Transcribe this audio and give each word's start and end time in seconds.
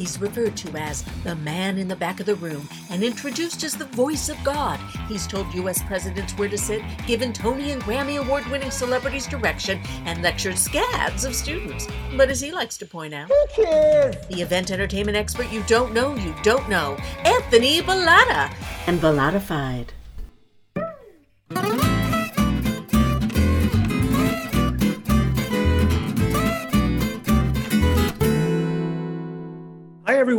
He's 0.00 0.18
referred 0.18 0.56
to 0.56 0.74
as 0.78 1.04
the 1.24 1.36
man 1.36 1.76
in 1.76 1.86
the 1.86 1.94
back 1.94 2.20
of 2.20 2.26
the 2.26 2.36
room 2.36 2.66
and 2.88 3.04
introduced 3.04 3.62
as 3.64 3.74
the 3.74 3.84
voice 3.84 4.30
of 4.30 4.42
God. 4.42 4.80
He's 5.08 5.26
told 5.26 5.52
U.S. 5.52 5.82
presidents 5.82 6.32
where 6.38 6.48
to 6.48 6.56
sit, 6.56 6.80
given 7.06 7.34
Tony 7.34 7.72
and 7.72 7.82
Grammy 7.82 8.18
award 8.18 8.46
winning 8.46 8.70
celebrities 8.70 9.26
direction, 9.26 9.78
and 10.06 10.22
lectured 10.22 10.56
scads 10.56 11.26
of 11.26 11.34
students. 11.34 11.86
But 12.16 12.30
as 12.30 12.40
he 12.40 12.50
likes 12.50 12.78
to 12.78 12.86
point 12.86 13.12
out, 13.12 13.28
the 13.28 14.40
event 14.40 14.70
entertainment 14.70 15.18
expert 15.18 15.52
you 15.52 15.62
don't 15.64 15.92
know, 15.92 16.14
you 16.14 16.34
don't 16.42 16.66
know, 16.70 16.96
Anthony 17.26 17.82
Bellotta. 17.82 18.50
And 18.86 19.02
Bellottafied. 19.02 19.88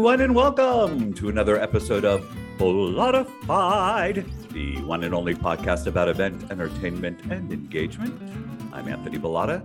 Everyone, 0.02 0.22
and 0.22 0.34
welcome 0.34 1.14
to 1.14 1.30
another 1.30 1.62
episode 1.62 2.06
of 2.06 2.26
Bellottafied, 2.58 4.26
the 4.50 4.82
one 4.82 5.04
and 5.04 5.14
only 5.14 5.36
podcast 5.36 5.86
about 5.86 6.10
event, 6.10 6.50
entertainment, 6.50 7.22
and 7.30 7.54
engagement. 7.54 8.20
I'm 8.74 8.88
Anthony 8.88 9.20
Bellotta, 9.20 9.62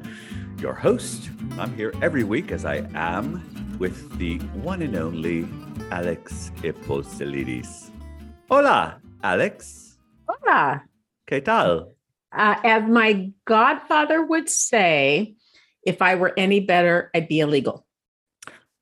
your 0.61 0.75
host. 0.75 1.31
I'm 1.59 1.75
here 1.75 1.95
every 2.03 2.23
week 2.23 2.53
as 2.53 2.67
I 2.67 2.87
am 2.93 3.41
with 3.79 4.19
the 4.19 4.37
one 4.61 4.83
and 4.83 4.95
only 4.95 5.49
Alex 5.91 6.53
Eposilidis. 6.57 7.89
Hola, 8.51 9.01
Alex. 9.23 9.97
Hola. 10.29 10.83
¿Qué 11.27 11.43
tal? 11.43 11.95
Uh, 12.31 12.57
as 12.63 12.83
my 12.83 13.33
godfather 13.47 14.23
would 14.23 14.51
say, 14.51 15.35
if 15.87 16.03
I 16.03 16.17
were 16.17 16.35
any 16.37 16.61
better, 16.61 17.11
I'd 17.15 17.27
be 17.27 17.41
illegal. 17.41 17.86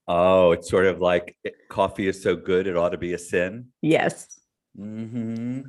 Oh, 0.07 0.53
it's 0.53 0.69
sort 0.69 0.87
of 0.87 1.01
like 1.01 1.37
eh, 1.47 1.51
coffee 1.71 2.07
is 2.09 2.23
so 2.23 2.37
good, 2.37 2.67
it 2.67 2.77
ought 2.77 2.91
to 2.91 2.99
be 2.99 3.15
a 3.15 3.19
sin. 3.19 3.69
Yes. 3.83 4.39
hmm 4.77 5.61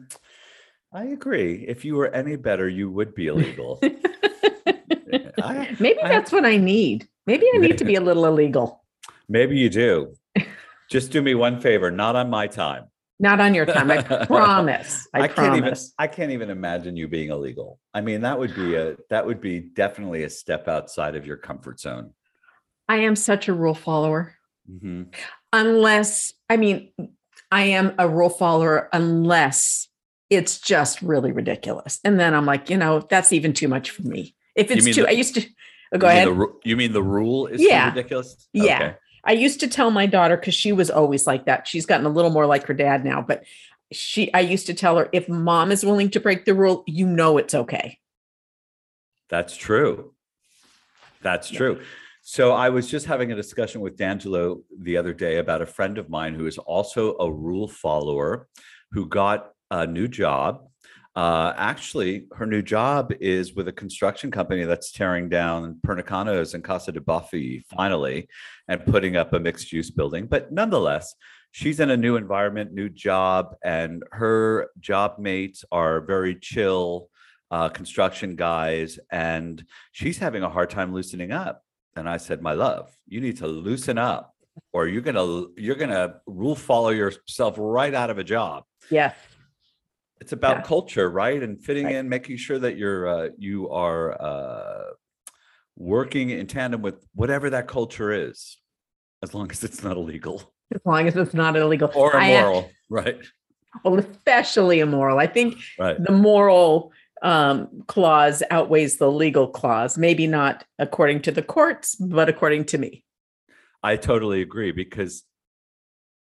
I 0.93 1.05
agree. 1.05 1.65
If 1.67 1.83
you 1.83 1.95
were 1.95 2.07
any 2.07 2.37
better, 2.37 2.69
you 2.69 2.89
would 2.89 3.13
be 3.15 3.27
illegal. 3.27 3.79
I- 3.83 5.75
Maybe 5.79 6.01
I- 6.01 6.09
that's 6.09 6.31
what 6.31 6.45
I 6.45 6.57
need. 6.57 7.07
Maybe 7.27 7.45
I 7.53 7.57
need 7.57 7.77
to 7.79 7.85
be 7.85 7.95
a 7.95 8.01
little 8.01 8.25
illegal. 8.25 8.83
Maybe 9.29 9.57
you 9.57 9.69
do. 9.69 10.13
Just 10.89 11.11
do 11.11 11.21
me 11.21 11.33
one 11.35 11.59
favor, 11.59 11.89
not 11.91 12.15
on 12.15 12.29
my 12.29 12.47
time. 12.47 12.85
Not 13.19 13.39
on 13.39 13.53
your 13.55 13.65
time. 13.65 13.89
I 13.89 14.01
promise. 14.01 15.07
I, 15.13 15.27
can't 15.29 15.55
even. 15.55 15.73
I 15.97 16.07
can't 16.07 16.31
even 16.31 16.49
imagine 16.49 16.95
you 16.97 17.07
being 17.07 17.29
illegal. 17.29 17.79
I 17.93 18.01
mean, 18.01 18.21
that 18.21 18.37
would 18.37 18.53
be 18.53 18.75
a 18.75 18.97
that 19.09 19.25
would 19.25 19.39
be 19.39 19.61
definitely 19.61 20.23
a 20.23 20.29
step 20.29 20.67
outside 20.67 21.15
of 21.15 21.25
your 21.25 21.37
comfort 21.37 21.79
zone. 21.79 22.13
I 22.87 22.97
am 22.97 23.15
such 23.15 23.47
a 23.47 23.53
rule 23.53 23.73
follower. 23.73 24.35
Mhm. 24.69 25.13
Unless, 25.53 26.33
I 26.49 26.57
mean, 26.57 26.91
I 27.51 27.63
am 27.63 27.93
a 27.97 28.07
rule 28.09 28.29
follower 28.29 28.89
unless 28.93 29.87
it's 30.29 30.59
just 30.59 31.01
really 31.01 31.31
ridiculous. 31.31 31.99
And 32.03 32.19
then 32.19 32.33
I'm 32.33 32.45
like, 32.45 32.69
you 32.69 32.77
know, 32.77 32.99
that's 33.09 33.31
even 33.31 33.53
too 33.53 33.67
much 33.67 33.91
for 33.91 34.01
me. 34.03 34.35
If 34.55 34.71
it's 34.71 34.85
too, 34.85 35.03
the- 35.03 35.07
I 35.07 35.11
used 35.11 35.35
to 35.35 35.45
oh, 35.93 35.97
go 35.97 36.07
you 36.09 36.13
mean 36.15 36.27
ahead. 36.27 36.37
the 36.37 36.53
you 36.69 36.77
mean 36.77 36.93
the 36.93 37.03
rule 37.03 37.47
is 37.47 37.61
Yeah. 37.61 37.89
ridiculous? 37.89 38.47
Yeah. 38.53 38.75
Okay. 38.75 38.95
I 39.23 39.31
used 39.33 39.59
to 39.61 39.67
tell 39.67 39.91
my 39.91 40.05
daughter 40.05 40.37
because 40.37 40.53
she 40.53 40.71
was 40.71 40.89
always 40.91 41.25
like 41.25 41.45
that. 41.45 41.67
She's 41.67 41.85
gotten 41.85 42.05
a 42.05 42.09
little 42.09 42.31
more 42.31 42.45
like 42.45 42.65
her 42.67 42.73
dad 42.73 43.03
now, 43.05 43.21
but 43.21 43.43
she 43.91 44.33
I 44.33 44.39
used 44.41 44.65
to 44.67 44.73
tell 44.73 44.97
her 44.97 45.09
if 45.13 45.27
mom 45.29 45.71
is 45.71 45.85
willing 45.85 46.09
to 46.11 46.19
break 46.19 46.45
the 46.45 46.53
rule, 46.53 46.83
you 46.87 47.05
know 47.07 47.37
it's 47.37 47.53
okay. 47.55 47.99
That's 49.29 49.55
true. 49.55 50.13
That's 51.21 51.51
Yeah. 51.51 51.57
true. 51.57 51.81
So 52.27 52.53
I 52.53 52.69
was 52.69 52.89
just 52.89 53.05
having 53.05 53.31
a 53.31 53.35
discussion 53.35 53.81
with 53.81 53.97
D'Angelo 53.97 54.61
the 54.79 54.97
other 54.97 55.13
day 55.13 55.37
about 55.37 55.61
a 55.61 55.65
friend 55.67 55.99
of 55.99 56.09
mine 56.09 56.33
who 56.33 56.47
is 56.47 56.57
also 56.57 57.15
a 57.19 57.31
rule 57.31 57.67
follower 57.67 58.47
who 58.89 59.05
got 59.07 59.51
a 59.69 59.85
new 59.85 60.07
job. 60.07 60.67
Uh, 61.15 61.53
actually, 61.55 62.25
her 62.33 62.47
new 62.47 62.63
job 62.63 63.13
is 63.19 63.53
with 63.53 63.67
a 63.67 63.71
construction 63.71 64.31
company 64.31 64.63
that's 64.63 64.91
tearing 64.91 65.29
down 65.29 65.79
Pernicanos 65.85 66.55
and 66.55 66.63
Casa 66.63 66.91
de 66.91 66.99
Buffy 66.99 67.63
finally 67.69 68.27
and 68.67 68.83
putting 68.87 69.15
up 69.15 69.33
a 69.33 69.39
mixed 69.39 69.71
use 69.71 69.91
building. 69.91 70.25
But 70.25 70.51
nonetheless, 70.51 71.13
she's 71.51 71.79
in 71.79 71.91
a 71.91 71.97
new 71.97 72.15
environment, 72.15 72.73
new 72.73 72.89
job, 72.89 73.55
and 73.63 74.01
her 74.13 74.71
job 74.79 75.19
mates 75.19 75.63
are 75.71 76.01
very 76.01 76.33
chill 76.33 77.07
uh, 77.51 77.69
construction 77.69 78.35
guys. 78.35 78.97
And 79.11 79.63
she's 79.91 80.17
having 80.17 80.41
a 80.41 80.49
hard 80.49 80.71
time 80.71 80.91
loosening 80.91 81.31
up. 81.31 81.61
And 81.95 82.09
I 82.09 82.17
said, 82.17 82.41
my 82.41 82.53
love, 82.53 82.91
you 83.07 83.21
need 83.21 83.37
to 83.37 83.47
loosen 83.47 83.97
up 83.97 84.33
or 84.73 84.87
you're 84.87 85.01
going 85.01 85.15
to, 85.15 85.51
you're 85.57 85.75
to 85.75 86.15
rule 86.27 86.55
follow 86.55 86.89
yourself 86.89 87.55
right 87.57 87.93
out 87.93 88.09
of 88.09 88.17
a 88.17 88.23
job. 88.23 88.63
Yeah. 88.89 89.13
It's 90.19 90.33
about 90.33 90.57
Yeah. 90.57 90.61
culture, 90.63 91.09
right? 91.09 91.41
And 91.41 91.61
fitting 91.63 91.85
Right. 91.85 91.95
in, 91.95 92.09
making 92.09 92.37
sure 92.37 92.59
that 92.59 92.77
you're, 92.77 93.07
uh, 93.07 93.29
you 93.37 93.69
are, 93.69 94.21
uh, 94.21 94.83
working 95.77 96.29
in 96.29 96.47
tandem 96.47 96.81
with 96.81 97.05
whatever 97.15 97.49
that 97.49 97.67
culture 97.67 98.11
is, 98.11 98.57
as 99.21 99.33
long 99.33 99.49
as 99.51 99.63
it's 99.63 99.83
not 99.83 99.97
illegal 99.97 100.53
As 100.73 100.81
long 100.85 101.07
as 101.07 101.15
it's 101.15 101.33
not 101.33 101.55
illegal. 101.57 101.91
or 101.95 102.15
immoral, 102.17 102.71
right? 102.89 103.19
well, 103.83 103.99
especially 103.99 104.79
immoral. 104.79 105.19
I 105.19 105.27
think 105.27 105.57
Right. 105.77 106.01
the 106.01 106.13
moral 106.13 106.91
um, 107.21 107.83
clause 107.87 108.43
outweighs 108.51 108.97
the 108.97 109.11
legal 109.11 109.47
clause. 109.47 109.97
Maybe 109.97 110.27
not 110.27 110.65
according 110.79 111.21
to 111.23 111.31
the 111.31 111.41
courts, 111.41 111.95
but 111.95 112.29
according 112.29 112.65
to 112.65 112.77
me. 112.77 113.03
I 113.83 113.97
totally 113.97 114.41
agree 114.41 114.71
because 114.71 115.23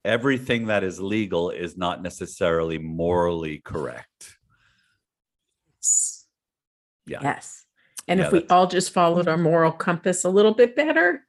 everything 0.04 0.66
that 0.66 0.84
is 0.84 1.00
legal 1.00 1.50
is 1.50 1.76
not 1.76 2.02
necessarily 2.02 2.78
morally 2.78 3.60
correct. 3.64 4.36
Yeah. 7.06 7.18
Yes. 7.22 7.64
And 8.08 8.20
Yeah, 8.20 8.26
if 8.26 8.32
we 8.32 8.46
all 8.48 8.66
just 8.66 8.92
followed 8.92 9.28
our 9.28 9.36
moral 9.36 9.72
compass 9.72 10.24
a 10.24 10.30
little 10.30 10.54
bit 10.54 10.76
better, 10.76 11.26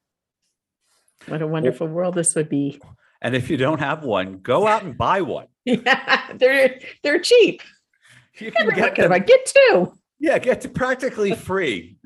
what 1.28 1.42
a 1.42 1.48
wonderful 1.48 1.88
world 1.88 2.16
this 2.16 2.36
would 2.36 2.50
be. 2.50 2.82
And 3.22 3.36
if 3.36 3.50
you 3.50 3.58
don't 3.58 3.80
have 3.80 4.04
one, 4.04 4.40
go 4.40 4.68
out 4.68 4.84
and 4.84 4.98
buy 4.98 5.22
one. 5.22 5.48
Yeah, 5.64 6.34
they're 6.38 6.80
they're 7.04 7.20
cheap. 7.20 7.62
You 8.40 8.52
can 8.52 8.70
get 8.70 8.98
of 9.00 9.12
I 9.12 9.20
get 9.20 9.46
two. 9.46 9.94
yeah, 10.20 10.40
get 10.40 10.62
to 10.62 10.70
practically 10.70 11.36
free. 11.48 11.98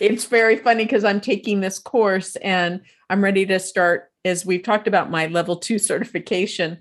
It's 0.00 0.24
very 0.24 0.56
funny 0.56 0.84
because 0.84 1.04
I'm 1.04 1.20
taking 1.20 1.60
this 1.60 1.78
course 1.78 2.36
and 2.36 2.80
I'm 3.08 3.22
ready 3.22 3.46
to 3.46 3.60
start, 3.60 4.10
as 4.24 4.44
we've 4.44 4.62
talked 4.62 4.88
about, 4.88 5.10
my 5.10 5.26
level 5.26 5.56
two 5.56 5.78
certification. 5.78 6.78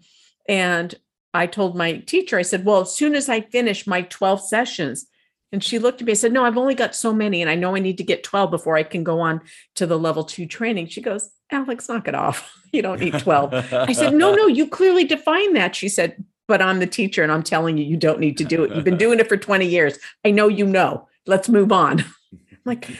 And 0.49 0.93
I 1.33 1.47
told 1.47 1.75
my 1.75 1.97
teacher, 1.97 2.37
I 2.37 2.43
said, 2.43 2.65
Well, 2.65 2.81
as 2.81 2.95
soon 2.95 3.15
as 3.15 3.29
I 3.29 3.41
finish 3.41 3.87
my 3.87 4.03
12 4.03 4.41
sessions, 4.41 5.05
and 5.51 5.63
she 5.63 5.77
looked 5.77 6.01
at 6.01 6.07
me 6.07 6.13
and 6.13 6.19
said, 6.19 6.33
No, 6.33 6.43
I've 6.45 6.57
only 6.57 6.75
got 6.75 6.95
so 6.95 7.13
many, 7.13 7.41
and 7.41 7.49
I 7.49 7.55
know 7.55 7.75
I 7.75 7.79
need 7.79 7.97
to 7.99 8.03
get 8.03 8.23
12 8.23 8.49
before 8.49 8.75
I 8.75 8.83
can 8.83 9.03
go 9.03 9.19
on 9.19 9.41
to 9.75 9.85
the 9.85 9.99
level 9.99 10.23
two 10.23 10.45
training. 10.47 10.87
She 10.87 11.01
goes, 11.01 11.29
Alex, 11.51 11.87
knock 11.89 12.07
it 12.07 12.15
off. 12.15 12.51
You 12.73 12.81
don't 12.81 12.99
need 12.99 13.19
12. 13.19 13.53
I 13.71 13.93
said, 13.93 14.15
No, 14.15 14.33
no, 14.33 14.47
you 14.47 14.67
clearly 14.67 15.03
define 15.03 15.53
that. 15.53 15.75
She 15.75 15.89
said, 15.89 16.23
But 16.53 16.61
I'm 16.61 16.77
the 16.77 16.85
teacher 16.85 17.23
and 17.23 17.31
I'm 17.31 17.41
telling 17.41 17.79
you, 17.79 17.83
you 17.83 17.97
don't 17.97 18.19
need 18.19 18.37
to 18.37 18.43
do 18.43 18.63
it. 18.63 18.75
You've 18.75 18.83
been 18.83 18.95
doing 18.95 19.19
it 19.19 19.27
for 19.27 19.35
20 19.35 19.65
years. 19.65 19.97
I 20.23 20.29
know 20.29 20.47
you 20.47 20.67
know. 20.67 21.07
Let's 21.25 21.49
move 21.49 21.71
on. 21.71 22.01
I'm 22.01 22.45
like, 22.65 22.91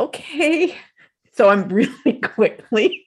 okay. 0.00 0.74
So 1.32 1.50
I'm 1.50 1.68
really 1.68 2.12
quickly, 2.24 3.04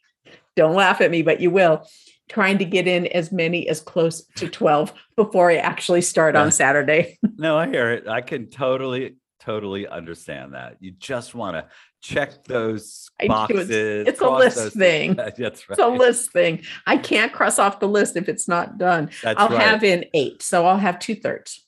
don't 0.55 0.75
laugh 0.75 1.01
at 1.01 1.09
me, 1.09 1.23
but 1.23 1.41
you 1.41 1.49
will, 1.49 1.87
trying 2.29 2.59
to 2.59 2.65
get 2.65 2.87
in 2.87 3.07
as 3.07 3.31
many 3.31 3.67
as 3.67 3.81
close 3.81 4.23
to 4.35 4.47
12 4.47 4.93
before 5.15 5.49
I 5.49 5.55
actually 5.55 6.01
start 6.01 6.35
on 6.35 6.51
Saturday. 6.51 7.17
no, 7.37 7.57
I 7.57 7.67
hear 7.67 7.89
it. 7.89 8.07
I 8.07 8.21
can 8.21 8.51
totally, 8.51 9.15
totally 9.39 9.87
understand 9.87 10.53
that. 10.53 10.77
You 10.81 10.91
just 10.91 11.33
want 11.33 11.55
to 11.55 11.65
check 12.05 12.43
those 12.45 13.09
boxes. 13.27 13.69
It's- 13.69 14.07
it's 14.07 14.21
a 14.21 14.29
list 14.29 14.73
thing. 14.73 15.15
That's 15.15 15.39
right. 15.39 15.77
It's 15.77 15.79
a 15.79 15.87
list 15.87 16.31
thing. 16.31 16.63
I 16.85 16.97
can't 16.97 17.33
cross 17.33 17.59
off 17.59 17.79
the 17.79 17.87
list 17.87 18.15
if 18.15 18.29
it's 18.29 18.47
not 18.47 18.77
done. 18.77 19.09
That's 19.23 19.39
I'll 19.39 19.49
right. 19.49 19.61
have 19.61 19.83
in 19.83 20.05
eight. 20.13 20.41
So 20.41 20.65
I'll 20.65 20.77
have 20.77 20.99
two 20.99 21.15
thirds. 21.15 21.65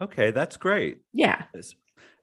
Okay, 0.00 0.30
that's 0.30 0.56
great. 0.56 0.98
Yeah. 1.12 1.42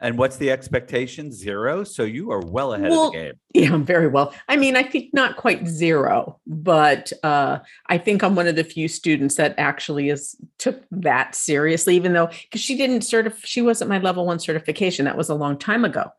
And 0.01 0.17
what's 0.17 0.37
the 0.37 0.49
expectation? 0.49 1.31
Zero. 1.31 1.83
So 1.83 2.03
you 2.03 2.31
are 2.31 2.39
well 2.39 2.73
ahead 2.73 2.89
Well, 2.89 3.07
of 3.07 3.13
the 3.13 3.19
game. 3.19 3.33
Yeah, 3.53 3.73
I'm 3.73 3.85
very 3.85 4.07
well. 4.07 4.33
I 4.49 4.57
mean, 4.57 4.75
I 4.75 4.83
think 4.83 5.13
not 5.13 5.37
quite 5.37 5.67
zero, 5.67 6.39
but 6.47 7.13
uh, 7.23 7.59
I 7.87 7.97
think 7.99 8.23
I'm 8.23 8.35
one 8.35 8.47
of 8.47 8.55
the 8.55 8.63
few 8.63 8.87
students 8.87 9.35
that 9.35 9.53
actually 9.59 10.09
is 10.09 10.35
took 10.57 10.83
that 10.89 11.35
seriously, 11.35 11.95
even 11.95 12.13
though 12.13 12.27
because 12.27 12.61
she 12.61 12.75
didn't 12.75 13.01
certify, 13.01 13.37
she 13.43 13.61
wasn't 13.61 13.89
my 13.89 13.99
level 13.99 14.25
one 14.25 14.39
certification. 14.39 15.05
That 15.05 15.17
was 15.17 15.29
a 15.29 15.35
long 15.35 15.57
time 15.57 15.85
ago. 15.85 16.11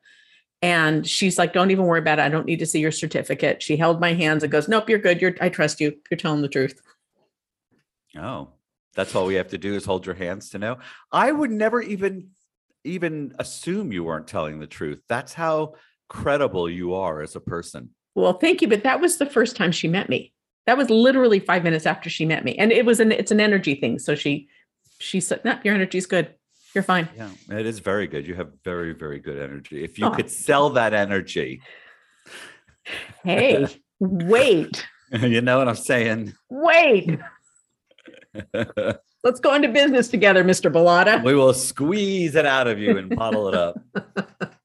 And 0.63 1.07
she's 1.07 1.39
like, 1.39 1.53
"Don't 1.53 1.73
even 1.73 1.87
worry 1.87 1.99
about 1.99 2.21
it. 2.21 2.23
I 2.23 2.29
don't 2.29 2.47
need 2.47 2.61
to 2.61 2.67
see 2.67 2.81
your 2.81 2.93
certificate." 2.93 3.63
She 3.63 3.77
held 3.77 4.01
my 4.01 4.15
hands 4.15 4.43
and 4.43 4.53
goes, 4.53 4.69
"Nope, 4.69 4.89
you're 4.89 4.99
good. 4.99 5.21
You're. 5.21 5.35
I 5.41 5.49
trust 5.49 5.81
you. 5.81 5.97
You're 6.11 6.19
telling 6.19 6.43
the 6.43 6.49
truth." 6.49 6.81
Oh, 8.17 8.49
that's 8.95 9.15
all 9.15 9.27
we 9.27 9.35
have 9.35 9.49
to 9.49 9.59
do 9.59 9.75
is 9.75 9.85
hold 9.85 10.07
your 10.07 10.15
hands 10.15 10.51
to 10.51 10.59
know. 10.59 10.79
I 11.11 11.33
would 11.33 11.51
never 11.51 11.83
even 11.83 12.31
even 12.85 13.35
assume 13.39 13.93
you 13.93 14.05
weren't 14.05 14.27
telling 14.27 14.59
the 14.59 14.67
truth. 14.67 15.01
That's 15.09 15.33
how 15.33 15.75
credible 16.09 16.69
you 16.69 16.95
are 16.95 17.23
as 17.23 17.37
a 17.37 17.41
person. 17.41 17.91
Well, 18.15 18.35
thank 18.35 18.61
you. 18.61 18.69
But 18.69 18.83
that 18.83 19.01
was 19.01 19.19
the 19.19 19.27
first 19.27 19.57
time 19.57 19.73
she 19.73 19.89
met 19.89 20.09
me. 20.09 20.33
That 20.67 20.77
was 20.77 20.91
literally 20.91 21.41
five 21.41 21.65
minutes 21.65 21.87
after 21.87 22.11
she 22.11 22.25
met 22.25 22.45
me. 22.45 22.57
And 22.57 22.71
it 22.71 22.85
was 22.85 23.01
an 23.01 23.13
it's 23.13 23.31
an 23.31 23.41
energy 23.41 23.75
thing. 23.75 23.99
So 23.99 24.15
she 24.15 24.49
she 24.99 25.21
said, 25.21 25.45
No, 25.45 25.59
your 25.65 25.75
energy's 25.75 26.07
good. 26.07 26.35
You're 26.75 26.85
fine. 26.85 27.09
Yeah, 27.17 27.31
it 27.51 27.67
is 27.67 27.81
very 27.81 28.07
good. 28.07 28.27
You 28.27 28.35
have 28.35 28.51
very, 28.65 28.93
very 28.95 29.19
good 29.19 29.39
energy. 29.39 29.85
If 29.85 29.99
you 29.99 30.07
Oh. 30.07 30.11
could 30.11 30.31
sell 30.31 30.71
that 30.71 30.95
energy, 30.95 31.61
Hey, 33.23 33.67
wait, 34.01 34.85
you 35.13 35.41
know 35.41 35.59
what 35.59 35.69
I'm 35.69 35.75
saying? 35.77 36.35
wait. 36.51 37.19
Let's 39.25 39.39
go 39.41 39.55
into 39.55 39.69
business 39.69 40.09
together, 40.09 40.43
Mr. 40.43 40.73
Bellotta. 40.73 41.23
we 41.23 41.35
will 41.35 41.55
squeeze 41.55 42.35
it 42.35 42.47
out 42.47 42.67
of 42.67 42.79
you 42.81 42.97
and 42.99 43.15
bottle 43.15 43.49
it 43.49 43.55
up. 43.55 43.79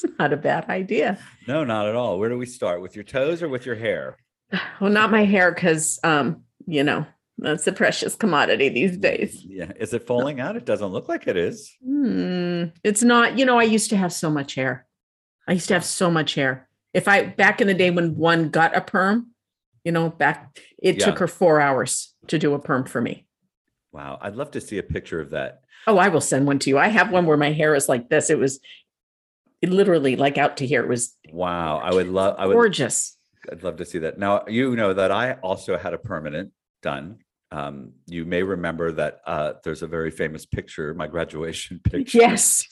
It's 0.00 0.04
not 0.16 0.32
a 0.32 0.36
bad 0.36 0.68
idea. 0.68 1.18
No, 1.48 1.64
not 1.64 1.88
at 1.88 1.96
all. 1.96 2.20
Where 2.20 2.28
do 2.28 2.38
we 2.38 2.46
start? 2.46 2.80
With 2.80 2.94
your 2.94 3.02
toes 3.02 3.42
or 3.42 3.48
with 3.48 3.66
your 3.66 3.74
hair? 3.74 4.16
Well, 4.80 4.90
not 4.92 5.10
my 5.10 5.24
hair, 5.24 5.50
because 5.50 5.98
um, 6.04 6.44
you 6.68 6.84
know, 6.84 7.04
that's 7.38 7.66
a 7.66 7.72
precious 7.72 8.14
commodity 8.16 8.68
these 8.68 8.96
days. 8.96 9.42
Yeah. 9.44 9.72
Is 9.78 9.94
it 9.94 10.06
falling 10.06 10.40
out? 10.40 10.56
It 10.56 10.64
doesn't 10.64 10.88
look 10.88 11.08
like 11.08 11.26
it 11.26 11.36
is. 11.36 11.72
Hmm, 11.84 12.64
it's 12.84 13.02
not, 13.02 13.38
you 13.38 13.44
know, 13.46 13.58
I 13.58 13.62
used 13.64 13.90
to 13.90 13.96
have 13.96 14.12
so 14.12 14.28
much 14.30 14.54
hair. 14.54 14.86
I 15.46 15.52
used 15.52 15.68
to 15.68 15.74
have 15.74 15.84
so 15.84 16.10
much 16.10 16.34
hair. 16.34 16.68
If 16.92 17.06
I 17.08 17.24
back 17.26 17.60
in 17.60 17.66
the 17.68 17.74
day 17.74 17.90
when 17.90 18.16
one 18.16 18.48
got 18.50 18.76
a 18.76 18.80
perm, 18.80 19.28
you 19.84 19.92
know, 19.92 20.10
back 20.10 20.58
it 20.82 20.98
Yeah. 20.98 21.04
took 21.06 21.18
her 21.20 21.28
four 21.28 21.60
hours 21.60 22.14
to 22.26 22.38
do 22.38 22.54
a 22.54 22.58
perm 22.58 22.84
for 22.84 23.00
me. 23.00 23.26
Wow. 23.92 24.18
I'd 24.20 24.36
love 24.36 24.50
to 24.52 24.60
see 24.60 24.78
a 24.78 24.82
picture 24.82 25.20
of 25.20 25.30
that. 25.30 25.60
Oh, 25.86 25.96
I 25.96 26.08
will 26.08 26.20
send 26.20 26.46
one 26.46 26.58
to 26.60 26.70
you. 26.70 26.76
I 26.78 26.88
have 26.88 27.10
one 27.10 27.24
where 27.24 27.36
my 27.36 27.52
hair 27.52 27.74
is 27.74 27.88
like 27.88 28.08
this. 28.10 28.30
It 28.30 28.38
was 28.38 28.60
it 29.62 29.70
literally 29.70 30.16
like 30.16 30.38
out 30.38 30.56
to 30.58 30.66
here. 30.66 30.82
It 30.82 30.88
was 30.88 31.16
Wow. 31.32 31.78
I 31.78 31.94
would 31.94 32.08
love 32.08 32.34
I 32.38 32.46
would 32.46 32.54
gorgeous. 32.54 33.16
I'd 33.50 33.62
love 33.62 33.76
to 33.76 33.84
see 33.84 33.98
that. 34.00 34.18
Now 34.18 34.44
you 34.48 34.74
know 34.76 34.92
that 34.92 35.10
I 35.12 35.34
also 35.34 35.78
had 35.78 35.94
a 35.94 35.98
permanent 35.98 36.52
done. 36.82 37.18
Um, 37.50 37.92
you 38.06 38.24
may 38.24 38.42
remember 38.42 38.92
that 38.92 39.20
uh, 39.26 39.54
there's 39.64 39.82
a 39.82 39.86
very 39.86 40.10
famous 40.10 40.44
picture, 40.44 40.92
my 40.94 41.06
graduation 41.06 41.80
picture 41.84 42.18
Yes. 42.18 42.64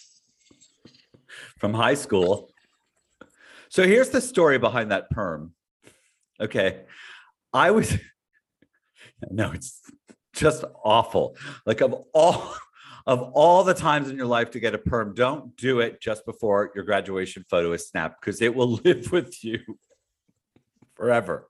from 1.58 1.72
high 1.74 1.94
school. 1.94 2.50
So 3.68 3.84
here's 3.84 4.10
the 4.10 4.20
story 4.20 4.58
behind 4.58 4.90
that 4.90 5.10
perm. 5.10 5.52
Okay. 6.40 6.82
I 7.52 7.70
was 7.70 7.96
no, 9.30 9.52
it's 9.52 9.80
just 10.34 10.64
awful. 10.84 11.36
Like 11.64 11.80
of 11.80 11.94
all 12.12 12.54
of 13.06 13.20
all 13.34 13.64
the 13.64 13.72
times 13.74 14.10
in 14.10 14.16
your 14.16 14.26
life 14.26 14.50
to 14.50 14.60
get 14.60 14.74
a 14.74 14.78
perm, 14.78 15.14
don't 15.14 15.56
do 15.56 15.80
it 15.80 16.00
just 16.00 16.26
before 16.26 16.72
your 16.74 16.84
graduation 16.84 17.44
photo 17.48 17.72
is 17.72 17.88
snapped 17.88 18.20
because 18.20 18.42
it 18.42 18.54
will 18.54 18.74
live 18.84 19.10
with 19.12 19.42
you 19.44 19.60
forever. 20.94 21.48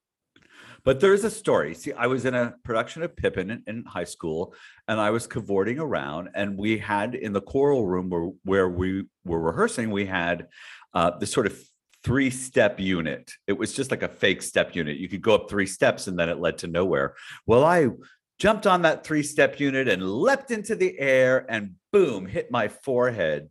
But 0.86 1.00
there's 1.00 1.24
a 1.24 1.30
story. 1.30 1.74
See, 1.74 1.92
I 1.92 2.06
was 2.06 2.24
in 2.24 2.36
a 2.36 2.54
production 2.62 3.02
of 3.02 3.16
Pippin 3.16 3.50
in, 3.50 3.62
in 3.66 3.84
high 3.84 4.04
school, 4.04 4.54
and 4.86 5.00
I 5.00 5.10
was 5.10 5.26
cavorting 5.26 5.80
around, 5.80 6.28
and 6.36 6.56
we 6.56 6.78
had 6.78 7.16
in 7.16 7.32
the 7.32 7.40
choral 7.40 7.84
room 7.84 8.08
where, 8.08 8.30
where 8.44 8.68
we 8.68 9.06
were 9.24 9.40
rehearsing, 9.40 9.90
we 9.90 10.06
had 10.06 10.46
uh, 10.94 11.10
this 11.18 11.32
sort 11.32 11.46
of 11.46 11.58
three 12.04 12.30
step 12.30 12.78
unit. 12.78 13.32
It 13.48 13.54
was 13.54 13.72
just 13.72 13.90
like 13.90 14.04
a 14.04 14.08
fake 14.08 14.42
step 14.42 14.76
unit. 14.76 14.96
You 14.98 15.08
could 15.08 15.22
go 15.22 15.34
up 15.34 15.50
three 15.50 15.66
steps, 15.66 16.06
and 16.06 16.16
then 16.16 16.28
it 16.28 16.38
led 16.38 16.58
to 16.58 16.68
nowhere. 16.68 17.16
Well, 17.46 17.64
I 17.64 17.88
jumped 18.38 18.68
on 18.68 18.82
that 18.82 19.04
three 19.04 19.24
step 19.24 19.58
unit 19.58 19.88
and 19.88 20.08
leapt 20.08 20.52
into 20.52 20.76
the 20.76 20.96
air, 21.00 21.44
and 21.48 21.74
boom, 21.92 22.26
hit 22.26 22.52
my 22.52 22.68
forehead 22.68 23.48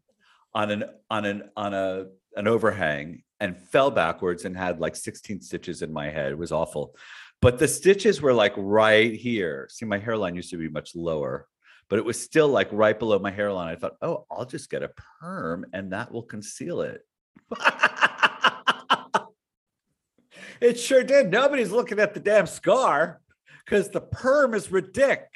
on 0.53 0.71
an 0.71 0.85
on 1.09 1.25
an 1.25 1.49
on 1.57 1.73
a 1.73 2.05
an 2.37 2.47
overhang 2.47 3.23
and 3.39 3.57
fell 3.57 3.91
backwards 3.91 4.45
and 4.45 4.55
had 4.55 4.79
like 4.79 4.95
16 4.95 5.41
stitches 5.41 5.81
in 5.81 5.91
my 5.91 6.09
head. 6.09 6.31
It 6.31 6.37
was 6.37 6.51
awful. 6.51 6.95
But 7.45 7.59
the 7.59 7.67
stitches 7.67 8.23
were 8.23 8.33
like 8.33 8.53
right 8.57 9.13
here. 9.13 9.67
See, 9.69 9.85
my 9.85 9.99
hairline 9.99 10.33
used 10.33 10.49
to 10.49 10.57
be 10.57 10.67
much 10.67 10.95
lower, 10.95 11.47
but 11.89 11.99
it 11.99 12.05
was 12.05 12.19
still 12.19 12.47
like 12.47 12.67
right 12.71 12.97
below 12.97 13.19
my 13.19 13.29
hairline. 13.29 13.67
I 13.67 13.75
thought, 13.75 13.97
oh, 14.01 14.25
I'll 14.31 14.47
just 14.47 14.67
get 14.71 14.81
a 14.81 14.89
perm 15.21 15.63
and 15.71 15.93
that 15.93 16.11
will 16.11 16.23
conceal 16.23 16.81
it. 16.81 17.05
it 20.59 20.79
sure 20.79 21.03
did. 21.03 21.29
Nobody's 21.29 21.69
looking 21.69 21.99
at 21.99 22.15
the 22.15 22.19
damn 22.19 22.47
scar 22.47 23.21
because 23.63 23.89
the 23.89 24.01
perm 24.01 24.55
is 24.55 24.71
ridiculous. 24.71 25.29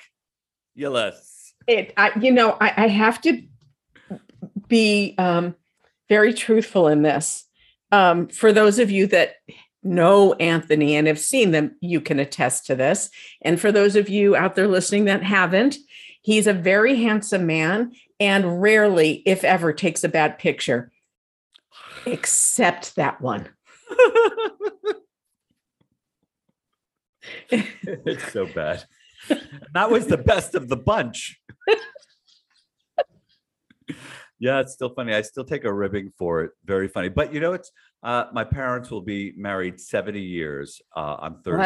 It 1.68 1.94
I 1.96 2.18
you 2.20 2.32
know, 2.32 2.58
I, 2.60 2.74
I 2.76 2.88
have 2.88 3.22
to 3.22 3.44
be 4.68 5.14
um 5.20 5.54
very 6.08 6.34
truthful 6.34 6.88
in 6.88 7.04
this. 7.04 7.46
Um, 7.92 8.30
for 8.30 8.52
those 8.52 8.80
of 8.80 8.90
you 8.90 9.06
that 9.08 9.36
know 9.84 10.34
Anthony 10.34 10.96
and 10.96 11.08
have 11.08 11.20
seen 11.20 11.52
them, 11.52 11.76
you 11.81 12.02
can 12.02 12.20
attest 12.20 12.66
to 12.68 12.76
this. 12.76 13.10
And 13.42 13.60
for 13.60 13.72
those 13.72 13.96
of 13.96 14.10
you 14.10 14.36
out 14.36 14.56
there 14.56 14.68
listening 14.68 15.06
that 15.06 15.24
haven't, 15.24 15.78
he's 16.22 16.48
a 16.48 16.54
very 16.54 16.96
handsome 16.96 17.46
man 17.46 17.94
and 18.20 18.62
rarely, 18.62 19.24
if 19.26 19.44
ever, 19.44 19.72
takes 19.72 20.04
a 20.04 20.10
bad 20.10 20.38
picture, 20.38 20.92
except 22.06 22.96
that 22.98 23.22
one. 23.22 23.48
it's 27.50 28.32
so 28.32 28.46
bad. 28.48 28.84
that 29.74 29.92
was 29.92 30.08
the 30.08 30.18
best 30.18 30.56
of 30.56 30.68
the 30.68 30.78
bunch. 30.78 31.40
yeah, 34.39 34.59
it's 34.62 34.74
still 34.74 34.89
funny. 34.89 35.13
I 35.13 35.21
still 35.21 35.44
take 35.44 35.65
a 35.65 35.74
ribbing 35.74 36.12
for 36.18 36.44
it. 36.44 36.51
Very 36.65 36.88
funny. 36.88 37.09
But 37.09 37.33
you 37.33 37.39
know, 37.39 37.53
it's 37.53 37.71
uh, 38.03 38.25
my 38.33 38.44
parents 38.44 38.89
will 38.89 39.01
be 39.01 39.33
married 39.36 39.80
70 39.80 40.21
years 40.21 40.81
uh, 40.95 41.18
on 41.19 41.41
Thursday, 41.44 41.57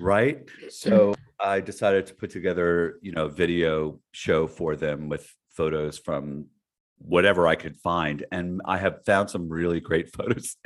right? 0.00 0.48
So 0.70 1.14
I 1.38 1.60
decided 1.60 2.06
to 2.06 2.14
put 2.14 2.30
together, 2.30 2.98
you 3.02 3.12
know, 3.12 3.26
a 3.26 3.30
video 3.30 4.00
show 4.12 4.46
for 4.46 4.74
them 4.74 5.08
with 5.08 5.30
photos 5.50 5.98
from 5.98 6.46
whatever 6.98 7.46
I 7.46 7.54
could 7.54 7.76
find. 7.76 8.24
And 8.32 8.60
I 8.64 8.78
have 8.78 9.04
found 9.04 9.30
some 9.30 9.48
really 9.48 9.80
great 9.80 10.10
photos. 10.16 10.56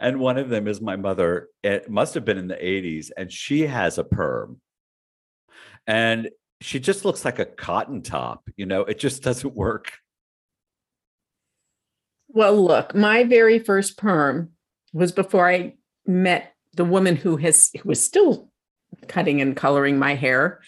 And 0.00 0.20
one 0.20 0.38
of 0.38 0.48
them 0.48 0.68
is 0.68 0.80
my 0.80 0.96
mother. 0.96 1.48
It 1.62 1.90
must 1.90 2.14
have 2.14 2.24
been 2.24 2.38
in 2.38 2.48
the 2.48 2.54
80s, 2.54 3.10
and 3.16 3.30
she 3.30 3.62
has 3.62 3.98
a 3.98 4.04
perm. 4.04 4.60
And 5.86 6.30
she 6.60 6.80
just 6.80 7.04
looks 7.04 7.24
like 7.24 7.38
a 7.38 7.44
cotton 7.44 8.02
top, 8.02 8.48
you 8.56 8.64
know, 8.64 8.82
it 8.82 8.98
just 8.98 9.22
doesn't 9.22 9.54
work. 9.54 9.92
Well, 12.34 12.60
look, 12.60 12.96
my 12.96 13.22
very 13.22 13.60
first 13.60 13.96
perm 13.96 14.50
was 14.92 15.12
before 15.12 15.48
I 15.48 15.74
met 16.04 16.52
the 16.74 16.84
woman 16.84 17.14
who 17.14 17.36
has 17.36 17.70
who 17.80 17.88
was 17.88 18.02
still 18.02 18.50
cutting 19.06 19.40
and 19.40 19.56
coloring 19.56 20.00
my 20.00 20.16
hair. 20.16 20.60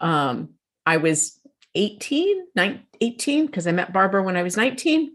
Um, 0.00 0.50
I 0.84 0.98
was 0.98 1.40
18, 1.74 2.44
nine, 2.54 2.82
18, 3.00 3.46
because 3.46 3.66
I 3.66 3.72
met 3.72 3.92
Barbara 3.92 4.22
when 4.22 4.36
I 4.36 4.42
was 4.42 4.58
19. 4.58 5.14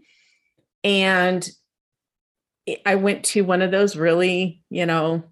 And 0.82 1.48
I 2.84 2.96
went 2.96 3.24
to 3.26 3.44
one 3.44 3.62
of 3.62 3.70
those 3.70 3.94
really, 3.94 4.64
you 4.68 4.86
know, 4.86 5.22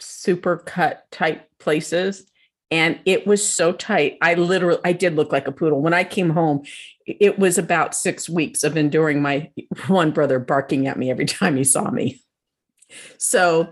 super 0.00 0.56
cut 0.56 1.04
type 1.12 1.48
places. 1.60 2.26
And 2.74 2.98
it 3.04 3.24
was 3.24 3.48
so 3.48 3.70
tight. 3.70 4.18
I 4.20 4.34
literally, 4.34 4.80
I 4.84 4.92
did 4.92 5.14
look 5.14 5.30
like 5.30 5.46
a 5.46 5.52
poodle. 5.52 5.80
When 5.80 5.94
I 5.94 6.02
came 6.02 6.30
home, 6.30 6.64
it 7.06 7.38
was 7.38 7.56
about 7.56 7.94
six 7.94 8.28
weeks 8.28 8.64
of 8.64 8.76
enduring 8.76 9.22
my 9.22 9.52
one 9.86 10.10
brother 10.10 10.40
barking 10.40 10.88
at 10.88 10.98
me 10.98 11.08
every 11.08 11.24
time 11.24 11.56
he 11.56 11.62
saw 11.62 11.88
me. 11.88 12.20
So, 13.16 13.68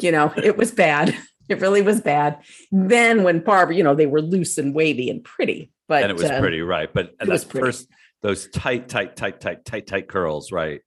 you 0.00 0.10
know, 0.12 0.32
it 0.34 0.56
was 0.56 0.72
bad. 0.72 1.14
It 1.50 1.60
really 1.60 1.82
was 1.82 2.00
bad. 2.00 2.38
Then 2.72 3.22
when 3.22 3.40
Barbara, 3.40 3.76
you 3.76 3.84
know, 3.84 3.94
they 3.94 4.06
were 4.06 4.22
loose 4.22 4.56
and 4.56 4.74
wavy 4.74 5.10
and 5.10 5.22
pretty, 5.22 5.70
but 5.86 6.02
and 6.02 6.10
it 6.10 6.16
was 6.16 6.30
um, 6.30 6.40
pretty, 6.40 6.62
right? 6.62 6.92
But 6.92 7.14
it 7.20 7.28
was 7.28 7.44
that 7.44 7.50
pretty. 7.50 7.66
first, 7.66 7.88
those 8.22 8.48
tight, 8.48 8.88
tight, 8.88 9.14
tight, 9.14 9.40
tight, 9.40 9.64
tight, 9.64 9.86
tight 9.86 10.08
curls, 10.08 10.50
right? 10.50 10.80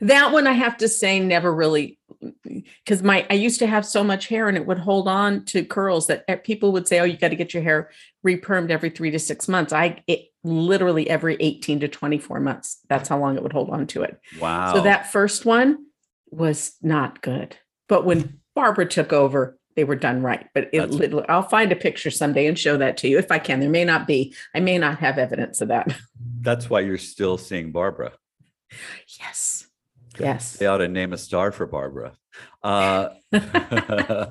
That 0.00 0.32
one 0.32 0.46
I 0.46 0.52
have 0.52 0.76
to 0.78 0.88
say 0.88 1.20
never 1.20 1.54
really 1.54 1.98
because 2.84 3.02
my 3.02 3.26
I 3.30 3.34
used 3.34 3.58
to 3.60 3.66
have 3.66 3.84
so 3.84 4.02
much 4.02 4.28
hair 4.28 4.48
and 4.48 4.56
it 4.56 4.66
would 4.66 4.78
hold 4.78 5.08
on 5.08 5.44
to 5.46 5.64
curls 5.64 6.06
that 6.06 6.24
eh, 6.28 6.36
people 6.36 6.72
would 6.72 6.88
say, 6.88 7.00
"Oh, 7.00 7.04
you 7.04 7.16
got 7.16 7.28
to 7.28 7.36
get 7.36 7.54
your 7.54 7.62
hair 7.62 7.90
repermed 8.26 8.70
every 8.70 8.90
three 8.90 9.10
to 9.10 9.18
six 9.18 9.48
months." 9.48 9.72
I 9.72 10.02
it 10.06 10.28
literally 10.44 11.08
every 11.08 11.36
eighteen 11.40 11.80
to 11.80 11.88
twenty 11.88 12.18
four 12.18 12.40
months. 12.40 12.78
That's 12.88 13.08
how 13.08 13.18
long 13.18 13.36
it 13.36 13.42
would 13.42 13.52
hold 13.52 13.70
on 13.70 13.86
to 13.88 14.02
it. 14.02 14.18
Wow. 14.40 14.74
So 14.74 14.82
that 14.82 15.12
first 15.12 15.44
one 15.44 15.86
was 16.30 16.76
not 16.82 17.22
good. 17.22 17.56
But 17.88 18.04
when 18.04 18.40
Barbara 18.54 18.86
took 18.86 19.12
over, 19.12 19.58
they 19.76 19.84
were 19.84 19.96
done 19.96 20.22
right. 20.22 20.46
But 20.54 20.70
it, 20.72 20.78
That's- 20.78 21.12
lit- 21.12 21.26
I'll 21.28 21.42
find 21.42 21.70
a 21.72 21.76
picture 21.76 22.10
someday 22.10 22.46
and 22.46 22.58
show 22.58 22.76
that 22.78 22.96
to 22.98 23.08
you 23.08 23.18
if 23.18 23.30
I 23.30 23.38
can. 23.38 23.60
There 23.60 23.70
may 23.70 23.84
not 23.84 24.06
be. 24.06 24.34
I 24.54 24.60
may 24.60 24.78
not 24.78 24.98
have 24.98 25.18
evidence 25.18 25.60
of 25.60 25.68
that. 25.68 25.94
that's 26.40 26.70
why 26.70 26.80
you're 26.80 26.98
still 26.98 27.38
seeing 27.38 27.72
Barbara. 27.72 28.12
Yes. 29.20 29.65
Yes. 30.18 30.56
They 30.56 30.66
ought 30.66 30.78
to 30.78 30.88
name 30.88 31.12
a 31.12 31.18
star 31.18 31.52
for 31.52 31.66
Barbara. 31.66 32.12
Uh, 32.62 33.08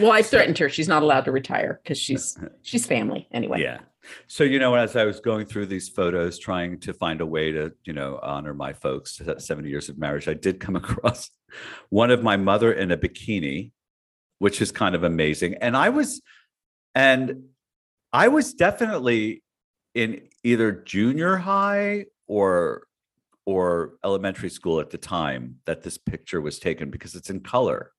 Well, 0.00 0.12
I 0.12 0.22
threatened 0.22 0.58
her. 0.58 0.68
She's 0.68 0.88
not 0.88 1.02
allowed 1.02 1.24
to 1.24 1.32
retire 1.32 1.80
because 1.82 1.98
she's 1.98 2.38
she's 2.62 2.86
family 2.86 3.28
anyway. 3.32 3.62
yeah. 3.62 3.80
So, 4.26 4.42
you 4.42 4.58
know, 4.58 4.74
as 4.74 4.96
I 4.96 5.04
was 5.04 5.20
going 5.20 5.46
through 5.46 5.66
these 5.66 5.88
photos, 5.88 6.36
trying 6.36 6.80
to 6.80 6.92
find 6.92 7.20
a 7.20 7.26
way 7.26 7.52
to, 7.52 7.72
you 7.84 7.92
know, 7.92 8.18
honor 8.20 8.52
my 8.52 8.72
folks, 8.72 9.20
70 9.38 9.68
years 9.68 9.88
of 9.88 9.96
marriage, 9.96 10.26
I 10.26 10.34
did 10.34 10.58
come 10.58 10.74
across 10.76 11.30
one 11.88 12.10
of 12.10 12.20
my 12.20 12.36
mother 12.36 12.72
in 12.72 12.90
a 12.90 12.96
bikini, 12.96 13.70
which 14.40 14.60
is 14.60 14.72
kind 14.72 14.96
of 14.96 15.04
amazing. 15.04 15.54
And 15.60 15.76
I 15.76 15.90
was, 15.90 16.20
and 16.96 17.44
I 18.12 18.26
was 18.26 18.54
definitely 18.54 19.44
in 19.94 20.22
either 20.42 20.72
junior 20.72 21.36
high 21.36 22.06
or 22.26 22.82
or 23.44 23.94
elementary 24.04 24.50
school 24.50 24.80
at 24.80 24.90
the 24.90 24.98
time 24.98 25.56
that 25.66 25.82
this 25.82 25.98
picture 25.98 26.40
was 26.40 26.58
taken 26.58 26.90
because 26.90 27.14
it's 27.14 27.30
in 27.30 27.40
color. 27.40 27.92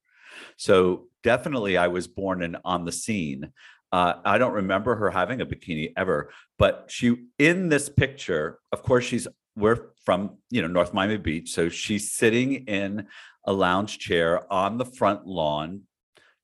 So 0.57 1.07
definitely 1.23 1.77
I 1.77 1.87
was 1.87 2.07
born 2.07 2.41
in 2.41 2.57
on 2.63 2.85
the 2.85 2.91
scene. 2.91 3.51
Uh, 3.91 4.15
I 4.25 4.37
don't 4.37 4.53
remember 4.53 4.95
her 4.95 5.11
having 5.11 5.41
a 5.41 5.45
bikini 5.45 5.93
ever, 5.95 6.31
but 6.57 6.85
she 6.87 7.15
in 7.37 7.69
this 7.69 7.89
picture, 7.89 8.59
of 8.71 8.81
course, 8.81 9.05
she's 9.05 9.27
we're 9.55 9.89
from 10.03 10.37
you 10.49 10.61
know 10.61 10.67
North 10.67 10.93
Miami 10.93 11.17
Beach, 11.17 11.51
so 11.51 11.69
she's 11.69 12.11
sitting 12.11 12.65
in 12.65 13.07
a 13.45 13.53
lounge 13.53 13.99
chair 13.99 14.51
on 14.51 14.77
the 14.77 14.85
front 14.85 15.27
lawn 15.27 15.81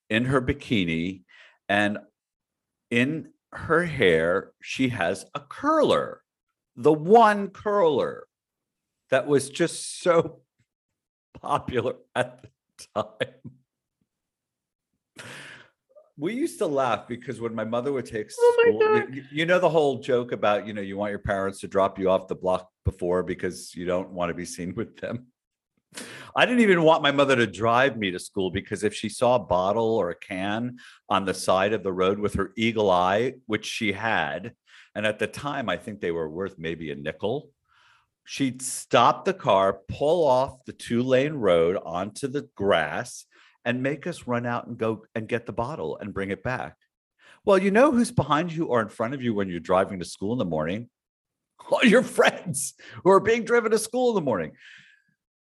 in 0.10 0.26
her 0.26 0.42
bikini, 0.42 1.24
and 1.68 1.98
in 2.92 3.30
her 3.52 3.84
hair, 3.84 4.52
she 4.62 4.90
has 4.90 5.26
a 5.34 5.40
curler, 5.40 6.22
the 6.76 6.94
one 6.94 7.50
curler 7.50 8.28
that 9.12 9.28
was 9.28 9.50
just 9.50 10.02
so 10.02 10.42
popular 11.42 11.96
at 12.16 12.42
the 12.44 12.50
time. 12.96 13.34
We 16.18 16.34
used 16.34 16.60
to 16.60 16.66
laugh 16.66 17.08
because 17.08 17.40
when 17.40 17.56
my 17.56 17.64
mother 17.64 17.94
would 17.94 18.06
take 18.06 18.30
Oh 18.38 18.54
school, 18.62 19.10
you, 19.10 19.24
you 19.32 19.46
know 19.46 19.58
the 19.58 19.70
whole 19.70 20.00
joke 20.00 20.34
about 20.34 20.68
you 20.68 20.74
know 20.74 20.82
you 20.82 20.98
want 20.98 21.12
your 21.12 21.20
parents 21.20 21.62
to 21.62 21.68
drop 21.68 21.98
you 21.98 22.10
off 22.10 22.28
the 22.28 22.36
block 22.36 22.70
before 22.84 23.24
because 23.24 23.74
you 23.74 23.86
don't 23.86 24.10
want 24.10 24.30
to 24.30 24.34
be 24.34 24.44
seen 24.44 24.76
with 24.76 24.98
them. 24.98 25.28
I 26.36 26.46
didn't 26.46 26.62
even 26.62 26.84
want 26.84 27.04
my 27.04 27.12
mother 27.12 27.36
to 27.38 27.48
drive 27.48 27.98
me 27.98 28.12
to 28.12 28.20
school 28.20 28.52
because 28.52 28.84
if 28.84 28.94
she 28.94 29.10
saw 29.10 29.36
a 29.36 29.40
bottle 29.40 29.96
or 29.96 30.10
a 30.10 30.16
can 30.16 30.78
on 31.08 31.26
the 31.26 31.34
side 31.34 31.74
of 31.74 31.84
the 31.84 31.94
road 31.94 32.20
with 32.20 32.36
her 32.36 32.52
eagle 32.56 32.92
eye, 32.92 33.36
which 33.48 33.66
she 33.66 33.94
had, 33.94 34.54
and 34.94 35.08
at 35.08 35.20
the 35.20 35.28
time 35.28 35.70
I 35.70 35.78
think 35.78 36.00
they 36.00 36.12
were 36.12 36.30
worth 36.30 36.60
maybe 36.60 36.92
a 36.92 36.96
nickel, 36.96 37.50
she'd 38.30 38.62
stop 38.62 39.26
the 39.26 39.34
car, 39.34 39.80
pull 39.88 40.24
off 40.24 40.64
the 40.68 40.72
two 40.72 41.02
lane 41.02 41.34
road 41.34 41.76
onto 41.84 42.28
the 42.28 42.48
grass, 42.56 43.26
and 43.66 43.82
make 43.82 44.06
us 44.06 44.28
run 44.28 44.46
out 44.46 44.68
and 44.68 44.78
go 44.78 45.04
and 45.16 45.28
get 45.28 45.48
the 45.48 45.52
bottle 45.52 45.98
and 45.98 46.14
bring 46.14 46.30
it 46.30 46.44
back. 46.44 46.76
Well, 47.44 47.58
you 47.58 47.72
know 47.72 47.92
who's 47.92 48.12
behind 48.12 48.54
you 48.54 48.66
or 48.66 48.82
in 48.82 48.90
front 48.90 49.16
of 49.16 49.24
you 49.24 49.34
when 49.34 49.50
you're 49.50 49.60
driving 49.60 49.98
to 49.98 50.06
school 50.06 50.32
in 50.34 50.38
the 50.38 50.46
morning? 50.46 50.90
All 51.72 51.84
your 51.84 52.04
friends 52.04 52.76
who 53.04 53.10
are 53.10 53.20
being 53.20 53.46
driven 53.46 53.72
to 53.72 53.80
school 53.80 54.10
in 54.10 54.16
the 54.16 54.22
morning. 54.22 54.52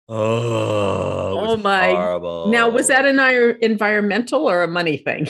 Oh, 0.07 1.39
Oh 1.39 1.57
my- 1.57 1.89
horrible. 1.89 2.47
Now, 2.51 2.69
was 2.69 2.89
that 2.89 3.05
an 3.07 3.19
environmental 3.63 4.47
or 4.47 4.61
a 4.61 4.67
money 4.67 4.97
thing? 4.97 5.27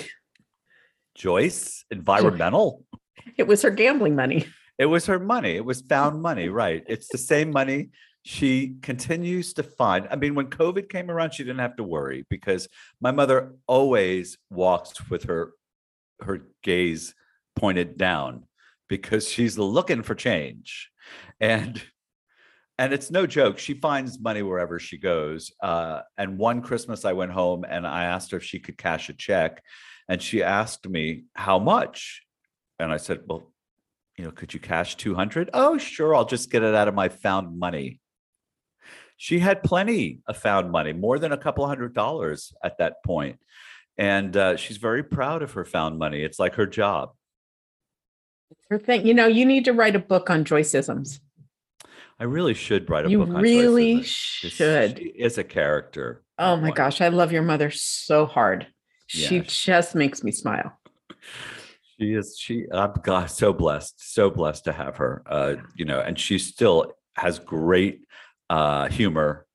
Joyce 1.15 1.85
environmental? 1.91 2.83
It 3.37 3.47
was 3.47 3.61
her 3.61 3.69
gambling 3.71 4.17
money. 4.17 4.45
It 4.77 4.85
was 4.87 5.05
her 5.05 5.19
money. 5.19 5.55
It 5.55 5.65
was 5.65 5.81
found 5.89 6.21
money, 6.21 6.49
right? 6.49 6.83
It's 6.87 7.07
the 7.07 7.17
same 7.17 7.51
money 7.51 7.89
she 8.23 8.77
continues 8.81 9.53
to 9.53 9.63
find. 9.63 10.07
I 10.09 10.15
mean, 10.15 10.33
when 10.33 10.47
COVID 10.47 10.89
came 10.89 11.11
around, 11.11 11.33
she 11.33 11.43
didn't 11.43 11.59
have 11.59 11.75
to 11.75 11.83
worry 11.83 12.25
because 12.29 12.67
my 12.99 13.11
mother 13.11 13.53
always 13.67 14.37
walks 14.49 15.09
with 15.09 15.25
her 15.25 15.53
her 16.21 16.47
gaze 16.63 17.13
pointed 17.55 17.97
down 17.97 18.45
because 18.87 19.27
she's 19.27 19.57
looking 19.57 20.01
for 20.01 20.15
change. 20.15 20.89
And 21.39 21.81
and 22.77 22.93
it's 22.93 23.11
no 23.11 23.25
joke. 23.25 23.57
She 23.57 23.75
finds 23.75 24.19
money 24.19 24.41
wherever 24.41 24.79
she 24.79 24.97
goes. 24.97 25.51
Uh, 25.61 26.01
and 26.17 26.37
one 26.37 26.61
Christmas, 26.61 27.05
I 27.05 27.13
went 27.13 27.31
home 27.31 27.63
and 27.67 27.87
I 27.87 28.05
asked 28.05 28.31
her 28.31 28.37
if 28.37 28.43
she 28.43 28.59
could 28.59 28.77
cash 28.77 29.07
a 29.07 29.13
check, 29.13 29.63
and 30.09 30.21
she 30.21 30.43
asked 30.43 30.87
me 30.87 31.25
how 31.33 31.59
much, 31.59 32.23
and 32.79 32.91
I 32.91 32.97
said, 32.97 33.21
"Well, 33.27 33.53
you 34.17 34.23
know, 34.23 34.31
could 34.31 34.53
you 34.53 34.59
cash 34.59 34.95
200? 34.95 35.49
Oh, 35.53 35.77
sure. 35.77 36.15
I'll 36.15 36.25
just 36.25 36.49
get 36.51 36.63
it 36.63 36.73
out 36.73 36.87
of 36.87 36.93
my 36.93 37.09
found 37.09 37.57
money. 37.59 37.99
She 39.17 39.39
had 39.39 39.63
plenty 39.63 40.19
of 40.27 40.37
found 40.37 40.71
money, 40.71 40.93
more 40.93 41.19
than 41.19 41.31
a 41.31 41.37
couple 41.37 41.65
hundred 41.67 41.93
dollars 41.93 42.53
at 42.63 42.77
that 42.79 43.03
point. 43.05 43.39
And 43.97 44.35
uh, 44.35 44.57
she's 44.57 44.77
very 44.77 45.03
proud 45.03 45.41
of 45.41 45.53
her 45.53 45.63
found 45.63 45.97
money. 45.97 46.21
It's 46.21 46.39
like 46.39 46.55
her 46.55 46.65
job. 46.65 47.11
It's 48.51 48.65
Her 48.69 48.77
thing. 48.77 49.05
You 49.07 49.13
know, 49.13 49.27
you 49.27 49.45
need 49.45 49.65
to 49.65 49.73
write 49.73 49.95
a 49.95 49.99
book 49.99 50.29
on 50.29 50.43
Joyceisms. 50.43 51.19
I 52.19 52.23
really 52.25 52.53
should 52.53 52.89
write 52.89 53.05
a 53.05 53.09
You 53.09 53.19
book 53.19 53.29
on 53.35 53.41
really 53.41 53.93
Isnn't 53.93 53.99
it? 53.99 54.41
'Cause 54.41 54.51
should. 54.51 54.97
She 54.99 55.03
is 55.05 55.37
a 55.37 55.43
character. 55.43 56.23
Oh 56.37 56.55
my 56.57 56.69
One. 56.69 56.73
gosh, 56.75 56.99
I 57.01 57.07
love 57.09 57.31
your 57.31 57.41
mother 57.43 57.71
so 57.71 58.25
hard. 58.25 58.67
She 59.07 59.37
Yeah. 59.37 59.43
just 59.45 59.95
makes 59.95 60.23
me 60.23 60.31
smile. 60.31 60.77
She 61.99 62.13
is. 62.13 62.37
She. 62.37 62.65
I'm 62.71 62.93
God, 63.03 63.29
so 63.29 63.53
blessed. 63.53 63.95
So 64.13 64.29
blessed 64.29 64.65
to 64.65 64.73
have 64.73 64.97
her. 64.97 65.23
Uh, 65.25 65.55
you 65.75 65.85
know, 65.85 65.99
and 65.99 66.19
she 66.19 66.39
still 66.39 66.93
has 67.15 67.39
great 67.39 68.01
uh, 68.49 68.87
humor 68.89 69.45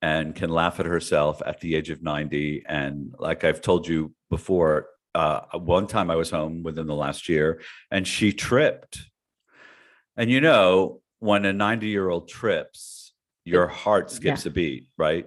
and 0.00 0.34
can 0.34 0.50
laugh 0.50 0.80
at 0.80 0.86
herself 0.86 1.42
at 1.46 1.60
the 1.60 1.74
age 1.74 1.90
of 1.90 2.02
90. 2.02 2.64
And 2.66 3.14
like 3.18 3.44
I've 3.44 3.60
told 3.60 3.86
you 3.86 4.12
before, 4.30 4.86
uh, 5.14 5.40
one 5.58 5.86
time 5.86 6.10
I 6.10 6.16
was 6.16 6.30
home 6.30 6.62
within 6.62 6.86
the 6.86 6.94
last 6.94 7.28
year, 7.28 7.60
and 7.90 8.06
she 8.06 8.32
tripped. 8.32 8.98
And 10.16 10.30
you 10.30 10.40
know, 10.40 11.02
when 11.20 11.44
a 11.44 11.52
90 11.52 11.86
year 11.86 12.08
old 12.08 12.28
trips, 12.28 13.12
your 13.44 13.66
heart 13.66 14.10
skips 14.10 14.46
a 14.46 14.50
beat, 14.50 14.88
right? 14.96 15.26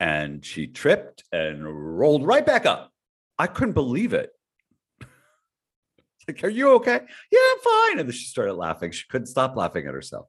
And 0.00 0.44
she 0.44 0.66
tripped 0.66 1.24
and 1.32 1.98
rolled 1.98 2.26
right 2.26 2.44
back 2.44 2.66
up. 2.66 2.90
I 3.38 3.46
couldn't 3.46 3.74
believe 3.74 4.12
it. 4.12 4.30
Like, 6.28 6.44
are 6.44 6.48
you 6.50 6.72
okay? 6.74 7.00
Yeah, 7.32 7.38
I'm 7.52 7.58
fine. 7.60 7.98
And 8.00 8.08
then 8.08 8.12
she 8.14 8.26
started 8.26 8.54
laughing. 8.54 8.90
She 8.90 9.06
couldn't 9.08 9.26
stop 9.28 9.56
laughing 9.56 9.86
at 9.86 9.94
herself. 9.94 10.26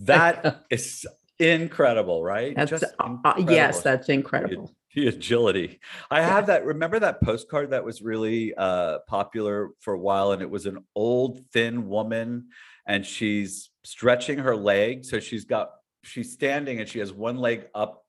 That 0.00 0.64
is 0.70 1.06
incredible, 1.38 2.24
right? 2.24 2.56
That's 2.56 2.70
Just 2.70 2.84
uh, 2.98 3.16
uh, 3.24 3.34
yes, 3.48 3.82
that's 3.82 4.08
incredible. 4.08 4.74
the 4.94 5.08
agility. 5.08 5.78
I 6.10 6.20
Yeah. 6.20 6.28
have 6.28 6.46
that. 6.46 6.64
Remember 6.64 6.98
that 7.00 7.20
postcard 7.20 7.70
that 7.70 7.84
was 7.84 8.00
really 8.00 8.54
uh, 8.54 9.00
popular 9.06 9.70
for 9.80 9.92
a 9.92 9.98
while, 9.98 10.32
and 10.32 10.40
it 10.40 10.48
was 10.50 10.64
an 10.64 10.78
old, 10.94 11.40
thin 11.52 11.86
woman, 11.88 12.48
and 12.86 13.04
she's 13.04 13.68
stretching 13.84 14.38
her 14.38 14.56
leg. 14.56 15.04
So 15.04 15.20
she's 15.20 15.44
got 15.44 15.70
she's 16.02 16.32
standing, 16.32 16.80
and 16.80 16.88
she 16.88 16.98
has 17.00 17.12
one 17.12 17.36
leg 17.36 17.66
up 17.74 18.06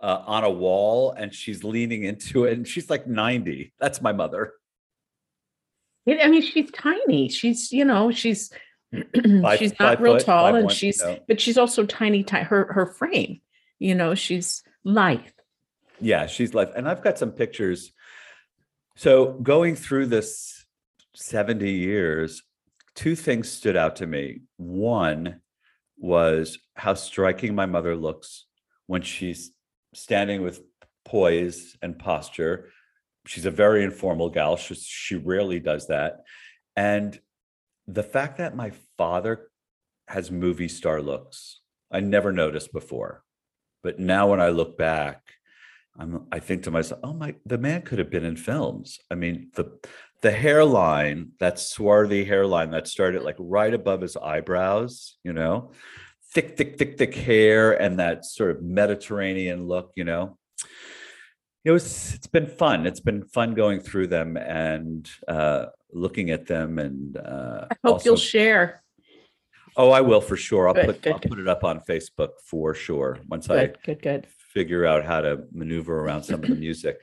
uh, 0.00 0.22
on 0.26 0.44
a 0.44 0.50
wall, 0.50 1.12
and 1.12 1.34
she's 1.34 1.62
leaning 1.62 2.04
into 2.04 2.46
it, 2.46 2.54
and 2.54 2.66
she's 2.66 2.88
like 2.88 3.06
ninety. 3.06 3.74
That's 3.78 4.00
my 4.00 4.12
mother. 4.12 4.54
I 6.08 6.28
mean, 6.28 6.42
she's 6.42 6.70
tiny. 6.72 7.28
She's, 7.28 7.72
you 7.72 7.84
know, 7.84 8.10
she's 8.10 8.50
Five- 9.42 9.58
she's 9.58 9.78
not 9.78 10.00
real 10.00 10.14
foot, 10.14 10.26
tall, 10.26 10.54
and 10.54 10.66
one, 10.66 10.74
she's, 10.74 11.02
but 11.26 11.40
she's 11.40 11.56
also 11.56 11.86
tiny. 11.86 12.22
Ti- 12.22 12.38
her 12.42 12.72
her 12.72 12.86
frame, 12.86 13.40
you 13.78 13.94
know, 13.94 14.14
she's 14.14 14.62
lithe. 14.84 15.20
Yeah, 16.00 16.26
she's 16.26 16.52
left. 16.52 16.74
And 16.76 16.88
I've 16.88 17.02
got 17.02 17.18
some 17.18 17.30
pictures. 17.32 17.92
So 18.96 19.32
going 19.32 19.76
through 19.76 20.06
this 20.06 20.66
70 21.14 21.70
years, 21.70 22.42
two 22.94 23.14
things 23.14 23.50
stood 23.50 23.76
out 23.76 23.96
to 23.96 24.06
me. 24.06 24.40
One 24.56 25.40
was 25.96 26.58
how 26.74 26.94
striking 26.94 27.54
my 27.54 27.66
mother 27.66 27.96
looks 27.96 28.46
when 28.86 29.02
she's 29.02 29.52
standing 29.94 30.42
with 30.42 30.60
poise 31.04 31.76
and 31.80 31.98
posture. 31.98 32.70
She's 33.26 33.46
a 33.46 33.50
very 33.50 33.84
informal 33.84 34.30
gal. 34.30 34.56
She, 34.56 34.74
she 34.74 35.16
rarely 35.16 35.60
does 35.60 35.86
that. 35.88 36.22
And 36.76 37.18
the 37.86 38.02
fact 38.02 38.38
that 38.38 38.56
my 38.56 38.72
father 38.96 39.48
has 40.08 40.30
movie 40.30 40.68
star 40.68 41.00
looks, 41.00 41.60
I 41.90 42.00
never 42.00 42.32
noticed 42.32 42.72
before. 42.72 43.22
But 43.82 43.98
now 43.98 44.30
when 44.30 44.40
I 44.40 44.48
look 44.48 44.78
back, 44.78 45.20
I'm, 45.98 46.26
I 46.32 46.38
think 46.38 46.62
to 46.64 46.70
myself, 46.70 47.00
oh 47.04 47.12
my, 47.12 47.34
the 47.44 47.58
man 47.58 47.82
could 47.82 47.98
have 47.98 48.10
been 48.10 48.24
in 48.24 48.36
films. 48.36 48.98
I 49.10 49.14
mean, 49.14 49.50
the 49.54 49.78
the 50.22 50.30
hairline, 50.30 51.32
that 51.40 51.58
swarthy 51.58 52.24
hairline 52.24 52.70
that 52.70 52.86
started 52.86 53.24
like 53.24 53.34
right 53.38 53.74
above 53.74 54.00
his 54.00 54.16
eyebrows, 54.16 55.16
you 55.24 55.32
know, 55.32 55.72
thick, 56.32 56.56
thick, 56.56 56.78
thick, 56.78 56.96
thick 56.96 57.14
hair, 57.14 57.72
and 57.72 57.98
that 57.98 58.24
sort 58.24 58.52
of 58.52 58.62
Mediterranean 58.62 59.66
look, 59.66 59.90
you 59.96 60.04
know. 60.04 60.38
It 61.64 61.70
was. 61.70 62.14
It's 62.14 62.26
been 62.26 62.46
fun. 62.46 62.86
It's 62.86 63.00
been 63.00 63.22
fun 63.24 63.54
going 63.54 63.80
through 63.80 64.08
them 64.08 64.36
and 64.36 65.08
uh, 65.28 65.66
looking 65.92 66.30
at 66.30 66.46
them, 66.46 66.78
and 66.78 67.16
uh, 67.16 67.66
I 67.70 67.76
hope 67.84 68.04
you'll 68.04 68.16
share. 68.16 68.82
oh, 69.76 69.90
I 69.90 70.00
will 70.00 70.20
for 70.20 70.36
sure. 70.36 70.68
I'll 70.68 70.74
Good, 70.74 70.86
put 70.86 71.02
good, 71.02 71.12
I'll 71.12 71.18
good. 71.20 71.28
put 71.30 71.38
it 71.38 71.48
up 71.48 71.62
on 71.64 71.80
Facebook 71.80 72.30
for 72.44 72.74
sure 72.74 73.18
once 73.28 73.48
I 73.48 73.72
good, 73.84 74.02
good. 74.02 74.26
figure 74.52 74.84
out 74.86 75.04
how 75.04 75.20
to 75.20 75.44
maneuver 75.52 76.00
around 76.00 76.24
some 76.24 76.42
of 76.42 76.48
the 76.48 76.54
music. 76.56 76.96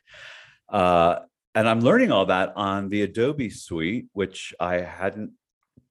Uh, 0.70 1.20
and 1.56 1.68
I'm 1.68 1.80
learning 1.82 2.12
all 2.12 2.28
that 2.28 2.54
on 2.56 2.90
the 2.90 3.02
Adobe 3.02 3.50
Suite, 3.50 4.06
which 4.14 4.54
I 4.60 4.82
hadn't 4.82 5.32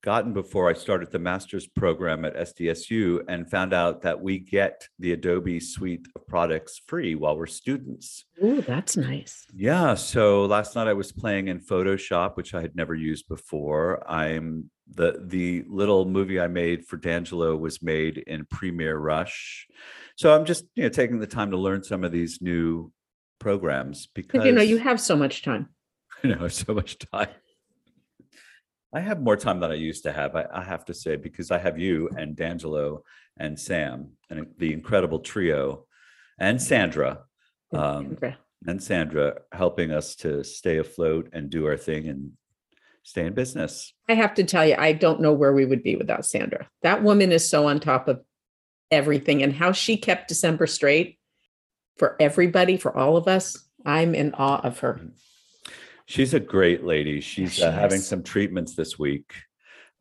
gotten 0.03 0.33
before 0.33 0.71
I 0.71 0.75
started 0.75 1.11
the 1.11 1.19
master's 1.19 1.67
program 1.67 2.25
at 2.25 2.37
SDSU 2.37 3.21
and 3.29 3.51
found 3.51 3.73
out 3.73 4.03
that 4.03 4.21
we 4.21 4.39
get 4.39 4.89
the 4.99 5.13
Adobe 5.13 5.61
suite 5.61 6.07
of 6.15 6.27
products 6.27 6.81
free 6.87 7.15
while 7.15 7.37
we're 7.37 7.47
students. 7.47 8.25
Oh, 8.41 8.61
that's 8.61 8.97
nice. 8.97 9.45
Yeah. 9.55 9.95
So 9.95 10.45
last 10.45 10.77
night 10.77 10.87
I 10.87 10.93
was 10.93 11.13
playing 11.13 11.49
in 11.49 11.61
Photoshop, 11.61 12.37
which 12.37 12.55
I 12.55 12.61
had 12.61 12.77
never 12.77 12.95
used 12.95 13.29
before. 13.29 14.03
I'm 14.09 14.71
the 14.91 15.23
the 15.27 15.65
little 15.69 16.07
movie 16.07 16.41
I 16.41 16.47
made 16.47 16.87
for 16.87 16.97
D'Angelo 16.97 17.57
was 17.57 17.83
made 17.83 18.19
in 18.19 18.47
Premiere 18.47 18.97
Rush. 18.97 19.67
So 20.17 20.35
I'm 20.35 20.45
just 20.45 20.65
you 20.75 20.85
know 20.85 20.89
taking 20.89 21.19
the 21.19 21.27
time 21.27 21.51
to 21.51 21.57
learn 21.57 21.83
some 21.83 22.05
of 22.05 22.13
these 22.13 22.41
new 22.41 22.93
programs 23.39 24.09
because 24.15 24.45
you 24.45 24.53
know 24.53 24.63
you 24.63 24.79
have 24.79 25.01
so 25.01 25.17
much 25.17 25.43
time. 25.43 25.69
I 26.25 26.29
know 26.29 26.49
so 26.49 26.73
much 26.73 26.99
time. 26.99 27.29
I 28.93 29.01
have 29.01 29.21
more 29.21 29.37
time 29.37 29.61
than 29.61 29.71
I 29.71 29.75
used 29.75 30.05
to 30.05 30.13
have, 30.13 30.35
I, 30.35 30.47
I 30.53 30.63
have 30.63 30.85
to 30.87 30.95
say, 30.95 31.17
because 31.17 31.51
I 31.51 31.59
have 31.59 31.79
you 31.79 32.09
and 32.17 32.35
D'Angelo 32.35 33.05
and 33.39 33.59
Sam 33.59 34.13
and 34.31 34.47
the 34.57 34.73
incredible 34.73 35.21
trio 35.21 35.85
and 36.39 36.61
Sandra. 36.61 37.21
Um, 37.73 38.17
and 38.67 38.83
Sandra 38.83 39.41
helping 39.53 39.93
us 39.93 40.17
to 40.17 40.43
stay 40.43 40.79
afloat 40.79 41.29
and 41.33 41.51
do 41.51 41.67
our 41.67 41.77
thing 41.77 42.09
and 42.09 42.33
stay 43.03 43.27
in 43.27 43.35
business. 43.35 43.93
I 44.09 44.15
have 44.15 44.35
to 44.35 44.45
tell 44.45 44.67
you, 44.67 44.75
I 44.77 44.93
don't 44.93 45.21
know 45.21 45.33
where 45.33 45.53
we 45.53 45.65
would 45.65 45.83
be 45.83 45.97
without 45.97 46.25
Sandra. 46.27 46.69
That 46.83 47.03
woman 47.03 47.31
is 47.31 47.49
so 47.49 47.69
on 47.69 47.81
top 47.81 48.09
of 48.09 48.23
everything 48.91 49.43
and 49.43 49.53
how 49.53 49.73
she 49.73 49.97
kept 49.97 50.29
December 50.29 50.67
straight 50.67 51.19
for 51.99 52.17
everybody, 52.21 52.77
for 52.79 52.97
all 52.97 53.17
of 53.17 53.29
us. 53.29 53.57
I'm 53.85 54.15
in 54.15 54.35
awe 54.35 54.61
of 54.63 54.81
her. 54.81 55.01
She's 56.09 56.33
a 56.33 56.41
great 56.41 56.85
lady. 56.85 57.21
She's 57.21 57.57
she 57.57 57.63
uh, 57.63 57.71
having 57.71 58.01
some 58.01 58.23
treatments 58.23 58.75
this 58.75 58.99
week 58.99 59.31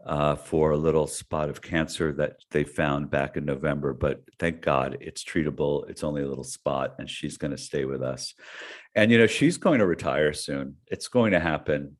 uh, 0.05 0.37
for 0.37 0.71
a 0.71 0.77
little 0.77 1.05
spot 1.05 1.49
of 1.49 1.61
cancer 1.61 2.13
that 2.13 2.37
they 2.49 2.63
found 2.63 3.11
back 3.11 3.35
in 3.35 3.43
November. 3.43 3.93
But 3.93 4.21
thank 4.39 4.61
God 4.61 4.99
it's 5.01 5.21
treatable. 5.21 5.89
It's 5.89 6.05
only 6.05 6.21
a 6.21 6.27
little 6.29 6.45
spot, 6.45 6.95
and 6.97 7.09
she's 7.09 7.35
going 7.35 7.51
to 7.51 7.57
stay 7.57 7.83
with 7.83 8.01
us. 8.01 8.35
And 8.95 9.11
you 9.11 9.17
know, 9.17 9.27
she's 9.27 9.57
going 9.57 9.79
to 9.79 9.85
retire 9.85 10.31
soon. 10.31 10.77
It's 10.87 11.09
going 11.09 11.33
to 11.33 11.41
happen. 11.41 11.97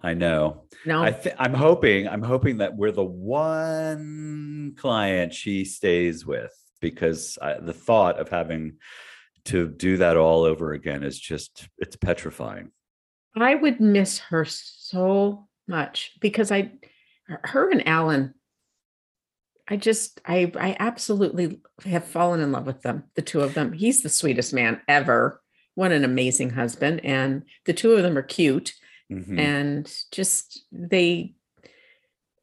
I 0.00 0.14
know. 0.14 0.66
No, 0.86 1.02
I 1.02 1.10
th- 1.10 1.34
I'm 1.36 1.54
hoping. 1.54 2.06
I'm 2.06 2.22
hoping 2.22 2.58
that 2.58 2.76
we're 2.76 2.92
the 2.92 3.02
one 3.02 4.74
client 4.76 5.34
she 5.34 5.64
stays 5.64 6.24
with 6.24 6.54
because 6.80 7.36
I, 7.42 7.54
the 7.54 7.74
thought 7.74 8.20
of 8.20 8.28
having 8.28 8.74
to 9.46 9.66
do 9.66 9.96
that 9.96 10.16
all 10.16 10.44
over 10.44 10.72
again 10.72 11.02
is 11.02 11.18
just 11.18 11.68
it's 11.78 11.96
petrifying. 11.96 12.70
I 13.36 13.54
would 13.54 13.80
miss 13.80 14.18
her 14.18 14.44
so 14.44 15.48
much 15.68 16.12
because 16.20 16.50
I, 16.50 16.72
her 17.26 17.70
and 17.70 17.86
Alan, 17.86 18.34
I 19.68 19.76
just, 19.76 20.20
I, 20.26 20.50
I 20.58 20.76
absolutely 20.80 21.60
have 21.84 22.04
fallen 22.04 22.40
in 22.40 22.50
love 22.50 22.66
with 22.66 22.82
them, 22.82 23.04
the 23.14 23.22
two 23.22 23.40
of 23.40 23.54
them. 23.54 23.72
He's 23.72 24.02
the 24.02 24.08
sweetest 24.08 24.52
man 24.52 24.80
ever. 24.88 25.40
What 25.76 25.92
an 25.92 26.04
amazing 26.04 26.50
husband. 26.50 27.04
And 27.04 27.44
the 27.66 27.72
two 27.72 27.92
of 27.92 28.02
them 28.02 28.18
are 28.18 28.22
cute 28.22 28.74
mm-hmm. 29.10 29.38
and 29.38 29.94
just, 30.10 30.64
they, 30.72 31.34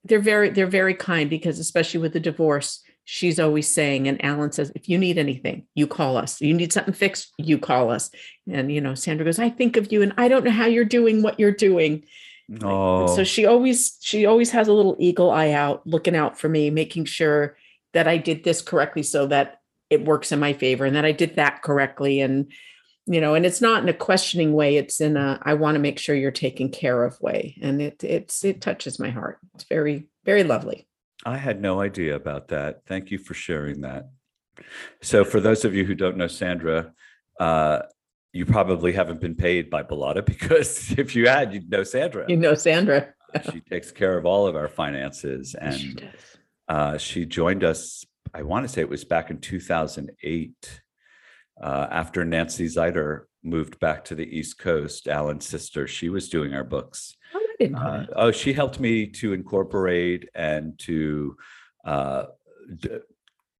they're 0.05 0.19
very, 0.19 0.49
they're 0.51 0.67
very 0.67 0.93
kind 0.93 1.29
because 1.29 1.59
especially 1.59 1.99
with 1.99 2.13
the 2.13 2.21
divorce, 2.21 2.81
she's 3.09 3.39
always 3.39 3.73
saying 3.73 4.05
and 4.05 4.23
alan 4.23 4.51
says 4.51 4.69
if 4.75 4.89
you 4.89 4.97
need 4.97 5.17
anything 5.17 5.65
you 5.75 5.87
call 5.87 6.17
us. 6.17 6.41
You 6.41 6.53
need 6.53 6.73
something 6.73 6.93
fixed 6.93 7.33
you 7.37 7.57
call 7.57 7.89
us. 7.89 8.11
And 8.51 8.69
you 8.69 8.81
know 8.81 8.95
sandra 8.95 9.23
goes 9.23 9.39
i 9.39 9.49
think 9.49 9.77
of 9.77 9.93
you 9.93 10.01
and 10.01 10.13
i 10.17 10.27
don't 10.27 10.43
know 10.43 10.51
how 10.51 10.65
you're 10.65 10.85
doing 10.85 11.23
what 11.23 11.39
you're 11.39 11.51
doing. 11.51 12.03
Oh. 12.61 13.07
so 13.15 13.23
she 13.23 13.45
always 13.45 13.97
she 14.01 14.25
always 14.25 14.51
has 14.51 14.67
a 14.67 14.73
little 14.73 14.95
eagle 14.99 15.31
eye 15.31 15.51
out 15.51 15.85
looking 15.85 16.15
out 16.15 16.37
for 16.37 16.47
me 16.47 16.69
making 16.69 17.05
sure 17.05 17.57
that 17.93 18.07
i 18.07 18.17
did 18.17 18.43
this 18.43 18.61
correctly 18.61 19.03
so 19.03 19.25
that 19.27 19.59
it 19.89 20.05
works 20.05 20.31
in 20.33 20.39
my 20.39 20.51
favor 20.51 20.85
and 20.85 20.95
that 20.95 21.05
i 21.05 21.13
did 21.13 21.37
that 21.37 21.61
correctly. 21.61 22.19
And 22.19 22.51
you 23.05 23.21
know 23.21 23.35
and 23.35 23.45
it's 23.45 23.61
not 23.61 23.83
in 23.83 23.89
a 23.89 23.93
questioning 23.93 24.51
way 24.51 24.75
it's 24.75 24.99
in 24.99 25.15
a 25.15 25.39
i 25.43 25.53
want 25.53 25.75
to 25.75 25.79
make 25.79 25.97
sure 25.97 26.13
you're 26.13 26.31
taken 26.31 26.69
care 26.69 27.05
of 27.05 27.21
way. 27.21 27.57
And 27.61 27.81
it 27.81 28.03
it's 28.03 28.43
it 28.43 28.59
touches 28.59 28.99
my 28.99 29.11
heart. 29.11 29.39
It's 29.55 29.63
very 29.63 30.07
very 30.25 30.43
lovely 30.43 30.86
I 31.27 31.35
had 31.35 31.61
no 31.61 31.81
idea 31.81 32.15
about 32.15 32.47
that. 32.49 32.83
Thank 32.85 33.11
you 33.11 33.17
for 33.17 33.33
sharing 33.33 33.81
that. 33.81 34.09
So, 35.01 35.25
for 35.25 35.41
those 35.41 35.65
of 35.65 35.75
you 35.75 35.83
who 35.83 35.93
don't 35.93 36.15
know 36.15 36.27
Sandra, 36.27 36.93
uh, 37.37 37.79
you 38.31 38.45
probably 38.45 38.93
haven't 38.93 39.19
been 39.19 39.35
paid 39.35 39.69
by 39.69 39.83
Bellotta 39.83 40.25
because 40.33 40.97
if 40.97 41.17
you 41.17 41.27
had, 41.27 41.53
you'd 41.53 41.69
know 41.69 41.83
Sandra. 41.83 42.25
You 42.29 42.37
know 42.37 42.53
Sandra. 42.53 43.13
she 43.51 43.59
takes 43.59 43.91
care 43.91 44.17
of 44.17 44.25
all 44.25 44.47
of 44.47 44.55
our 44.55 44.69
finances, 44.69 45.53
and 45.53 45.75
she, 45.75 45.95
uh, 46.69 46.97
she 46.97 47.25
joined 47.25 47.65
us. 47.65 48.05
I 48.33 48.43
want 48.43 48.65
to 48.65 48.69
say 48.69 48.79
it 48.79 48.89
was 48.89 49.03
back 49.03 49.29
in 49.29 49.39
2008, 49.39 50.81
uh, 51.61 51.87
after 51.91 52.23
Nancy 52.23 52.67
Zeider 52.67 53.23
moved 53.43 53.79
back 53.79 54.05
to 54.05 54.15
the 54.15 54.25
East 54.25 54.59
Coast. 54.59 55.09
Alan's 55.09 55.45
sister, 55.45 55.87
she 55.87 56.07
was 56.07 56.29
doing 56.29 56.53
our 56.53 56.63
books, 56.63 57.16
didn't 57.59 57.77
uh, 57.77 58.05
oh, 58.15 58.31
she 58.31 58.53
helped 58.53 58.79
me 58.79 59.07
to 59.07 59.33
incorporate 59.33 60.29
and 60.35 60.77
to 60.79 61.35
uh, 61.85 62.25
d- 62.79 62.99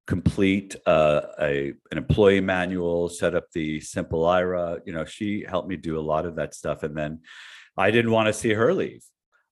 complete 0.06 0.74
uh, 0.86 1.20
a 1.40 1.72
an 1.90 1.98
employee 1.98 2.40
manual, 2.40 3.08
set 3.08 3.34
up 3.34 3.50
the 3.52 3.80
simple 3.80 4.26
IRA. 4.26 4.80
You 4.86 4.92
know, 4.92 5.04
she 5.04 5.44
helped 5.46 5.68
me 5.68 5.76
do 5.76 5.98
a 5.98 6.00
lot 6.00 6.26
of 6.26 6.36
that 6.36 6.54
stuff, 6.54 6.82
and 6.82 6.96
then 6.96 7.20
I 7.76 7.90
didn't 7.90 8.10
want 8.10 8.26
to 8.26 8.32
see 8.32 8.54
her 8.54 8.72
leave 8.72 9.04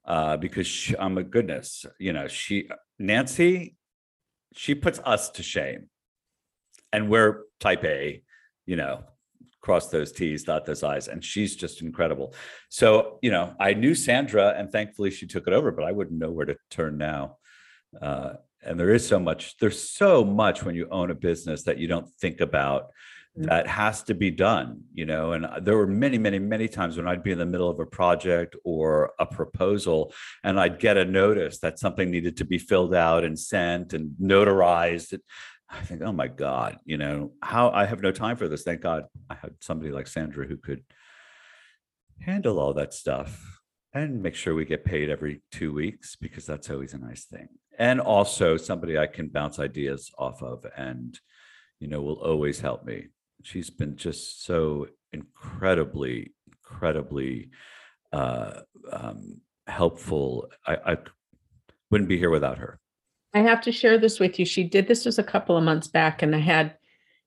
uh, 0.07 0.37
because 0.37 0.67
she, 0.67 0.97
oh 0.97 1.09
my 1.09 1.23
goodness, 1.23 1.85
you 1.99 2.13
know, 2.13 2.29
she 2.29 2.69
Nancy, 2.99 3.77
she 4.55 4.75
puts 4.75 4.99
us 5.05 5.31
to 5.31 5.43
shame, 5.43 5.89
and 6.93 7.11
we're 7.11 7.43
type 7.61 7.85
A, 7.85 8.23
you 8.65 8.77
know, 8.77 9.05
cross 9.67 9.89
those 9.89 10.13
T's, 10.13 10.45
dot 10.45 10.65
those 10.65 10.85
I's. 10.85 11.09
And 11.09 11.25
she's 11.25 11.57
just 11.57 11.83
incredible. 11.83 12.33
So, 12.69 13.19
you 13.21 13.33
know, 13.33 13.53
I 13.59 13.75
knew 13.75 13.97
Sandra 13.97 14.55
and 14.57 14.71
thankfully 14.71 15.11
she 15.11 15.27
took 15.27 15.49
it 15.49 15.53
over, 15.53 15.73
but 15.73 15.85
I 15.85 15.91
wouldn't 15.91 16.21
know 16.21 16.31
where 16.31 16.47
to 16.47 16.57
turn 16.71 16.99
now. 16.99 17.39
Uh, 18.01 18.35
and 18.63 18.79
there 18.79 18.95
is 18.95 19.05
so 19.05 19.19
much, 19.19 19.57
there's 19.59 19.91
so 19.91 20.25
much 20.25 20.63
when 20.63 20.77
you 20.77 20.87
own 20.89 21.11
a 21.11 21.17
business 21.17 21.65
that 21.65 21.79
you 21.79 21.89
don't 21.89 22.09
think 22.21 22.41
about 22.41 22.91
mm. 23.37 23.47
that 23.47 23.67
has 23.67 24.05
to 24.05 24.15
be 24.15 24.31
done, 24.31 24.83
you 24.95 25.05
know. 25.05 25.33
And 25.33 25.45
uh, 25.45 25.59
there 25.59 25.77
were 25.77 25.89
many, 25.89 26.17
many, 26.17 26.39
many 26.39 26.69
times 26.69 26.97
when 26.97 27.09
I'd 27.09 27.25
be 27.25 27.33
in 27.33 27.39
the 27.39 27.53
middle 27.55 27.69
of 27.69 27.81
a 27.81 27.87
project 27.87 28.55
or 28.65 29.15
a 29.19 29.27
proposal 29.27 30.13
and 30.45 30.61
I'd 30.61 30.79
get 30.79 30.97
a 30.97 31.05
notice 31.05 31.59
that 31.59 31.81
something 31.81 32.09
needed 32.09 32.37
to 32.37 32.45
be 32.45 32.59
filled 32.59 32.95
out 32.95 33.25
and 33.25 33.37
sent 33.37 33.95
and 33.95 34.13
notarized. 34.23 35.19
I 35.69 35.81
think, 35.81 36.03
oh 36.03 36.13
my 36.13 36.29
God, 36.29 36.79
you 36.85 36.97
know, 36.97 37.33
how 37.43 37.71
I 37.71 37.87
have 37.87 38.01
no 38.01 38.13
time 38.13 38.37
for 38.37 38.49
this. 38.49 38.63
Thank 38.63 38.83
God 38.83 39.05
I 39.29 39.35
had 39.35 39.55
somebody 39.61 39.91
like 39.91 40.07
Sandra 40.07 40.47
who 40.47 40.57
could 40.57 40.85
handle 42.21 42.59
all 42.59 42.73
that 42.75 42.95
stuff 42.95 43.61
and 43.93 44.23
make 44.23 44.35
sure 44.35 44.55
we 44.55 44.65
get 44.65 44.85
paid 44.85 45.11
every 45.11 45.43
two 45.51 45.73
weeks 45.73 46.17
because 46.17 46.47
that's 46.47 46.71
always 46.71 46.95
a 46.95 46.99
nice 46.99 47.25
thing. 47.25 47.49
And 47.79 48.01
also 48.01 48.57
somebody 48.57 48.99
I 48.99 49.07
can 49.07 49.29
bounce 49.29 49.59
ideas 49.59 50.11
off 50.19 50.43
of 50.43 50.65
and, 50.77 51.19
you 51.81 51.89
know, 51.89 52.01
will 52.01 52.23
always 52.23 52.61
help 52.61 52.85
me. 52.85 53.09
She's 53.43 53.71
been 53.71 53.97
just 53.97 54.45
so 54.45 54.89
incredibly, 55.13 56.33
incredibly 56.47 57.51
uh, 58.13 58.61
um, 58.93 59.41
helpful. 59.67 60.49
I, 60.67 60.77
I 60.93 60.97
wouldn't 61.91 62.09
be 62.09 62.19
here 62.19 62.31
without 62.31 62.59
her. 62.59 62.79
I 63.35 63.41
have 63.41 63.61
to 63.63 63.73
share 63.73 63.99
this 63.99 64.19
with 64.19 64.39
you. 64.39 64.47
She 64.47 64.65
did 64.65 64.89
this 64.89 65.05
was 65.05 65.19
a 65.19 65.23
couple 65.23 65.57
of 65.57 65.65
months 65.65 65.89
back, 65.89 66.23
and 66.23 66.35
I 66.35 66.39
had, 66.39 66.75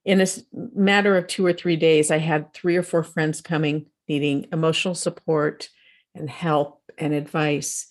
in 0.06 0.22
a 0.22 0.28
matter 0.76 1.18
of 1.18 1.28
two 1.28 1.46
or 1.46 1.54
three 1.54 1.76
days, 1.76 2.10
I 2.12 2.18
had 2.18 2.54
three 2.54 2.76
or 2.76 2.84
four 2.84 3.04
friends 3.04 3.42
coming 3.42 3.86
needing 4.08 4.48
emotional 4.52 4.96
support 4.96 5.70
and 6.16 6.30
help 6.30 6.82
and 6.98 7.14
advice. 7.14 7.88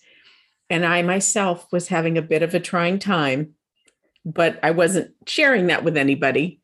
And 0.69 0.85
I 0.85 1.01
myself 1.01 1.65
was 1.71 1.87
having 1.87 2.17
a 2.17 2.21
bit 2.21 2.43
of 2.43 2.53
a 2.53 2.59
trying 2.59 2.99
time, 2.99 3.53
but 4.25 4.59
I 4.61 4.71
wasn't 4.71 5.15
sharing 5.25 5.67
that 5.67 5.83
with 5.83 5.97
anybody. 5.97 6.61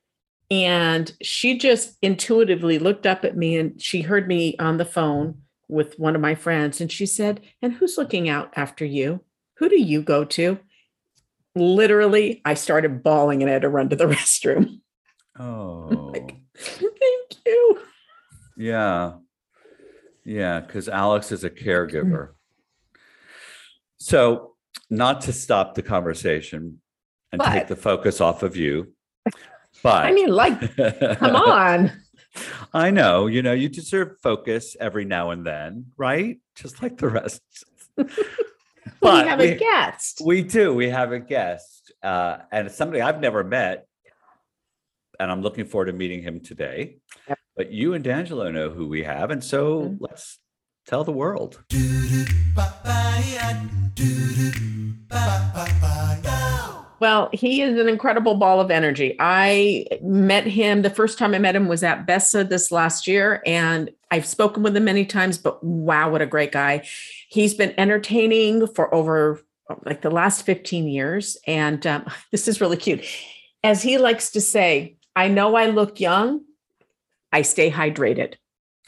And 0.51 1.11
she 1.23 1.57
just 1.57 1.97
intuitively 2.03 2.77
looked 2.77 3.07
up 3.07 3.25
at 3.25 3.35
me 3.35 3.57
and 3.57 3.81
she 3.81 4.01
heard 4.01 4.27
me 4.27 4.55
on 4.59 4.77
the 4.77 4.85
phone 4.85 5.41
with 5.67 5.97
one 5.97 6.15
of 6.15 6.21
my 6.21 6.35
friends. 6.35 6.79
And 6.79 6.91
she 6.91 7.07
said, 7.07 7.41
And 7.63 7.73
who's 7.73 7.97
looking 7.97 8.29
out 8.29 8.53
after 8.55 8.85
you? 8.85 9.21
Who 9.57 9.69
do 9.69 9.81
you 9.81 10.03
go 10.03 10.23
to? 10.25 10.59
Literally 11.55 12.41
I 12.45 12.53
started 12.53 13.03
bawling 13.03 13.41
and 13.41 13.49
I 13.49 13.53
had 13.53 13.61
to 13.63 13.69
run 13.69 13.89
to 13.89 13.95
the 13.95 14.05
restroom. 14.05 14.81
Oh, 15.39 16.11
like, 16.13 16.35
thank 16.57 17.45
you. 17.45 17.79
Yeah. 18.57 19.13
Yeah. 20.23 20.61
Cause 20.61 20.87
Alex 20.87 21.31
is 21.31 21.43
a 21.43 21.49
caregiver. 21.49 22.03
Mm. 22.03 22.29
So, 23.97 24.51
not 24.89 25.21
to 25.21 25.33
stop 25.33 25.73
the 25.73 25.81
conversation 25.81 26.79
and 27.31 27.39
but, 27.39 27.51
take 27.51 27.67
the 27.67 27.75
focus 27.75 28.21
off 28.21 28.43
of 28.43 28.55
you, 28.55 28.93
but 29.81 30.05
I 30.05 30.11
mean, 30.11 30.29
like, 30.29 30.59
come 31.17 31.35
on. 31.35 31.91
I 32.73 32.91
know, 32.91 33.27
you 33.27 33.41
know, 33.41 33.53
you 33.53 33.69
deserve 33.69 34.19
focus 34.21 34.75
every 34.79 35.05
now 35.05 35.31
and 35.31 35.45
then, 35.45 35.87
right? 35.97 36.39
Just 36.55 36.83
like 36.83 36.97
the 36.97 37.09
rest. 37.09 37.41
But 38.99 39.23
we 39.23 39.29
have 39.29 39.39
we, 39.39 39.47
a 39.49 39.57
guest. 39.57 40.21
We 40.23 40.41
do. 40.43 40.73
We 40.73 40.89
have 40.89 41.11
a 41.11 41.19
guest, 41.19 41.91
uh, 42.03 42.37
and 42.51 42.67
it's 42.67 42.75
somebody 42.75 43.01
I've 43.01 43.19
never 43.19 43.43
met, 43.43 43.87
and 45.19 45.31
I'm 45.31 45.41
looking 45.41 45.65
forward 45.65 45.85
to 45.85 45.93
meeting 45.93 46.21
him 46.21 46.39
today. 46.39 46.97
Yep. 47.27 47.39
But 47.55 47.71
you 47.71 47.93
and 47.93 48.03
D'Angelo 48.03 48.51
know 48.51 48.69
who 48.69 48.87
we 48.87 49.03
have, 49.03 49.31
and 49.31 49.43
so 49.43 49.81
mm-hmm. 49.81 49.95
let's 49.99 50.39
tell 50.87 51.03
the 51.03 51.11
world. 51.11 51.63
Well, 56.99 57.29
he 57.33 57.61
is 57.61 57.79
an 57.79 57.89
incredible 57.89 58.35
ball 58.35 58.61
of 58.61 58.71
energy. 58.71 59.15
I 59.19 59.85
met 60.01 60.45
him 60.45 60.81
the 60.81 60.89
first 60.89 61.17
time 61.17 61.33
I 61.33 61.39
met 61.39 61.55
him 61.55 61.67
was 61.67 61.83
at 61.83 62.05
Bessa 62.05 62.47
this 62.47 62.71
last 62.71 63.05
year, 63.05 63.41
and 63.45 63.91
I've 64.11 64.25
spoken 64.25 64.63
with 64.63 64.77
him 64.77 64.85
many 64.85 65.05
times, 65.05 65.37
but 65.37 65.63
wow, 65.63 66.09
what 66.09 66.21
a 66.21 66.25
great 66.25 66.51
guy. 66.51 66.87
He's 67.29 67.53
been 67.53 67.73
entertaining 67.77 68.67
for 68.67 68.93
over 68.93 69.41
like 69.85 70.01
the 70.01 70.11
last 70.11 70.45
15 70.45 70.87
years. 70.87 71.37
And 71.47 71.85
um, 71.85 72.05
this 72.31 72.47
is 72.47 72.61
really 72.61 72.77
cute. 72.77 73.03
As 73.63 73.81
he 73.81 73.97
likes 73.97 74.31
to 74.31 74.41
say, 74.41 74.97
I 75.15 75.27
know 75.27 75.55
I 75.55 75.67
look 75.67 75.99
young, 75.99 76.41
I 77.31 77.41
stay 77.41 77.71
hydrated, 77.71 78.35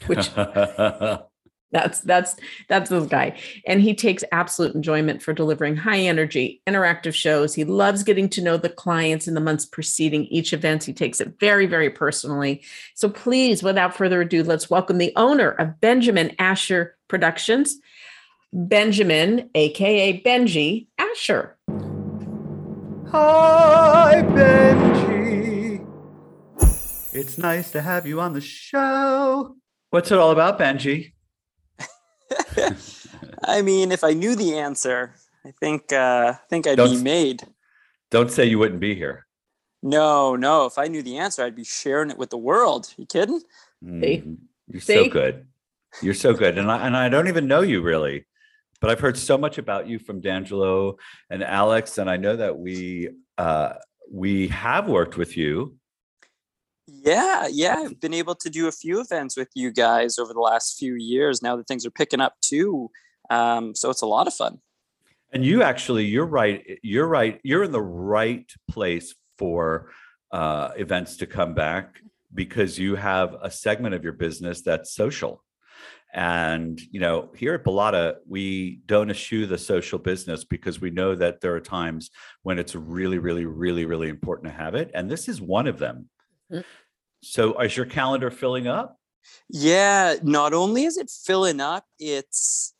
which 0.06 0.30
That's 1.70 2.00
that's 2.00 2.34
that's 2.68 2.88
this 2.88 3.06
guy. 3.06 3.38
And 3.66 3.82
he 3.82 3.94
takes 3.94 4.24
absolute 4.32 4.74
enjoyment 4.74 5.22
for 5.22 5.34
delivering 5.34 5.76
high 5.76 6.00
energy, 6.00 6.62
interactive 6.66 7.12
shows. 7.12 7.54
He 7.54 7.64
loves 7.64 8.02
getting 8.02 8.28
to 8.30 8.42
know 8.42 8.56
the 8.56 8.70
clients 8.70 9.28
in 9.28 9.34
the 9.34 9.40
months 9.40 9.66
preceding 9.66 10.24
each 10.26 10.54
event. 10.54 10.84
He 10.84 10.94
takes 10.94 11.20
it 11.20 11.34
very, 11.38 11.66
very 11.66 11.90
personally. 11.90 12.62
So 12.94 13.10
please, 13.10 13.62
without 13.62 13.94
further 13.94 14.22
ado, 14.22 14.42
let's 14.42 14.70
welcome 14.70 14.96
the 14.96 15.12
owner 15.16 15.50
of 15.50 15.78
Benjamin 15.80 16.34
Asher 16.38 16.96
Productions, 17.06 17.78
Benjamin, 18.52 19.50
aka 19.54 20.22
Benji 20.22 20.86
Asher. 20.96 21.58
Hi, 23.10 24.22
Benji. 24.24 25.86
It's 27.12 27.36
nice 27.36 27.70
to 27.72 27.82
have 27.82 28.06
you 28.06 28.20
on 28.20 28.32
the 28.32 28.40
show. 28.40 29.56
What's 29.90 30.10
it 30.10 30.18
all 30.18 30.30
about, 30.30 30.58
Benji? 30.58 31.12
I 33.44 33.62
mean, 33.62 33.92
if 33.92 34.04
I 34.04 34.12
knew 34.12 34.36
the 34.36 34.58
answer, 34.58 35.14
I 35.44 35.52
think 35.60 35.92
uh, 35.92 36.34
I 36.36 36.46
think 36.48 36.66
I'd 36.66 36.76
don't, 36.76 36.90
be 36.90 37.02
made. 37.02 37.46
Don't 38.10 38.30
say 38.30 38.44
you 38.44 38.58
wouldn't 38.58 38.80
be 38.80 38.94
here. 38.94 39.26
No, 39.82 40.36
no. 40.36 40.66
If 40.66 40.78
I 40.78 40.86
knew 40.86 41.02
the 41.02 41.18
answer, 41.18 41.44
I'd 41.44 41.54
be 41.54 41.64
sharing 41.64 42.10
it 42.10 42.18
with 42.18 42.30
the 42.30 42.38
world. 42.38 42.92
You 42.96 43.06
kidding? 43.06 43.42
Mm, 43.84 44.38
you're 44.66 44.80
See? 44.80 45.04
so 45.04 45.08
good. 45.08 45.46
You're 46.02 46.14
so 46.14 46.34
good, 46.34 46.58
and 46.58 46.70
I 46.70 46.86
and 46.86 46.96
I 46.96 47.08
don't 47.08 47.28
even 47.28 47.46
know 47.46 47.62
you 47.62 47.80
really, 47.80 48.26
but 48.80 48.90
I've 48.90 49.00
heard 49.00 49.16
so 49.16 49.38
much 49.38 49.56
about 49.56 49.88
you 49.88 49.98
from 49.98 50.20
D'Angelo 50.20 50.96
and 51.30 51.42
Alex, 51.42 51.96
and 51.98 52.10
I 52.10 52.18
know 52.18 52.36
that 52.36 52.58
we 52.58 53.08
uh, 53.38 53.74
we 54.10 54.48
have 54.48 54.88
worked 54.88 55.16
with 55.16 55.36
you 55.36 55.77
yeah, 57.08 57.48
yeah. 57.50 57.76
I've 57.78 58.00
been 58.00 58.14
able 58.14 58.34
to 58.34 58.50
do 58.50 58.68
a 58.68 58.72
few 58.72 59.00
events 59.00 59.36
with 59.36 59.48
you 59.54 59.72
guys 59.72 60.18
over 60.18 60.34
the 60.34 60.40
last 60.40 60.78
few 60.78 60.94
years 60.94 61.42
now 61.42 61.56
that 61.56 61.66
things 61.66 61.86
are 61.86 61.90
picking 61.90 62.20
up 62.20 62.34
too. 62.40 62.90
Um, 63.30 63.74
so 63.74 63.90
it's 63.90 64.02
a 64.02 64.06
lot 64.06 64.26
of 64.26 64.34
fun. 64.34 64.60
And 65.32 65.44
you 65.44 65.62
actually, 65.62 66.04
you're 66.04 66.26
right. 66.26 66.78
You're 66.82 67.06
right. 67.06 67.40
You're 67.42 67.64
in 67.64 67.72
the 67.72 67.82
right 67.82 68.50
place 68.70 69.14
for 69.36 69.90
uh, 70.32 70.70
events 70.76 71.16
to 71.18 71.26
come 71.26 71.54
back 71.54 72.00
because 72.34 72.78
you 72.78 72.94
have 72.96 73.36
a 73.42 73.50
segment 73.50 73.94
of 73.94 74.04
your 74.04 74.12
business 74.12 74.62
that's 74.62 74.92
social. 74.94 75.42
And 76.12 76.80
you 76.90 77.00
know, 77.00 77.30
here 77.36 77.54
at 77.54 77.64
Bellotta, 77.64 78.16
we 78.26 78.80
don't 78.86 79.10
eschew 79.10 79.46
the 79.46 79.58
social 79.58 79.98
business 79.98 80.44
because 80.44 80.80
we 80.80 80.90
know 80.90 81.14
that 81.14 81.40
there 81.40 81.54
are 81.54 81.60
times 81.60 82.10
when 82.42 82.58
it's 82.58 82.74
really, 82.74 83.18
really, 83.18 83.44
really, 83.44 83.84
really 83.84 84.08
important 84.08 84.50
to 84.50 84.56
have 84.56 84.74
it. 84.74 84.90
And 84.94 85.10
this 85.10 85.28
is 85.28 85.40
one 85.40 85.66
of 85.66 85.78
them. 85.78 86.08
Mm-hmm. 86.50 86.62
So 87.22 87.60
is 87.60 87.76
your 87.76 87.86
calendar 87.86 88.30
filling 88.30 88.66
up? 88.66 88.98
Yeah, 89.48 90.16
not 90.22 90.52
only 90.52 90.84
is 90.84 90.96
it 90.96 91.10
filling 91.10 91.60
up, 91.60 91.84
it's 91.98 92.74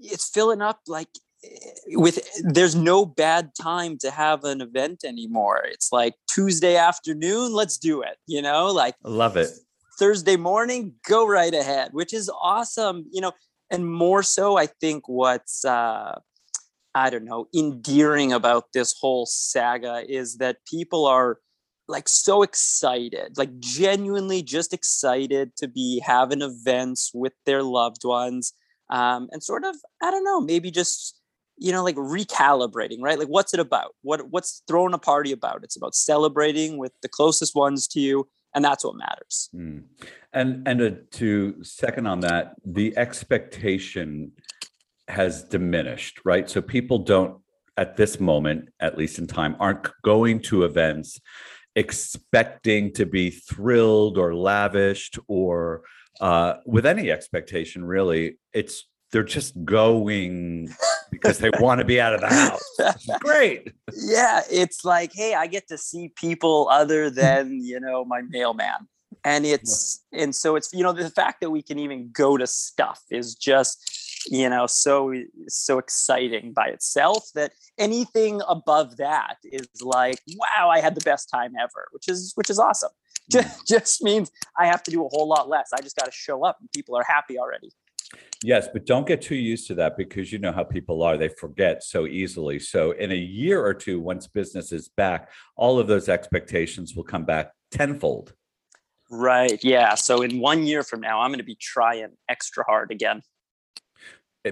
it's 0.00 0.28
filling 0.28 0.62
up 0.62 0.80
like 0.86 1.08
eh, 1.44 1.48
with 1.88 2.18
there's 2.42 2.74
no 2.74 3.04
bad 3.04 3.50
time 3.60 3.98
to 3.98 4.10
have 4.10 4.44
an 4.44 4.60
event 4.60 5.04
anymore. 5.04 5.62
It's 5.64 5.92
like 5.92 6.14
Tuesday 6.28 6.76
afternoon, 6.76 7.52
let's 7.52 7.78
do 7.78 8.02
it, 8.02 8.16
you 8.26 8.42
know? 8.42 8.66
Like 8.68 8.94
Love 9.04 9.36
it. 9.36 9.50
Thursday 9.98 10.36
morning, 10.36 10.94
go 11.08 11.26
right 11.26 11.54
ahead, 11.54 11.90
which 11.92 12.12
is 12.12 12.30
awesome, 12.40 13.06
you 13.12 13.20
know, 13.20 13.32
and 13.70 13.92
more 13.92 14.22
so 14.22 14.56
I 14.56 14.66
think 14.66 15.08
what's 15.08 15.64
uh 15.64 16.18
I 16.96 17.10
don't 17.10 17.24
know, 17.24 17.48
endearing 17.54 18.32
about 18.32 18.66
this 18.72 18.94
whole 19.00 19.26
saga 19.26 20.04
is 20.08 20.36
that 20.36 20.58
people 20.64 21.06
are 21.06 21.38
like 21.88 22.08
so 22.08 22.42
excited, 22.42 23.36
like 23.36 23.58
genuinely 23.58 24.42
just 24.42 24.72
excited 24.72 25.54
to 25.56 25.68
be 25.68 26.00
having 26.00 26.42
events 26.42 27.10
with 27.14 27.32
their 27.46 27.62
loved 27.62 28.04
ones. 28.04 28.52
Um, 28.90 29.28
and 29.32 29.42
sort 29.42 29.64
of, 29.64 29.76
I 30.02 30.10
don't 30.10 30.24
know, 30.24 30.40
maybe 30.40 30.70
just, 30.70 31.20
you 31.56 31.72
know, 31.72 31.84
like 31.84 31.96
recalibrating, 31.96 33.00
right? 33.00 33.18
Like 33.18 33.28
what's 33.28 33.54
it 33.54 33.60
about? 33.60 33.94
What 34.02 34.30
what's 34.30 34.62
throwing 34.66 34.94
a 34.94 34.98
party 34.98 35.32
about? 35.32 35.62
It's 35.62 35.76
about 35.76 35.94
celebrating 35.94 36.78
with 36.78 36.92
the 37.02 37.08
closest 37.08 37.54
ones 37.54 37.86
to 37.88 38.00
you. 38.00 38.28
And 38.54 38.64
that's 38.64 38.84
what 38.84 38.96
matters. 38.96 39.48
Mm. 39.54 39.84
And 40.32 40.66
and 40.68 40.82
uh, 40.82 40.90
to 41.12 41.62
second 41.62 42.06
on 42.06 42.20
that, 42.20 42.54
the 42.64 42.96
expectation 42.96 44.32
has 45.08 45.44
diminished, 45.44 46.20
right? 46.24 46.48
So 46.48 46.62
people 46.62 46.98
don't 46.98 47.40
at 47.76 47.96
this 47.96 48.20
moment, 48.20 48.68
at 48.80 48.96
least 48.96 49.18
in 49.18 49.26
time, 49.26 49.56
aren't 49.58 49.88
going 50.02 50.40
to 50.40 50.62
events 50.62 51.20
expecting 51.76 52.92
to 52.92 53.06
be 53.06 53.30
thrilled 53.30 54.18
or 54.18 54.34
lavished 54.34 55.18
or 55.26 55.82
uh, 56.20 56.54
with 56.66 56.86
any 56.86 57.10
expectation 57.10 57.84
really. 57.84 58.38
It's 58.52 58.86
they're 59.10 59.22
just 59.22 59.64
going 59.64 60.74
because 61.10 61.38
they 61.38 61.50
want 61.60 61.78
to 61.78 61.84
be 61.84 62.00
out 62.00 62.14
of 62.14 62.20
the 62.20 62.28
house 62.28 62.62
great. 63.20 63.72
Yeah 63.92 64.40
it's 64.50 64.84
like 64.84 65.12
hey 65.14 65.34
i 65.34 65.46
get 65.46 65.68
to 65.68 65.78
see 65.78 66.08
people 66.16 66.68
other 66.68 67.10
than 67.10 67.60
you 67.62 67.78
know 67.80 68.04
my 68.04 68.22
mailman. 68.22 68.88
And 69.26 69.46
it's 69.46 70.04
and 70.12 70.34
so 70.34 70.56
it's 70.56 70.72
you 70.74 70.82
know 70.82 70.92
the 70.92 71.10
fact 71.10 71.40
that 71.40 71.50
we 71.50 71.62
can 71.62 71.78
even 71.78 72.10
go 72.12 72.36
to 72.36 72.46
stuff 72.46 73.02
is 73.10 73.34
just 73.34 74.03
you 74.26 74.48
know 74.48 74.66
so 74.66 75.12
so 75.48 75.78
exciting 75.78 76.52
by 76.52 76.66
itself 76.66 77.30
that 77.34 77.52
anything 77.78 78.40
above 78.48 78.96
that 78.96 79.36
is 79.44 79.68
like 79.82 80.18
wow 80.36 80.68
i 80.70 80.80
had 80.80 80.94
the 80.94 81.04
best 81.04 81.28
time 81.28 81.52
ever 81.60 81.88
which 81.92 82.08
is 82.08 82.32
which 82.34 82.50
is 82.50 82.58
awesome 82.58 82.90
just, 83.30 83.58
hmm. 83.58 83.64
just 83.68 84.02
means 84.02 84.30
i 84.58 84.66
have 84.66 84.82
to 84.82 84.90
do 84.90 85.04
a 85.04 85.08
whole 85.08 85.28
lot 85.28 85.48
less 85.48 85.70
i 85.74 85.80
just 85.80 85.96
got 85.96 86.06
to 86.06 86.12
show 86.12 86.44
up 86.44 86.56
and 86.60 86.70
people 86.72 86.96
are 86.96 87.04
happy 87.06 87.38
already 87.38 87.70
Yes, 88.42 88.68
but 88.70 88.84
don't 88.84 89.06
get 89.06 89.22
too 89.22 89.34
used 89.34 89.66
to 89.68 89.74
that 89.76 89.96
because 89.96 90.30
you 90.30 90.38
know 90.38 90.52
how 90.52 90.64
people 90.64 91.02
are. 91.02 91.16
They 91.16 91.28
forget 91.28 91.82
so 91.82 92.06
easily. 92.06 92.58
So, 92.58 92.92
in 92.92 93.10
a 93.10 93.16
year 93.16 93.64
or 93.64 93.72
two, 93.72 94.00
once 94.00 94.26
business 94.26 94.70
is 94.70 94.88
back, 94.88 95.30
all 95.56 95.78
of 95.78 95.86
those 95.86 96.08
expectations 96.08 96.94
will 96.94 97.04
come 97.04 97.24
back 97.24 97.52
tenfold. 97.70 98.34
Right. 99.10 99.62
Yeah. 99.64 99.94
So, 99.94 100.22
in 100.22 100.40
one 100.40 100.66
year 100.66 100.82
from 100.82 101.00
now, 101.00 101.20
I'm 101.20 101.30
going 101.30 101.38
to 101.38 101.44
be 101.44 101.56
trying 101.58 102.08
extra 102.28 102.64
hard 102.64 102.90
again. 102.90 103.22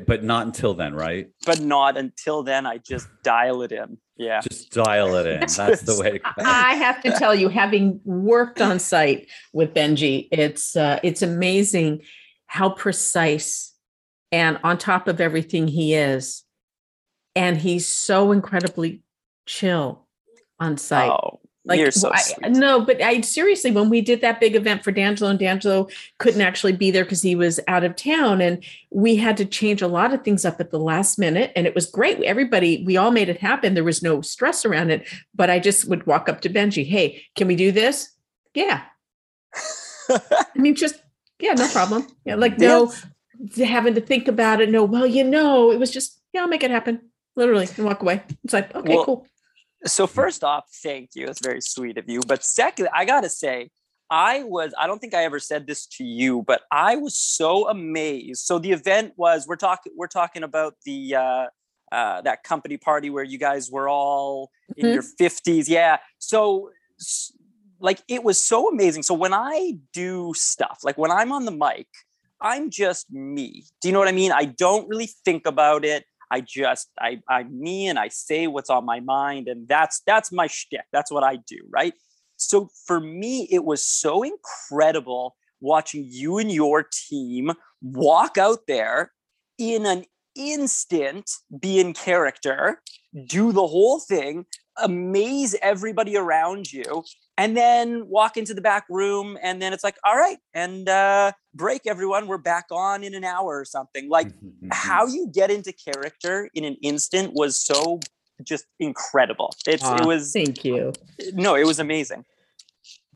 But 0.07 0.25
not 0.25 0.47
until 0.47 0.73
then, 0.73 0.95
right? 0.95 1.29
But 1.45 1.61
not 1.61 1.99
until 1.99 2.43
then. 2.43 2.65
I 2.65 2.79
just 2.79 3.09
dial 3.23 3.63
it 3.63 3.73
in. 3.73 3.99
Yeah. 4.17 4.41
Just 4.41 4.73
dial 4.73 5.15
it 5.17 5.27
in. 5.27 5.41
That's 5.57 5.83
the 5.83 6.01
way. 6.01 6.21
I 6.39 6.75
have 6.77 7.03
to 7.03 7.11
tell 7.13 7.35
you, 7.35 7.49
having 7.49 8.01
worked 8.05 8.61
on 8.61 8.79
site 8.79 9.29
with 9.53 9.75
Benji, 9.75 10.29
it's 10.33 10.77
uh, 10.77 10.99
it's 11.03 11.21
amazing 11.21 12.03
how 12.47 12.71
precise 12.71 13.75
and 14.31 14.59
on 14.65 14.79
top 14.79 15.09
of 15.09 15.21
everything 15.21 15.69
he 15.69 15.95
is, 15.95 16.43
and 17.37 17.59
he's 17.59 17.87
so 17.87 18.33
incredibly 18.33 19.03
chill 19.47 20.07
on 20.59 20.79
site. 20.79 21.11
Oh, 21.11 21.41
like 21.65 21.79
You're 21.79 21.93
so 21.93 22.11
I, 22.13 22.49
no, 22.49 22.85
but 22.85 23.01
I 23.01 23.21
seriously, 23.21 23.71
when 23.71 23.89
we 23.89 24.01
did 24.01 24.21
that 24.21 24.41
big 24.41 24.57
event 24.57 24.83
for 24.83 24.91
D'Angelo, 24.91 25.31
and 25.31 25.39
D'Angelo 25.39 25.89
couldn't 26.19 26.41
actually 26.41 26.73
be 26.73 26.91
there 26.91 27.05
because 27.05 27.23
he 27.23 27.37
was 27.37 27.61
out 27.69 27.85
of 27.85 27.95
town, 27.95 28.41
and 28.41 28.65
we 28.91 29.15
had 29.15 29.37
to 29.37 29.45
change 29.45 29.81
a 29.81 29.87
lot 29.87 30.13
of 30.13 30.25
things 30.25 30.45
up 30.45 30.61
at 30.61 30.73
the 30.73 30.81
last 30.81 31.21
minute, 31.21 31.53
and 31.55 31.67
it 31.67 31.75
was 31.75 31.87
great. 31.87 32.21
Everybody, 32.23 32.83
we 32.85 32.97
all 32.97 33.13
made 33.13 33.29
it 33.29 33.39
happen. 33.39 33.75
There 33.75 33.85
was 33.85 34.03
no 34.03 34.23
stress 34.23 34.65
around 34.65 34.91
it. 34.91 35.07
But 35.35 35.51
I 35.51 35.61
just 35.61 35.89
would 35.89 36.05
walk 36.05 36.29
up 36.29 36.41
to 36.41 36.51
Benji, 36.51 36.85
"Hey, 36.85 37.23
can 37.37 37.47
we 37.47 37.55
do 37.55 37.71
this?" 37.71 38.11
Yeah. 38.55 38.83
I 40.11 40.47
mean, 40.57 40.75
just 40.75 40.97
yeah, 41.39 41.53
no 41.53 41.69
problem. 41.69 42.07
Yeah, 42.25 42.35
like 42.35 42.59
no 42.59 42.93
having 43.57 43.95
to 43.95 44.01
think 44.01 44.29
about 44.29 44.61
it. 44.61 44.71
No, 44.71 44.85
well, 44.85 45.07
you 45.07 45.25
know, 45.25 45.71
it 45.71 45.79
was 45.79 45.91
just 45.91 46.21
yeah, 46.33 46.43
I'll 46.43 46.49
make 46.49 46.65
it 46.65 46.71
happen. 46.71 47.01
Literally, 47.37 47.69
and 47.77 47.87
walk 47.87 48.03
away. 48.03 48.23
It's 48.45 48.53
like 48.53 48.75
okay, 48.75 48.97
well, 48.97 49.05
cool. 49.05 49.27
So 49.85 50.07
first 50.07 50.45
off, 50.45 50.65
thank 50.83 51.11
you. 51.15 51.27
It's 51.27 51.41
very 51.41 51.61
sweet 51.61 51.99
of 51.99 52.09
you. 52.09 52.21
But 52.27 52.45
second, 52.45 52.89
I 52.95 53.05
gotta 53.05 53.29
say, 53.29 53.71
I 54.11 54.43
was, 54.43 54.73
I 54.79 54.87
don't 54.87 55.01
think 55.01 55.15
I 55.15 55.25
ever 55.25 55.41
said 55.41 55.67
this 55.67 55.87
to 55.97 56.05
you, 56.05 56.43
but 56.47 56.63
I 56.71 56.97
was 56.97 57.19
so 57.19 57.69
amazed. 57.69 58.45
So 58.45 58.59
the 58.59 58.73
event 58.73 59.15
was, 59.17 59.47
we're 59.47 59.57
talking, 59.57 59.93
we're 59.97 60.07
talking 60.07 60.43
about 60.43 60.75
the 60.85 61.17
uh 61.17 61.47
uh, 61.91 62.23
that 62.23 62.43
company 62.43 62.79
party 62.79 63.11
where 63.11 63.23
you 63.25 63.37
guys 63.37 63.71
were 63.71 63.87
all 63.87 64.51
in 64.79 64.87
Mhm. 64.87 64.95
your 64.95 65.03
50s. 65.03 65.69
Yeah. 65.69 65.99
So 66.19 66.71
like 67.81 68.01
it 68.09 68.25
was 68.25 68.43
so 68.43 68.69
amazing. 68.71 69.03
So 69.03 69.13
when 69.13 69.35
I 69.35 69.75
do 69.93 70.33
stuff, 70.35 70.79
like 70.85 70.97
when 70.97 71.11
I'm 71.11 71.33
on 71.33 71.45
the 71.45 71.51
mic, 71.51 71.89
I'm 72.41 72.71
just 72.71 73.11
me. 73.11 73.65
Do 73.83 73.89
you 73.89 73.93
know 73.93 73.99
what 73.99 74.09
I 74.09 74.13
mean? 74.13 74.33
I 74.33 74.47
don't 74.47 74.89
really 74.89 75.11
think 75.25 75.47
about 75.47 75.85
it. 75.85 76.05
I 76.33 76.41
just 76.41 76.89
I 76.99 77.21
I'm 77.29 77.61
me 77.61 77.89
and 77.89 77.99
I 77.99 78.09
say 78.09 78.47
what's 78.47 78.71
on 78.71 78.87
my 78.87 79.01
mind, 79.01 79.49
and 79.49 79.69
that's 79.69 80.01
that's 80.07 80.33
my 80.33 80.47
shtick. 80.47 80.87
That's 80.91 81.13
what 81.13 81.23
I 81.23 81.37
do, 81.37 81.59
right? 81.69 81.93
So 82.37 82.71
for 82.87 82.99
me, 83.01 83.47
it 83.51 83.65
was 83.65 83.87
so 83.87 84.23
incredible 84.23 85.37
watching 85.61 86.07
you 86.09 86.39
and 86.39 86.51
your 86.51 86.89
team 86.91 87.53
walk 87.83 88.39
out 88.39 88.61
there 88.67 89.13
in 89.59 89.85
an 89.85 90.05
instant, 90.35 91.31
be 91.61 91.79
in 91.79 91.93
character, 91.93 92.81
do 93.27 93.53
the 93.53 93.67
whole 93.67 94.01
thing, 94.01 94.47
amaze 94.83 95.55
everybody 95.63 96.17
around 96.17 96.73
you, 96.73 97.05
and 97.37 97.57
then 97.57 98.09
walk 98.09 98.37
into 98.37 98.55
the 98.55 98.61
back 98.61 98.85
room, 98.89 99.37
and 99.43 99.61
then 99.61 99.73
it's 99.73 99.85
like, 99.85 99.97
all 100.05 100.17
right, 100.17 100.39
and 100.55 100.89
uh, 100.89 101.33
break 101.55 101.83
everyone. 101.87 102.27
We're 102.27 102.39
back 102.39 102.67
on 102.71 103.03
in 103.05 103.15
an 103.15 103.25
hour 103.25 103.59
or 103.59 103.65
something. 103.65 104.09
Like 104.09 104.29
Mm-hmm. 104.29 104.69
how 104.73 105.07
you 105.07 105.29
get 105.33 105.51
into 105.51 105.73
character 105.73 106.49
in 106.55 106.65
an 106.65 106.77
instant 106.83 107.33
was 107.35 107.61
so 107.63 108.01
just 108.43 108.65
incredible. 108.81 109.55
It's 109.67 109.85
Aw, 109.85 109.97
it 109.97 110.07
was 110.07 110.33
Thank 110.33 110.65
you. 110.65 110.93
no, 111.35 111.55
it 111.55 111.65
was 111.67 111.79
amazing. 111.79 112.25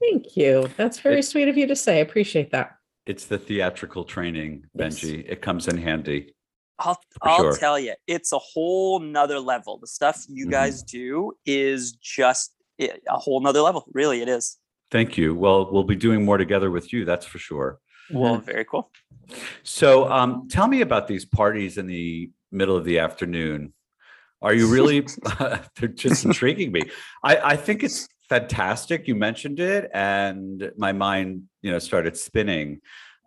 Thank 0.00 0.36
you. 0.36 0.68
That's 0.76 1.00
very 1.00 1.20
It- 1.20 1.24
sweet 1.24 1.48
of 1.48 1.56
you 1.56 1.66
to 1.66 1.74
say. 1.76 1.96
I 1.96 2.00
appreciate 2.00 2.50
that. 2.52 2.72
It's 3.06 3.26
the 3.26 3.38
theatrical 3.38 4.04
training, 4.04 4.64
Yes. 4.74 4.98
Benji. 5.00 5.24
It 5.28 5.40
comes 5.40 5.68
in 5.68 5.78
handy. 5.78 6.34
I'll 6.78 7.00
I'll 7.22 7.38
sure. 7.38 7.56
tell 7.56 7.78
you, 7.78 7.94
it's 8.06 8.32
a 8.32 8.38
whole 8.38 8.98
nother 9.00 9.40
level. 9.40 9.78
The 9.78 9.86
stuff 9.86 10.24
you 10.28 10.46
Mhm. 10.46 10.50
guys 10.50 10.82
do 10.82 11.32
is 11.46 11.92
just 11.92 12.52
a 12.78 13.18
whole 13.18 13.40
nother 13.40 13.60
level. 13.62 13.86
Really, 13.92 14.20
it 14.20 14.28
is. 14.28 14.58
Thank 14.90 15.16
you. 15.16 15.34
Well, 15.34 15.70
we'll 15.72 15.84
be 15.84 15.96
doing 15.96 16.24
more 16.24 16.38
together 16.38 16.70
with 16.70 16.92
you. 16.92 17.04
That's 17.04 17.26
for 17.26 17.38
sure. 17.38 17.78
Well, 18.10 18.36
very 18.38 18.64
cool. 18.64 18.90
So, 19.64 20.08
um, 20.10 20.46
tell 20.48 20.68
me 20.68 20.80
about 20.80 21.08
these 21.08 21.24
parties 21.24 21.76
in 21.78 21.86
the 21.86 22.30
middle 22.52 22.76
of 22.76 22.84
the 22.84 22.98
afternoon. 23.00 23.72
Are 24.42 24.54
you 24.54 24.68
really? 24.68 25.06
they're 25.80 25.88
just 25.88 26.24
intriguing 26.24 26.70
me. 26.70 26.82
I, 27.24 27.36
I 27.52 27.56
think 27.56 27.82
it's 27.82 28.06
fantastic. 28.28 29.08
You 29.08 29.14
mentioned 29.16 29.58
it, 29.58 29.90
and 29.94 30.70
my 30.76 30.92
mind, 30.92 31.44
you 31.62 31.70
know, 31.72 31.78
started 31.78 32.16
spinning. 32.16 32.80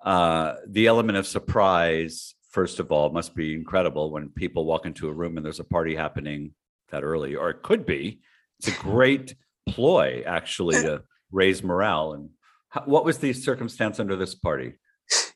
Uh, 0.05 0.55
the 0.67 0.87
element 0.87 1.17
of 1.17 1.27
surprise, 1.27 2.35
first 2.49 2.79
of 2.79 2.91
all, 2.91 3.09
must 3.09 3.35
be 3.35 3.53
incredible 3.53 4.11
when 4.11 4.29
people 4.29 4.65
walk 4.65 4.85
into 4.85 5.07
a 5.07 5.13
room 5.13 5.37
and 5.37 5.45
there's 5.45 5.59
a 5.59 5.63
party 5.63 5.95
happening 5.95 6.53
that 6.91 7.03
early, 7.03 7.35
or 7.35 7.49
it 7.49 7.63
could 7.63 7.85
be. 7.85 8.21
It's 8.59 8.67
a 8.67 8.81
great 8.81 9.35
ploy, 9.67 10.23
actually, 10.25 10.77
uh, 10.77 10.81
to 10.81 11.03
raise 11.31 11.63
morale. 11.63 12.13
And 12.13 12.29
how, 12.69 12.81
what 12.85 13.05
was 13.05 13.19
the 13.19 13.33
circumstance 13.33 13.99
under 13.99 14.15
this 14.15 14.35
party? 14.35 14.73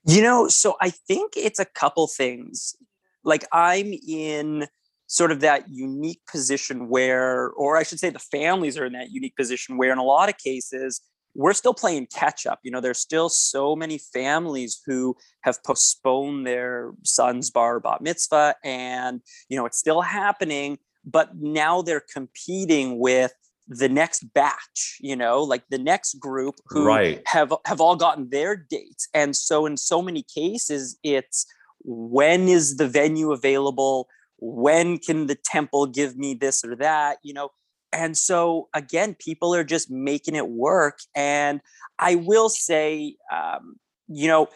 You 0.06 0.22
know, 0.22 0.48
so 0.48 0.76
I 0.82 0.90
think 0.90 1.34
it's 1.38 1.60
a 1.60 1.66
couple 1.66 2.08
things. 2.08 2.76
Like 3.24 3.46
I'm 3.52 3.94
in 4.08 4.68
sort 5.08 5.32
of 5.32 5.42
that 5.42 5.70
unique 5.70 6.22
position 6.30 6.90
where, 6.90 7.52
or 7.52 7.78
I 7.78 7.84
should 7.84 8.00
say, 8.00 8.10
the 8.10 8.20
families 8.20 8.78
are 8.78 8.86
in 8.86 8.94
that 8.94 9.12
unique 9.12 9.36
position 9.36 9.78
where, 9.78 9.92
in 9.92 10.00
a 10.00 10.04
lot 10.04 10.30
of 10.30 10.38
cases, 10.38 11.02
we're 11.36 11.54
still 11.54 11.74
playing 11.74 12.08
catch 12.08 12.46
up. 12.46 12.60
You 12.64 12.72
know, 12.72 12.80
there's 12.82 13.00
still 13.00 13.30
so 13.30 13.76
many 13.76 13.98
families 13.98 14.82
who 14.86 15.16
have 15.42 15.64
postponed 15.64 16.46
their 16.46 16.92
son's 17.04 17.50
bar 17.50 17.80
bat 17.80 18.02
mitzvah, 18.02 18.56
and 18.64 19.22
you 19.50 19.58
know 19.58 19.66
it's 19.66 19.78
still 19.78 20.02
happening. 20.02 20.78
But 21.06 21.36
now 21.36 21.82
they're 21.82 22.04
competing 22.14 23.00
with 23.00 23.34
the 23.68 23.90
next 23.90 24.34
batch. 24.34 24.98
You 25.02 25.16
know, 25.16 25.42
like 25.44 25.64
the 25.70 25.78
next 25.80 26.20
group 26.20 26.56
who 26.68 26.86
Right. 26.86 27.22
have 27.26 27.54
have 27.66 27.82
all 27.82 27.96
gotten 27.96 28.30
their 28.30 28.56
dates, 28.56 29.08
and 29.14 29.36
so 29.36 29.66
in 29.66 29.78
so 29.78 30.02
many 30.02 30.24
cases, 30.24 30.98
it's 31.04 31.46
when 31.84 32.48
is 32.48 32.78
the 32.78 32.88
venue 32.88 33.32
available? 33.32 34.08
When 34.38 34.98
can 34.98 35.28
the 35.28 35.36
temple 35.36 35.86
give 35.88 36.18
me 36.18 36.34
this 36.34 36.64
or 36.64 36.76
that? 36.76 37.18
You 37.24 37.34
know, 37.34 37.50
and 37.94 38.18
so 38.18 38.68
again 38.74 39.16
people 39.20 39.54
are 39.56 39.64
just 39.64 39.90
making 39.90 40.36
it 40.36 40.50
work 40.50 41.00
and 41.16 41.62
i 42.00 42.16
will 42.16 42.50
say 42.50 43.16
um, 43.32 43.76
you 44.08 44.28
know 44.28 44.48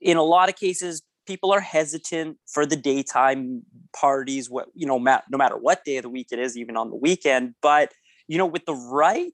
in 0.00 0.16
a 0.16 0.22
lot 0.22 0.48
of 0.48 0.56
cases 0.56 1.02
people 1.26 1.52
are 1.52 1.60
hesitant 1.60 2.38
for 2.50 2.64
the 2.64 2.76
daytime 2.76 3.62
parties 3.94 4.48
what 4.50 4.68
you 4.74 4.86
know 4.86 4.98
no 4.98 5.38
matter 5.38 5.56
what 5.56 5.84
day 5.84 5.98
of 5.98 6.02
the 6.02 6.08
week 6.08 6.28
it 6.32 6.38
is 6.38 6.56
even 6.56 6.76
on 6.76 6.90
the 6.90 6.96
weekend 6.96 7.54
but 7.62 7.92
you 8.26 8.38
know 8.38 8.46
with 8.46 8.64
the 8.64 8.74
right 8.74 9.32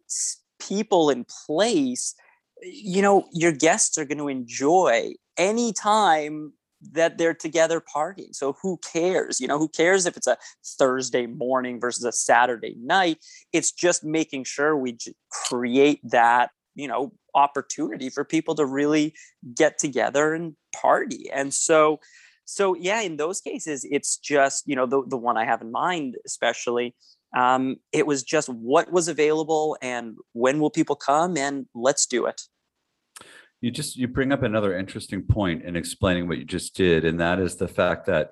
people 0.60 1.08
in 1.08 1.24
place 1.46 2.14
you 2.62 3.00
know 3.00 3.24
your 3.32 3.52
guests 3.52 3.96
are 3.96 4.04
going 4.04 4.18
to 4.18 4.28
enjoy 4.28 5.12
any 5.36 5.72
time 5.72 6.52
that 6.92 7.18
they're 7.18 7.34
together 7.34 7.80
partying 7.80 8.34
so 8.34 8.56
who 8.62 8.78
cares 8.78 9.40
you 9.40 9.46
know 9.46 9.58
who 9.58 9.68
cares 9.68 10.06
if 10.06 10.16
it's 10.16 10.26
a 10.26 10.36
thursday 10.78 11.26
morning 11.26 11.80
versus 11.80 12.04
a 12.04 12.12
saturday 12.12 12.76
night 12.80 13.18
it's 13.52 13.72
just 13.72 14.04
making 14.04 14.44
sure 14.44 14.76
we 14.76 14.96
create 15.30 16.00
that 16.04 16.50
you 16.74 16.88
know 16.88 17.12
opportunity 17.34 18.10
for 18.10 18.24
people 18.24 18.54
to 18.54 18.64
really 18.64 19.14
get 19.54 19.78
together 19.78 20.34
and 20.34 20.54
party 20.74 21.30
and 21.32 21.52
so 21.52 21.98
so 22.44 22.74
yeah 22.74 23.00
in 23.00 23.16
those 23.16 23.40
cases 23.40 23.86
it's 23.90 24.16
just 24.16 24.66
you 24.66 24.76
know 24.76 24.86
the, 24.86 25.02
the 25.08 25.16
one 25.16 25.36
i 25.36 25.44
have 25.44 25.62
in 25.62 25.70
mind 25.70 26.16
especially 26.26 26.94
um, 27.36 27.78
it 27.90 28.06
was 28.06 28.22
just 28.22 28.48
what 28.48 28.92
was 28.92 29.08
available 29.08 29.76
and 29.82 30.14
when 30.34 30.60
will 30.60 30.70
people 30.70 30.94
come 30.94 31.36
and 31.36 31.66
let's 31.74 32.06
do 32.06 32.26
it 32.26 32.42
You 33.64 33.70
just 33.70 33.96
you 33.96 34.08
bring 34.08 34.30
up 34.30 34.42
another 34.42 34.76
interesting 34.76 35.22
point 35.22 35.62
in 35.62 35.74
explaining 35.74 36.28
what 36.28 36.36
you 36.36 36.44
just 36.44 36.76
did, 36.76 37.06
and 37.06 37.18
that 37.18 37.40
is 37.40 37.56
the 37.56 37.66
fact 37.66 38.04
that 38.06 38.28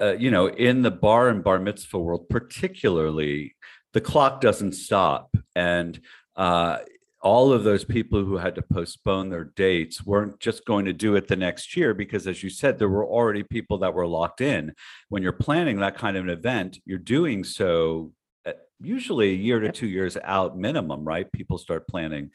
uh, 0.00 0.12
you 0.12 0.30
know 0.30 0.46
in 0.46 0.82
the 0.82 0.90
bar 0.92 1.28
and 1.30 1.42
bat 1.42 1.60
mitzvah 1.60 1.98
world, 1.98 2.28
particularly, 2.28 3.56
the 3.92 4.00
clock 4.00 4.40
doesn't 4.40 4.74
stop, 4.74 5.34
and 5.56 6.00
uh, 6.36 6.78
all 7.22 7.52
of 7.52 7.64
those 7.64 7.84
people 7.84 8.24
who 8.24 8.36
had 8.36 8.54
to 8.54 8.62
postpone 8.62 9.30
their 9.30 9.46
dates 9.56 10.06
weren't 10.06 10.38
just 10.38 10.64
going 10.64 10.84
to 10.84 10.92
do 10.92 11.16
it 11.16 11.26
the 11.26 11.34
next 11.34 11.76
year 11.76 11.92
because, 11.92 12.28
as 12.28 12.44
you 12.44 12.50
said, 12.50 12.78
there 12.78 12.88
were 12.88 13.04
already 13.04 13.42
people 13.42 13.78
that 13.78 13.94
were 13.94 14.06
locked 14.06 14.40
in. 14.40 14.72
When 15.08 15.24
you're 15.24 15.32
planning 15.32 15.78
that 15.78 15.98
kind 15.98 16.16
of 16.16 16.22
an 16.22 16.30
event, 16.30 16.78
you're 16.84 16.98
doing 16.98 17.42
so 17.42 18.12
uh, 18.46 18.52
usually 18.80 19.30
a 19.30 19.34
year 19.34 19.58
to 19.58 19.72
two 19.72 19.88
years 19.88 20.16
out 20.22 20.56
minimum, 20.56 21.04
right? 21.04 21.30
People 21.32 21.58
start 21.58 21.88
planning. 21.88 22.30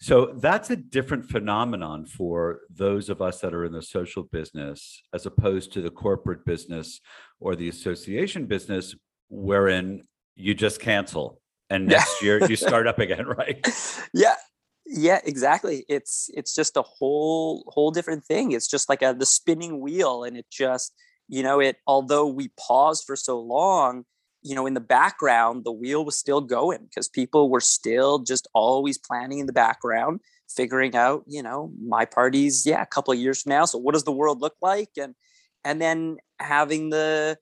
So 0.00 0.26
that's 0.36 0.70
a 0.70 0.76
different 0.76 1.30
phenomenon 1.30 2.04
for 2.06 2.60
those 2.70 3.08
of 3.08 3.22
us 3.22 3.40
that 3.40 3.54
are 3.54 3.64
in 3.64 3.72
the 3.72 3.82
social 3.82 4.24
business 4.24 5.02
as 5.14 5.24
opposed 5.26 5.72
to 5.72 5.80
the 5.82 5.90
corporate 5.90 6.44
business 6.44 7.00
or 7.40 7.56
the 7.56 7.68
association 7.68 8.46
business, 8.46 8.94
wherein 9.28 10.02
you 10.34 10.54
just 10.54 10.80
cancel 10.80 11.40
and 11.70 11.90
Yeah. 11.90 11.96
next 11.98 12.22
year 12.22 12.46
you 12.48 12.56
start 12.68 12.86
up 12.86 12.98
again, 12.98 13.26
right? 13.26 13.66
yeah 14.12 14.34
yeah 14.88 15.18
exactly 15.24 15.84
it's 15.88 16.30
it's 16.34 16.54
just 16.54 16.76
a 16.76 16.82
whole 16.82 17.64
whole 17.74 17.90
different 17.90 18.24
thing 18.24 18.52
it's 18.52 18.68
just 18.68 18.88
like 18.88 19.02
a 19.02 19.12
the 19.18 19.26
spinning 19.26 19.80
wheel 19.80 20.22
and 20.22 20.36
it 20.36 20.46
just 20.48 20.94
you 21.28 21.42
know 21.42 21.58
it 21.58 21.76
although 21.88 22.24
we 22.28 22.50
paused 22.56 23.02
for 23.04 23.16
so 23.16 23.40
long 23.40 24.04
you 24.46 24.54
know 24.54 24.66
in 24.66 24.74
the 24.74 24.80
background 24.80 25.64
the 25.64 25.72
wheel 25.72 26.04
was 26.04 26.16
still 26.16 26.40
going 26.40 26.84
because 26.84 27.08
people 27.08 27.50
were 27.50 27.60
still 27.60 28.18
just 28.18 28.46
always 28.54 28.98
planning 28.98 29.38
in 29.38 29.46
the 29.46 29.52
background 29.52 30.20
figuring 30.48 30.94
out 30.94 31.24
you 31.26 31.42
know 31.42 31.72
my 31.84 32.04
parties 32.04 32.64
yeah 32.64 32.80
a 32.82 32.86
couple 32.86 33.12
of 33.12 33.18
years 33.18 33.42
from 33.42 33.50
now 33.50 33.64
so 33.64 33.76
what 33.76 33.92
does 33.92 34.04
the 34.04 34.12
world 34.12 34.40
look 34.40 34.54
like 34.62 34.90
and 34.96 35.14
and 35.66 35.82
then 35.82 36.16
having 36.38 36.90
the 36.90 37.36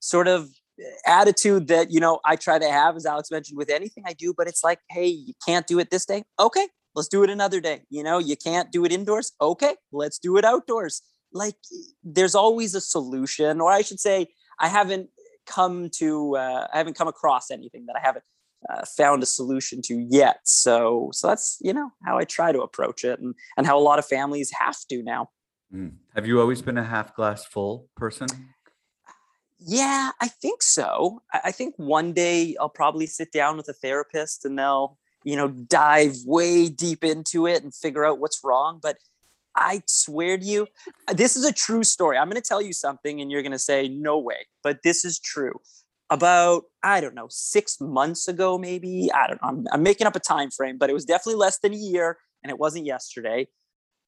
sort 0.00 0.28
of 0.28 0.48
eh, 0.80 0.84
attitude 1.06 1.68
that 1.68 1.90
you 1.90 2.00
know 2.00 2.20
I 2.24 2.36
try 2.36 2.58
to 2.58 2.70
have, 2.70 2.96
as 2.96 3.06
Alex 3.06 3.30
mentioned, 3.30 3.58
with 3.58 3.70
anything 3.70 4.04
I 4.06 4.14
do. 4.14 4.34
But 4.36 4.48
it's 4.48 4.64
like, 4.64 4.80
hey, 4.90 5.06
you 5.06 5.34
can't 5.46 5.66
do 5.66 5.78
it 5.78 5.90
this 5.90 6.06
day. 6.06 6.24
Okay, 6.40 6.66
let's 6.94 7.08
do 7.08 7.22
it 7.22 7.30
another 7.30 7.60
day. 7.60 7.82
You 7.90 8.02
know, 8.02 8.18
you 8.18 8.36
can't 8.36 8.72
do 8.72 8.84
it 8.84 8.92
indoors. 8.92 9.32
Okay, 9.40 9.74
let's 9.92 10.18
do 10.18 10.36
it 10.38 10.44
outdoors. 10.44 11.02
Like, 11.32 11.56
eh, 11.72 11.92
there's 12.02 12.34
always 12.34 12.74
a 12.74 12.80
solution, 12.80 13.60
or 13.60 13.70
I 13.70 13.82
should 13.82 14.00
say, 14.00 14.28
I 14.58 14.68
haven't 14.68 15.10
come 15.46 15.90
to, 15.98 16.36
uh, 16.36 16.66
I 16.72 16.78
haven't 16.78 16.96
come 16.96 17.08
across 17.08 17.50
anything 17.50 17.86
that 17.86 17.96
I 17.96 18.00
haven't 18.00 18.24
uh, 18.68 18.84
found 18.96 19.22
a 19.22 19.26
solution 19.26 19.80
to 19.82 20.06
yet. 20.10 20.40
So, 20.44 21.10
so 21.12 21.28
that's 21.28 21.58
you 21.60 21.72
know 21.72 21.90
how 22.04 22.18
I 22.18 22.24
try 22.24 22.52
to 22.52 22.60
approach 22.60 23.04
it, 23.04 23.20
and 23.20 23.34
and 23.56 23.66
how 23.66 23.78
a 23.78 23.80
lot 23.80 23.98
of 23.98 24.06
families 24.06 24.50
have 24.58 24.78
to 24.90 25.02
now. 25.02 25.30
Mm. 25.72 25.92
Have 26.14 26.26
you 26.26 26.40
always 26.40 26.62
been 26.62 26.78
a 26.78 26.84
half 26.84 27.14
glass 27.14 27.44
full 27.44 27.88
person? 27.96 28.28
Yeah, 29.58 30.10
I 30.20 30.28
think 30.28 30.62
so. 30.62 31.22
I 31.32 31.40
I 31.44 31.52
think 31.52 31.74
one 31.76 32.12
day 32.12 32.56
I'll 32.60 32.68
probably 32.68 33.06
sit 33.06 33.32
down 33.32 33.56
with 33.56 33.68
a 33.68 33.72
therapist 33.72 34.44
and 34.44 34.58
they'll, 34.58 34.98
you 35.24 35.36
know, 35.36 35.48
dive 35.48 36.16
way 36.24 36.68
deep 36.68 37.04
into 37.04 37.46
it 37.46 37.62
and 37.62 37.74
figure 37.74 38.04
out 38.04 38.18
what's 38.18 38.42
wrong. 38.44 38.80
But 38.82 38.98
I 39.56 39.82
swear 39.86 40.38
to 40.38 40.44
you, 40.44 40.66
uh, 41.08 41.14
this 41.14 41.36
is 41.36 41.44
a 41.44 41.52
true 41.52 41.82
story. 41.82 42.18
I'm 42.18 42.28
going 42.28 42.40
to 42.40 42.46
tell 42.46 42.62
you 42.62 42.72
something 42.72 43.20
and 43.20 43.30
you're 43.30 43.42
going 43.42 43.52
to 43.52 43.58
say, 43.58 43.88
no 43.88 44.18
way. 44.18 44.46
But 44.62 44.80
this 44.84 45.04
is 45.04 45.18
true. 45.18 45.60
about 46.10 46.64
I 46.82 47.00
don't 47.00 47.14
know 47.14 47.26
six 47.30 47.80
months 47.80 48.28
ago, 48.28 48.58
maybe 48.58 49.10
I 49.12 49.26
don't 49.26 49.42
know. 49.42 49.48
I'm, 49.48 49.64
I'm 49.72 49.82
making 49.82 50.06
up 50.06 50.16
a 50.16 50.20
time 50.20 50.50
frame, 50.50 50.78
but 50.78 50.90
it 50.90 50.92
was 50.92 51.04
definitely 51.04 51.40
less 51.40 51.58
than 51.58 51.72
a 51.72 51.76
year, 51.76 52.18
and 52.42 52.50
it 52.50 52.58
wasn't 52.58 52.86
yesterday. 52.86 53.48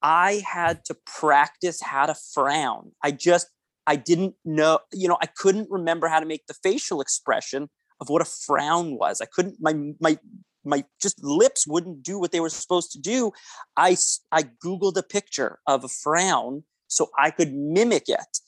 I 0.02 0.44
had 0.46 0.84
to 0.86 0.96
practice 1.06 1.82
how 1.82 2.06
to 2.06 2.14
frown. 2.14 2.92
I 3.02 3.10
just 3.10 3.48
I 3.86 3.96
didn't 3.96 4.34
know, 4.44 4.80
you 4.92 5.08
know, 5.08 5.16
I 5.22 5.26
couldn't 5.26 5.68
remember 5.70 6.08
how 6.08 6.20
to 6.20 6.26
make 6.26 6.46
the 6.46 6.54
facial 6.62 7.00
expression 7.00 7.68
of 8.00 8.08
what 8.08 8.22
a 8.22 8.26
frown 8.26 8.96
was. 8.96 9.20
I 9.20 9.26
couldn't 9.26 9.56
my 9.60 9.74
my 10.00 10.18
my 10.68 10.84
just 11.00 11.22
lips 11.22 11.66
wouldn't 11.66 12.02
do 12.02 12.18
what 12.18 12.32
they 12.32 12.40
were 12.40 12.48
supposed 12.48 12.92
to 12.92 13.00
do. 13.00 13.32
I 13.76 13.96
I 14.32 14.44
googled 14.64 14.96
a 14.96 15.02
picture 15.02 15.58
of 15.66 15.84
a 15.84 15.88
frown 15.88 16.64
so 16.88 17.08
I 17.18 17.30
could 17.30 17.54
mimic 17.54 18.08
it. 18.08 18.38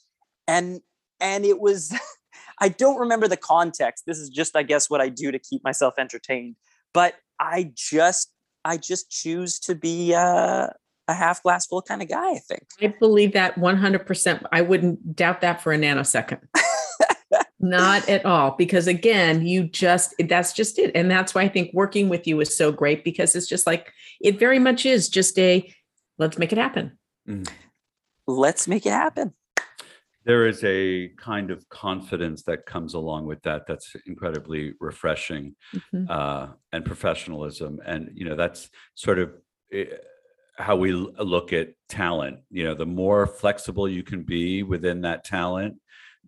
And 0.47 0.81
and 1.21 1.45
it 1.45 1.61
was 1.61 1.95
I 2.61 2.69
don't 2.69 2.99
remember 2.99 3.29
the 3.29 3.37
context. 3.37 4.05
This 4.07 4.19
is 4.19 4.29
just 4.29 4.57
I 4.57 4.63
guess 4.63 4.91
what 4.91 5.01
I 5.01 5.09
do 5.09 5.31
to 5.31 5.39
keep 5.39 5.65
myself 5.65 5.95
entertained. 5.99 6.57
But 6.93 7.15
I 7.39 7.73
just 7.75 8.33
I 8.65 8.77
just 8.77 9.11
choose 9.11 9.59
to 9.61 9.75
be 9.75 10.15
uh, 10.15 10.69
a 11.09 11.15
half 11.15 11.43
glass 11.43 11.67
full 11.67 11.83
kind 11.83 12.03
of 12.03 12.09
guy, 12.09 12.33
I 12.33 12.39
think. 12.39 12.67
I 12.81 12.89
believe 12.99 13.33
that 13.33 13.57
100%. 13.57 14.45
I 14.53 14.61
wouldn't 14.61 15.17
doubt 15.17 15.41
that 15.41 15.63
for 15.63 15.73
a 15.73 15.79
nanosecond. 15.79 16.41
Not 17.61 18.09
at 18.09 18.25
all. 18.25 18.53
Because 18.57 18.87
again, 18.87 19.47
you 19.47 19.65
just, 19.65 20.15
that's 20.29 20.53
just 20.53 20.79
it. 20.79 20.93
And 20.95 21.11
that's 21.11 21.35
why 21.35 21.43
I 21.43 21.49
think 21.49 21.71
working 21.75 22.09
with 22.09 22.27
you 22.27 22.41
is 22.41 22.57
so 22.57 22.73
great 22.73 23.05
because 23.05 23.37
it's 23.37 23.47
just 23.47 23.67
like, 23.67 23.93
it 24.21 24.39
very 24.39 24.59
much 24.59 24.87
is 24.87 25.09
just 25.09 25.39
a 25.39 25.73
let's 26.19 26.39
make 26.39 26.53
it 26.53 26.59
happen. 26.59 26.99
Mm. 27.29 27.49
Let's 28.27 28.69
make 28.69 28.87
it 28.87 28.93
happen. 28.93 29.35
There 30.25 30.47
is 30.47 30.63
a 30.65 31.09
kind 31.17 31.51
of 31.51 31.67
confidence 31.71 32.43
that 32.43 32.67
comes 32.67 32.95
along 32.95 33.27
with 33.27 33.43
that 33.43 33.67
that's 33.67 33.97
incredibly 34.07 34.75
refreshing 34.79 35.57
mm-hmm. 35.75 36.05
uh, 36.09 36.49
and 36.73 36.85
professionalism. 36.85 37.81
And, 37.85 38.11
you 38.15 38.27
know, 38.27 38.37
that's 38.37 38.69
sort 38.95 39.19
of 39.19 39.33
eh, 39.73 39.87
how 40.61 40.77
we 40.77 40.93
look 40.93 41.53
at 41.53 41.71
talent 41.89 42.39
you 42.51 42.65
know 42.65 42.75
the 42.75 42.87
more 42.87 43.27
flexible 43.27 43.89
you 43.89 44.03
can 44.03 44.23
be 44.23 44.63
within 44.63 45.01
that 45.01 45.25
talent 45.25 45.75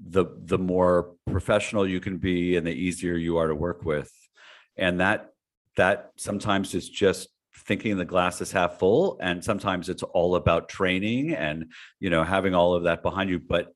the 0.01 0.27
the 0.45 0.59
more 0.59 1.15
professional 1.31 1.87
you 1.87 2.01
can 2.01 2.19
be 2.19 2.57
and 2.57 2.67
the 2.67 2.73
easier 2.73 3.15
you 3.15 3.39
are 3.39 3.49
to 3.49 3.55
work 3.55 3.85
with. 3.85 4.11
And 4.77 5.01
that 5.01 5.31
that 5.77 6.13
sometimes 6.17 6.75
is 6.75 6.89
just 6.89 7.29
thinking 7.55 7.97
the 7.97 8.05
glass 8.05 8.41
is 8.41 8.51
half 8.51 8.79
full 8.79 9.19
and 9.21 9.45
sometimes 9.45 9.89
it's 9.89 10.03
all 10.03 10.37
about 10.37 10.69
training 10.69 11.33
and 11.35 11.71
you 12.01 12.11
know 12.11 12.25
having 12.25 12.55
all 12.55 12.75
of 12.75 12.85
that 12.85 13.03
behind 13.03 13.31
you. 13.31 13.39
But 13.39 13.75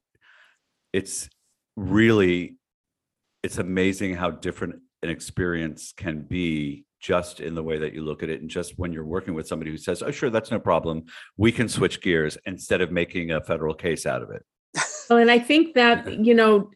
it's 0.93 1.29
really 1.77 2.57
it's 3.43 3.59
amazing 3.59 4.15
how 4.15 4.31
different 4.31 4.77
an 5.03 5.11
experience 5.11 5.93
can 5.97 6.23
be 6.23 6.85
just 6.99 7.41
in 7.41 7.55
the 7.55 7.63
way 7.63 7.79
that 7.79 7.93
you 7.93 8.03
look 8.03 8.23
at 8.23 8.31
it. 8.31 8.41
And 8.41 8.51
just 8.51 8.79
when 8.79 8.93
you're 8.93 9.05
working 9.05 9.35
with 9.35 9.47
somebody 9.47 9.71
who 9.71 9.77
says 9.77 10.03
oh 10.03 10.11
sure 10.11 10.31
that's 10.31 10.51
no 10.51 10.59
problem. 10.59 11.05
We 11.37 11.53
can 11.53 11.69
switch 11.69 12.01
gears 12.01 12.39
instead 12.47 12.81
of 12.81 12.91
making 12.91 13.31
a 13.31 13.41
federal 13.41 13.75
case 13.75 14.07
out 14.07 14.23
of 14.23 14.31
it 14.31 14.45
well 15.09 15.19
and 15.19 15.31
i 15.31 15.39
think 15.39 15.75
that 15.75 16.25
you 16.25 16.35
know 16.35 16.71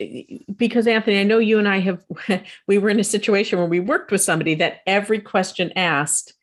because 0.56 0.86
anthony 0.86 1.20
i 1.20 1.24
know 1.24 1.38
you 1.38 1.58
and 1.58 1.68
i 1.68 1.78
have 1.78 2.02
we 2.66 2.78
were 2.78 2.90
in 2.90 3.00
a 3.00 3.04
situation 3.04 3.58
where 3.58 3.68
we 3.68 3.80
worked 3.80 4.10
with 4.10 4.22
somebody 4.22 4.54
that 4.54 4.80
every 4.86 5.20
question 5.20 5.72
asked 5.76 6.34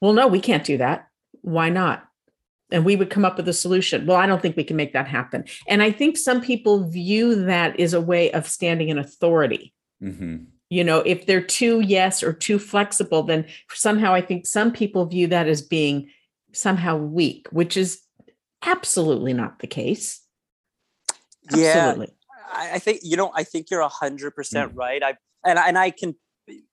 well 0.00 0.12
no 0.12 0.26
we 0.26 0.40
can't 0.40 0.64
do 0.64 0.78
that. 0.78 1.08
Why 1.42 1.70
not? 1.70 2.06
And 2.72 2.84
we 2.84 2.96
would 2.96 3.10
come 3.10 3.24
up 3.24 3.36
with 3.36 3.48
a 3.48 3.52
solution. 3.52 4.06
Well 4.06 4.16
i 4.16 4.26
don't 4.26 4.40
think 4.42 4.56
we 4.56 4.64
can 4.64 4.76
make 4.76 4.92
that 4.92 5.08
happen. 5.08 5.44
And 5.68 5.82
i 5.82 5.90
think 5.90 6.16
some 6.16 6.40
people 6.40 6.88
view 6.88 7.44
that 7.44 7.78
as 7.78 7.94
a 7.94 8.00
way 8.00 8.30
of 8.32 8.48
standing 8.48 8.88
in 8.88 8.98
authority. 8.98 9.72
Mm-hmm. 10.02 10.44
You 10.70 10.84
know 10.84 10.98
if 11.00 11.26
they're 11.26 11.42
too 11.42 11.80
yes 11.80 12.22
or 12.22 12.32
too 12.32 12.58
flexible 12.58 13.22
then 13.22 13.46
somehow 13.72 14.14
i 14.14 14.20
think 14.20 14.46
some 14.46 14.72
people 14.72 15.04
view 15.06 15.26
that 15.26 15.48
as 15.48 15.62
being 15.62 16.08
somehow 16.52 16.96
weak 16.96 17.48
which 17.50 17.76
is 17.76 18.00
absolutely 18.62 19.32
not 19.32 19.58
the 19.60 19.66
case 19.66 20.20
absolutely. 21.52 22.06
yeah 22.06 22.72
i 22.74 22.78
think 22.78 23.00
you 23.02 23.16
know 23.16 23.32
i 23.34 23.44
think 23.44 23.70
you're 23.70 23.82
100% 23.82 24.32
mm. 24.32 24.70
right 24.74 25.02
i 25.02 25.14
and, 25.44 25.58
and 25.58 25.78
i 25.78 25.90
can 25.90 26.14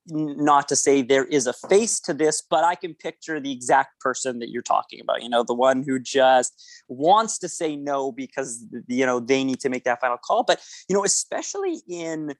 not 0.08 0.68
to 0.68 0.76
say 0.76 1.04
there 1.04 1.26
is 1.26 1.46
a 1.46 1.54
face 1.54 2.00
to 2.00 2.14
this 2.14 2.42
but 2.50 2.64
i 2.64 2.74
can 2.74 2.96
picture 2.96 3.40
the 3.40 3.52
exact 3.52 4.00
person 4.00 4.40
that 4.40 4.50
you're 4.50 4.64
talking 4.64 5.00
about 5.00 5.22
you 5.22 5.30
know 5.30 5.44
the 5.44 5.54
one 5.54 5.84
who 5.84 6.00
just 6.00 6.54
wants 6.88 7.38
to 7.38 7.48
say 7.48 7.76
no 7.76 8.12
because 8.12 8.66
you 8.88 9.06
know 9.06 9.20
they 9.20 9.44
need 9.44 9.60
to 9.60 9.70
make 9.70 9.84
that 9.84 10.00
final 10.02 10.18
call 10.18 10.44
but 10.44 10.60
you 10.90 10.96
know 10.96 11.04
especially 11.04 11.82
in 11.88 12.34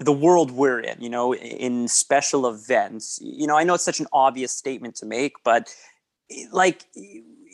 the 0.00 0.12
world 0.12 0.50
we're 0.50 0.80
in, 0.80 1.00
you 1.00 1.10
know, 1.10 1.34
in 1.34 1.86
special 1.86 2.48
events. 2.48 3.18
You 3.22 3.46
know, 3.46 3.56
I 3.56 3.64
know 3.64 3.74
it's 3.74 3.84
such 3.84 4.00
an 4.00 4.06
obvious 4.12 4.50
statement 4.50 4.96
to 4.96 5.06
make, 5.06 5.34
but 5.44 5.74
like 6.52 6.84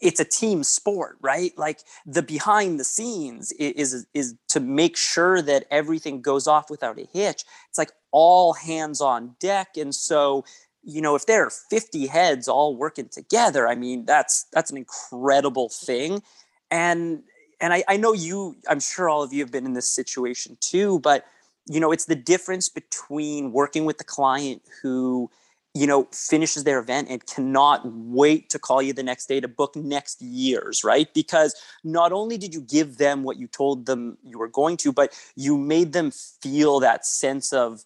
it's 0.02 0.20
a 0.20 0.24
team 0.24 0.62
sport, 0.64 1.16
right? 1.20 1.52
Like 1.56 1.80
the 2.04 2.22
behind 2.22 2.78
the 2.80 2.84
scenes 2.84 3.52
is, 3.52 3.92
is 3.92 4.06
is 4.14 4.34
to 4.48 4.60
make 4.60 4.96
sure 4.96 5.42
that 5.42 5.66
everything 5.70 6.20
goes 6.20 6.46
off 6.46 6.70
without 6.70 6.98
a 6.98 7.06
hitch. 7.12 7.44
It's 7.68 7.78
like 7.78 7.92
all 8.10 8.52
hands 8.52 9.00
on 9.00 9.36
deck, 9.40 9.76
and 9.76 9.94
so 9.94 10.44
you 10.82 11.00
know 11.00 11.14
if 11.14 11.26
there 11.26 11.46
are 11.46 11.50
50 11.50 12.06
heads 12.06 12.48
all 12.48 12.76
working 12.76 13.08
together, 13.08 13.68
I 13.68 13.74
mean 13.74 14.04
that's 14.04 14.46
that's 14.52 14.70
an 14.70 14.76
incredible 14.76 15.68
thing, 15.68 16.22
and 16.70 17.22
and 17.60 17.72
I, 17.72 17.84
I 17.88 17.96
know 17.96 18.12
you, 18.12 18.56
I'm 18.68 18.80
sure 18.80 19.08
all 19.08 19.22
of 19.22 19.32
you 19.32 19.42
have 19.42 19.50
been 19.50 19.64
in 19.64 19.72
this 19.72 19.90
situation 19.90 20.58
too, 20.60 21.00
but 21.00 21.24
you 21.66 21.80
know 21.80 21.92
it's 21.92 22.04
the 22.04 22.16
difference 22.16 22.68
between 22.68 23.52
working 23.52 23.84
with 23.84 23.98
the 23.98 24.04
client 24.04 24.62
who 24.82 25.30
you 25.76 25.86
know 25.86 26.08
finishes 26.12 26.64
their 26.64 26.78
event 26.78 27.08
and 27.10 27.26
cannot 27.26 27.82
wait 27.84 28.48
to 28.48 28.58
call 28.58 28.80
you 28.80 28.94
the 28.94 29.02
next 29.02 29.26
day 29.26 29.40
to 29.40 29.48
book 29.48 29.76
next 29.76 30.22
year's 30.22 30.82
right? 30.82 31.12
Because 31.12 31.54
not 31.84 32.12
only 32.12 32.38
did 32.38 32.54
you 32.54 32.62
give 32.62 32.96
them 32.96 33.22
what 33.22 33.36
you 33.36 33.46
told 33.46 33.86
them 33.86 34.16
you 34.24 34.38
were 34.38 34.48
going 34.48 34.76
to 34.78 34.92
but 34.92 35.12
you 35.36 35.58
made 35.58 35.92
them 35.92 36.10
feel 36.10 36.80
that 36.80 37.04
sense 37.04 37.52
of 37.52 37.84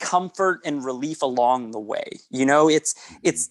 comfort 0.00 0.60
and 0.64 0.84
relief 0.84 1.22
along 1.22 1.70
the 1.70 1.80
way 1.80 2.08
you 2.30 2.44
know? 2.44 2.68
It's 2.68 2.94
mm-hmm. 2.94 3.16
it's 3.22 3.50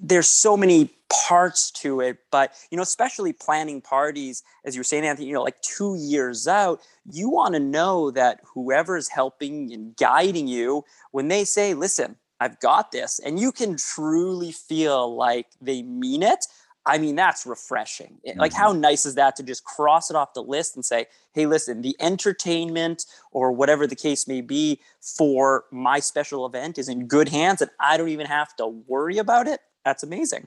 there's 0.00 0.30
so 0.30 0.56
many 0.56 0.90
parts 1.10 1.70
to 1.70 2.00
it 2.00 2.18
but 2.30 2.52
you 2.70 2.76
know 2.76 2.82
especially 2.82 3.32
planning 3.32 3.80
parties 3.80 4.42
as 4.66 4.74
you 4.74 4.80
were 4.80 4.84
saying 4.84 5.06
anthony 5.06 5.26
you 5.26 5.32
know 5.32 5.42
like 5.42 5.60
two 5.62 5.96
years 5.96 6.46
out 6.46 6.80
you 7.10 7.30
want 7.30 7.54
to 7.54 7.60
know 7.60 8.10
that 8.10 8.40
whoever's 8.44 9.08
helping 9.08 9.72
and 9.72 9.96
guiding 9.96 10.46
you 10.46 10.84
when 11.12 11.28
they 11.28 11.44
say 11.44 11.72
listen 11.72 12.14
i've 12.40 12.58
got 12.60 12.92
this 12.92 13.18
and 13.18 13.38
you 13.38 13.52
can 13.52 13.76
truly 13.76 14.52
feel 14.52 15.14
like 15.14 15.46
they 15.60 15.82
mean 15.82 16.22
it 16.22 16.46
i 16.86 16.98
mean 16.98 17.14
that's 17.14 17.46
refreshing 17.46 18.18
mm-hmm. 18.26 18.38
like 18.38 18.52
how 18.52 18.70
mm-hmm. 18.70 18.80
nice 18.82 19.06
is 19.06 19.14
that 19.14 19.36
to 19.36 19.42
just 19.42 19.64
cross 19.64 20.10
it 20.10 20.16
off 20.16 20.34
the 20.34 20.42
list 20.42 20.76
and 20.76 20.84
say 20.84 21.06
hey 21.32 21.46
listen 21.46 21.82
the 21.82 21.96
entertainment 22.00 23.06
or 23.32 23.52
whatever 23.52 23.86
the 23.86 23.96
case 23.96 24.26
may 24.28 24.40
be 24.40 24.80
for 25.00 25.64
my 25.70 26.00
special 26.00 26.46
event 26.46 26.78
is 26.78 26.88
in 26.88 27.06
good 27.06 27.28
hands 27.28 27.60
and 27.60 27.70
i 27.80 27.96
don't 27.96 28.08
even 28.08 28.26
have 28.26 28.54
to 28.56 28.66
worry 28.66 29.18
about 29.18 29.46
it 29.46 29.60
that's 29.84 30.02
amazing 30.02 30.46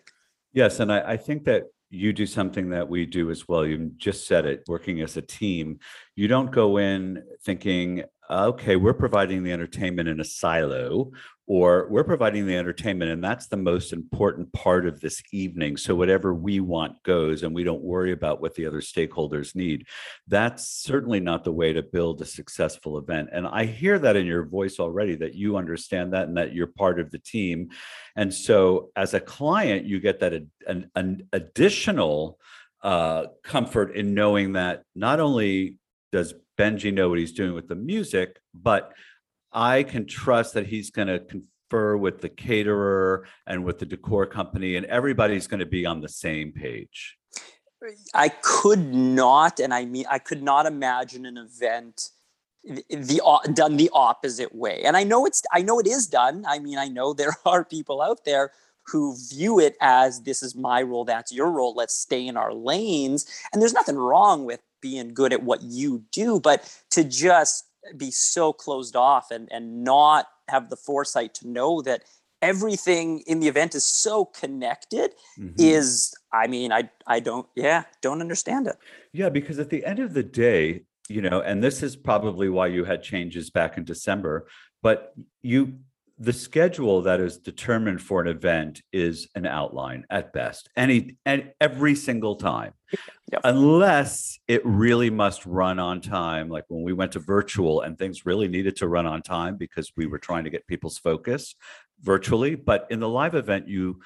Yes, 0.54 0.80
and 0.80 0.92
I, 0.92 1.12
I 1.12 1.18
think 1.18 1.46
that 1.46 1.64
you 1.90 2.14
do 2.14 2.26
something 2.26 2.70
that 2.70 2.88
we 2.88 3.06
do 3.06 3.32
as 3.32 3.48
well. 3.48 3.66
You 3.66 3.92
just 3.98 4.28
said 4.28 4.46
it, 4.46 4.64
working 4.68 5.02
as 5.02 5.18
a 5.18 5.22
team. 5.22 5.80
You 6.16 6.28
don't 6.28 6.52
go 6.52 6.78
in 6.78 7.24
thinking, 7.44 8.04
okay, 8.30 8.76
we're 8.76 8.94
providing 8.94 9.44
the 9.44 9.52
entertainment 9.52 10.08
in 10.08 10.20
a 10.20 10.26
silo, 10.26 11.12
or 11.52 11.86
we're 11.90 12.06
providing 12.06 12.46
the 12.46 12.56
entertainment, 12.56 13.12
and 13.12 13.22
that's 13.22 13.48
the 13.48 13.58
most 13.58 13.92
important 13.92 14.50
part 14.54 14.88
of 14.88 15.02
this 15.02 15.22
evening. 15.34 15.76
So 15.76 15.94
whatever 15.94 16.34
we 16.34 16.62
want 16.62 17.04
goes, 17.04 17.44
and 17.44 17.54
we 17.54 17.66
don't 17.66 17.84
worry 17.84 18.14
about 18.14 18.40
what 18.40 18.56
the 18.56 18.66
other 18.66 18.80
stakeholders 18.80 19.54
need. 19.54 19.86
That's 20.30 20.66
certainly 20.66 21.20
not 21.20 21.44
the 21.44 21.52
way 21.52 21.74
to 21.74 21.84
build 21.84 22.22
a 22.22 22.26
successful 22.26 22.98
event. 22.98 23.32
And 23.34 23.46
I 23.46 23.66
hear 23.66 24.00
that 24.00 24.16
in 24.16 24.26
your 24.26 24.46
voice 24.46 24.80
already 24.80 25.18
that 25.18 25.36
you 25.36 25.58
understand 25.58 26.14
that 26.14 26.30
and 26.30 26.38
that 26.38 26.54
you're 26.54 26.68
part 26.68 27.02
of 27.02 27.12
the 27.12 27.20
team. 27.20 27.72
And 28.16 28.34
so 28.34 28.91
as 28.95 29.14
a 29.14 29.20
client, 29.20 29.86
you 29.86 29.99
get 29.99 30.22
that 30.22 30.32
an, 30.66 30.89
an 30.95 31.28
additional 31.34 32.39
uh, 32.82 33.26
comfort 33.43 33.93
in 33.93 34.14
knowing 34.14 34.54
that 34.54 34.84
not 34.95 35.20
only 35.20 35.80
does 36.14 36.34
Benji 36.58 36.93
know 36.93 37.10
what 37.10 37.20
he's 37.20 37.34
doing 37.34 37.54
with 37.54 37.68
the 37.68 37.76
music, 37.76 38.39
but 38.54 38.93
I 39.54 39.84
can 39.84 40.06
trust 40.06 40.54
that 40.54 40.68
he's 40.68 40.89
going 40.89 41.08
to 41.08 41.20
confer 41.20 41.97
with 41.97 42.22
the 42.22 42.30
caterer 42.30 43.28
and 43.47 43.64
with 43.64 43.80
the 43.80 43.86
decor 43.86 44.26
company, 44.26 44.76
and 44.76 44.86
everybody's 44.86 45.47
going 45.47 45.60
to 45.60 45.66
be 45.66 45.86
on 45.86 46.02
the 46.02 46.10
same 46.10 46.52
page. 46.52 47.18
I 48.14 48.30
could 48.30 48.93
not, 48.93 49.60
and 49.60 49.74
I 49.74 49.86
mean, 49.86 50.06
I 50.10 50.20
could 50.20 50.43
not 50.43 50.66
imagine 50.66 51.26
an 51.26 51.38
event 51.38 52.10
the 52.64 53.22
done 53.54 53.78
the 53.78 53.89
opposite 53.93 54.54
way. 54.54 54.84
And 54.84 54.95
I 54.95 55.04
know 55.04 55.26
it's, 55.26 55.41
I 55.52 55.62
know 55.62 55.80
it 55.80 55.88
is 55.88 56.08
done. 56.08 56.45
I 56.47 56.60
mean, 56.60 56.78
I 56.78 56.88
know 56.88 57.14
there 57.14 57.36
are 57.45 57.66
people 57.66 58.02
out 58.02 58.24
there 58.26 58.52
who 58.88 59.16
view 59.30 59.60
it 59.60 59.76
as 59.80 60.22
this 60.24 60.41
is 60.41 60.56
my 60.56 60.82
role, 60.82 61.06
that's 61.06 61.32
your 61.32 61.52
role. 61.52 61.74
Let's 61.76 61.95
stay 61.95 62.26
in 62.26 62.36
our 62.36 62.54
lanes. 62.54 63.26
And 63.52 63.62
there's 63.62 63.74
nothing 63.74 63.95
wrong 63.95 64.43
with 64.43 64.60
being 64.82 65.14
good 65.14 65.34
at 65.34 65.43
what 65.43 65.62
you 65.62 66.04
do, 66.12 66.39
but 66.39 66.68
to 66.91 67.04
just 67.04 67.66
be 67.98 68.12
so 68.12 68.54
closed 68.54 68.96
off 68.96 69.32
and 69.32 69.48
and 69.52 69.84
not 69.84 70.28
have 70.48 70.70
the 70.70 70.76
foresight 70.76 71.34
to 71.34 71.48
know 71.48 71.82
that 71.82 72.04
everything 72.42 73.20
in 73.28 73.40
the 73.40 73.48
event 73.48 73.76
is 73.76 73.86
so 73.86 74.26
connected 74.26 75.14
mm-hmm. 75.40 75.54
is 75.58 76.14
i 76.34 76.48
mean 76.48 76.72
i 76.72 76.90
i 77.08 77.20
don't 77.20 77.48
yeah 77.56 77.84
don't 78.02 78.22
understand 78.22 78.68
it 78.68 78.76
yeah 79.14 79.30
because 79.30 79.60
at 79.60 79.70
the 79.70 79.86
end 79.86 80.00
of 80.00 80.14
the 80.14 80.24
day 80.24 80.84
you 81.08 81.22
know 81.22 81.42
and 81.42 81.64
this 81.64 81.84
is 81.84 81.96
probably 81.96 82.50
why 82.50 82.68
you 82.68 82.84
had 82.84 83.04
changes 83.04 83.50
back 83.50 83.78
in 83.78 83.84
december 83.84 84.48
but 84.82 85.14
you 85.42 85.74
the 86.22 86.32
schedule 86.32 87.01
that 87.01 87.19
is 87.19 87.39
determined 87.39 87.99
for 87.99 88.22
an 88.22 88.28
event 88.28 88.84
is 88.93 89.28
an 89.34 89.47
outline 89.47 90.05
at 90.11 90.32
best 90.32 90.69
any 90.78 91.17
and 91.26 91.51
every 91.59 91.95
single 91.95 92.36
time 92.36 92.74
yep. 93.32 93.41
unless 93.43 94.38
it 94.47 94.63
really 94.63 95.09
must 95.09 95.43
run 95.47 95.80
on 95.80 95.99
time 95.99 96.47
like 96.47 96.63
when 96.67 96.84
we 96.84 96.93
went 96.93 97.11
to 97.11 97.19
virtual 97.19 97.82
and 97.82 97.97
things 97.97 98.24
really 98.24 98.47
needed 98.47 98.76
to 98.76 98.88
run 98.88 99.07
on 99.07 99.24
time 99.24 99.57
because 99.57 99.91
we 99.97 100.05
were 100.05 100.19
trying 100.19 100.43
to 100.43 100.51
get 100.51 100.65
people's 100.67 100.99
focus 100.99 101.55
virtually 102.01 102.53
but 102.53 102.86
in 102.91 102.99
the 102.99 103.09
live 103.09 103.34
event 103.34 103.67
you 103.67 103.99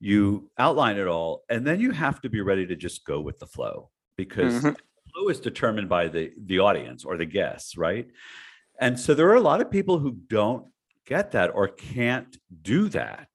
you 0.00 0.50
outline 0.58 0.96
it 0.96 1.06
all 1.06 1.44
and 1.48 1.64
then 1.64 1.78
you 1.78 1.92
have 1.92 2.20
to 2.20 2.28
be 2.28 2.40
ready 2.40 2.66
to 2.66 2.74
just 2.74 3.04
go 3.04 3.20
with 3.20 3.38
the 3.38 3.46
flow 3.46 3.88
because 4.16 4.54
mm-hmm. 4.54 4.72
flow 5.14 5.28
is 5.28 5.38
determined 5.38 5.88
by 5.88 6.08
the 6.08 6.32
the 6.46 6.58
audience 6.58 7.04
or 7.04 7.16
the 7.16 7.24
guests 7.24 7.76
right 7.76 8.08
and 8.80 8.98
so 8.98 9.14
there 9.14 9.28
are 9.28 9.36
a 9.36 9.40
lot 9.40 9.60
of 9.60 9.70
people 9.70 10.00
who 10.00 10.10
don't 10.10 10.64
get 11.10 11.32
that 11.32 11.50
or 11.52 11.68
can't 11.68 12.38
do 12.62 12.88
that. 12.88 13.28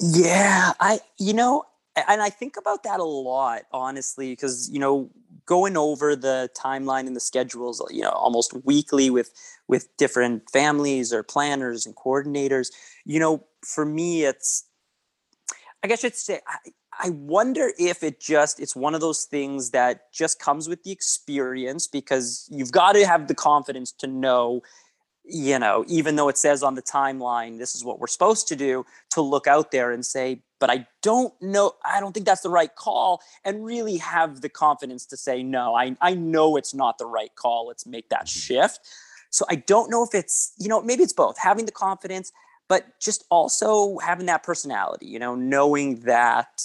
Yeah, 0.00 0.72
I 0.80 1.00
you 1.18 1.34
know, 1.34 1.64
and 2.08 2.22
I 2.22 2.30
think 2.30 2.56
about 2.56 2.84
that 2.84 3.00
a 3.00 3.04
lot, 3.04 3.62
honestly, 3.72 4.30
because 4.30 4.70
you 4.70 4.78
know, 4.78 5.10
going 5.46 5.76
over 5.76 6.16
the 6.16 6.48
timeline 6.56 7.06
and 7.06 7.16
the 7.16 7.20
schedules, 7.20 7.84
you 7.90 8.02
know, 8.02 8.10
almost 8.10 8.54
weekly 8.64 9.10
with 9.10 9.30
with 9.68 9.88
different 9.98 10.48
families 10.50 11.12
or 11.12 11.22
planners 11.22 11.86
and 11.86 11.94
coordinators, 11.96 12.68
you 13.04 13.18
know, 13.20 13.44
for 13.66 13.84
me, 13.84 14.24
it's 14.24 14.64
I 15.82 15.88
guess 15.88 16.04
I'd 16.04 16.14
say 16.14 16.40
I, 16.46 16.70
I 16.98 17.10
wonder 17.10 17.72
if 17.78 18.02
it 18.02 18.20
just 18.20 18.60
it's 18.60 18.76
one 18.76 18.94
of 18.94 19.00
those 19.00 19.24
things 19.24 19.70
that 19.70 20.12
just 20.12 20.38
comes 20.40 20.68
with 20.68 20.82
the 20.84 20.92
experience 20.92 21.88
because 21.88 22.48
you've 22.50 22.72
got 22.72 22.92
to 22.92 23.06
have 23.06 23.26
the 23.26 23.34
confidence 23.34 23.92
to 23.98 24.06
know 24.06 24.62
you 25.24 25.58
know, 25.58 25.84
even 25.88 26.16
though 26.16 26.28
it 26.28 26.36
says 26.36 26.62
on 26.62 26.74
the 26.74 26.82
timeline, 26.82 27.58
this 27.58 27.74
is 27.74 27.84
what 27.84 27.98
we're 27.98 28.06
supposed 28.06 28.46
to 28.48 28.56
do, 28.56 28.84
to 29.10 29.22
look 29.22 29.46
out 29.46 29.70
there 29.70 29.90
and 29.90 30.04
say, 30.04 30.42
but 30.60 30.70
I 30.70 30.86
don't 31.02 31.32
know, 31.40 31.72
I 31.84 32.00
don't 32.00 32.12
think 32.12 32.26
that's 32.26 32.42
the 32.42 32.50
right 32.50 32.74
call, 32.74 33.22
and 33.44 33.64
really 33.64 33.96
have 33.98 34.40
the 34.42 34.48
confidence 34.48 35.06
to 35.06 35.16
say, 35.16 35.42
no, 35.42 35.74
I, 35.74 35.96
I 36.00 36.14
know 36.14 36.56
it's 36.56 36.74
not 36.74 36.98
the 36.98 37.06
right 37.06 37.34
call. 37.34 37.68
Let's 37.68 37.86
make 37.86 38.10
that 38.10 38.26
mm-hmm. 38.26 38.40
shift. 38.40 38.80
So 39.30 39.44
I 39.50 39.56
don't 39.56 39.90
know 39.90 40.04
if 40.04 40.14
it's, 40.14 40.52
you 40.58 40.68
know, 40.68 40.80
maybe 40.82 41.02
it's 41.02 41.12
both 41.12 41.38
having 41.38 41.66
the 41.66 41.72
confidence, 41.72 42.30
but 42.68 42.86
just 43.00 43.24
also 43.30 43.98
having 43.98 44.26
that 44.26 44.42
personality, 44.42 45.06
you 45.06 45.18
know, 45.18 45.34
knowing 45.34 46.00
that 46.00 46.62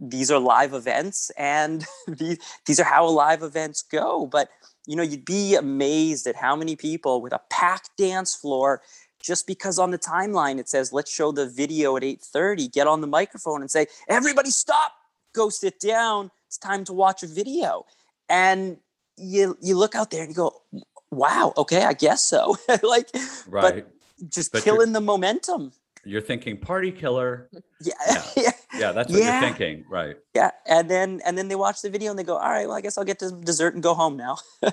these 0.00 0.30
are 0.30 0.38
live 0.38 0.74
events 0.74 1.30
and 1.36 1.86
these, 2.08 2.38
these 2.66 2.80
are 2.80 2.84
how 2.84 3.08
live 3.08 3.42
events 3.42 3.82
go. 3.82 4.26
But 4.26 4.50
you 4.86 4.96
know, 4.96 5.02
you'd 5.02 5.24
be 5.24 5.54
amazed 5.54 6.26
at 6.26 6.36
how 6.36 6.56
many 6.56 6.76
people 6.76 7.20
with 7.20 7.32
a 7.32 7.40
packed 7.50 7.90
dance 7.96 8.34
floor 8.34 8.82
just 9.20 9.46
because 9.46 9.78
on 9.78 9.90
the 9.90 9.98
timeline 9.98 10.58
it 10.58 10.68
says 10.68 10.92
let's 10.92 11.12
show 11.12 11.30
the 11.30 11.46
video 11.46 11.96
at 11.96 12.02
8:30 12.02 12.72
get 12.72 12.86
on 12.86 13.00
the 13.00 13.06
microphone 13.06 13.60
and 13.60 13.70
say 13.70 13.86
everybody 14.08 14.50
stop 14.50 14.92
go 15.34 15.48
sit 15.48 15.78
down 15.78 16.30
it's 16.46 16.58
time 16.58 16.84
to 16.84 16.92
watch 16.92 17.22
a 17.22 17.26
video 17.26 17.84
and 18.28 18.78
you 19.16 19.56
you 19.60 19.76
look 19.76 19.94
out 19.94 20.10
there 20.10 20.22
and 20.22 20.30
you 20.30 20.34
go 20.34 20.62
wow 21.10 21.52
okay 21.56 21.84
i 21.84 21.92
guess 21.92 22.24
so. 22.24 22.56
Like 22.82 23.10
right. 23.46 23.84
but 23.84 24.30
just 24.30 24.52
but 24.52 24.62
killing 24.62 24.92
the 24.92 25.00
momentum 25.00 25.72
you're 26.04 26.20
thinking 26.20 26.56
party 26.56 26.90
killer. 26.90 27.48
Yeah. 27.80 27.94
Yeah. 28.36 28.50
yeah. 28.78 28.92
that's 28.92 29.10
what 29.10 29.20
yeah. 29.20 29.40
you're 29.40 29.48
thinking. 29.48 29.84
Right. 29.88 30.16
Yeah. 30.34 30.50
And 30.66 30.90
then 30.90 31.20
and 31.24 31.36
then 31.36 31.48
they 31.48 31.56
watch 31.56 31.82
the 31.82 31.90
video 31.90 32.10
and 32.10 32.18
they 32.18 32.24
go, 32.24 32.36
all 32.36 32.48
right, 32.48 32.66
well, 32.66 32.76
I 32.76 32.80
guess 32.80 32.96
I'll 32.98 33.04
get 33.04 33.18
to 33.20 33.30
dessert 33.30 33.74
and 33.74 33.82
go 33.82 33.94
home 33.94 34.16
now. 34.16 34.38
well, 34.62 34.72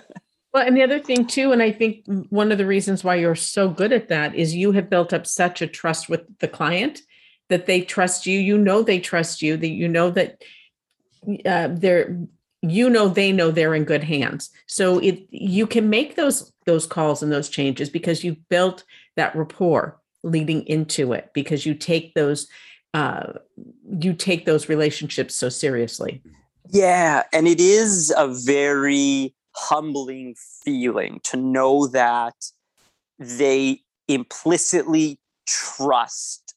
and 0.65 0.75
the 0.75 0.83
other 0.83 0.99
thing 0.99 1.27
too, 1.27 1.51
and 1.51 1.61
I 1.61 1.71
think 1.71 2.05
one 2.29 2.51
of 2.51 2.57
the 2.57 2.65
reasons 2.65 3.03
why 3.03 3.15
you're 3.15 3.35
so 3.35 3.69
good 3.69 3.93
at 3.93 4.09
that 4.09 4.35
is 4.35 4.55
you 4.55 4.71
have 4.73 4.89
built 4.89 5.13
up 5.13 5.27
such 5.27 5.61
a 5.61 5.67
trust 5.67 6.09
with 6.09 6.21
the 6.39 6.47
client 6.47 7.01
that 7.49 7.65
they 7.65 7.81
trust 7.81 8.25
you. 8.25 8.39
You 8.39 8.57
know 8.57 8.81
they 8.81 8.99
trust 8.99 9.41
you, 9.41 9.57
that 9.57 9.67
you 9.67 9.87
know 9.87 10.09
that 10.11 10.41
uh, 11.45 11.69
they're 11.71 12.17
you 12.61 12.89
know 12.89 13.07
they 13.07 13.31
know 13.31 13.51
they're 13.51 13.75
in 13.75 13.83
good 13.83 14.03
hands 14.03 14.49
so 14.65 14.97
it 14.99 15.27
you 15.29 15.67
can 15.67 15.89
make 15.89 16.15
those 16.15 16.51
those 16.65 16.87
calls 16.87 17.21
and 17.21 17.31
those 17.31 17.49
changes 17.49 17.89
because 17.89 18.23
you've 18.23 18.49
built 18.49 18.83
that 19.15 19.35
rapport 19.35 19.99
leading 20.27 20.65
into 20.67 21.13
it 21.13 21.31
because 21.33 21.65
you 21.65 21.73
take 21.73 22.13
those 22.13 22.47
uh, 22.93 23.33
you 23.99 24.13
take 24.13 24.45
those 24.45 24.69
relationships 24.69 25.35
so 25.35 25.49
seriously. 25.49 26.21
Yeah, 26.69 27.23
and 27.31 27.47
it 27.47 27.59
is 27.59 28.13
a 28.17 28.27
very 28.27 29.35
humbling 29.55 30.35
feeling 30.63 31.19
to 31.23 31.37
know 31.37 31.87
that 31.87 32.35
they 33.19 33.81
implicitly 34.07 35.19
trust 35.47 36.55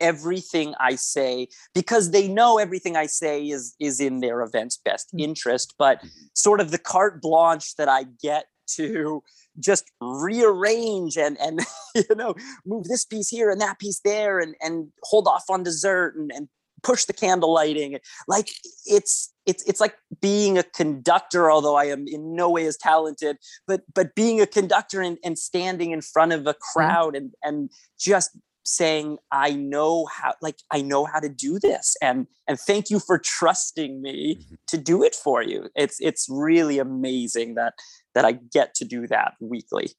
everything 0.00 0.74
I 0.80 0.94
say 0.94 1.48
because 1.74 2.10
they 2.10 2.26
know 2.26 2.58
everything 2.58 2.96
I 2.96 3.06
say 3.06 3.46
is 3.48 3.74
is 3.78 4.00
in 4.00 4.20
their 4.20 4.40
event's 4.42 4.78
best 4.78 5.14
mm. 5.14 5.20
interest. 5.20 5.74
But 5.78 5.98
mm-hmm. 5.98 6.08
sort 6.34 6.60
of 6.60 6.70
the 6.70 6.78
carte 6.78 7.20
blanche 7.20 7.76
that 7.76 7.88
I 7.88 8.04
get 8.22 8.46
to 8.76 9.22
just 9.60 9.90
rearrange 10.00 11.16
and 11.16 11.38
and 11.40 11.60
you 11.94 12.14
know 12.16 12.34
move 12.66 12.84
this 12.84 13.04
piece 13.04 13.28
here 13.28 13.50
and 13.50 13.60
that 13.60 13.78
piece 13.78 14.00
there 14.04 14.38
and 14.38 14.54
and 14.60 14.88
hold 15.02 15.26
off 15.26 15.44
on 15.48 15.62
dessert 15.62 16.14
and, 16.16 16.30
and 16.34 16.48
push 16.82 17.04
the 17.04 17.12
candle 17.12 17.52
lighting 17.52 17.98
like 18.26 18.50
it's 18.86 19.32
it's 19.46 19.62
it's 19.64 19.80
like 19.80 19.96
being 20.20 20.58
a 20.58 20.62
conductor 20.62 21.50
although 21.50 21.76
i 21.76 21.84
am 21.84 22.06
in 22.06 22.34
no 22.34 22.50
way 22.50 22.66
as 22.66 22.76
talented 22.76 23.36
but 23.66 23.82
but 23.94 24.14
being 24.14 24.40
a 24.40 24.46
conductor 24.46 25.00
and, 25.00 25.18
and 25.24 25.38
standing 25.38 25.90
in 25.90 26.00
front 26.00 26.32
of 26.32 26.46
a 26.46 26.54
mm-hmm. 26.54 26.78
crowd 26.78 27.16
and 27.16 27.32
and 27.42 27.70
just 27.98 28.30
saying 28.64 29.18
i 29.32 29.50
know 29.52 30.06
how 30.06 30.34
like 30.42 30.58
i 30.70 30.80
know 30.80 31.04
how 31.04 31.18
to 31.18 31.28
do 31.28 31.58
this 31.58 31.96
and 32.02 32.26
and 32.46 32.58
thank 32.60 32.90
you 32.90 33.00
for 33.00 33.18
trusting 33.18 34.00
me 34.02 34.36
mm-hmm. 34.36 34.54
to 34.66 34.76
do 34.78 35.02
it 35.02 35.14
for 35.14 35.42
you 35.42 35.68
it's 35.74 35.96
it's 36.00 36.26
really 36.30 36.78
amazing 36.78 37.54
that 37.54 37.74
that 38.14 38.24
I 38.24 38.32
get 38.32 38.74
to 38.76 38.84
do 38.84 39.06
that 39.08 39.34
weekly. 39.40 39.92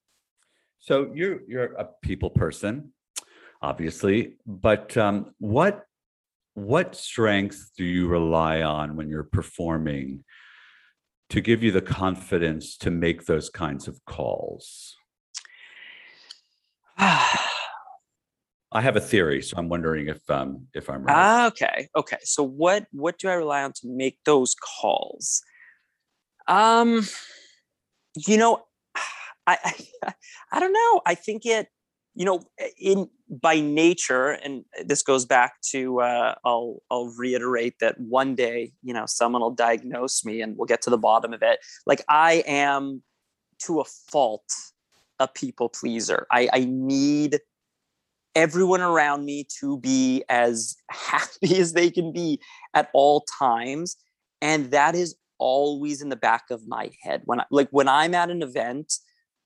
So 0.80 1.12
you're 1.14 1.42
you're 1.48 1.74
a 1.74 1.88
people 2.02 2.30
person, 2.30 2.94
obviously, 3.62 4.38
but 4.46 4.98
um, 4.98 5.34
what 5.40 5.86
what 6.54 6.96
strengths 6.96 7.72
do 7.78 7.86
you 7.86 8.08
rely 8.08 8.62
on 8.62 8.96
when 8.96 9.10
you're 9.10 9.24
performing 9.24 10.24
to 11.30 11.40
give 11.40 11.64
you 11.64 11.72
the 11.72 11.82
confidence 11.82 12.76
to 12.78 12.92
make 12.92 13.26
those 13.26 13.50
kinds 13.50 13.88
of 13.88 14.04
calls? 14.06 14.96
I 18.74 18.80
have 18.82 18.96
a 18.96 19.02
theory, 19.02 19.42
so 19.42 19.58
I'm 19.58 19.70
wondering 19.70 20.08
if 20.08 20.28
um 20.30 20.68
if 20.74 20.90
I'm 20.90 21.04
right. 21.04 21.16
Ah, 21.16 21.48
Okay, 21.48 21.90
okay. 21.96 22.20
So 22.24 22.42
what 22.44 22.86
what 22.92 23.20
do 23.20 23.28
I 23.30 23.34
rely 23.34 23.64
on 23.64 23.74
to 23.74 23.88
make 23.88 24.18
those 24.26 24.56
calls? 24.56 25.42
Um, 26.48 27.06
you 28.16 28.38
know, 28.38 28.64
I, 29.48 29.58
I, 30.04 30.14
I 30.52 30.60
don't 30.60 30.74
know. 30.74 31.02
I 31.06 31.16
think 31.16 31.46
it, 31.46 31.68
you 32.14 32.26
know, 32.26 32.42
in 32.78 33.10
by 33.30 33.62
nature, 33.62 34.32
and 34.32 34.66
this 34.86 35.02
goes 35.02 35.26
back 35.26 35.54
to 35.72 36.02
uh, 36.02 36.36
I'll 36.44 36.82
I'll 36.92 37.14
reiterate 37.18 37.76
that 37.80 38.00
one 38.00 38.36
day, 38.36 38.74
you 38.84 38.94
know, 38.94 39.06
someone 39.08 39.42
will 39.42 39.52
diagnose 39.52 40.26
me, 40.26 40.42
and 40.42 40.58
we'll 40.58 40.66
get 40.66 40.82
to 40.84 40.90
the 40.90 40.98
bottom 40.98 41.34
of 41.34 41.42
it. 41.42 41.60
Like 41.86 42.04
I 42.10 42.44
am, 42.46 43.02
to 43.64 43.80
a 43.80 43.86
fault, 43.86 44.44
a 45.20 45.28
people 45.28 45.70
pleaser. 45.70 46.28
I, 46.32 46.50
I 46.52 46.66
need 46.66 47.40
everyone 48.36 48.82
around 48.82 49.24
me 49.26 49.46
to 49.60 49.78
be 49.78 50.24
as 50.28 50.76
happy 50.90 51.58
as 51.58 51.74
they 51.74 51.90
can 51.90 52.12
be 52.12 52.42
at 52.74 52.90
all 52.94 53.24
times, 53.40 53.96
and 54.42 54.72
that 54.72 54.96
is 54.96 55.16
always 55.42 56.02
in 56.04 56.10
the 56.10 56.16
back 56.16 56.52
of 56.52 56.68
my 56.68 56.92
head 57.02 57.24
when 57.26 57.42
I 57.42 57.46
like 57.50 57.68
when 57.72 57.90
I'm 57.90 58.14
at 58.14 58.30
an 58.30 58.44
event, 58.44 58.94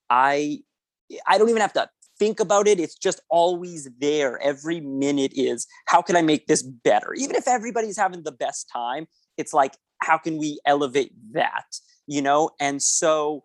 I 0.09 0.59
I 1.25 1.37
don't 1.37 1.49
even 1.49 1.61
have 1.61 1.73
to 1.73 1.89
think 2.19 2.39
about 2.39 2.67
it. 2.67 2.79
It's 2.79 2.95
just 2.95 3.21
always 3.29 3.89
there. 3.99 4.39
Every 4.41 4.81
minute 4.81 5.31
is 5.33 5.65
how 5.87 6.01
can 6.01 6.17
I 6.17 6.21
make 6.21 6.47
this 6.47 6.61
better? 6.61 7.13
Even 7.13 7.35
if 7.35 7.47
everybody's 7.47 7.97
having 7.97 8.23
the 8.23 8.31
best 8.31 8.69
time, 8.71 9.07
it's 9.37 9.53
like 9.53 9.75
how 10.01 10.17
can 10.17 10.37
we 10.37 10.59
elevate 10.65 11.13
that? 11.31 11.65
You 12.07 12.21
know, 12.21 12.51
and 12.59 12.83
so 12.83 13.41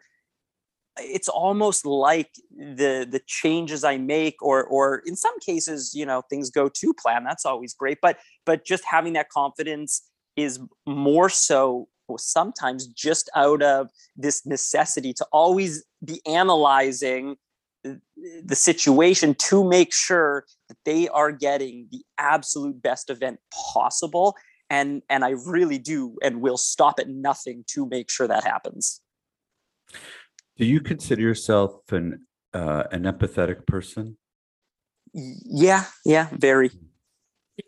it's 0.99 1.29
almost 1.29 1.87
like 1.87 2.31
the 2.51 3.07
the 3.09 3.23
changes 3.27 3.85
I 3.85 3.97
make, 3.97 4.43
or 4.43 4.65
or 4.65 5.03
in 5.07 5.15
some 5.15 5.39
cases, 5.39 5.95
you 5.95 6.05
know, 6.05 6.23
things 6.29 6.51
go 6.51 6.69
to 6.69 6.95
plan. 6.95 7.23
That's 7.23 7.47
always 7.47 7.75
great, 7.75 7.99
but 8.03 8.19
but 8.45 8.65
just 8.65 8.85
having 8.85 9.13
that 9.13 9.31
confidence 9.31 10.03
is 10.37 10.61
more 10.87 11.29
so 11.29 11.89
sometimes 12.19 12.87
just 12.87 13.31
out 13.35 13.63
of 13.63 13.91
this 14.17 14.45
necessity 14.47 15.13
to 15.15 15.27
always 15.33 15.85
be 16.05 16.21
analyzing 16.27 17.37
the 17.83 18.55
situation 18.55 19.35
to 19.35 19.67
make 19.67 19.93
sure 19.93 20.45
that 20.69 20.77
they 20.85 21.09
are 21.09 21.33
getting 21.33 21.89
the 21.91 22.03
absolute 22.19 22.83
best 22.83 23.11
event 23.11 23.41
possible. 23.73 24.37
And 24.69 25.03
and 25.09 25.25
i 25.25 25.31
really 25.31 25.79
do 25.79 26.17
and 26.23 26.41
will 26.41 26.57
stop 26.57 27.01
at 27.01 27.09
nothing 27.09 27.65
to 27.69 27.87
make 27.89 28.11
sure 28.11 28.29
that 28.29 28.45
happens. 28.45 29.01
Do 30.57 30.65
you 30.65 30.81
consider 30.81 31.23
yourself 31.23 31.91
an 31.91 32.27
uh, 32.53 32.85
an 32.93 33.03
empathetic 33.03 33.67
person? 33.67 34.17
Yeah 35.13 35.87
yeah 36.05 36.29
very. 36.33 36.71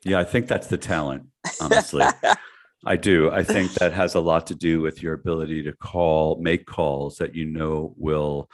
Yeah 0.04 0.20
i 0.20 0.24
think 0.24 0.46
that's 0.46 0.68
the 0.68 0.78
talent 0.78 1.26
honestly 1.60 2.06
i 2.84 2.96
do 2.96 3.30
i 3.30 3.42
think 3.42 3.72
that 3.74 3.92
has 4.02 4.14
a 4.14 4.20
lot 4.20 4.46
to 4.46 4.54
do 4.54 4.80
with 4.80 5.02
your 5.02 5.14
ability 5.14 5.62
to 5.62 5.72
call 5.72 6.40
make 6.40 6.66
calls 6.66 7.16
that 7.18 7.34
you 7.34 7.44
know 7.44 7.94
will 7.96 8.48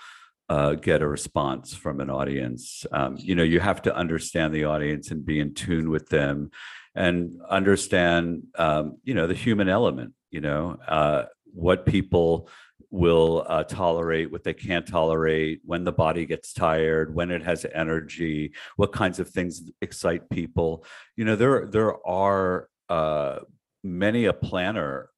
uh, 0.49 0.74
get 0.74 1.03
a 1.03 1.09
response 1.09 1.74
from 1.74 2.01
an 2.01 2.09
audience. 2.09 2.87
Um, 2.93 3.16
you 3.18 3.35
know, 3.35 3.43
you 3.43 3.61
have 3.61 3.83
to 3.83 3.95
understand 3.95 4.55
the 4.55 4.64
audience 4.64 5.11
and 5.11 5.24
be 5.24 5.41
in 5.41 5.55
tune 5.55 5.91
with 5.91 6.09
them, 6.09 6.51
and 6.95 7.35
understand, 7.49 8.45
um, 8.57 8.99
you 9.05 9.14
know, 9.14 9.26
the 9.26 9.35
human 9.35 9.68
element. 9.68 10.14
You 10.31 10.41
know, 10.41 10.79
uh, 10.87 11.24
what 11.53 11.87
people 11.87 12.49
will 12.91 13.45
uh, 13.47 13.64
tolerate, 13.64 14.33
what 14.33 14.45
they 14.45 14.55
can't 14.55 14.87
tolerate, 14.87 15.61
when 15.64 15.85
the 15.85 15.93
body 15.93 16.24
gets 16.24 16.55
tired, 16.55 17.14
when 17.14 17.31
it 17.31 17.43
has 17.43 17.66
energy, 17.74 18.53
what 18.76 18.93
kinds 18.93 19.18
of 19.18 19.29
things 19.29 19.62
excite 19.83 20.31
people. 20.31 20.85
You 21.16 21.26
know, 21.26 21.37
there 21.37 21.66
there 21.66 22.07
are 22.07 22.68
uh, 22.89 23.41
many 23.83 24.24
a 24.24 24.33
planner 24.33 25.11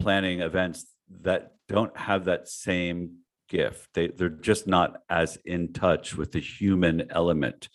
planning 0.00 0.40
events 0.40 0.86
that 1.22 1.52
don't 1.68 1.96
have 1.96 2.24
that 2.24 2.48
same 2.48 3.18
gift. 3.48 3.88
They 3.94 4.08
they're 4.08 4.28
just 4.28 4.66
not 4.66 5.02
as 5.08 5.38
in 5.44 5.72
touch 5.72 6.16
with 6.16 6.32
the 6.32 6.40
human 6.40 7.10
element. 7.10 7.68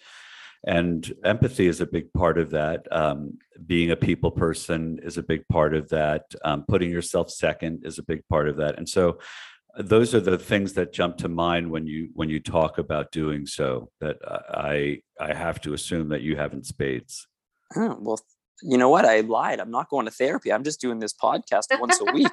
And 0.66 1.14
empathy 1.24 1.68
is 1.68 1.80
a 1.80 1.86
big 1.86 2.12
part 2.14 2.38
of 2.38 2.50
that. 2.50 2.88
Um, 2.92 3.38
being 3.66 3.92
a 3.92 3.96
people 3.96 4.32
person 4.32 5.00
is 5.04 5.18
a 5.18 5.24
big 5.24 5.48
part 5.48 5.74
of 5.74 5.90
that. 5.90 6.24
Um, 6.44 6.66
putting 6.68 6.90
yourself 6.90 7.30
second 7.30 7.86
is 7.86 8.00
a 8.00 8.04
big 8.04 8.28
part 8.28 8.50
of 8.50 8.58
that. 8.58 8.78
And 8.78 8.90
so, 8.90 9.20
uh, 9.78 9.84
those 9.84 10.16
are 10.16 10.20
the 10.20 10.38
things 10.38 10.74
that 10.74 10.92
jump 10.92 11.18
to 11.18 11.30
mind 11.30 11.72
when 11.72 11.86
you 11.88 12.10
when 12.14 12.30
you 12.30 12.40
talk 12.40 12.80
about 12.80 13.12
doing 13.12 13.46
so. 13.46 13.90
That 14.02 14.18
I 14.28 15.02
I 15.20 15.34
have 15.34 15.62
to 15.62 15.74
assume 15.74 16.10
that 16.10 16.22
you 16.22 16.36
have 16.36 16.54
in 16.54 16.64
spades. 16.64 17.28
Oh, 17.76 17.98
well, 18.00 18.20
you 18.62 18.78
know 18.78 18.90
what? 18.90 19.06
I 19.06 19.22
lied. 19.22 19.60
I'm 19.60 19.72
not 19.72 19.90
going 19.90 20.06
to 20.06 20.12
therapy. 20.12 20.52
I'm 20.52 20.64
just 20.64 20.82
doing 20.82 21.00
this 21.00 21.14
podcast 21.14 21.66
once 21.80 22.00
a 22.02 22.12
week. 22.14 22.32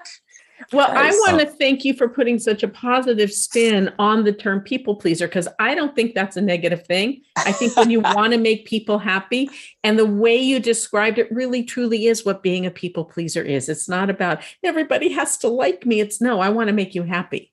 Well, 0.72 0.88
I 0.90 1.10
want 1.10 1.40
to 1.40 1.46
thank 1.46 1.84
you 1.84 1.94
for 1.94 2.08
putting 2.08 2.38
such 2.38 2.62
a 2.62 2.68
positive 2.68 3.32
spin 3.32 3.92
on 3.98 4.24
the 4.24 4.32
term 4.32 4.60
people 4.60 4.94
pleaser 4.94 5.26
because 5.26 5.48
I 5.58 5.74
don't 5.74 5.94
think 5.96 6.14
that's 6.14 6.36
a 6.36 6.40
negative 6.40 6.86
thing. 6.86 7.22
I 7.36 7.52
think 7.52 7.76
when 7.76 7.90
you 7.90 8.00
want 8.14 8.32
to 8.32 8.38
make 8.38 8.64
people 8.64 8.98
happy 8.98 9.50
and 9.82 9.98
the 9.98 10.06
way 10.06 10.36
you 10.36 10.60
described 10.60 11.18
it 11.18 11.30
really 11.30 11.64
truly 11.64 12.06
is 12.06 12.24
what 12.24 12.42
being 12.42 12.66
a 12.66 12.70
people 12.70 13.04
pleaser 13.04 13.42
is. 13.42 13.68
It's 13.68 13.88
not 13.88 14.10
about 14.10 14.42
everybody 14.62 15.12
has 15.12 15.36
to 15.38 15.48
like 15.48 15.84
me. 15.84 16.00
It's 16.00 16.20
no, 16.20 16.40
I 16.40 16.50
want 16.50 16.68
to 16.68 16.74
make 16.74 16.94
you 16.94 17.02
happy. 17.02 17.52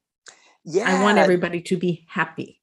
Yeah. 0.63 0.85
I 0.87 1.01
want 1.01 1.17
everybody 1.17 1.61
to 1.61 1.77
be 1.77 2.05
happy. 2.07 2.61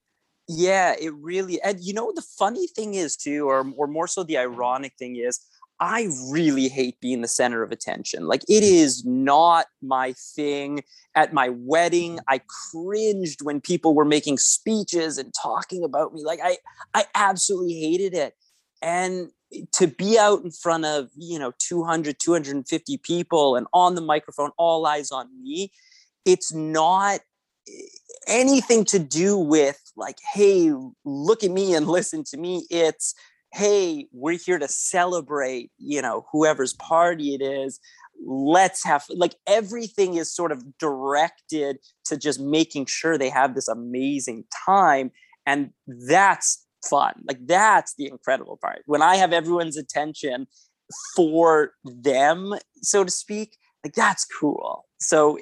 Yeah, 0.50 0.94
it 0.98 1.12
really 1.14 1.60
and 1.60 1.78
you 1.80 1.92
know 1.92 2.10
the 2.14 2.22
funny 2.22 2.68
thing 2.68 2.94
is 2.94 3.16
too 3.16 3.46
or 3.46 3.70
or 3.76 3.86
more 3.86 4.06
so 4.06 4.22
the 4.22 4.38
ironic 4.38 4.94
thing 4.98 5.16
is 5.16 5.40
I 5.80 6.08
really 6.30 6.68
hate 6.68 7.00
being 7.00 7.20
the 7.20 7.28
center 7.28 7.62
of 7.62 7.70
attention. 7.70 8.26
Like 8.26 8.42
it 8.48 8.62
is 8.62 9.04
not 9.04 9.66
my 9.80 10.12
thing. 10.12 10.82
At 11.14 11.32
my 11.32 11.48
wedding, 11.50 12.18
I 12.28 12.40
cringed 12.70 13.42
when 13.42 13.60
people 13.60 13.94
were 13.94 14.04
making 14.04 14.38
speeches 14.38 15.18
and 15.18 15.32
talking 15.40 15.84
about 15.84 16.14
me. 16.14 16.22
Like 16.24 16.40
I 16.42 16.58
I 16.94 17.04
absolutely 17.14 17.74
hated 17.74 18.14
it. 18.14 18.34
And 18.82 19.30
to 19.72 19.86
be 19.86 20.18
out 20.18 20.42
in 20.44 20.50
front 20.50 20.84
of, 20.84 21.08
you 21.16 21.38
know, 21.38 21.52
200, 21.58 22.18
250 22.18 22.96
people 22.98 23.56
and 23.56 23.66
on 23.72 23.94
the 23.94 24.00
microphone, 24.00 24.50
all 24.58 24.86
eyes 24.86 25.10
on 25.10 25.28
me, 25.42 25.72
it's 26.24 26.52
not 26.52 27.20
eh, 27.66 27.72
anything 28.26 28.84
to 28.86 28.98
do 28.98 29.38
with 29.38 29.80
like, 29.96 30.18
hey, 30.34 30.72
look 31.04 31.42
at 31.42 31.50
me 31.50 31.74
and 31.74 31.88
listen 31.88 32.24
to 32.24 32.36
me. 32.36 32.66
It's 32.70 33.14
hey 33.52 34.06
we're 34.12 34.38
here 34.38 34.58
to 34.58 34.68
celebrate 34.68 35.70
you 35.78 36.02
know 36.02 36.26
whoever's 36.32 36.74
party 36.74 37.34
it 37.34 37.42
is. 37.42 37.80
Let's 38.26 38.84
have 38.84 39.04
like 39.10 39.36
everything 39.46 40.16
is 40.16 40.34
sort 40.34 40.50
of 40.52 40.62
directed 40.78 41.78
to 42.06 42.16
just 42.16 42.40
making 42.40 42.86
sure 42.86 43.16
they 43.16 43.30
have 43.30 43.54
this 43.54 43.68
amazing 43.68 44.44
time 44.66 45.12
and 45.46 45.70
that's 46.08 46.66
fun. 46.88 47.14
Like 47.26 47.38
that's 47.46 47.94
the 47.96 48.06
incredible 48.06 48.58
part. 48.60 48.82
When 48.86 49.02
i 49.02 49.16
have 49.16 49.32
everyone's 49.32 49.76
attention 49.76 50.46
for 51.14 51.72
them 51.84 52.54
so 52.82 53.04
to 53.04 53.10
speak 53.10 53.58
like 53.84 53.94
that's 53.94 54.26
cool. 54.40 54.84
So 54.98 55.38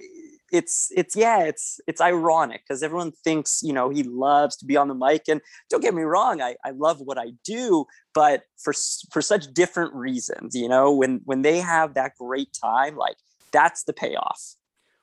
it's 0.52 0.90
it's 0.96 1.16
yeah 1.16 1.42
it's 1.42 1.80
it's 1.86 2.00
ironic 2.00 2.62
because 2.66 2.82
everyone 2.82 3.12
thinks 3.24 3.60
you 3.62 3.72
know 3.72 3.90
he 3.90 4.02
loves 4.02 4.56
to 4.56 4.64
be 4.64 4.76
on 4.76 4.88
the 4.88 4.94
mic 4.94 5.22
and 5.28 5.40
don't 5.70 5.82
get 5.82 5.94
me 5.94 6.02
wrong 6.02 6.40
I, 6.40 6.56
I 6.64 6.70
love 6.70 7.00
what 7.00 7.18
i 7.18 7.32
do 7.44 7.86
but 8.14 8.42
for 8.58 8.72
for 9.10 9.20
such 9.20 9.52
different 9.52 9.94
reasons 9.94 10.54
you 10.54 10.68
know 10.68 10.92
when 10.92 11.20
when 11.24 11.42
they 11.42 11.58
have 11.60 11.94
that 11.94 12.12
great 12.18 12.56
time 12.60 12.96
like 12.96 13.16
that's 13.52 13.84
the 13.84 13.92
payoff 13.92 14.54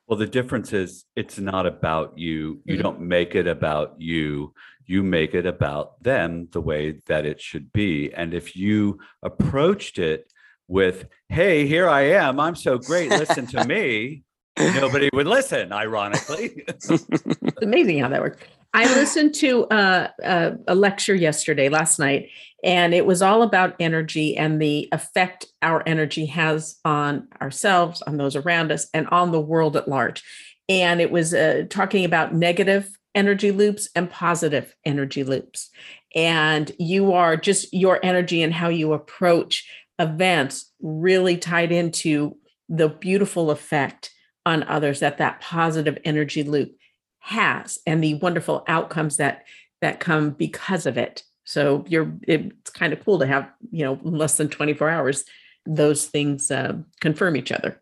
well 0.08 0.18
the 0.18 0.28
difference 0.28 0.72
is 0.72 1.06
it's 1.16 1.40
not 1.40 1.66
about 1.66 2.18
you 2.18 2.62
you 2.66 2.76
mm-hmm. 2.76 2.84
don't 2.84 3.02
make 3.02 3.36
it 3.36 3.48
about 3.48 3.96
you 3.98 4.54
you 4.86 5.04
make 5.04 5.34
it 5.34 5.46
about 5.46 6.02
them 6.04 6.48
the 6.52 6.62
way 6.62 7.00
that 7.08 7.26
it 7.26 7.42
should 7.42 7.72
be 7.74 8.14
and 8.14 8.34
if 8.34 8.56
you 8.56 9.00
approached 9.22 10.00
it 10.00 10.32
with 10.68 11.08
hey 11.28 11.68
here 11.68 11.90
i 11.90 12.02
am 12.02 12.40
i'm 12.40 12.56
so 12.56 12.78
great 12.78 13.10
listen 13.10 13.46
to 13.46 13.64
me 13.68 14.24
nobody 14.58 15.10
would 15.14 15.28
listen 15.28 15.72
ironically. 15.72 16.64
It's 16.68 17.62
amazing 17.62 18.00
how 18.00 18.10
that 18.10 18.22
works. 18.22 18.44
I 18.74 18.86
listened 18.96 19.36
to 19.36 19.66
uh, 19.66 20.08
uh, 20.24 20.52
a 20.68 20.76
lecture 20.76 21.14
yesterday 21.14 21.70
last 21.70 22.00
night 22.00 22.30
and 22.64 22.94
it 22.94 23.06
was 23.06 23.22
all 23.22 23.44
about 23.44 23.76
energy 23.80 24.38
and 24.38 24.62
the 24.62 24.88
effect 24.92 25.46
our 25.62 25.84
energy 25.86 26.26
has 26.28 26.80
on 26.86 27.28
ourselves 27.42 28.02
on 28.04 28.18
those 28.18 28.36
around 28.36 28.72
us 28.72 28.88
and 28.94 29.08
on 29.10 29.32
the 29.32 29.42
world 29.42 29.76
at 29.76 29.88
large. 29.88 30.24
And 30.70 31.02
it 31.02 31.12
was 31.12 31.34
uh, 31.34 31.64
talking 31.70 32.06
about 32.06 32.34
negative 32.34 32.98
energy 33.14 33.52
loops 33.52 33.90
and 33.96 34.10
positive 34.10 34.74
energy 34.86 35.24
loops. 35.24 35.70
And 36.16 36.72
you 36.80 37.14
are 37.14 37.36
just 37.36 37.74
your 37.74 38.00
energy 38.02 38.42
and 38.42 38.54
how 38.54 38.70
you 38.70 38.94
approach 38.94 39.68
events 40.00 40.72
really 40.82 41.38
tied 41.38 41.72
into 41.72 42.38
the 42.70 42.90
beautiful 42.90 43.52
effect 43.52 44.10
on 44.46 44.64
others 44.64 45.00
that 45.00 45.18
that 45.18 45.42
positive 45.42 45.98
energy 46.04 46.44
loop 46.44 46.76
has 47.20 47.80
and 47.88 48.04
the 48.04 48.16
wonderful 48.16 48.64
outcomes 48.68 49.18
that 49.18 49.46
that 49.82 50.00
come 50.00 50.32
because 50.32 50.86
of 50.86 50.98
it. 50.98 51.24
So 51.46 51.86
you're 51.88 52.14
it's 52.24 52.70
kind 52.70 52.94
of 52.94 53.04
cool 53.04 53.20
to 53.20 53.28
have 53.28 53.50
you 53.72 53.86
know 53.86 54.00
less 54.04 54.38
than 54.38 54.50
24 54.50 54.90
hours 54.90 55.26
those 55.66 56.06
things 56.08 56.52
uh, 56.52 56.74
confirm 57.00 57.38
each 57.38 57.52
other. 57.52 57.82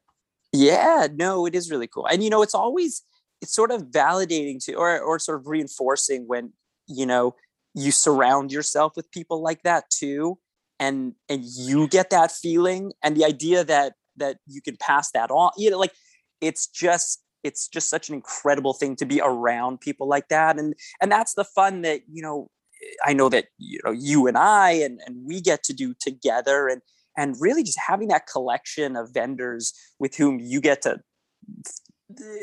Yeah 0.54 1.08
no 1.14 1.46
it 1.46 1.56
is 1.56 1.72
really 1.72 1.88
cool. 1.88 2.08
And 2.08 2.24
you 2.24 2.30
know 2.30 2.42
it's 2.42 2.56
always 2.56 3.02
it's 3.42 3.54
sort 3.54 3.72
of 3.72 3.84
validating 3.84 4.64
to 4.66 4.74
or 4.74 5.00
or 5.00 5.20
sort 5.20 5.40
of 5.40 5.48
reinforcing 5.48 6.28
when 6.28 6.54
you 6.88 7.06
know 7.06 7.36
you 7.74 7.92
surround 7.92 8.52
yourself 8.52 8.94
with 8.96 9.10
people 9.12 9.42
like 9.42 9.64
that 9.64 9.90
too 9.90 10.38
and 10.80 11.14
and 11.30 11.44
you 11.46 11.88
get 11.88 12.10
that 12.10 12.32
feeling 12.32 12.92
and 13.04 13.16
the 13.16 13.26
idea 13.26 13.64
that 13.64 13.94
that 14.18 14.38
you 14.46 14.62
can 14.62 14.76
pass 14.78 15.12
that 15.12 15.32
on 15.32 15.52
you 15.58 15.70
know 15.70 15.80
like 15.80 15.94
it's 16.42 16.68
just 16.68 17.24
it's 17.44 17.68
just 17.68 17.90
such 17.90 18.10
an 18.10 18.16
incredible 18.16 18.74
thing 18.74 18.96
to 18.96 19.06
be 19.06 19.22
around 19.24 19.80
people 19.80 20.08
like 20.08 20.28
that 20.30 20.60
and 20.60 20.74
and 21.02 21.12
that's 21.12 21.34
the 21.34 21.44
fun 21.44 21.82
that 21.82 22.02
you 22.12 22.22
know 22.22 22.50
eh, 22.84 23.10
i 23.10 23.14
know 23.14 23.30
that 23.30 23.46
you 23.58 23.80
know 23.86 23.92
you 23.92 24.28
and 24.28 24.38
i 24.38 24.72
and, 24.72 25.00
and 25.06 25.26
we 25.26 25.42
get 25.42 25.64
to 25.64 25.74
do 25.74 25.94
together 26.00 26.68
and 26.68 26.82
and 27.18 27.36
really 27.40 27.64
just 27.64 27.80
having 27.88 28.08
that 28.08 28.28
collection 28.28 28.96
of 28.96 29.14
vendors 29.14 29.74
with 30.00 30.16
whom 30.16 30.40
you 30.40 30.62
get 30.62 30.82
to 30.82 31.00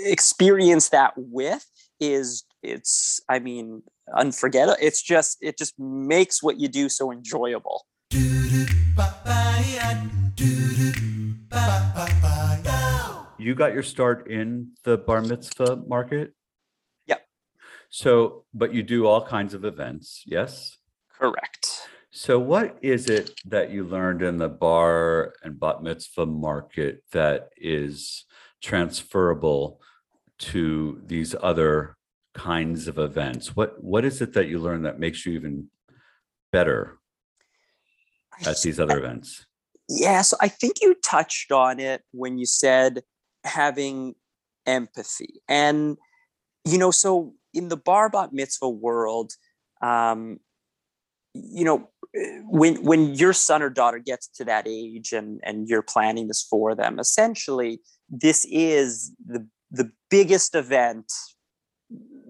experience 0.04 0.88
that 0.90 1.12
with 1.16 1.66
is 2.00 2.44
it's 2.62 3.20
i 3.28 3.38
mean 3.38 3.82
unforgettable 4.16 4.76
it's 4.80 5.02
just 5.02 5.36
it 5.40 5.58
just 5.58 5.74
makes 5.78 6.42
what 6.42 6.58
you 6.58 6.68
do 6.68 6.88
so 6.88 7.12
enjoyable 7.12 7.84
you 13.38 13.54
got 13.54 13.72
your 13.72 13.82
start 13.82 14.28
in 14.28 14.72
the 14.84 14.98
bar 14.98 15.22
mitzvah 15.22 15.76
market? 15.86 16.34
Yeah. 17.06 17.18
So, 17.88 18.44
but 18.52 18.74
you 18.74 18.82
do 18.82 19.06
all 19.06 19.24
kinds 19.24 19.54
of 19.54 19.64
events, 19.64 20.22
yes? 20.26 20.76
Correct. 21.18 21.88
So, 22.10 22.38
what 22.38 22.78
is 22.82 23.08
it 23.08 23.30
that 23.46 23.70
you 23.70 23.84
learned 23.84 24.22
in 24.22 24.38
the 24.38 24.48
bar 24.48 25.34
and 25.42 25.58
bat 25.58 25.82
mitzvah 25.82 26.26
market 26.26 27.04
that 27.12 27.50
is 27.56 28.24
transferable 28.62 29.80
to 30.38 31.00
these 31.06 31.34
other 31.40 31.96
kinds 32.34 32.88
of 32.88 32.98
events? 32.98 33.54
What 33.54 33.82
what 33.82 34.04
is 34.04 34.20
it 34.20 34.32
that 34.32 34.48
you 34.48 34.58
learn 34.58 34.82
that 34.82 34.98
makes 34.98 35.24
you 35.26 35.32
even 35.32 35.68
better 36.50 36.98
at 38.46 38.60
these 38.62 38.80
other 38.80 38.98
events? 38.98 39.46
Yeah, 39.88 40.22
so 40.22 40.36
I 40.40 40.48
think 40.48 40.76
you 40.82 40.94
touched 41.04 41.50
on 41.50 41.80
it 41.80 42.02
when 42.12 42.38
you 42.38 42.46
said 42.46 43.02
having 43.44 44.14
empathy. 44.66 45.40
And, 45.48 45.96
you 46.64 46.78
know, 46.78 46.90
so 46.90 47.34
in 47.54 47.68
the 47.68 47.76
bar 47.76 48.10
bat 48.10 48.32
mitzvah 48.32 48.68
world, 48.68 49.32
um, 49.82 50.40
you 51.34 51.64
know, 51.64 51.88
when 52.44 52.82
when 52.84 53.14
your 53.14 53.32
son 53.32 53.62
or 53.62 53.70
daughter 53.70 53.98
gets 53.98 54.28
to 54.28 54.44
that 54.44 54.66
age 54.66 55.12
and 55.12 55.40
and 55.44 55.68
you're 55.68 55.82
planning 55.82 56.28
this 56.28 56.42
for 56.42 56.74
them, 56.74 56.98
essentially, 56.98 57.80
this 58.08 58.46
is 58.50 59.12
the 59.24 59.46
the 59.70 59.90
biggest 60.10 60.54
event 60.54 61.12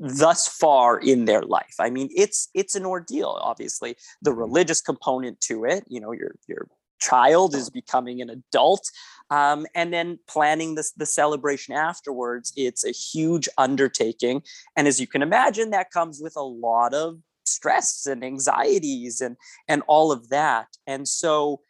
thus 0.01 0.49
far 0.49 0.99
in 0.99 1.25
their 1.25 1.43
life. 1.43 1.75
I 1.79 1.91
mean, 1.91 2.09
it's 2.15 2.49
it's 2.55 2.75
an 2.75 2.85
ordeal. 2.85 3.39
Obviously, 3.41 3.97
the 4.23 4.31
mm-hmm. 4.31 4.41
religious 4.41 4.81
component 4.81 5.41
to 5.43 5.65
it. 5.65 5.85
You 5.89 6.01
know, 6.01 6.13
your 6.13 6.35
your 6.49 6.69
child 7.01 7.55
is 7.55 7.71
becoming 7.71 8.21
an 8.21 8.31
adult, 8.31 8.91
um, 9.31 9.67
and 9.75 9.93
then 9.93 10.19
planning 10.27 10.75
this 10.75 10.93
the 10.93 11.07
celebration 11.07 11.75
afterwards. 11.75 12.53
It's 12.57 12.85
a 12.85 12.91
huge 12.91 13.49
undertaking, 13.59 14.43
and 14.77 14.89
as 14.89 15.01
you 15.01 15.07
can 15.07 15.23
imagine, 15.23 15.71
that 15.71 15.91
comes 15.91 16.21
with 16.23 16.37
a 16.37 16.43
lot 16.43 16.95
of 16.95 17.19
stress 17.45 18.07
and 18.07 18.25
anxieties 18.25 19.21
and 19.21 19.37
and 19.69 19.83
all 19.87 20.13
of 20.13 20.29
that. 20.29 20.69
And 20.87 21.09
so 21.09 21.61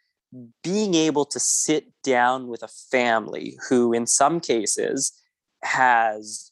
being 0.63 0.93
able 0.93 1.25
to 1.25 1.39
sit 1.39 1.87
down 2.03 2.47
with 2.47 2.61
a 2.61 2.67
family 2.67 3.57
who 3.67 3.93
in 3.93 4.05
some 4.05 4.39
cases 4.39 5.11
has 5.63 6.51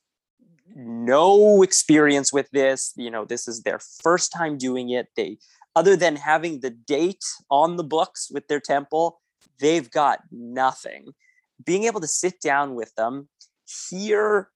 no 0.76 1.62
experience 1.62 2.34
with 2.34 2.50
this 2.52 2.94
you 2.98 3.10
know 3.10 3.24
this 3.26 3.48
is 3.48 3.64
their 3.64 3.80
first 3.80 4.32
time 4.32 4.58
doing 4.58 4.90
it 4.90 5.08
they 5.16 5.38
other 5.76 5.96
than 5.96 6.16
having 6.16 6.60
the 6.60 6.70
date 6.70 7.24
on 7.50 7.78
the 7.78 7.84
books 7.84 8.30
with 8.32 8.48
their 8.48 8.60
temple 8.60 9.22
they've 9.60 9.90
got 9.90 10.20
nothing. 10.32 11.14
Being 11.66 11.86
able 11.86 12.02
to 12.02 12.08
sit 12.08 12.40
down 12.42 12.76
with 12.76 12.94
them 12.96 13.30
hear 13.90 14.50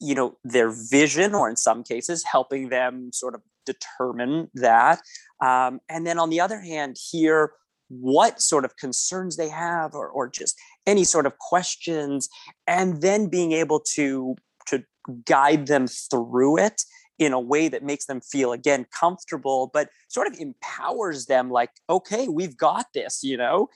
you 0.00 0.14
know 0.14 0.36
their 0.44 0.70
vision 0.90 1.34
or 1.34 1.48
in 1.48 1.56
some 1.56 1.82
cases 1.82 2.24
helping 2.24 2.68
them 2.68 3.10
sort 3.12 3.34
of 3.34 3.40
determine 3.64 4.48
that 4.54 5.00
um, 5.40 5.80
and 5.88 6.06
then 6.06 6.18
on 6.18 6.30
the 6.30 6.40
other 6.40 6.60
hand 6.60 6.96
hear 7.10 7.52
what 7.88 8.40
sort 8.40 8.64
of 8.64 8.76
concerns 8.76 9.36
they 9.36 9.48
have 9.48 9.94
or, 9.94 10.08
or 10.08 10.28
just 10.28 10.58
any 10.86 11.04
sort 11.04 11.26
of 11.26 11.38
questions 11.38 12.28
and 12.66 13.02
then 13.02 13.28
being 13.28 13.52
able 13.52 13.78
to 13.80 14.34
to 14.66 14.82
guide 15.24 15.66
them 15.66 15.86
through 15.86 16.58
it 16.58 16.82
in 17.18 17.32
a 17.32 17.40
way 17.40 17.68
that 17.68 17.84
makes 17.84 18.06
them 18.06 18.20
feel 18.20 18.52
again 18.52 18.84
comfortable 18.98 19.70
but 19.72 19.88
sort 20.08 20.26
of 20.26 20.34
empowers 20.38 21.26
them 21.26 21.50
like 21.50 21.70
okay 21.88 22.26
we've 22.28 22.56
got 22.56 22.86
this 22.94 23.20
you 23.22 23.36
know 23.36 23.68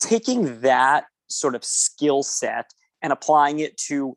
taking 0.00 0.60
that 0.60 1.04
sort 1.28 1.54
of 1.54 1.64
skill 1.64 2.22
set 2.22 2.70
and 3.02 3.12
applying 3.12 3.58
it 3.58 3.76
to 3.76 4.16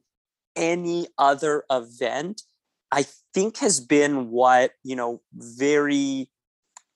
any 0.56 1.08
other 1.18 1.64
event 1.70 2.44
i 2.92 3.06
think 3.34 3.58
has 3.58 3.80
been 3.80 4.30
what 4.30 4.72
you 4.84 4.96
know 4.96 5.22
very 5.34 6.30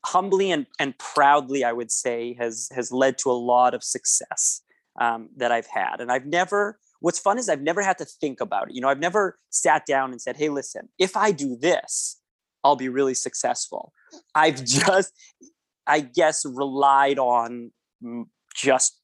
humbly 0.06 0.52
and, 0.52 0.66
and 0.80 0.98
proudly 0.98 1.64
i 1.64 1.74
would 1.74 1.92
say 1.92 2.36
has 2.40 2.70
has 2.74 2.92
led 2.92 3.18
to 3.18 3.30
a 3.30 3.34
lot 3.34 3.74
of 3.74 3.84
success 3.84 4.62
um, 5.02 5.30
that 5.36 5.52
i've 5.52 5.68
had 5.68 6.00
and 6.00 6.12
i've 6.12 6.26
never 6.26 6.80
what's 7.00 7.20
fun 7.20 7.38
is 7.38 7.50
I've 7.50 7.62
never 7.62 7.82
had 7.82 7.98
to 8.00 8.06
think 8.06 8.42
about 8.42 8.70
it. 8.70 8.76
You 8.76 8.82
know, 8.82 8.90
I've 8.90 9.00
never 9.00 9.40
sat 9.50 9.86
down 9.86 10.12
and 10.12 10.22
said, 10.22 10.38
hey, 10.38 10.50
listen, 10.50 10.90
if 10.98 11.16
I 11.16 11.32
do 11.32 11.56
this, 11.56 12.20
I'll 12.64 12.76
be 12.76 12.90
really 12.90 13.14
successful. 13.14 13.94
I've 14.36 14.64
just, 14.66 15.14
I 15.88 16.02
guess, 16.02 16.46
relied 16.46 17.20
on 17.20 17.72
just 18.56 19.00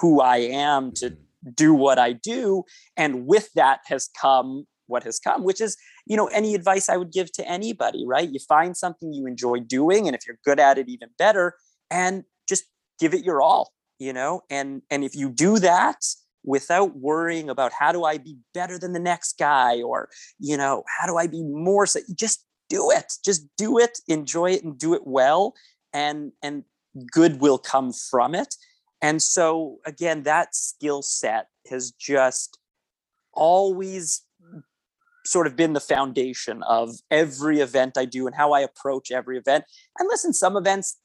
who 0.00 0.20
I 0.20 0.38
am 0.38 0.92
to 0.92 1.10
mm-hmm. 1.10 1.50
do 1.54 1.74
what 1.74 1.98
I 1.98 2.12
do. 2.12 2.64
And 2.96 3.26
with 3.26 3.52
that 3.54 3.80
has 3.86 4.08
come 4.20 4.66
what 4.88 5.02
has 5.02 5.18
come, 5.18 5.42
which 5.42 5.60
is, 5.60 5.76
you 6.06 6.16
know, 6.16 6.26
any 6.28 6.54
advice 6.54 6.88
I 6.88 6.96
would 6.96 7.10
give 7.10 7.32
to 7.32 7.48
anybody, 7.48 8.04
right? 8.06 8.30
You 8.30 8.38
find 8.48 8.76
something 8.76 9.12
you 9.12 9.26
enjoy 9.26 9.58
doing, 9.58 10.06
and 10.06 10.14
if 10.14 10.24
you're 10.26 10.38
good 10.44 10.60
at 10.60 10.78
it, 10.78 10.88
even 10.88 11.08
better, 11.18 11.54
and 11.90 12.22
just 12.48 12.66
give 13.00 13.12
it 13.12 13.24
your 13.24 13.42
all, 13.42 13.72
you 13.98 14.12
know, 14.12 14.42
and 14.48 14.82
and 14.88 15.02
if 15.02 15.16
you 15.16 15.28
do 15.28 15.58
that, 15.58 16.04
without 16.44 16.96
worrying 16.96 17.50
about 17.50 17.72
how 17.72 17.92
do 17.92 18.04
I 18.04 18.16
be 18.16 18.38
better 18.54 18.78
than 18.78 18.92
the 18.92 19.00
next 19.00 19.36
guy 19.38 19.82
or, 19.82 20.08
you 20.38 20.56
know, 20.56 20.84
how 20.98 21.06
do 21.06 21.16
I 21.16 21.26
be 21.26 21.42
more 21.42 21.86
so 21.86 22.00
just 22.14 22.44
do 22.68 22.90
it. 22.90 23.12
Just 23.24 23.46
do 23.58 23.78
it, 23.78 23.98
enjoy 24.08 24.52
it 24.52 24.64
and 24.64 24.78
do 24.78 24.94
it 24.94 25.02
well 25.04 25.54
and 25.92 26.32
and 26.42 26.64
good 27.12 27.40
will 27.40 27.58
come 27.58 27.92
from 27.92 28.34
it. 28.34 28.54
And 29.02 29.22
so 29.22 29.78
again, 29.84 30.22
that 30.22 30.54
skill 30.54 31.02
set 31.02 31.46
has 31.68 31.90
just 31.92 32.58
always 33.32 34.22
sort 35.24 35.46
of 35.46 35.56
been 35.56 35.72
the 35.72 35.80
foundation 35.80 36.62
of 36.62 36.94
every 37.10 37.60
event 37.60 37.98
I 37.98 38.04
do 38.04 38.26
and 38.26 38.36
how 38.36 38.52
I 38.52 38.60
approach 38.60 39.10
every 39.10 39.36
event. 39.36 39.64
And 39.98 40.08
listen, 40.08 40.32
some 40.32 40.56
events, 40.56 40.98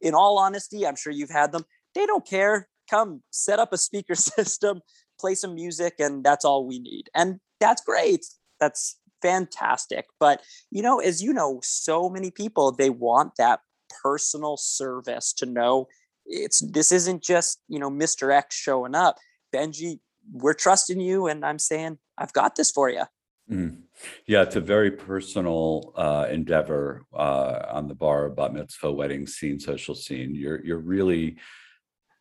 in 0.00 0.14
all 0.14 0.38
honesty, 0.38 0.86
I'm 0.86 0.96
sure 0.96 1.12
you've 1.12 1.30
had 1.30 1.52
them, 1.52 1.64
they 1.94 2.06
don't 2.06 2.26
care 2.26 2.68
come 2.88 3.22
set 3.30 3.58
up 3.58 3.72
a 3.72 3.78
speaker 3.78 4.14
system, 4.14 4.80
play 5.18 5.34
some 5.34 5.54
music, 5.54 5.94
and 5.98 6.24
that's 6.24 6.44
all 6.44 6.66
we 6.66 6.78
need. 6.78 7.08
And 7.14 7.40
that's 7.60 7.82
great. 7.82 8.24
That's 8.60 8.98
fantastic. 9.22 10.06
But, 10.20 10.42
you 10.70 10.82
know, 10.82 11.00
as 11.00 11.22
you 11.22 11.32
know, 11.32 11.60
so 11.62 12.08
many 12.08 12.30
people, 12.30 12.72
they 12.72 12.90
want 12.90 13.32
that 13.38 13.60
personal 14.02 14.56
service 14.56 15.32
to 15.34 15.46
know 15.46 15.88
it's 16.26 16.60
this 16.60 16.92
isn't 16.92 17.22
just, 17.22 17.60
you 17.68 17.78
know, 17.78 17.90
Mr. 17.90 18.32
X 18.32 18.56
showing 18.56 18.94
up. 18.94 19.16
Benji, 19.54 20.00
we're 20.32 20.54
trusting 20.54 21.00
you. 21.00 21.26
And 21.26 21.44
I'm 21.44 21.58
saying, 21.58 21.98
I've 22.18 22.32
got 22.32 22.56
this 22.56 22.70
for 22.70 22.90
you. 22.90 23.04
Mm. 23.50 23.82
Yeah, 24.26 24.42
it's 24.42 24.56
a 24.56 24.60
very 24.60 24.90
personal 24.90 25.92
uh, 25.94 26.26
endeavor 26.30 27.04
uh, 27.14 27.62
on 27.70 27.86
the 27.86 27.94
bar 27.94 28.28
bat 28.28 28.52
mitzvah 28.52 28.92
wedding 28.92 29.26
scene, 29.26 29.60
social 29.60 29.94
scene. 29.94 30.34
You're 30.34 30.64
you're 30.64 30.78
really 30.78 31.36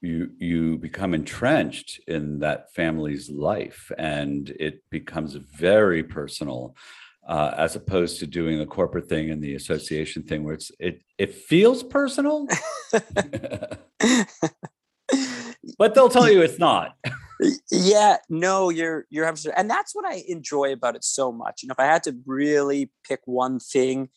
you 0.02 0.30
you 0.38 0.78
become 0.78 1.16
entrenched 1.16 2.00
in 2.08 2.40
that 2.40 2.72
family's 2.74 3.30
life 3.30 3.92
and 3.98 4.50
it 4.60 4.84
becomes 4.92 5.34
very 5.34 6.04
personal 6.04 6.76
uh, 7.28 7.54
as 7.58 7.76
opposed 7.76 8.20
to 8.20 8.28
doing 8.28 8.60
the 8.60 8.66
corporate 8.66 9.10
thing 9.10 9.32
and 9.32 9.42
the 9.44 9.56
association 9.56 10.24
thing 10.24 10.44
where 10.44 10.54
it's 10.54 10.72
it 10.80 11.02
it 11.18 11.34
feels 11.34 11.84
personal. 11.84 12.48
But 15.78 15.96
they'll 15.96 16.10
tell 16.10 16.30
you 16.30 16.42
it's 16.42 16.60
not. 16.60 16.96
Yeah 17.70 18.16
no 18.30 18.70
you're 18.70 19.06
you're 19.10 19.26
absolutely 19.26 19.60
and 19.60 19.70
that's 19.70 19.94
what 19.94 20.06
i 20.06 20.24
enjoy 20.30 20.72
about 20.72 20.96
it 20.96 21.04
so 21.04 21.34
much. 21.34 21.62
You 21.62 21.68
know 21.68 21.74
if 21.78 21.80
i 21.82 21.86
had 21.86 22.02
to 22.04 22.16
really 22.26 22.92
pick 23.06 23.20
one 23.26 23.60
thing 23.60 24.08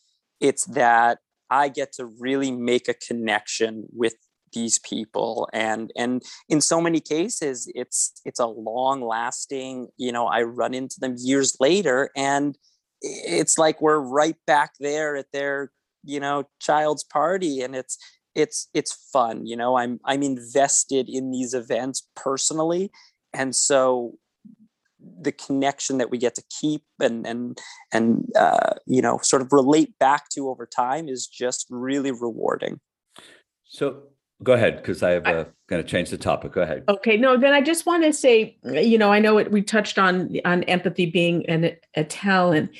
it's 0.41 0.67
that 0.67 1.19
i 1.51 1.69
get 1.69 1.91
to 1.95 2.07
really 2.07 2.53
make 2.53 2.87
a 2.87 2.95
connection 2.95 3.89
with 3.93 4.15
these 4.53 4.79
people. 4.79 5.49
And 5.53 5.93
and 5.97 6.23
in 6.49 6.61
so 6.61 6.81
many 6.81 7.01
cases 7.01 7.71
it's 7.75 8.21
it's 8.25 8.39
a 8.39 8.47
long 8.47 9.03
lasting 9.03 9.89
you 9.97 10.13
know 10.13 10.27
i 10.27 10.43
run 10.43 10.73
into 10.73 11.01
them 11.01 11.17
years 11.19 11.57
later 11.59 12.11
and 12.17 12.57
it's 13.01 13.59
like 13.59 13.81
we're 13.81 13.99
right 13.99 14.37
back 14.47 14.73
there 14.81 15.17
at 15.17 15.33
their 15.33 15.71
you 16.05 16.21
know 16.21 16.45
child's 16.61 17.05
party 17.05 17.61
and 17.61 17.75
it's 17.75 17.99
it's 18.35 18.69
it's 18.75 19.11
fun 19.13 19.47
you 19.47 19.57
know? 19.57 19.77
I'm 19.77 20.01
i'm 20.05 20.23
invested 20.23 21.09
in 21.09 21.31
these 21.31 21.55
events 21.55 22.07
personally 22.15 22.91
and 23.33 23.55
so 23.55 24.15
the 25.21 25.33
connection 25.33 25.99
that 25.99 26.11
we 26.11 26.19
get 26.19 26.35
to 26.35 26.43
keep 26.61 26.83
and 27.01 27.27
and 27.27 27.59
and 27.93 28.31
uh, 28.37 28.75
you 28.87 29.03
know 29.03 29.19
sort 29.23 29.43
of 29.43 29.53
relate 29.53 29.99
back 29.99 30.29
to 30.31 30.49
over 30.49 30.67
time 30.67 31.09
is 31.09 31.27
just 31.27 31.67
really 31.71 32.11
rewarding. 32.11 32.81
So 33.65 34.03
Go 34.43 34.53
ahead, 34.53 34.77
because 34.77 35.03
I 35.03 35.11
have 35.11 35.27
uh, 35.27 35.45
going 35.67 35.83
to 35.83 35.89
change 35.89 36.11
the 36.11 36.19
topic. 36.19 36.53
Go 36.53 36.63
ahead. 36.63 36.85
Okay, 36.89 37.17
no, 37.17 37.37
then 37.37 37.53
I 37.53 37.61
just 37.61 37.87
want 37.87 38.05
to 38.05 38.13
say, 38.13 38.57
you 38.63 38.97
know, 38.97 39.13
I 39.13 39.19
know 39.19 39.37
it, 39.39 39.51
we 39.51 39.63
touched 39.63 39.99
on 39.99 40.37
on 40.45 40.63
empathy 40.65 41.07
being 41.07 41.45
an, 41.47 41.73
a 41.97 42.05
talent. 42.05 42.71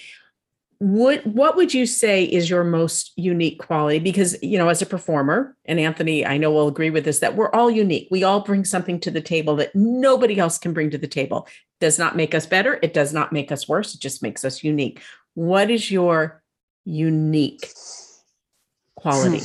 What 0.81 1.27
what 1.27 1.57
would 1.57 1.75
you 1.75 1.87
say 1.87 2.23
is 2.23 2.49
your 2.49 2.63
most 2.63 3.13
unique 3.17 3.59
quality? 3.59 3.99
Because 3.99 4.41
you 4.41 4.57
know, 4.57 4.69
as 4.69 4.81
a 4.83 4.87
performer, 4.87 5.57
and 5.65 5.81
Anthony, 5.81 6.25
I 6.25 6.39
know 6.39 6.53
will 6.53 6.69
agree 6.69 6.91
with 6.91 7.05
this, 7.05 7.19
that 7.19 7.35
we're 7.35 7.51
all 7.51 7.69
unique. 7.69 8.07
We 8.13 8.23
all 8.23 8.43
bring 8.45 8.65
something 8.65 9.01
to 9.01 9.11
the 9.11 9.21
table 9.21 9.57
that 9.57 9.75
nobody 9.75 10.39
else 10.39 10.59
can 10.59 10.73
bring 10.73 10.91
to 10.91 10.99
the 10.99 11.09
table. 11.09 11.49
Does 11.81 11.99
not 11.99 12.15
make 12.15 12.33
us 12.33 12.47
better. 12.47 12.79
It 12.83 12.95
does 12.95 13.13
not 13.13 13.33
make 13.33 13.51
us 13.51 13.69
worse. 13.69 13.97
It 13.97 14.01
just 14.01 14.23
makes 14.23 14.45
us 14.45 14.63
unique. 14.63 15.03
What 15.35 15.69
is 15.73 15.91
your 15.91 16.45
unique 16.85 17.69
quality? 18.95 19.43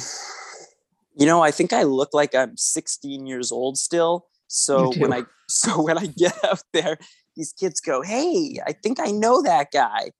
You 1.15 1.25
know, 1.25 1.41
I 1.41 1.51
think 1.51 1.73
I 1.73 1.83
look 1.83 2.13
like 2.13 2.33
I'm 2.35 2.57
16 2.57 3.25
years 3.25 3.51
old 3.51 3.77
still. 3.77 4.27
So 4.47 4.91
when 4.97 5.13
I 5.13 5.23
so 5.49 5.81
when 5.81 5.97
I 5.97 6.07
get 6.07 6.33
out 6.43 6.61
there, 6.73 6.97
these 7.35 7.53
kids 7.53 7.79
go, 7.79 8.01
"Hey, 8.01 8.59
I 8.65 8.73
think 8.73 8.99
I 8.99 9.11
know 9.11 9.41
that 9.41 9.71
guy." 9.71 10.11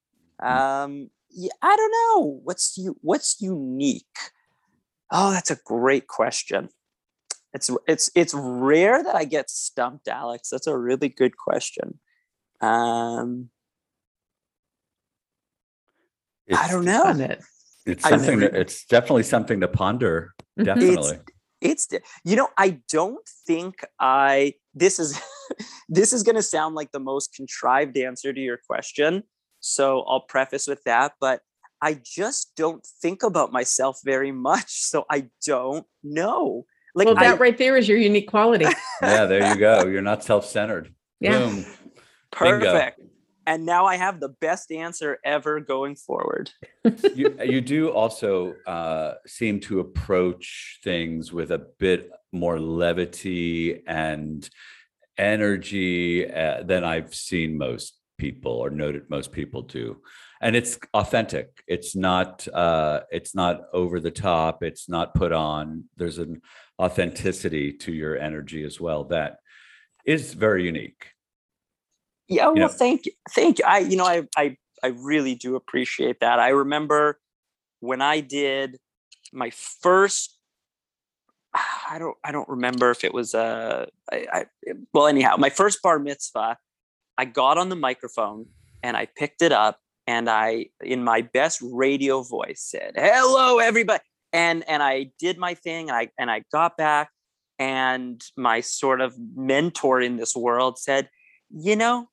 Um, 0.42 1.10
yeah, 1.30 1.52
I 1.62 1.76
don't 1.76 1.92
know 1.92 2.42
what's 2.44 2.78
you 2.78 2.98
what's 3.02 3.42
unique. 3.42 4.06
Oh, 5.12 5.32
that's 5.32 5.52
a 5.52 5.58
great 5.66 6.08
question. 6.08 6.70
It's 7.54 7.70
it's 7.88 8.10
it's 8.16 8.34
rare 8.34 9.04
that 9.04 9.16
I 9.16 9.26
get 9.26 9.50
stumped, 9.50 10.08
Alex. 10.08 10.50
That's 10.50 10.68
a 10.68 10.78
really 10.78 11.10
good 11.10 11.38
question. 11.38 12.00
Um, 12.62 13.50
I 16.52 16.68
don't 16.68 16.86
know. 16.86 17.04
It's 17.86 18.08
something. 18.08 18.40
That, 18.40 18.56
it's 18.56 18.86
definitely 18.86 19.24
something 19.24 19.60
to 19.62 19.68
ponder. 19.68 20.34
Definitely. 20.62 21.20
It's, 21.62 21.88
it's 21.92 22.06
you 22.24 22.36
know 22.36 22.50
I 22.58 22.80
don't 22.90 23.28
think 23.48 23.86
I 24.00 24.54
this 24.74 25.00
is 25.00 25.20
this 25.90 26.14
is 26.14 26.24
going 26.24 26.36
to 26.36 26.44
sound 26.44 26.76
like 26.76 26.92
the 26.92 27.00
most 27.00 27.34
contrived 27.34 27.98
answer 27.98 28.34
to 28.34 28.40
your 28.40 28.60
question. 28.68 29.24
So 29.60 30.02
I'll 30.02 30.22
preface 30.22 30.68
with 30.68 30.84
that, 30.84 31.14
but 31.22 31.40
I 31.82 32.00
just 32.04 32.54
don't 32.56 32.86
think 33.02 33.24
about 33.24 33.52
myself 33.52 34.00
very 34.04 34.32
much. 34.32 34.66
So 34.70 35.06
I 35.10 35.30
don't 35.46 35.86
know. 36.04 36.66
Like 36.96 37.08
well, 37.08 37.16
that 37.16 37.36
I, 37.36 37.38
right 37.38 37.58
there 37.58 37.76
is 37.76 37.88
your 37.88 37.98
unique 37.98 38.30
quality. 38.30 38.66
yeah, 39.02 39.26
there 39.26 39.50
you 39.52 39.60
go. 39.60 39.86
You're 39.88 40.02
not 40.02 40.24
self-centered. 40.24 40.94
Yeah. 41.20 41.40
Boom. 41.40 41.66
Perfect. 42.32 42.98
Bingo. 43.00 43.13
And 43.46 43.66
now 43.66 43.86
I 43.86 43.98
have 43.98 44.20
the 44.20 44.30
best 44.30 44.72
answer 44.72 45.20
ever 45.24 45.60
going 45.60 45.96
forward. 45.96 46.52
you, 47.16 47.38
you 47.44 47.62
do 47.62 47.90
also 47.90 48.54
uh, 48.66 49.16
seem 49.28 49.60
to 49.62 49.80
approach 49.80 50.80
things 50.84 51.34
with 51.34 51.52
a 51.52 51.60
bit 51.80 52.12
more 52.32 52.60
levity 52.60 53.84
and 53.86 54.50
energy 55.18 56.32
uh, 56.32 56.64
than 56.64 56.84
I've 56.84 57.14
seen 57.14 57.58
most 57.58 58.00
people 58.18 58.54
or 58.54 58.70
noted 58.70 59.10
most 59.10 59.32
people 59.32 59.62
do. 59.62 59.98
And 60.42 60.56
it's 60.56 60.78
authentic. 60.94 61.64
It's 61.68 61.96
not 61.96 62.48
uh 62.54 63.02
it's 63.12 63.34
not 63.34 63.62
over 63.74 64.00
the 64.00 64.12
top. 64.12 64.64
It's 64.64 64.90
not 64.90 65.14
put 65.14 65.32
on. 65.32 65.86
There's 65.98 66.20
an 66.20 66.42
authenticity 66.80 67.74
to 67.74 67.94
your 67.94 68.18
energy 68.18 68.64
as 68.64 68.80
well 68.80 69.06
that 69.06 69.38
is 70.06 70.34
very 70.34 70.66
unique 70.66 71.14
yeah 72.28 72.46
well 72.46 72.56
you 72.56 72.62
know, 72.62 72.68
thank 72.68 73.06
you 73.06 73.12
thank 73.32 73.60
you 73.60 73.66
i 73.66 73.80
you 73.80 73.96
know 73.98 74.06
i 74.06 74.24
i 74.38 74.58
i 74.84 74.88
really 74.88 75.36
do 75.36 75.56
appreciate 75.56 76.20
that. 76.20 76.40
I 76.40 76.50
remember 76.50 77.20
when 77.80 78.02
i 78.02 78.20
did 78.20 78.78
my 79.32 79.50
first 79.50 80.38
i 81.54 81.98
don't 82.00 82.18
i 82.24 82.32
don't 82.32 82.50
remember 82.50 82.92
if 82.92 83.04
it 83.04 83.14
was 83.14 83.36
uh 83.36 83.86
I, 84.12 84.28
I 84.32 84.46
well 84.94 85.08
anyhow 85.08 85.36
my 85.38 85.50
first 85.50 85.82
bar 85.82 86.00
mitzvah 86.00 86.58
i 87.18 87.26
got 87.26 87.58
on 87.58 87.70
the 87.70 87.76
microphone 87.76 88.48
and 88.82 88.98
i 88.98 89.06
picked 89.06 89.42
it 89.42 89.52
up 89.52 89.80
and 90.08 90.30
I, 90.30 90.68
in 90.82 91.04
my 91.04 91.22
best 91.22 91.62
radio 91.64 92.24
voice, 92.24 92.62
said, 92.62 92.94
"Hello, 92.96 93.60
everybody," 93.60 94.04
and 94.32 94.68
and 94.68 94.84
I 94.84 95.12
did 95.20 95.38
my 95.38 95.54
thing, 95.54 95.90
and 95.90 95.98
I 95.98 96.10
and 96.18 96.30
I 96.30 96.44
got 96.52 96.78
back, 96.78 97.10
and 97.60 98.22
my 98.36 98.62
sort 98.62 99.02
of 99.02 99.16
mentor 99.36 100.02
in 100.02 100.18
this 100.18 100.36
world 100.36 100.78
said, 100.78 101.10
"You 101.50 101.76
know, 101.76 102.10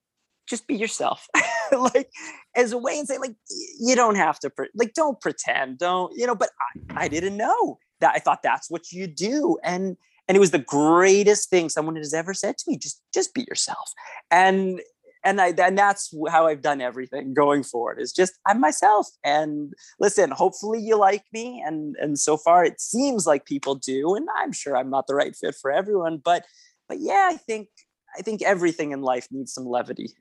just 0.51 0.66
be 0.66 0.76
yourself," 0.76 1.28
like 1.72 2.11
as 2.57 2.72
a 2.72 2.78
way 2.78 2.98
and 2.98 3.09
say, 3.09 3.18
like, 3.18 3.36
you 3.80 3.94
don't 3.94 4.16
have 4.16 4.38
to, 4.40 4.51
pre- 4.51 4.68
like, 4.74 4.92
don't 4.92 5.20
pretend, 5.20 5.78
don't, 5.78 6.12
you 6.16 6.26
know. 6.26 6.34
But 6.34 6.51
I, 6.90 7.05
I 7.05 7.09
didn't 7.09 7.36
know 7.36 7.78
that. 8.01 8.12
I 8.14 8.18
thought 8.18 8.42
that's 8.42 8.70
what 8.70 8.92
you 8.92 9.07
do, 9.07 9.57
and 9.64 9.96
and 10.28 10.36
it 10.36 10.40
was 10.40 10.51
the 10.51 10.59
greatest 10.59 11.48
thing 11.48 11.68
someone 11.68 11.96
has 11.96 12.12
ever 12.12 12.34
said 12.34 12.59
to 12.59 12.64
me. 12.68 12.76
Just 12.76 13.03
just 13.14 13.32
be 13.32 13.46
yourself, 13.48 13.92
and 14.30 14.80
and 15.24 15.40
I 15.40 15.48
and 15.59 15.76
that's 15.76 16.14
how 16.28 16.46
I've 16.46 16.62
done 16.62 16.80
everything 16.80 17.34
going 17.34 17.62
forward 17.62 18.01
is 18.01 18.12
just 18.12 18.38
I'm 18.46 18.61
myself 18.61 19.09
and 19.24 19.72
listen 19.98 20.30
hopefully 20.30 20.80
you 20.80 20.96
like 20.96 21.24
me 21.32 21.62
and 21.64 21.96
and 22.01 22.18
so 22.18 22.36
far 22.36 22.64
it 22.64 22.80
seems 22.80 23.26
like 23.26 23.44
people 23.44 23.74
do 23.74 24.14
and 24.14 24.28
I'm 24.36 24.53
sure 24.53 24.76
I'm 24.76 24.90
not 24.90 25.07
the 25.07 25.14
right 25.14 25.34
fit 25.36 25.55
for 25.61 25.70
everyone 25.70 26.20
but 26.24 26.44
but 26.88 27.01
yeah 27.01 27.28
I 27.30 27.36
think 27.36 27.68
I 28.16 28.22
think 28.22 28.42
everything 28.42 28.92
in 28.92 29.03
life 29.03 29.28
needs 29.30 29.53
some 29.53 29.66
levity 29.66 30.14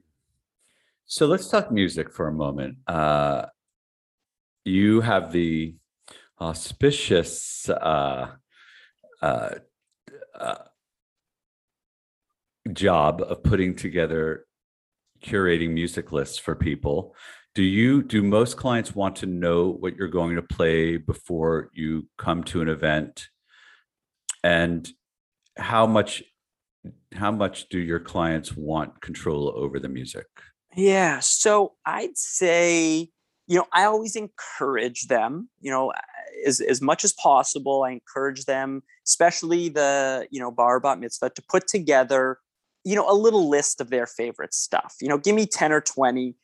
so 1.09 1.25
let's 1.25 1.47
talk 1.47 1.71
music 1.71 2.13
for 2.13 2.27
a 2.27 2.31
moment. 2.31 2.77
Uh 2.87 3.47
you 4.63 5.01
have 5.01 5.31
the 5.31 5.73
auspicious 6.39 7.67
uh 7.67 8.27
uh, 9.19 9.49
uh 10.39 10.55
job 12.71 13.23
of 13.27 13.41
putting 13.41 13.75
together 13.75 14.45
curating 15.23 15.71
music 15.71 16.11
lists 16.11 16.37
for 16.37 16.53
people. 16.53 17.15
Do 17.55 17.63
you 17.63 18.03
do 18.03 18.21
most 18.21 18.57
clients 18.57 18.93
want 18.93 19.15
to 19.17 19.25
know 19.25 19.69
what 19.71 19.95
you're 19.95 20.09
going 20.09 20.35
to 20.35 20.43
play 20.43 20.97
before 20.97 21.71
you 21.73 22.07
come 22.19 22.43
to 22.45 22.61
an 22.61 22.69
event? 22.69 23.29
And 24.43 24.87
how 25.57 25.87
much 25.87 26.21
how 27.13 27.31
much 27.31 27.67
do 27.69 27.79
your 27.79 27.99
clients 27.99 28.55
want 28.55 29.01
control 29.01 29.51
over 29.55 29.79
the 29.79 29.89
music 29.89 30.27
yeah 30.75 31.19
so 31.19 31.73
i'd 31.85 32.17
say 32.17 33.09
you 33.47 33.57
know 33.57 33.65
i 33.73 33.83
always 33.83 34.15
encourage 34.15 35.07
them 35.07 35.49
you 35.61 35.71
know 35.71 35.91
as, 36.45 36.61
as 36.61 36.81
much 36.81 37.03
as 37.03 37.13
possible 37.13 37.83
i 37.83 37.91
encourage 37.91 38.45
them 38.45 38.81
especially 39.05 39.69
the 39.69 40.27
you 40.31 40.39
know 40.39 40.51
bar 40.51 40.79
bat 40.79 40.99
mitzvah 40.99 41.29
to 41.31 41.41
put 41.49 41.67
together 41.67 42.39
you 42.83 42.95
know, 42.95 43.09
a 43.09 43.13
little 43.13 43.49
list 43.49 43.81
of 43.81 43.89
their 43.89 44.05
favorite 44.05 44.53
stuff. 44.53 44.95
You 45.01 45.09
know, 45.09 45.17
give 45.17 45.35
me 45.35 45.45
10 45.45 45.71
or 45.71 45.81
20 45.81 46.35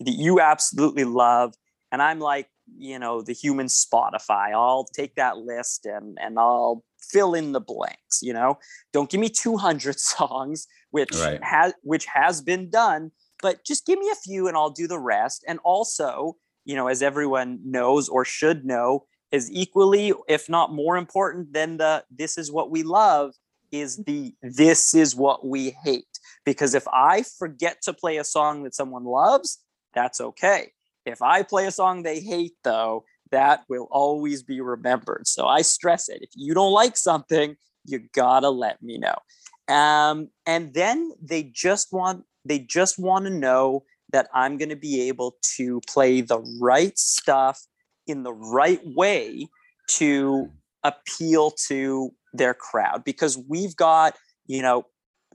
that 0.00 0.10
you 0.10 0.40
absolutely 0.40 1.04
love. 1.04 1.54
And 1.92 2.02
I'm 2.02 2.20
like, 2.20 2.48
you 2.76 2.98
know, 2.98 3.22
the 3.22 3.32
human 3.32 3.66
Spotify. 3.66 4.52
I'll 4.52 4.86
take 4.94 5.14
that 5.16 5.38
list 5.38 5.86
and 5.86 6.18
and 6.20 6.38
I'll 6.38 6.82
fill 7.00 7.34
in 7.34 7.52
the 7.52 7.60
blanks, 7.60 8.20
you 8.22 8.32
know. 8.32 8.58
Don't 8.92 9.10
give 9.10 9.20
me 9.20 9.28
200 9.28 10.00
songs, 10.00 10.66
which 10.90 11.14
right. 11.14 11.42
has 11.44 11.74
which 11.82 12.06
has 12.06 12.40
been 12.40 12.70
done, 12.70 13.12
but 13.44 13.62
just 13.62 13.84
give 13.84 13.98
me 13.98 14.08
a 14.08 14.14
few 14.14 14.48
and 14.48 14.56
I'll 14.56 14.70
do 14.70 14.88
the 14.88 14.98
rest. 14.98 15.44
And 15.46 15.58
also, 15.64 16.38
you 16.64 16.74
know, 16.76 16.88
as 16.88 17.02
everyone 17.02 17.60
knows 17.62 18.08
or 18.08 18.24
should 18.24 18.64
know, 18.64 19.04
is 19.32 19.52
equally, 19.52 20.14
if 20.28 20.48
not 20.48 20.72
more 20.72 20.96
important 20.96 21.52
than 21.52 21.76
the 21.76 22.04
this 22.10 22.38
is 22.38 22.50
what 22.50 22.70
we 22.70 22.82
love, 22.82 23.34
is 23.70 23.98
the 24.06 24.32
this 24.42 24.94
is 24.94 25.14
what 25.14 25.46
we 25.46 25.76
hate. 25.84 26.18
Because 26.46 26.74
if 26.74 26.88
I 26.88 27.22
forget 27.38 27.82
to 27.82 27.92
play 27.92 28.16
a 28.16 28.24
song 28.24 28.62
that 28.62 28.74
someone 28.74 29.04
loves, 29.04 29.62
that's 29.92 30.22
okay. 30.22 30.72
If 31.04 31.20
I 31.20 31.42
play 31.42 31.66
a 31.66 31.70
song 31.70 32.02
they 32.02 32.20
hate, 32.20 32.54
though, 32.64 33.04
that 33.30 33.64
will 33.68 33.88
always 33.90 34.42
be 34.42 34.62
remembered. 34.62 35.26
So 35.26 35.46
I 35.46 35.60
stress 35.60 36.08
it. 36.08 36.22
If 36.22 36.30
you 36.34 36.54
don't 36.54 36.72
like 36.72 36.96
something, 36.96 37.56
you 37.84 37.98
gotta 38.14 38.48
let 38.48 38.82
me 38.82 38.96
know. 38.96 39.16
Um, 39.68 40.28
and 40.46 40.72
then 40.72 41.12
they 41.20 41.42
just 41.42 41.92
want 41.92 42.24
they 42.44 42.58
just 42.58 42.98
want 42.98 43.24
to 43.24 43.30
know 43.30 43.84
that 44.12 44.28
I'm 44.34 44.58
going 44.58 44.68
to 44.68 44.76
be 44.76 45.08
able 45.08 45.36
to 45.56 45.80
play 45.88 46.20
the 46.20 46.40
right 46.60 46.96
stuff 46.98 47.60
in 48.06 48.22
the 48.22 48.32
right 48.32 48.80
way 48.84 49.48
to 49.88 50.50
appeal 50.82 51.50
to 51.68 52.10
their 52.32 52.54
crowd 52.54 53.04
because 53.04 53.38
we've 53.48 53.74
got, 53.76 54.14
you 54.46 54.62
know, 54.62 54.84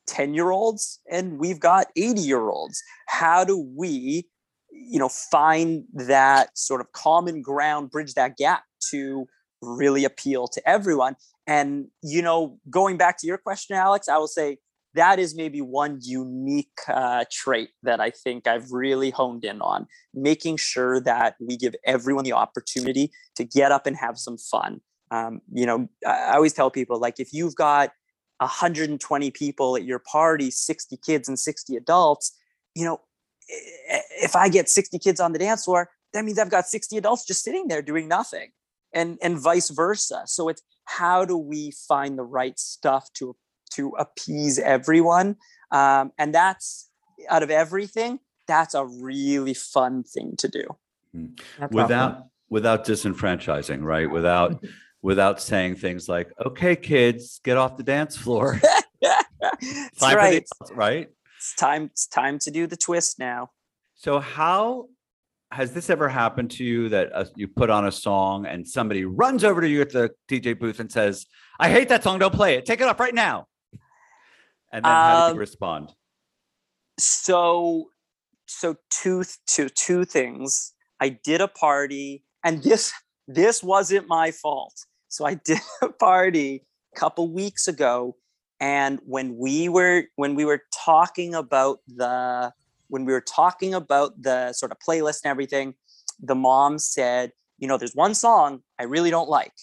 10 0.08 0.34
year 0.34 0.52
olds 0.52 1.00
and 1.12 1.40
we've 1.40 1.60
got 1.60 1.88
80 1.96 2.22
year 2.22 2.50
olds. 2.50 2.82
How 3.08 3.44
do 3.44 3.58
we, 3.76 4.28
you 4.72 5.00
know, 5.00 5.10
find 5.10 5.84
that 5.94 6.58
sort 6.58 6.82
of 6.82 6.92
common 6.92 7.42
ground, 7.42 7.92
bridge 7.92 8.14
that 8.16 8.38
gap 8.38 8.64
to 8.92 9.28
really 9.62 10.06
appeal 10.06 10.48
to 10.48 10.70
everyone? 10.70 11.16
And, 11.48 11.88
you 12.04 12.22
know, 12.22 12.60
going 12.70 12.98
back 12.98 13.18
to 13.20 13.28
your 13.28 13.38
question, 13.38 13.76
Alex, 13.76 14.08
I 14.08 14.18
will 14.18 14.28
say 14.28 14.58
that 14.96 15.20
is 15.20 15.36
maybe 15.36 15.62
one 15.62 16.00
unique 16.02 16.80
uh, 16.88 17.26
trait 17.32 17.70
that 17.84 18.00
I 18.00 18.10
think 18.10 18.48
I've 18.48 18.72
really 18.72 19.12
honed 19.12 19.46
in 19.46 19.62
on, 19.62 19.88
making 20.14 20.58
sure 20.58 21.00
that 21.02 21.36
we 21.40 21.58
give 21.58 21.76
everyone 21.86 22.24
the 22.24 22.34
opportunity 22.34 23.12
to 23.36 23.44
get 23.44 23.72
up 23.72 23.86
and 23.86 23.96
have 23.96 24.18
some 24.18 24.38
fun. 24.38 24.82
Um, 25.12 25.42
you 25.52 25.66
know 25.66 25.90
i 26.06 26.36
always 26.36 26.54
tell 26.54 26.70
people 26.70 27.00
like 27.00 27.20
if 27.20 27.34
you've 27.34 27.56
got 27.56 27.90
120 28.38 29.32
people 29.32 29.76
at 29.76 29.84
your 29.84 29.98
party 29.98 30.52
60 30.52 30.98
kids 30.98 31.28
and 31.28 31.40
60 31.40 31.76
adults 31.76 32.38
you 32.76 32.86
know 32.86 33.02
if 33.48 34.36
i 34.36 34.50
get 34.50 34.70
60 34.70 35.00
kids 35.00 35.20
on 35.20 35.34
the 35.34 35.40
dance 35.40 35.66
floor 35.66 35.90
that 36.14 36.24
means 36.24 36.38
i've 36.38 36.52
got 36.52 36.68
60 36.68 36.96
adults 36.96 37.26
just 37.26 37.44
sitting 37.44 37.68
there 37.68 37.82
doing 37.82 38.08
nothing 38.08 38.52
and 38.94 39.18
and 39.22 39.40
vice 39.40 39.70
versa. 39.70 40.24
So 40.26 40.50
it's 40.50 40.62
how 40.86 41.26
do 41.26 41.38
we 41.38 41.72
find 41.88 42.18
the 42.18 42.24
right 42.24 42.58
stuff 42.60 43.10
to 43.16 43.36
to 43.72 43.90
appease 43.98 44.60
everyone 44.60 45.36
um, 45.72 46.12
and 46.18 46.34
that's 46.34 46.90
out 47.30 47.44
of 47.44 47.52
everything 47.52 48.20
that's 48.48 48.74
a 48.74 48.86
really 48.86 49.54
fun 49.54 50.04
thing 50.04 50.36
to 50.38 50.48
do 50.48 50.64
hmm. 51.14 51.28
without 51.72 52.12
awesome. 52.12 52.24
without 52.50 52.86
disenfranchising 52.86 53.84
right 53.84 54.10
without 54.10 54.64
without 55.02 55.42
saying 55.42 55.76
things 55.76 56.10
like, 56.10 56.32
okay, 56.46 56.76
kids, 56.76 57.40
get 57.44 57.58
off 57.58 57.78
the 57.78 57.84
dance 57.84 58.18
floor. 58.18 58.60
Time 60.00 60.16
right. 60.16 60.46
For 60.58 60.68
the, 60.68 60.76
right. 60.76 61.08
It's 61.38 61.56
time. 61.56 61.86
It's 61.86 62.08
time 62.08 62.40
to 62.40 62.52
do 62.52 62.68
the 62.68 62.76
twist 62.76 63.18
now. 63.18 63.52
So 63.96 64.20
how 64.20 64.88
has 65.52 65.74
this 65.74 65.90
ever 65.90 66.10
happened 66.10 66.52
to 66.52 66.64
you 66.64 66.90
that 66.90 67.16
uh, 67.16 67.26
you 67.36 67.48
put 67.48 67.70
on 67.70 67.88
a 67.88 67.92
song 67.92 68.46
and 68.46 68.68
somebody 68.68 69.06
runs 69.06 69.44
over 69.44 69.62
to 69.62 69.68
you 69.68 69.82
at 69.82 69.92
the 69.92 70.12
DJ 70.28 70.58
booth 70.58 70.80
and 70.80 70.92
says, 70.92 71.26
"I 71.60 71.70
hate 71.70 71.90
that 71.90 72.04
song. 72.04 72.20
Don't 72.20 72.34
play 72.34 72.56
it. 72.56 72.66
Take 72.66 72.82
it 72.82 72.88
off 72.88 73.00
right 73.00 73.16
now." 73.16 73.48
And 74.72 74.86
then 74.86 74.92
how 74.92 75.28
Um, 75.28 75.34
you 75.34 75.40
respond? 75.40 75.94
so 77.00 77.90
so 78.48 78.76
two 78.90 79.24
two 79.48 79.70
two 79.70 80.06
things. 80.06 80.74
I 81.00 81.10
did 81.10 81.42
a 81.42 81.48
party 81.48 82.24
and 82.44 82.62
this 82.64 82.92
this 83.28 83.64
wasn't 83.64 84.08
my 84.08 84.32
fault. 84.32 84.86
So 85.08 85.26
i 85.26 85.34
did 85.46 85.60
a 85.82 85.90
party 85.90 86.66
a 86.96 87.00
couple 87.00 87.32
weeks 87.32 87.68
ago 87.68 88.16
and 88.60 89.00
when 89.06 89.38
we 89.38 89.70
were 89.70 90.04
when 90.18 90.36
we 90.36 90.46
were 90.46 90.62
talking 90.86 91.34
about 91.36 91.80
the 91.88 92.52
when 92.90 93.06
we 93.06 93.14
were 93.14 93.22
talking 93.22 93.74
about 93.74 94.22
the 94.22 94.52
sort 94.54 94.72
of 94.72 94.78
playlist 94.80 95.22
and 95.24 95.32
everything 95.32 95.74
the 96.20 96.36
mom 96.36 96.78
said 96.80 97.32
you 97.58 97.68
know 97.68 97.78
there's 97.78 97.96
one 97.96 98.14
song 98.14 98.62
i 98.80 98.84
really 98.84 99.10
don't 99.10 99.30
like 99.30 99.54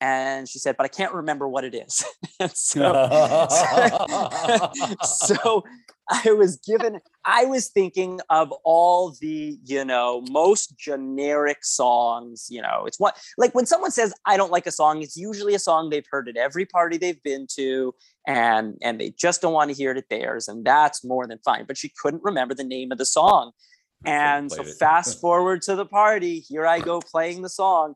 and 0.00 0.48
she 0.48 0.58
said 0.58 0.76
but 0.76 0.84
i 0.84 0.88
can't 0.88 1.14
remember 1.14 1.48
what 1.48 1.64
it 1.64 1.74
is 1.74 2.04
and 2.40 2.50
so 2.52 2.82
so 5.02 5.64
I 6.08 6.32
was 6.32 6.56
given, 6.58 7.00
I 7.24 7.46
was 7.46 7.68
thinking 7.68 8.20
of 8.30 8.52
all 8.64 9.16
the, 9.20 9.58
you 9.64 9.84
know, 9.84 10.22
most 10.30 10.78
generic 10.78 11.64
songs. 11.64 12.46
You 12.48 12.62
know, 12.62 12.84
it's 12.86 13.00
what, 13.00 13.16
like 13.36 13.54
when 13.54 13.66
someone 13.66 13.90
says, 13.90 14.14
I 14.24 14.36
don't 14.36 14.52
like 14.52 14.66
a 14.66 14.70
song, 14.70 15.02
it's 15.02 15.16
usually 15.16 15.54
a 15.54 15.58
song 15.58 15.90
they've 15.90 16.06
heard 16.08 16.28
at 16.28 16.36
every 16.36 16.64
party 16.64 16.96
they've 16.96 17.22
been 17.22 17.46
to 17.56 17.94
and 18.26 18.76
and 18.82 19.00
they 19.00 19.10
just 19.10 19.40
don't 19.40 19.52
want 19.52 19.70
to 19.70 19.76
hear 19.76 19.92
it 19.92 19.96
at 19.96 20.08
theirs. 20.08 20.48
And 20.48 20.64
that's 20.64 21.04
more 21.04 21.26
than 21.26 21.38
fine. 21.44 21.64
But 21.66 21.76
she 21.76 21.92
couldn't 22.00 22.22
remember 22.22 22.54
the 22.54 22.64
name 22.64 22.92
of 22.92 22.98
the 22.98 23.06
song. 23.06 23.52
And 24.04 24.52
so 24.52 24.62
fast 24.62 25.20
forward 25.20 25.62
to 25.62 25.74
the 25.74 25.86
party, 25.86 26.38
here 26.38 26.66
I 26.66 26.80
go 26.80 27.00
playing 27.00 27.42
the 27.42 27.48
song. 27.48 27.94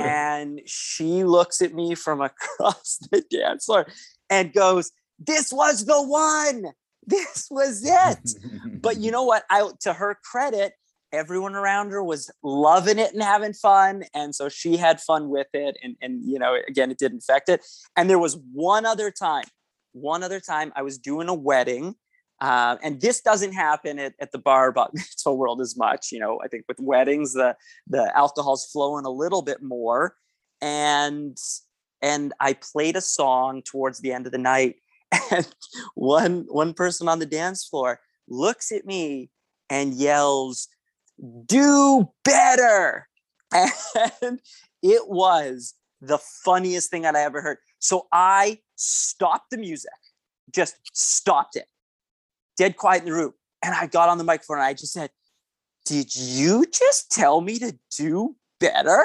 And 0.00 0.60
she 0.66 1.24
looks 1.24 1.60
at 1.60 1.74
me 1.74 1.94
from 1.94 2.20
across 2.20 2.98
the 3.10 3.22
dance 3.30 3.66
floor 3.66 3.86
and 4.28 4.52
goes, 4.52 4.92
This 5.18 5.52
was 5.52 5.84
the 5.84 6.02
one. 6.02 6.72
This 7.06 7.48
was 7.50 7.82
it! 7.84 8.34
But 8.80 8.98
you 8.98 9.10
know 9.14 9.24
what? 9.24 9.44
I 9.50 9.68
to 9.80 9.92
her 9.94 10.18
credit 10.22 10.74
everyone 11.12 11.56
around 11.56 11.90
her 11.90 12.04
was 12.04 12.30
loving 12.42 12.98
it 12.98 13.12
and 13.12 13.20
having 13.20 13.52
fun 13.52 14.04
and 14.14 14.32
so 14.32 14.48
she 14.48 14.76
had 14.76 15.00
fun 15.00 15.28
with 15.28 15.48
it 15.52 15.76
and 15.82 15.96
and 16.00 16.22
you 16.24 16.38
know 16.38 16.56
again 16.68 16.90
it 16.90 16.98
didn't 16.98 17.18
affect 17.18 17.48
it. 17.48 17.66
And 17.96 18.08
there 18.08 18.18
was 18.18 18.38
one 18.52 18.86
other 18.86 19.10
time 19.10 19.44
one 19.92 20.22
other 20.22 20.38
time 20.38 20.72
i 20.76 20.82
was 20.82 20.98
doing 20.98 21.28
a 21.28 21.34
wedding 21.34 21.96
uh, 22.40 22.76
and 22.82 23.00
this 23.00 23.20
doesn't 23.20 23.52
happen 23.52 23.98
at, 23.98 24.14
at 24.18 24.32
the 24.32 24.38
bar 24.38 24.72
but 24.72 24.92
mitzvah 24.94 25.34
world 25.34 25.60
as 25.60 25.76
much 25.76 26.10
you 26.12 26.18
know 26.18 26.40
i 26.44 26.48
think 26.48 26.64
with 26.68 26.78
weddings 26.80 27.34
the 27.34 27.56
the 27.86 28.16
alcohol's 28.16 28.66
flowing 28.66 29.04
a 29.04 29.10
little 29.10 29.42
bit 29.42 29.62
more. 29.62 30.16
And 30.62 31.38
and 32.02 32.34
i 32.40 32.52
played 32.52 32.96
a 32.96 33.00
song 33.00 33.62
towards 33.62 34.00
the 34.00 34.12
end 34.12 34.26
of 34.26 34.32
the 34.32 34.38
night 34.38 34.76
and 35.30 35.48
one 35.94 36.44
one 36.48 36.74
person 36.74 37.08
on 37.08 37.18
the 37.18 37.26
dance 37.26 37.64
floor 37.64 38.00
looks 38.28 38.70
at 38.70 38.84
me 38.84 39.30
and 39.68 39.94
yells 39.94 40.68
do 41.46 42.10
better! 42.24 43.08
And 44.22 44.40
it 44.82 45.08
was 45.08 45.74
the 46.00 46.18
funniest 46.18 46.90
thing 46.90 47.02
that 47.02 47.16
i 47.16 47.22
ever 47.22 47.42
heard. 47.42 47.58
So 47.78 48.06
i 48.12 48.60
stopped 48.76 49.50
the 49.50 49.58
music 49.58 49.90
just 50.52 50.76
stopped 50.92 51.56
it 51.56 51.66
dead 52.60 52.76
quiet 52.76 53.02
in 53.02 53.08
the 53.08 53.14
room 53.14 53.32
and 53.62 53.74
i 53.74 53.86
got 53.86 54.08
on 54.08 54.18
the 54.18 54.24
microphone 54.24 54.58
and 54.58 54.66
i 54.66 54.72
just 54.72 54.92
said 54.92 55.10
did 55.86 56.14
you 56.14 56.64
just 56.70 57.10
tell 57.10 57.40
me 57.40 57.58
to 57.58 57.72
do 57.96 58.36
better 58.60 59.00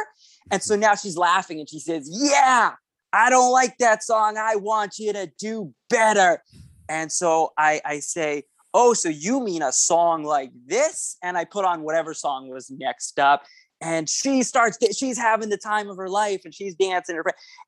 and 0.52 0.62
so 0.62 0.76
now 0.76 0.94
she's 0.94 1.18
laughing 1.18 1.60
and 1.60 1.70
she 1.70 1.80
says 1.80 2.10
yeah 2.12 2.74
I 3.16 3.30
don't 3.30 3.54
like 3.54 3.78
that 3.78 4.04
song. 4.04 4.38
I 4.38 4.58
want 4.58 5.00
you 5.00 5.14
to 5.14 5.32
do 5.40 5.74
better. 5.90 6.44
And 6.90 7.10
so 7.10 7.54
I, 7.58 7.80
I 7.86 8.00
say, 8.00 8.44
Oh, 8.74 8.94
so 8.94 9.08
you 9.08 9.40
mean 9.40 9.62
a 9.62 9.72
song 9.72 10.26
like 10.26 10.52
this? 10.66 11.16
And 11.24 11.38
I 11.38 11.46
put 11.46 11.64
on 11.64 11.84
whatever 11.84 12.14
song 12.14 12.50
was 12.50 12.70
next 12.70 13.18
up. 13.20 13.46
And 13.86 14.10
she 14.10 14.42
starts, 14.42 14.80
she's 14.98 15.16
having 15.16 15.50
the 15.50 15.58
time 15.58 15.92
of 15.92 15.98
her 15.98 16.10
life 16.10 16.42
and 16.44 16.52
she's 16.52 16.74
dancing. 16.74 17.18
Her, 17.18 17.24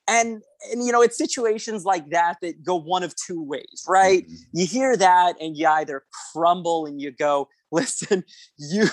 and, 0.07 0.41
and, 0.71 0.83
you 0.83 0.91
know, 0.91 1.03
it's 1.03 1.15
situations 1.15 1.85
like 1.85 2.09
that 2.09 2.37
that 2.41 2.63
go 2.63 2.75
one 2.75 3.03
of 3.03 3.13
two 3.15 3.43
ways, 3.43 3.85
right? 3.87 4.27
Mhm. 4.27 4.37
You 4.51 4.65
hear 4.65 4.97
that 4.97 5.35
and 5.39 5.55
you 5.55 5.67
either 5.67 6.05
crumble 6.33 6.87
and 6.87 6.99
you 6.99 7.11
go, 7.11 7.49
listen, 7.71 8.23
you, 8.57 8.87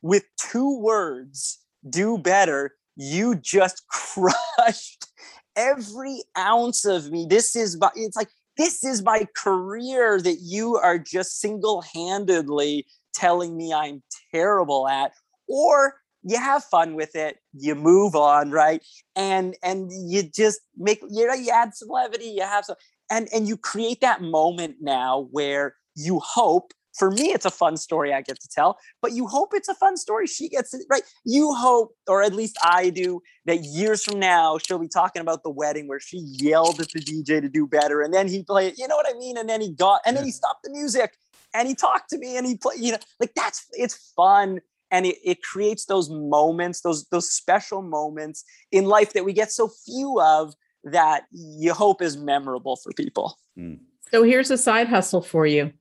with 0.00 0.24
two 0.38 0.78
words, 0.78 1.58
do 1.90 2.16
better, 2.16 2.76
you 2.96 3.34
just 3.34 3.86
crushed 3.90 5.04
every 5.56 6.22
ounce 6.38 6.86
of 6.86 7.10
me. 7.10 7.26
This 7.28 7.56
is 7.56 7.78
my, 7.78 7.90
it's 7.94 8.16
like, 8.16 8.30
this 8.56 8.84
is 8.84 9.02
my 9.02 9.26
career 9.36 10.18
that 10.22 10.38
you 10.40 10.76
are 10.76 10.98
just 10.98 11.40
single 11.40 11.82
handedly 11.94 12.86
telling 13.12 13.54
me 13.54 13.70
I'm 13.70 14.02
terrible 14.32 14.88
at. 14.88 15.12
Or 15.46 15.99
you 16.22 16.38
have 16.38 16.64
fun 16.64 16.94
with 16.94 17.14
it, 17.16 17.38
you 17.52 17.74
move 17.74 18.14
on, 18.14 18.50
right? 18.50 18.84
And 19.16 19.56
and 19.62 19.90
you 19.90 20.22
just 20.22 20.60
make 20.76 21.00
you 21.08 21.26
know 21.26 21.34
you 21.34 21.50
add 21.50 21.74
some 21.74 21.88
levity, 21.88 22.26
you 22.26 22.42
have 22.42 22.64
some 22.64 22.76
and 23.10 23.28
and 23.34 23.48
you 23.48 23.56
create 23.56 24.00
that 24.00 24.22
moment 24.22 24.76
now 24.80 25.28
where 25.30 25.74
you 25.96 26.20
hope 26.20 26.72
for 26.96 27.10
me 27.10 27.32
it's 27.32 27.44
a 27.44 27.50
fun 27.50 27.76
story 27.76 28.12
i 28.12 28.20
get 28.20 28.40
to 28.40 28.48
tell 28.48 28.76
but 29.00 29.12
you 29.12 29.26
hope 29.26 29.50
it's 29.54 29.68
a 29.68 29.74
fun 29.74 29.96
story 29.96 30.26
she 30.26 30.48
gets 30.48 30.74
it 30.74 30.82
right? 30.90 31.02
You 31.24 31.52
hope 31.52 31.94
or 32.08 32.22
at 32.22 32.34
least 32.34 32.56
i 32.62 32.90
do 32.90 33.20
that 33.46 33.62
years 33.64 34.02
from 34.02 34.18
now 34.18 34.58
she'll 34.58 34.78
be 34.78 34.88
talking 34.88 35.22
about 35.22 35.42
the 35.42 35.50
wedding 35.50 35.86
where 35.88 36.00
she 36.00 36.18
yelled 36.18 36.80
at 36.80 36.90
the 36.90 37.00
dj 37.00 37.40
to 37.40 37.48
do 37.48 37.66
better 37.66 38.00
and 38.00 38.12
then 38.12 38.28
he 38.28 38.42
played 38.42 38.74
you 38.78 38.88
know 38.88 38.96
what 38.96 39.06
i 39.08 39.16
mean? 39.18 39.36
And 39.36 39.48
then 39.48 39.60
he 39.60 39.72
got 39.72 40.00
and 40.04 40.16
then 40.16 40.24
he 40.24 40.30
stopped 40.30 40.62
the 40.64 40.70
music 40.70 41.16
and 41.54 41.68
he 41.68 41.74
talked 41.74 42.10
to 42.10 42.18
me 42.18 42.36
and 42.36 42.46
he 42.46 42.56
played 42.56 42.80
you 42.80 42.92
know 42.92 42.98
like 43.18 43.34
that's 43.34 43.66
it's 43.72 44.12
fun 44.16 44.60
and 44.90 45.06
it, 45.06 45.16
it 45.24 45.42
creates 45.42 45.86
those 45.86 46.10
moments 46.10 46.80
those 46.82 47.04
those 47.06 47.30
special 47.30 47.82
moments 47.82 48.44
in 48.72 48.84
life 48.84 49.12
that 49.12 49.24
we 49.24 49.32
get 49.32 49.50
so 49.50 49.68
few 49.84 50.20
of 50.20 50.54
that 50.84 51.24
you 51.30 51.72
hope 51.74 52.00
is 52.00 52.16
memorable 52.16 52.76
for 52.76 52.92
people 52.92 53.38
So 54.10 54.22
here's 54.22 54.50
a 54.50 54.58
side 54.58 54.88
hustle 54.88 55.22
for 55.22 55.46
you 55.46 55.72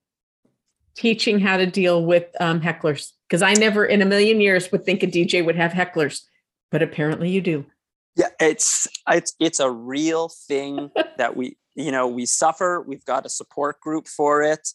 teaching 1.00 1.40
how 1.40 1.56
to 1.56 1.66
deal 1.66 2.06
with 2.06 2.26
um, 2.42 2.60
hecklers. 2.60 3.12
Because 3.28 3.42
I 3.42 3.54
never 3.54 3.86
in 3.86 4.02
a 4.02 4.06
million 4.06 4.42
years 4.42 4.70
would 4.72 4.84
think 4.84 5.02
a 5.02 5.08
DJ 5.08 5.46
would 5.46 5.56
have 5.56 5.72
hecklers, 5.72 6.24
but 6.72 6.82
apparently 6.82 7.30
you 7.30 7.42
do. 7.42 7.66
yeah 8.16 8.30
it's 8.40 8.88
it's 9.08 9.34
it's 9.40 9.60
a 9.60 9.72
real 9.72 10.30
thing 10.48 10.90
that 11.18 11.38
we 11.38 11.58
you 11.76 11.92
know 11.92 12.08
we 12.08 12.26
suffer 12.26 12.84
we've 12.88 13.06
got 13.06 13.26
a 13.26 13.30
support 13.30 13.80
group 13.80 14.08
for 14.08 14.42
it 14.42 14.68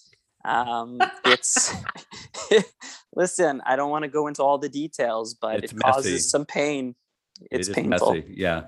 um 0.44 0.98
it's 1.24 1.74
listen 3.14 3.62
i 3.66 3.76
don't 3.76 3.90
want 3.90 4.02
to 4.02 4.08
go 4.08 4.26
into 4.26 4.42
all 4.42 4.58
the 4.58 4.68
details 4.68 5.34
but 5.34 5.64
It's 5.64 5.72
it 5.72 5.78
causes 5.80 6.12
messy. 6.12 6.18
some 6.18 6.44
pain 6.44 6.94
it's 7.50 7.68
it 7.68 7.74
painful 7.74 8.14
messy. 8.14 8.34
Yeah, 8.36 8.64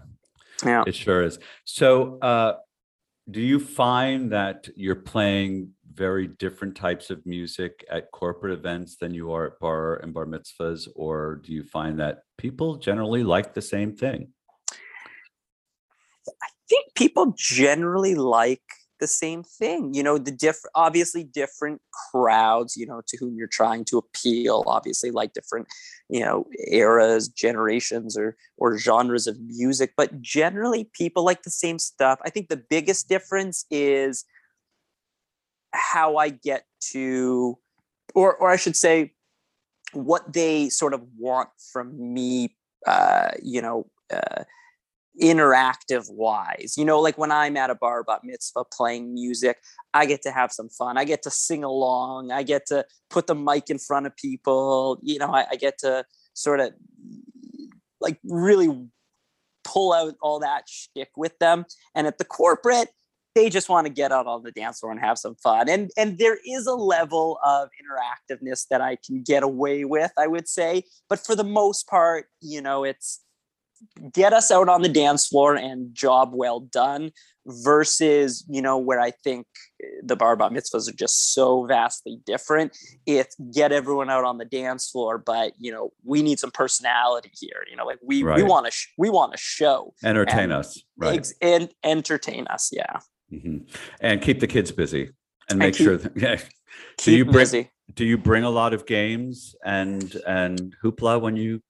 yeah 0.64 0.84
it 0.86 0.94
sure 0.94 1.22
is. 1.22 1.38
So, 1.64 2.18
uh, 2.20 2.54
do 3.30 3.40
you 3.40 3.58
find 3.60 4.32
that 4.32 4.68
you're 4.76 4.94
playing 4.96 5.70
very 5.92 6.26
different 6.26 6.76
types 6.76 7.10
of 7.10 7.24
music 7.26 7.84
at 7.90 8.10
corporate 8.12 8.52
events 8.52 8.96
than 8.96 9.14
you 9.14 9.32
are 9.32 9.46
at 9.46 9.58
bar 9.60 9.96
and 9.96 10.12
bat 10.12 10.26
mitzvahs, 10.26 10.88
or 10.94 11.36
do 11.44 11.52
you 11.52 11.62
find 11.62 11.98
that 12.00 12.20
people 12.38 12.76
generally 12.76 13.22
like 13.22 13.54
the 13.54 13.62
same 13.62 13.94
thing? 13.96 14.32
I 16.28 16.48
think 16.68 16.94
people 16.94 17.34
generally 17.36 18.14
like 18.14 18.62
the 18.98 19.06
same 19.06 19.42
thing. 19.42 19.94
You 19.94 20.02
know, 20.02 20.18
the 20.18 20.30
different, 20.30 20.72
obviously 20.74 21.24
different 21.24 21.80
crowds, 22.10 22.76
you 22.76 22.86
know, 22.86 23.02
to 23.06 23.16
whom 23.16 23.36
you're 23.36 23.46
trying 23.46 23.84
to 23.86 23.98
appeal, 23.98 24.64
obviously 24.66 25.10
like 25.10 25.32
different, 25.32 25.66
you 26.08 26.20
know, 26.20 26.46
eras, 26.68 27.28
generations, 27.28 28.16
or 28.16 28.36
or 28.56 28.78
genres 28.78 29.26
of 29.26 29.38
music. 29.40 29.92
But 29.96 30.20
generally, 30.20 30.90
people 30.92 31.24
like 31.24 31.42
the 31.42 31.50
same 31.50 31.78
stuff. 31.78 32.18
I 32.24 32.30
think 32.30 32.48
the 32.48 32.62
biggest 32.68 33.08
difference 33.08 33.64
is 33.70 34.24
how 35.72 36.16
I 36.16 36.30
get 36.30 36.64
to, 36.92 37.58
or 38.14 38.36
or 38.36 38.50
I 38.50 38.56
should 38.56 38.76
say, 38.76 39.12
what 39.92 40.32
they 40.32 40.68
sort 40.68 40.94
of 40.94 41.02
want 41.18 41.48
from 41.72 42.14
me. 42.14 42.56
Uh, 42.86 43.30
you 43.42 43.60
know. 43.60 43.86
Uh, 44.12 44.44
interactive 45.22 46.10
wise. 46.10 46.74
You 46.76 46.84
know, 46.84 47.00
like 47.00 47.18
when 47.18 47.30
I'm 47.30 47.56
at 47.56 47.70
a 47.70 47.74
bar 47.74 48.04
bat 48.04 48.20
mitzvah 48.24 48.64
playing 48.72 49.14
music, 49.14 49.58
I 49.94 50.06
get 50.06 50.22
to 50.22 50.30
have 50.30 50.52
some 50.52 50.68
fun. 50.68 50.98
I 50.98 51.04
get 51.04 51.22
to 51.22 51.30
sing 51.30 51.64
along. 51.64 52.30
I 52.30 52.42
get 52.42 52.66
to 52.66 52.84
put 53.10 53.26
the 53.26 53.34
mic 53.34 53.70
in 53.70 53.78
front 53.78 54.06
of 54.06 54.16
people. 54.16 54.98
You 55.02 55.18
know, 55.18 55.32
I, 55.32 55.46
I 55.52 55.56
get 55.56 55.78
to 55.78 56.04
sort 56.34 56.60
of 56.60 56.72
like 58.00 58.18
really 58.24 58.88
pull 59.64 59.92
out 59.92 60.14
all 60.20 60.40
that 60.40 60.68
shtick 60.68 61.10
with 61.16 61.38
them. 61.38 61.64
And 61.94 62.06
at 62.06 62.18
the 62.18 62.24
corporate, 62.24 62.88
they 63.36 63.50
just 63.50 63.68
want 63.68 63.86
to 63.86 63.92
get 63.92 64.12
out 64.12 64.26
on 64.26 64.42
the 64.42 64.50
dance 64.50 64.80
floor 64.80 64.90
and 64.90 65.00
have 65.00 65.18
some 65.18 65.34
fun 65.36 65.68
and 65.68 65.90
and 65.98 66.16
there 66.18 66.38
is 66.46 66.66
a 66.66 66.74
level 66.74 67.38
of 67.44 67.68
interactiveness 67.78 68.66
that 68.70 68.80
i 68.80 68.96
can 69.06 69.22
get 69.22 69.42
away 69.42 69.84
with 69.84 70.10
i 70.16 70.26
would 70.26 70.48
say 70.48 70.82
but 71.10 71.18
for 71.18 71.36
the 71.36 71.44
most 71.44 71.86
part 71.86 72.28
you 72.40 72.62
know 72.62 72.82
it's 72.82 73.20
get 74.12 74.32
us 74.32 74.50
out 74.50 74.68
on 74.68 74.82
the 74.82 74.88
dance 74.88 75.26
floor 75.26 75.54
and 75.54 75.94
job 75.94 76.30
well 76.32 76.60
done 76.60 77.10
versus 77.46 78.44
you 78.48 78.60
know 78.60 78.76
where 78.76 79.00
i 79.00 79.10
think 79.10 79.46
the 80.02 80.16
bar 80.16 80.34
bat 80.36 80.50
mitzvahs 80.52 80.88
are 80.88 80.96
just 80.96 81.32
so 81.34 81.64
vastly 81.64 82.18
different 82.26 82.76
it's 83.06 83.36
get 83.54 83.70
everyone 83.72 84.10
out 84.10 84.24
on 84.24 84.38
the 84.38 84.44
dance 84.44 84.90
floor 84.90 85.16
but 85.16 85.52
you 85.58 85.70
know 85.70 85.90
we 86.04 86.22
need 86.22 86.38
some 86.38 86.50
personality 86.50 87.30
here 87.38 87.62
you 87.70 87.76
know 87.76 87.84
like 87.84 87.98
we 88.02 88.22
Right. 88.22 88.36
we 88.36 88.42
want 88.42 88.66
to 88.66 88.72
sh- 88.72 88.88
we 88.98 89.10
want 89.10 89.32
to 89.32 89.38
show 89.38 89.94
Entertain 90.04 90.44
And- 90.44 90.52
us, 90.54 90.82
right? 90.96 91.18
ex- 91.18 91.34
and 91.40 91.68
entertain 91.84 92.46
us 92.48 92.70
yeah 92.72 92.98
Mhm. 93.32 93.68
And 94.00 94.22
keep 94.22 94.38
the 94.38 94.46
kids 94.46 94.70
busy 94.70 95.10
and 95.50 95.58
make 95.58 95.74
keep- 95.74 95.84
sure 95.84 95.96
that, 95.96 96.16
yeah. 96.16 96.36
keep 96.98 97.18
you 97.18 97.24
bring- 97.24 97.34
busy 97.34 97.70
Do 97.94 98.04
you 98.04 98.16
bring 98.18 98.44
a 98.44 98.50
lot 98.50 98.72
of 98.74 98.86
games 98.86 99.54
and 99.64 100.14
and 100.26 100.74
hoopla 100.82 101.20
when 101.20 101.36
you? 101.36 101.60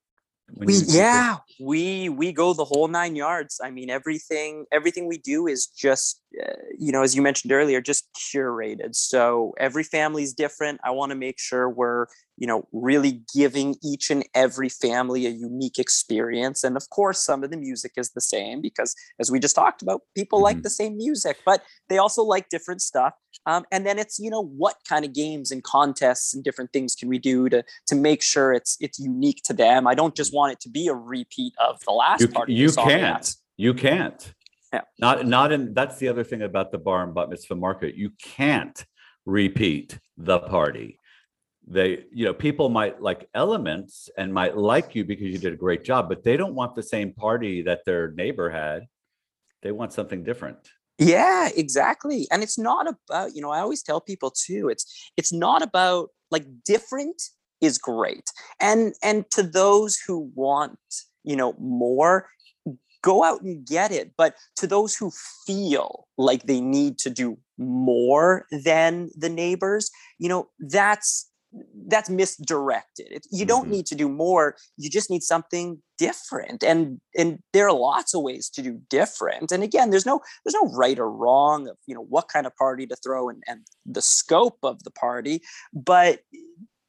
We 0.55 0.75
yeah. 0.87 1.37
we 1.59 2.09
we 2.09 2.31
go 2.31 2.53
the 2.53 2.65
whole 2.65 2.87
nine 2.87 3.15
yards. 3.15 3.59
I 3.63 3.69
mean 3.69 3.89
everything 3.89 4.65
everything 4.71 5.07
we 5.07 5.17
do 5.17 5.45
is 5.47 5.67
just 5.67 6.21
uh, 6.41 6.53
you 6.77 6.91
know 6.91 7.03
as 7.03 7.15
you 7.15 7.21
mentioned 7.21 7.51
earlier 7.51 7.81
just 7.81 8.07
curated. 8.15 8.95
So 8.95 9.53
every 9.59 9.83
family's 9.83 10.33
different. 10.33 10.79
I 10.83 10.91
want 10.91 11.09
to 11.11 11.15
make 11.15 11.39
sure 11.39 11.69
we're 11.69 12.07
you 12.37 12.47
know 12.47 12.67
really 12.71 13.21
giving 13.35 13.75
each 13.83 14.09
and 14.09 14.23
every 14.33 14.69
family 14.69 15.25
a 15.25 15.31
unique 15.31 15.79
experience. 15.79 16.63
And 16.63 16.77
of 16.77 16.89
course 16.89 17.23
some 17.25 17.43
of 17.43 17.51
the 17.51 17.57
music 17.57 17.93
is 17.97 18.11
the 18.11 18.21
same 18.21 18.61
because 18.61 18.95
as 19.19 19.29
we 19.29 19.39
just 19.39 19.55
talked 19.55 19.81
about 19.81 20.01
people 20.15 20.41
like 20.41 20.57
Mhm. 20.57 20.63
the 20.63 20.69
same 20.69 20.95
music 20.97 21.37
but 21.45 21.61
they 21.89 21.97
also 21.97 22.23
like 22.23 22.49
different 22.49 22.81
stuff 22.81 23.13
um, 23.47 23.65
and 23.71 23.85
then 23.85 23.97
it's 23.97 24.19
you 24.19 24.29
know 24.29 24.43
what 24.43 24.75
kind 24.87 25.03
of 25.03 25.13
games 25.13 25.51
and 25.51 25.63
contests 25.63 26.35
and 26.35 26.43
different 26.43 26.71
things 26.71 26.93
can 26.93 27.09
we 27.09 27.17
do 27.17 27.49
to 27.49 27.63
to 27.87 27.95
make 27.95 28.21
sure 28.21 28.53
it's 28.53 28.77
it's 28.79 28.99
unique 28.99 29.41
to 29.43 29.53
them 29.53 29.87
i 29.87 29.95
don't 29.95 30.15
just 30.15 30.33
want 30.33 30.51
it 30.51 30.59
to 30.59 30.69
be 30.69 30.87
a 30.87 30.93
repeat 30.93 31.53
of 31.59 31.79
the 31.85 31.91
last 31.91 32.21
You, 32.21 32.27
party 32.27 32.53
you 32.53 32.71
can't. 32.71 33.35
You 33.57 33.73
can't. 33.73 34.33
Yeah. 34.71 34.81
Not 34.99 35.25
not 35.25 35.51
in. 35.51 35.73
That's 35.73 35.97
the 35.97 36.07
other 36.09 36.23
thing 36.23 36.41
about 36.43 36.71
the 36.71 36.77
bar 36.77 37.03
and 37.03 37.13
bat 37.13 37.29
mitzvah 37.29 37.55
market. 37.55 37.95
You 37.95 38.11
can't 38.21 38.85
repeat 39.25 39.99
the 40.17 40.39
party. 40.39 40.99
They, 41.69 42.05
you 42.13 42.25
know, 42.25 42.33
people 42.33 42.69
might 42.69 43.01
like 43.01 43.27
elements 43.33 44.09
and 44.17 44.33
might 44.33 44.55
like 44.55 44.95
you 44.95 45.03
because 45.03 45.27
you 45.27 45.37
did 45.37 45.53
a 45.53 45.57
great 45.57 45.83
job, 45.83 46.07
but 46.07 46.23
they 46.23 46.37
don't 46.37 46.55
want 46.55 46.75
the 46.75 46.83
same 46.83 47.13
party 47.13 47.61
that 47.63 47.83
their 47.85 48.11
neighbor 48.11 48.49
had. 48.49 48.87
They 49.63 49.71
want 49.71 49.91
something 49.91 50.23
different. 50.23 50.59
Yeah 50.97 51.49
exactly 51.55 52.27
and 52.31 52.41
it's 52.43 52.57
not 52.57 52.87
about 52.87 53.35
you 53.35 53.41
know 53.41 53.51
i 53.51 53.59
always 53.59 53.83
tell 53.83 54.01
people 54.01 54.31
too 54.31 54.67
it's 54.69 55.11
it's 55.15 55.31
not 55.31 55.61
about 55.61 56.09
like 56.31 56.45
different 56.65 57.21
is 57.61 57.77
great 57.77 58.29
and 58.59 58.93
and 59.03 59.29
to 59.29 59.43
those 59.43 59.97
who 59.97 60.31
want 60.35 60.79
you 61.23 61.35
know 61.35 61.53
more 61.59 62.27
go 63.03 63.23
out 63.23 63.41
and 63.41 63.65
get 63.65 63.91
it 63.91 64.11
but 64.17 64.35
to 64.55 64.65
those 64.65 64.95
who 64.95 65.11
feel 65.45 66.07
like 66.17 66.43
they 66.43 66.59
need 66.59 66.97
to 66.97 67.09
do 67.09 67.37
more 67.57 68.45
than 68.63 69.09
the 69.15 69.29
neighbors 69.29 69.91
you 70.17 70.27
know 70.27 70.47
that's 70.59 71.29
that's 71.87 72.09
misdirected 72.09 73.07
It- 73.09 73.27
you 73.31 73.45
don't 73.45 73.67
Mhm. 73.67 73.71
need 73.71 73.85
to 73.87 73.95
do 73.95 74.09
more 74.09 74.57
you 74.77 74.89
just 74.89 75.09
need 75.09 75.23
something 75.23 75.81
different 75.97 76.63
and 76.63 76.99
and 77.17 77.39
there 77.53 77.67
are 77.67 77.73
lots 77.73 78.13
of 78.13 78.21
ways 78.21 78.49
to 78.49 78.61
do 78.61 78.79
different 78.89 79.51
and 79.51 79.63
again 79.63 79.89
there's 79.89 80.05
no 80.05 80.19
there's 80.43 80.53
no 80.53 80.69
right 80.73 80.99
or 80.99 81.09
wrong 81.09 81.67
of 81.69 81.77
you 81.87 81.95
know 81.95 82.03
what 82.03 82.27
kind 82.27 82.45
of 82.45 82.55
party 82.57 82.85
to 82.87 82.95
throw 82.97 83.29
and, 83.29 83.41
and 83.47 83.61
the 83.85 84.01
scope 84.01 84.57
of 84.63 84.83
the 84.83 84.91
party 84.91 85.41
but 85.73 86.19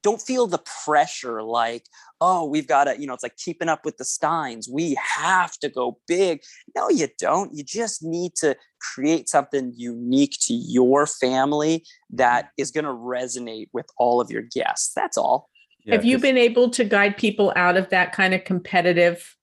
don't 0.02 0.22
feel 0.22 0.46
the 0.46 0.62
pressure 0.84 1.42
like 1.42 1.84
oh 2.20 2.44
we've 2.44 2.66
got 2.66 2.84
to 2.84 3.00
you 3.00 3.06
know 3.06 3.14
it's 3.14 3.22
like 3.22 3.36
keeping 3.36 3.68
up 3.68 3.84
with 3.84 3.96
the 3.96 4.04
steins 4.04 4.68
we 4.68 4.96
have 5.16 5.52
to 5.58 5.68
go 5.68 5.98
big 6.06 6.40
no 6.76 6.88
you 6.88 7.08
don't 7.18 7.54
you 7.54 7.64
just 7.64 8.02
need 8.02 8.34
to 8.34 8.56
create 8.80 9.28
something 9.28 9.72
unique 9.76 10.36
to 10.40 10.54
your 10.54 11.06
family 11.06 11.84
that 12.10 12.46
mm. 12.46 12.48
is 12.58 12.70
going 12.70 12.84
to 12.84 12.90
resonate 12.90 13.68
with 13.72 13.86
all 13.98 14.20
of 14.20 14.30
your 14.30 14.42
guests 14.42 14.92
that's 14.94 15.16
all 15.18 15.48
Yeah, 15.84 15.94
Have 15.94 16.04
you 16.04 16.18
been 16.18 16.36
able 16.38 16.70
to 16.70 16.84
guide 16.84 17.16
people 17.16 17.52
out 17.56 17.76
of 17.76 17.88
that 17.90 18.12
kind 18.12 18.34
of 18.34 18.44
competitive? 18.44 19.36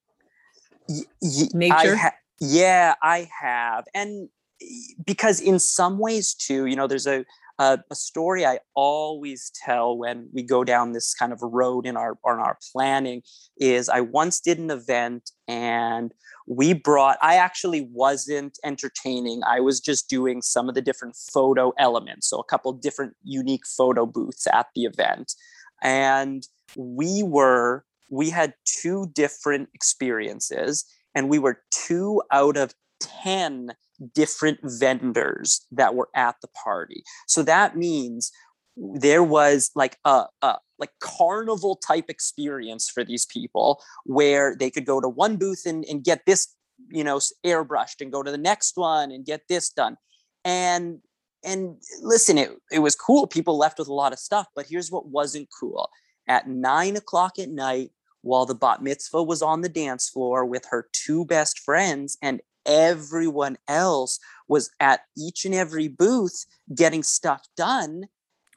Y- 0.87 1.01
y- 1.21 1.47
I 1.53 1.57
Nature? 1.57 1.95
ha- 1.95 2.15
yeah, 2.39 2.95
I 3.01 3.27
have, 3.41 3.85
and 3.93 4.29
eh, 4.61 4.65
because 5.05 5.39
in 5.39 5.59
some 5.59 5.97
ways 5.97 6.33
too, 6.33 6.65
you 6.65 6.75
know, 6.75 6.87
there's 6.87 7.07
a, 7.07 7.25
a 7.59 7.79
a 7.89 7.95
story 7.95 8.45
I 8.45 8.59
always 8.75 9.51
tell 9.63 9.97
when 9.97 10.29
we 10.33 10.43
go 10.43 10.63
down 10.63 10.91
this 10.91 11.13
kind 11.13 11.31
of 11.31 11.39
road 11.41 11.85
in 11.85 11.97
our 11.97 12.17
on 12.25 12.39
our 12.39 12.57
planning. 12.71 13.21
Is 13.57 13.89
I 13.89 14.01
once 14.01 14.39
did 14.39 14.59
an 14.59 14.71
event 14.71 15.31
and 15.47 16.13
we 16.47 16.73
brought. 16.73 17.17
I 17.21 17.35
actually 17.35 17.87
wasn't 17.91 18.57
entertaining. 18.63 19.41
I 19.47 19.59
was 19.59 19.79
just 19.79 20.09
doing 20.09 20.41
some 20.41 20.69
of 20.69 20.75
the 20.75 20.81
different 20.81 21.15
photo 21.15 21.73
elements, 21.77 22.29
so 22.29 22.39
a 22.39 22.43
couple 22.43 22.71
different 22.73 23.13
unique 23.23 23.65
photo 23.65 24.05
booths 24.05 24.47
at 24.51 24.67
the 24.75 24.83
event, 24.83 25.33
and 25.81 26.47
we 26.75 27.23
were 27.23 27.85
we 28.09 28.29
had 28.29 28.53
two 28.65 29.07
different 29.13 29.69
experiences 29.73 30.85
and 31.15 31.29
we 31.29 31.39
were 31.39 31.61
two 31.71 32.21
out 32.31 32.57
of 32.57 32.73
10 33.05 33.71
different 34.13 34.59
vendors 34.63 35.65
that 35.71 35.95
were 35.95 36.09
at 36.15 36.35
the 36.41 36.47
party. 36.49 37.03
So 37.27 37.43
that 37.43 37.77
means 37.77 38.31
there 38.75 39.23
was 39.23 39.71
like 39.75 39.97
a, 40.05 40.25
a 40.41 40.57
like 40.77 40.91
carnival 40.99 41.77
type 41.77 42.09
experience 42.09 42.89
for 42.89 43.03
these 43.03 43.25
people 43.25 43.81
where 44.05 44.55
they 44.55 44.69
could 44.69 44.85
go 44.85 44.99
to 44.99 45.07
one 45.07 45.37
booth 45.37 45.65
and, 45.65 45.85
and 45.85 46.03
get 46.03 46.25
this 46.25 46.53
you 46.89 47.03
know 47.03 47.19
airbrushed 47.45 48.01
and 48.01 48.11
go 48.11 48.21
to 48.21 48.31
the 48.31 48.37
next 48.37 48.75
one 48.75 49.11
and 49.11 49.25
get 49.25 49.41
this 49.47 49.69
done. 49.69 49.97
And 50.43 50.99
and 51.43 51.77
listen 52.01 52.37
it, 52.37 52.51
it 52.71 52.79
was 52.79 52.95
cool. 52.95 53.27
People 53.27 53.57
left 53.57 53.79
with 53.79 53.87
a 53.87 53.93
lot 53.93 54.13
of 54.13 54.19
stuff 54.19 54.47
but 54.55 54.65
here's 54.67 54.91
what 54.91 55.07
wasn't 55.07 55.47
cool. 55.57 55.89
At 56.27 56.49
nine 56.49 56.97
o'clock 56.97 57.39
at 57.39 57.49
night 57.49 57.91
while 58.21 58.45
the 58.45 58.55
bat 58.55 58.81
mitzvah 58.81 59.23
was 59.23 59.41
on 59.41 59.61
the 59.61 59.69
dance 59.69 60.09
floor 60.09 60.45
with 60.45 60.65
her 60.69 60.89
two 60.91 61.25
best 61.25 61.59
friends 61.59 62.17
and 62.21 62.41
everyone 62.65 63.57
else 63.67 64.19
was 64.47 64.69
at 64.79 65.01
each 65.17 65.45
and 65.45 65.53
every 65.55 65.87
booth 65.87 66.45
getting 66.73 67.03
stuff 67.03 67.43
done 67.57 68.05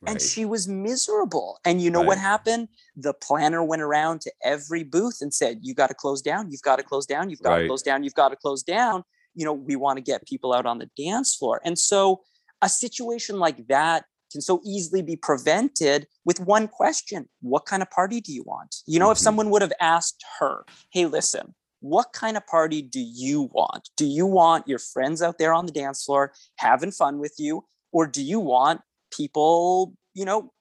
and 0.06 0.20
she 0.20 0.44
was 0.44 0.68
miserable 0.68 1.58
and 1.64 1.82
you 1.82 1.90
know 1.90 2.00
what 2.00 2.18
happened? 2.18 2.68
The 2.96 3.12
planner 3.12 3.64
went 3.64 3.82
around 3.82 4.20
to 4.22 4.32
every 4.44 4.84
booth 4.84 5.18
and 5.20 5.34
said 5.34 5.58
you 5.62 5.74
got 5.74 5.88
to 5.88 5.94
close 5.94 6.22
down 6.22 6.50
you've 6.50 6.62
got 6.62 6.76
to 6.76 6.82
close 6.84 7.04
down 7.04 7.30
you've 7.30 7.42
got 7.42 7.50
to 7.50 7.60
Right. 7.62 7.66
close 7.66 7.82
down 7.82 8.04
you've 8.04 8.14
got 8.14 8.28
to 8.28 8.36
close 8.36 8.62
down 8.62 9.02
you 9.34 9.44
know 9.44 9.52
we 9.52 9.76
want 9.76 9.96
to 9.96 10.00
get 10.02 10.24
people 10.26 10.52
out 10.54 10.66
on 10.66 10.78
the 10.78 10.88
dance 10.96 11.34
floor. 11.34 11.60
And 11.64 11.78
so 11.78 12.22
a 12.62 12.68
situation 12.68 13.38
like 13.38 13.66
that 13.68 14.04
can 14.30 14.40
so 14.40 14.60
easily 14.64 15.02
be 15.02 15.16
prevented 15.16 16.06
with 16.24 16.38
one 16.40 16.68
question 16.68 17.28
what 17.40 17.66
kind 17.66 17.82
of 17.82 17.90
party 17.90 18.20
do 18.20 18.32
you 18.32 18.44
want? 18.44 18.76
You 18.86 18.98
know 19.00 19.10
if 19.10 19.18
Mhm. 19.18 19.22
someone 19.22 19.50
would 19.50 19.62
have 19.62 19.72
asked 19.80 20.24
her 20.38 20.64
hey 20.92 21.06
listen 21.06 21.54
what 21.80 22.12
kind 22.12 22.36
of 22.36 22.46
party 22.46 22.82
do 22.82 23.00
you 23.00 23.50
want? 23.52 23.90
Do 23.96 24.06
you 24.06 24.26
want 24.26 24.66
your 24.66 24.78
friends 24.78 25.22
out 25.22 25.38
there 25.38 25.52
on 25.54 25.66
the 25.66 25.72
dance 25.72 26.04
floor 26.04 26.32
having 26.56 26.90
fun 26.90 27.18
with 27.18 27.34
you? 27.38 27.64
Or 27.92 28.06
do 28.06 28.22
you 28.22 28.40
want 28.40 28.80
people 29.16 29.94
you 30.14 30.24
know 30.24 30.52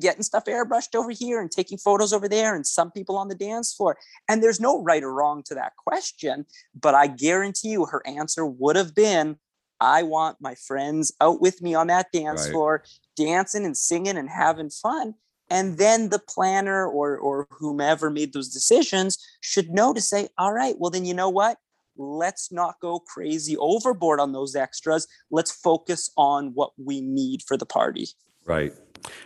getting 0.00 0.22
stuff 0.22 0.44
airbrushed 0.46 0.94
over 0.94 1.10
here 1.10 1.40
and 1.40 1.50
taking 1.50 1.76
photos 1.78 2.12
over 2.12 2.28
there 2.28 2.54
and 2.54 2.66
some 2.66 2.90
people 2.90 3.16
on 3.16 3.28
the 3.28 3.34
dance 3.34 3.72
floor? 3.72 3.96
And 4.28 4.42
there's 4.42 4.60
no 4.60 4.82
right 4.82 5.02
or 5.02 5.12
wrong 5.12 5.42
to 5.46 5.54
that 5.54 5.72
question 5.76 6.46
but 6.78 6.94
i 6.94 7.06
guarantee 7.06 7.68
you 7.70 7.84
her 7.86 8.02
answer 8.06 8.44
would 8.46 8.76
have 8.76 8.94
been 8.94 9.36
i 9.80 10.02
want 10.02 10.36
my 10.40 10.54
friends 10.54 11.12
out 11.20 11.40
with 11.40 11.60
me 11.62 11.74
on 11.74 11.86
that 11.88 12.06
dance 12.12 12.42
Right. 12.42 12.50
floor 12.50 12.84
dancing 13.16 13.64
and 13.64 13.76
singing 13.76 14.16
and 14.16 14.28
having 14.30 14.70
fun 14.70 15.14
and 15.50 15.78
then 15.78 16.08
the 16.08 16.18
planner 16.18 16.86
or 16.86 17.16
or 17.18 17.46
whomever 17.50 18.10
made 18.10 18.32
those 18.32 18.48
decisions 18.48 19.18
should 19.40 19.70
know 19.70 19.92
to 19.92 20.00
say 20.00 20.28
all 20.38 20.52
right 20.52 20.76
well 20.78 20.90
then 20.90 21.04
you 21.04 21.14
know 21.14 21.30
what 21.30 21.58
let's 21.96 22.50
not 22.50 22.74
go 22.80 22.98
crazy 22.98 23.56
overboard 23.58 24.18
on 24.18 24.32
those 24.32 24.56
extras 24.56 25.06
let's 25.30 25.52
focus 25.52 26.10
on 26.16 26.50
what 26.54 26.72
we 26.76 27.00
need 27.00 27.40
for 27.46 27.56
the 27.56 27.66
party 27.66 28.06
Right. 28.44 28.74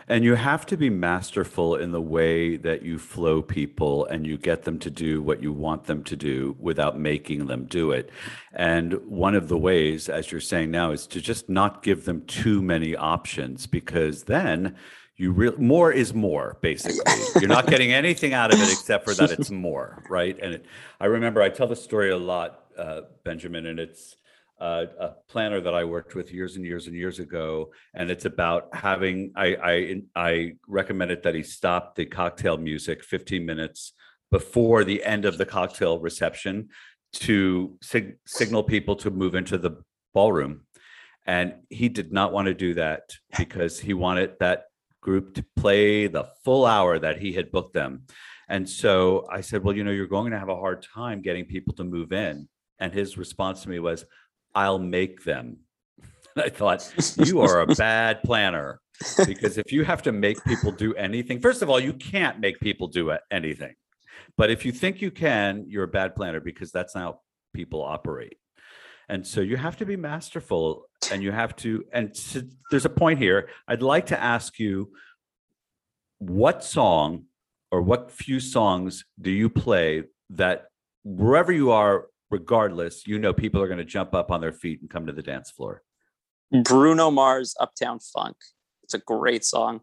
And 0.08 0.24
you 0.24 0.34
have 0.34 0.66
to 0.66 0.76
be 0.76 0.90
masterful 0.90 1.76
in 1.76 1.92
the 1.92 2.00
way 2.00 2.56
that 2.56 2.82
you 2.82 2.98
flow 2.98 3.42
people 3.42 4.06
and 4.06 4.26
you 4.26 4.36
get 4.36 4.64
them 4.64 4.78
to 4.80 4.90
do 4.90 5.22
what 5.22 5.40
you 5.40 5.52
want 5.52 5.84
them 5.84 6.02
to 6.04 6.16
do 6.16 6.56
without 6.58 6.98
making 6.98 7.46
them 7.46 7.66
do 7.66 7.92
it. 7.92 8.10
And 8.52 8.94
one 9.06 9.36
of 9.36 9.46
the 9.46 9.58
ways, 9.58 10.08
as 10.08 10.32
you're 10.32 10.40
saying 10.40 10.72
now, 10.72 10.90
is 10.90 11.06
to 11.08 11.20
just 11.20 11.48
not 11.48 11.84
give 11.84 12.06
them 12.06 12.22
too 12.26 12.60
many 12.60 12.96
options 12.96 13.68
because 13.68 14.24
then 14.24 14.74
you 15.18 15.32
real 15.32 15.54
more 15.58 15.92
is 15.92 16.14
more 16.14 16.56
basically 16.62 17.00
you're 17.40 17.48
not 17.48 17.66
getting 17.66 17.92
anything 17.92 18.32
out 18.32 18.54
of 18.54 18.60
it 18.60 18.72
except 18.72 19.04
for 19.04 19.12
that 19.14 19.30
it's 19.30 19.50
more 19.50 20.02
right 20.08 20.38
and 20.40 20.54
it, 20.54 20.66
i 21.00 21.06
remember 21.06 21.42
i 21.42 21.48
tell 21.48 21.66
the 21.66 21.76
story 21.76 22.10
a 22.10 22.16
lot 22.16 22.64
uh, 22.78 23.00
benjamin 23.24 23.66
and 23.66 23.78
it's 23.78 24.16
uh, 24.60 24.86
a 24.98 25.10
planner 25.28 25.60
that 25.60 25.74
I 25.74 25.84
worked 25.84 26.14
with 26.14 26.32
years 26.32 26.56
and 26.56 26.64
years 26.64 26.86
and 26.86 26.96
years 26.96 27.20
ago, 27.20 27.70
and 27.94 28.10
it's 28.10 28.24
about 28.24 28.74
having. 28.74 29.32
I 29.36 29.56
I 29.62 30.02
I 30.16 30.52
recommended 30.66 31.22
that 31.22 31.34
he 31.34 31.42
stop 31.42 31.94
the 31.94 32.06
cocktail 32.06 32.56
music 32.56 33.04
15 33.04 33.44
minutes 33.46 33.92
before 34.30 34.84
the 34.84 35.04
end 35.04 35.24
of 35.24 35.38
the 35.38 35.46
cocktail 35.46 36.00
reception 36.00 36.70
to 37.12 37.76
sig- 37.82 38.18
signal 38.26 38.62
people 38.62 38.96
to 38.96 39.10
move 39.10 39.34
into 39.34 39.58
the 39.58 39.82
ballroom, 40.12 40.62
and 41.24 41.54
he 41.70 41.88
did 41.88 42.12
not 42.12 42.32
want 42.32 42.46
to 42.46 42.54
do 42.54 42.74
that 42.74 43.02
because 43.38 43.78
he 43.78 43.94
wanted 43.94 44.32
that 44.40 44.64
group 45.08 45.32
to 45.34 45.44
play 45.56 46.06
the 46.06 46.24
full 46.44 46.66
hour 46.66 46.98
that 46.98 47.18
he 47.18 47.32
had 47.32 47.50
booked 47.50 47.72
them. 47.72 48.02
And 48.46 48.68
so 48.68 49.26
I 49.32 49.40
said, 49.40 49.64
Well, 49.64 49.74
you 49.74 49.82
know, 49.82 49.90
you're 49.90 50.06
going 50.18 50.32
to 50.32 50.38
have 50.38 50.50
a 50.50 50.62
hard 50.64 50.82
time 50.82 51.22
getting 51.22 51.46
people 51.46 51.72
to 51.76 51.84
move 51.84 52.12
in. 52.12 52.46
And 52.78 52.92
his 52.92 53.16
response 53.16 53.62
to 53.62 53.70
me 53.70 53.78
was, 53.78 54.04
I'll 54.54 54.78
make 54.78 55.24
them. 55.24 55.60
I 56.36 56.50
thought, 56.50 56.92
you 57.16 57.40
are 57.40 57.60
a 57.60 57.66
bad 57.66 58.22
planner 58.22 58.80
because 59.26 59.56
if 59.56 59.72
you 59.72 59.82
have 59.82 60.02
to 60.02 60.12
make 60.12 60.44
people 60.44 60.72
do 60.72 60.94
anything, 60.94 61.40
first 61.40 61.62
of 61.62 61.70
all, 61.70 61.80
you 61.80 61.94
can't 61.94 62.38
make 62.38 62.60
people 62.60 62.86
do 62.86 63.16
anything. 63.30 63.74
But 64.36 64.50
if 64.50 64.66
you 64.66 64.72
think 64.72 65.00
you 65.00 65.10
can, 65.10 65.64
you're 65.68 65.84
a 65.84 65.88
bad 66.00 66.14
planner 66.14 66.40
because 66.40 66.70
that's 66.70 66.94
not 66.94 67.02
how 67.02 67.20
people 67.54 67.82
operate. 67.82 68.36
And 69.08 69.26
so 69.26 69.40
you 69.40 69.56
have 69.56 69.76
to 69.78 69.86
be 69.86 69.96
masterful 69.96 70.86
and 71.10 71.22
you 71.22 71.32
have 71.32 71.56
to, 71.56 71.84
and 71.92 72.14
there's 72.70 72.84
a 72.84 72.90
point 72.90 73.18
here. 73.18 73.48
I'd 73.66 73.82
like 73.82 74.06
to 74.06 74.20
ask 74.20 74.58
you 74.58 74.92
what 76.18 76.62
song 76.62 77.24
or 77.70 77.80
what 77.82 78.10
few 78.10 78.40
songs 78.40 79.04
do 79.20 79.30
you 79.30 79.48
play 79.48 80.04
that 80.30 80.66
wherever 81.04 81.52
you 81.52 81.70
are 81.70 82.06
regardless, 82.30 83.06
you 83.06 83.18
know 83.18 83.32
people 83.32 83.62
are 83.62 83.66
going 83.66 83.78
to 83.78 83.84
jump 83.84 84.14
up 84.14 84.30
on 84.30 84.40
their 84.40 84.52
feet 84.52 84.80
and 84.80 84.90
come 84.90 85.06
to 85.06 85.12
the 85.12 85.22
dance 85.22 85.50
floor. 85.50 85.82
Bruno 86.64 87.10
Mars, 87.10 87.54
Uptown 87.60 87.98
Funk. 88.00 88.36
It's 88.82 88.94
a 88.94 88.98
great 88.98 89.44
song. 89.44 89.80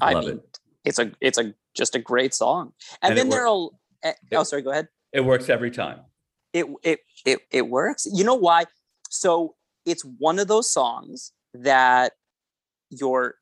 I 0.00 0.12
Love 0.12 0.24
mean, 0.24 0.34
it. 0.34 0.58
it's 0.84 0.98
a 0.98 1.12
it's 1.20 1.38
a 1.38 1.54
just 1.74 1.94
a 1.94 1.98
great 1.98 2.34
song. 2.34 2.72
And, 3.02 3.10
And 3.10 3.18
then 3.18 3.28
there'll 3.28 3.78
eh, 4.02 4.12
oh 4.34 4.44
sorry, 4.44 4.62
go 4.62 4.70
ahead. 4.70 4.88
It 5.12 5.24
works 5.24 5.48
every 5.48 5.70
time. 5.70 6.00
It 6.52 6.66
it 6.82 7.00
it 7.24 7.40
it 7.50 7.68
works. 7.68 8.06
You 8.12 8.24
know 8.24 8.34
why? 8.34 8.64
So 9.10 9.54
it's 9.84 10.02
one 10.02 10.38
of 10.38 10.48
those 10.48 10.70
songs 10.70 11.32
that 11.54 12.12
your 12.90 13.36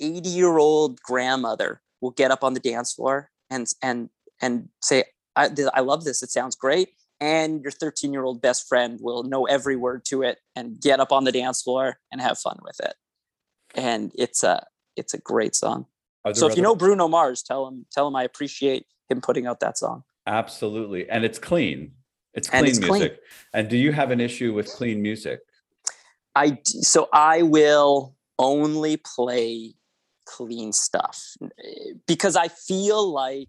80 0.00 0.28
year 0.28 0.58
old 0.58 1.00
grandmother 1.00 1.80
will 2.00 2.10
get 2.10 2.30
up 2.30 2.44
on 2.44 2.54
the 2.54 2.60
dance 2.60 2.92
floor 2.92 3.30
and 3.50 3.66
and 3.82 4.10
and 4.40 4.68
say 4.82 5.04
I, 5.34 5.50
I 5.74 5.80
love 5.80 6.04
this 6.04 6.22
it 6.22 6.30
sounds 6.30 6.54
great 6.54 6.90
and 7.20 7.62
your 7.62 7.70
13 7.70 8.12
year 8.12 8.24
old 8.24 8.42
best 8.42 8.68
friend 8.68 8.98
will 9.02 9.22
know 9.22 9.46
every 9.46 9.76
word 9.76 10.04
to 10.06 10.22
it 10.22 10.38
and 10.54 10.80
get 10.80 11.00
up 11.00 11.12
on 11.12 11.24
the 11.24 11.32
dance 11.32 11.62
floor 11.62 11.98
and 12.12 12.20
have 12.20 12.38
fun 12.38 12.58
with 12.62 12.78
it 12.80 12.94
and 13.74 14.12
it's 14.14 14.42
a 14.42 14.66
it's 14.96 15.14
a 15.14 15.18
great 15.18 15.54
song 15.54 15.86
so 16.32 16.40
there 16.42 16.50
if 16.50 16.56
you 16.56 16.62
know 16.62 16.76
bruno 16.76 17.08
mars 17.08 17.42
tell 17.42 17.66
him 17.66 17.86
tell 17.90 18.06
him 18.06 18.16
i 18.16 18.22
appreciate 18.22 18.86
him 19.08 19.20
putting 19.20 19.46
out 19.46 19.60
that 19.60 19.78
song 19.78 20.04
absolutely, 20.26 21.08
and 21.08 21.24
it's 21.24 21.38
clean. 21.38 21.92
It's 22.36 22.48
And 22.50 22.64
clean 22.64 22.70
it's 22.70 22.78
clean. 22.78 23.00
music. 23.00 23.20
And 23.54 23.68
do 23.68 23.76
you 23.76 23.92
have 23.92 24.10
an 24.10 24.20
issue 24.20 24.52
with 24.52 24.68
clean 24.68 25.02
music? 25.02 25.40
I 26.34 26.58
so 26.64 27.08
I 27.12 27.42
will 27.42 28.14
only 28.38 28.98
play 28.98 29.74
clean 30.26 30.72
stuff 30.72 31.34
because 32.06 32.36
I 32.36 32.48
feel 32.48 33.10
like 33.10 33.48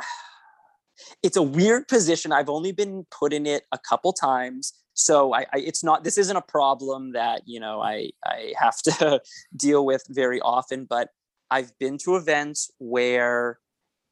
it's 1.22 1.36
a 1.36 1.42
weird 1.42 1.86
position. 1.86 2.32
I've 2.32 2.48
only 2.48 2.72
been 2.72 3.06
put 3.10 3.32
in 3.32 3.46
it 3.46 3.64
a 3.70 3.78
couple 3.78 4.12
times, 4.12 4.72
so 4.94 5.32
I, 5.32 5.42
I 5.52 5.58
it's 5.58 5.84
not 5.84 6.02
this 6.02 6.18
isn't 6.18 6.36
a 6.36 6.42
problem 6.42 7.12
that 7.12 7.42
you 7.46 7.60
know 7.60 7.80
I 7.80 8.10
I 8.26 8.52
have 8.58 8.82
to 8.82 9.20
deal 9.56 9.86
with 9.86 10.02
very 10.08 10.40
often. 10.40 10.86
But 10.86 11.10
I've 11.52 11.70
been 11.78 11.98
to 11.98 12.16
events 12.16 12.68
where 12.78 13.60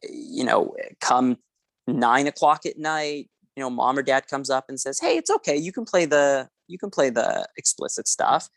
you 0.09 0.45
know 0.45 0.77
come 1.01 1.39
nine 1.89 2.29
o'clock 2.29 2.67
at 2.67 2.79
night 2.79 3.29
you 3.57 3.63
know 3.63 3.71
mom 3.71 3.99
or 3.99 4.03
dad 4.03 4.27
comes 4.29 4.51
up 4.51 4.67
and 4.69 4.81
says 4.81 4.99
hey 5.01 5.17
it's 5.17 5.31
okay 5.31 5.57
you 5.57 5.73
can 5.73 5.85
play 5.85 6.05
the 6.05 6.49
you 6.69 6.79
can 6.79 6.91
play 6.91 7.11
the 7.11 7.47
explicit 7.57 8.09
stuff. 8.09 8.49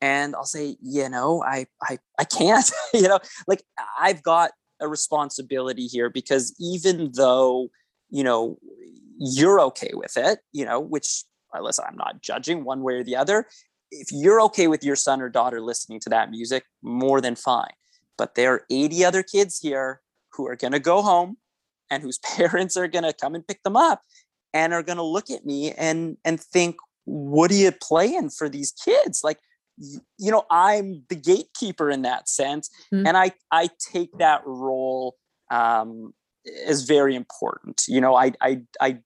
And 0.00 0.34
i'll 0.36 0.44
say 0.44 0.76
you 0.82 1.08
know 1.08 1.42
i 1.42 1.66
i, 1.82 1.98
I 2.18 2.24
can't. 2.24 2.70
You 2.94 3.08
know 3.08 3.18
like 3.46 3.62
i've 3.98 4.22
got 4.22 4.50
a 4.80 4.88
responsibility 4.88 5.86
here 5.86 6.10
because 6.10 6.54
even 6.60 7.12
though 7.14 7.70
you 8.10 8.22
know 8.22 8.58
you're 9.18 9.60
okay 9.60 9.90
with 9.94 10.16
it 10.16 10.40
you 10.52 10.64
know 10.66 10.78
which 10.78 11.24
uh, 11.54 11.62
listen 11.62 11.84
i'm 11.88 11.96
not 11.96 12.20
judging 12.20 12.64
one 12.64 12.82
way 12.82 12.94
or 12.94 13.04
the 13.04 13.16
other 13.16 13.46
if 13.90 14.08
you're 14.12 14.40
okay 14.42 14.66
with 14.66 14.84
your 14.84 14.96
son 14.96 15.20
or 15.20 15.28
daughter 15.28 15.60
listening 15.60 16.00
to 16.00 16.08
that 16.10 16.30
music 16.30 16.64
more 16.82 17.20
than 17.20 17.36
fine. 17.36 17.72
But 18.18 18.34
there 18.34 18.52
are 18.54 18.64
80 18.70 19.04
other 19.04 19.22
kids 19.22 19.58
here 19.58 20.00
who 20.32 20.46
are 20.46 20.56
going 20.56 20.72
to 20.72 20.80
go 20.80 21.02
home 21.02 21.36
and 21.90 22.02
whose 22.02 22.18
parents 22.36 22.76
are 22.76 22.88
going 22.88 23.04
to 23.04 23.12
come 23.12 23.34
and 23.34 23.46
pick 23.46 23.62
them 23.62 23.76
up 23.76 24.02
and 24.56 24.72
are 24.72 24.82
going 24.82 24.96
to 24.96 25.02
look 25.16 25.30
at 25.30 25.44
me 25.44 25.72
and 25.72 26.16
and 26.24 26.40
think 26.40 26.76
what 27.04 27.50
are 27.50 27.54
you 27.54 27.70
playing 27.72 28.30
for 28.30 28.48
these 28.48 28.72
kids? 28.84 29.20
Like 29.22 29.38
you 30.18 30.30
know 30.32 30.44
i'm 30.50 31.04
the 31.10 31.14
gatekeeper 31.14 31.90
in 31.90 32.00
that 32.00 32.30
sense 32.30 32.70
Mhm. 32.90 33.06
and 33.06 33.16
i 33.18 33.30
i 33.50 33.68
take 33.92 34.10
that 34.16 34.40
role 34.46 35.16
um 35.50 36.14
as 36.66 36.84
very 36.84 37.14
important 37.14 37.82
you 37.86 38.00
know 38.00 38.14
i 38.14 38.32
i 38.40 38.62
i 38.80 38.98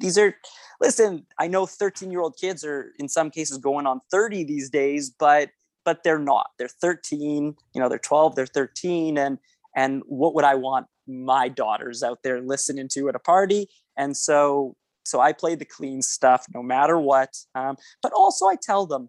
these 0.00 0.16
are 0.16 0.34
listen 0.80 1.26
i 1.38 1.46
know 1.46 1.66
13 1.66 2.10
year 2.10 2.22
old 2.22 2.36
kids 2.40 2.64
are 2.64 2.94
in 2.98 3.06
some 3.06 3.30
cases 3.30 3.58
going 3.58 3.86
on 3.86 4.00
30 4.10 4.44
these 4.44 4.70
days 4.70 5.10
but 5.10 5.50
but 5.84 6.04
they're 6.04 6.18
not. 6.18 6.46
They're 6.58 6.68
13 6.68 7.54
you 7.74 7.80
know 7.80 7.88
they're 7.90 7.98
12 7.98 8.34
they're 8.34 8.46
13 8.46 9.18
and 9.18 9.38
and 9.76 10.02
what 10.06 10.34
would 10.34 10.44
i 10.44 10.54
want 10.54 10.86
my 11.06 11.48
daughters 11.48 12.02
out 12.02 12.22
there 12.22 12.40
listening 12.40 12.88
to 12.94 13.08
at 13.10 13.14
a 13.14 13.18
party 13.18 13.68
and 13.96 14.16
so 14.16 14.74
so 15.04 15.20
i 15.20 15.32
play 15.32 15.54
the 15.54 15.64
clean 15.64 16.02
stuff 16.02 16.46
no 16.54 16.62
matter 16.62 16.98
what 16.98 17.30
um, 17.54 17.76
but 18.02 18.12
also 18.12 18.46
i 18.46 18.56
tell 18.60 18.86
them 18.86 19.08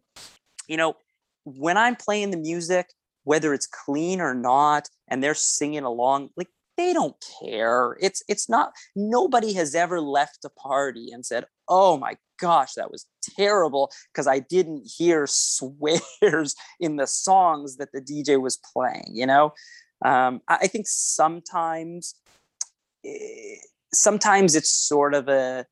you 0.67 0.77
know 0.77 0.95
when 1.45 1.77
i'm 1.77 1.95
playing 1.95 2.31
the 2.31 2.37
music 2.37 2.87
whether 3.23 3.53
it's 3.53 3.67
clean 3.67 4.19
or 4.19 4.33
not 4.33 4.89
and 5.07 5.23
they're 5.23 5.33
singing 5.33 5.83
along 5.83 6.29
like 6.35 6.49
they 6.77 6.93
don't 6.93 7.15
care. 7.41 7.97
It's 7.99 8.23
it's 8.27 8.49
not 8.49 8.73
nobody 8.95 9.53
has 9.53 9.75
ever 9.75 10.01
left 10.01 10.45
a 10.45 10.49
party 10.49 11.09
and 11.11 11.25
said 11.25 11.45
oh 11.67 11.97
my 11.97 12.17
gosh 12.39 12.73
that 12.73 12.91
was 12.91 13.05
terrible 13.37 13.89
because 14.11 14.27
i 14.27 14.39
didn't 14.39 14.85
hear 14.97 15.25
swears 15.29 16.55
in 16.79 16.97
the 16.97 17.07
songs 17.07 17.77
that 17.77 17.89
the 17.93 18.01
dj 18.01 18.41
was 18.41 18.59
playing 18.73 19.11
you 19.11 19.25
know? 19.25 19.53
Um, 20.03 20.41
I, 20.47 20.55
I 20.63 20.67
think 20.67 20.85
sometimes 20.87 22.15
eh, 23.05 23.55
sometimes 23.93 24.55
it's 24.55 24.71
sort 24.71 25.13
of 25.13 25.27
a 25.27 25.65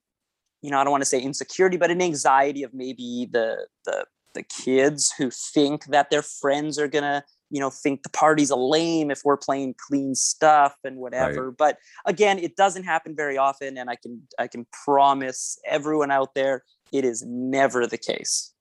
you 0.62 0.72
know 0.72 0.80
i 0.80 0.84
don't 0.84 0.92
want 0.92 1.02
to 1.02 1.10
say 1.10 1.20
insecurity 1.20 1.78
but 1.78 1.92
an 1.92 2.02
anxiety 2.02 2.64
of 2.64 2.74
maybe 2.74 3.28
the 3.32 3.68
the 3.86 4.06
the 4.34 4.44
kids 4.44 5.14
who 5.18 5.30
think 5.30 5.86
that 5.86 6.10
their 6.10 6.22
friends 6.22 6.80
are 6.80 6.88
gonna 6.88 7.24
you 7.50 7.60
know 7.60 7.70
think 7.70 8.04
the 8.04 8.10
party's 8.10 8.50
a 8.50 8.56
lame 8.56 9.12
if 9.12 9.22
we're 9.26 9.36
playing 9.36 9.76
clean 9.78 10.16
stuff 10.16 10.74
and 10.86 10.96
whatever. 10.96 11.52
But 11.52 11.78
again 12.06 12.40
it 12.40 12.56
doesn't 12.56 12.84
happen 12.84 13.14
very 13.14 13.38
often 13.38 13.78
and 13.78 13.90
i 13.90 13.98
can 13.98 14.22
i 14.40 14.48
can 14.48 14.66
promise 14.86 15.60
everyone 15.68 16.12
out 16.12 16.34
there 16.34 16.64
it 16.92 17.06
is 17.06 17.24
never 17.26 17.88
the 17.88 17.98
case. 17.98 18.54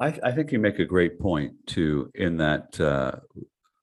I, 0.00 0.18
I 0.22 0.32
think 0.32 0.52
you 0.52 0.58
make 0.58 0.78
a 0.78 0.84
great 0.84 1.18
point 1.18 1.54
too, 1.66 2.10
in 2.14 2.36
that 2.38 2.78
uh, 2.80 3.12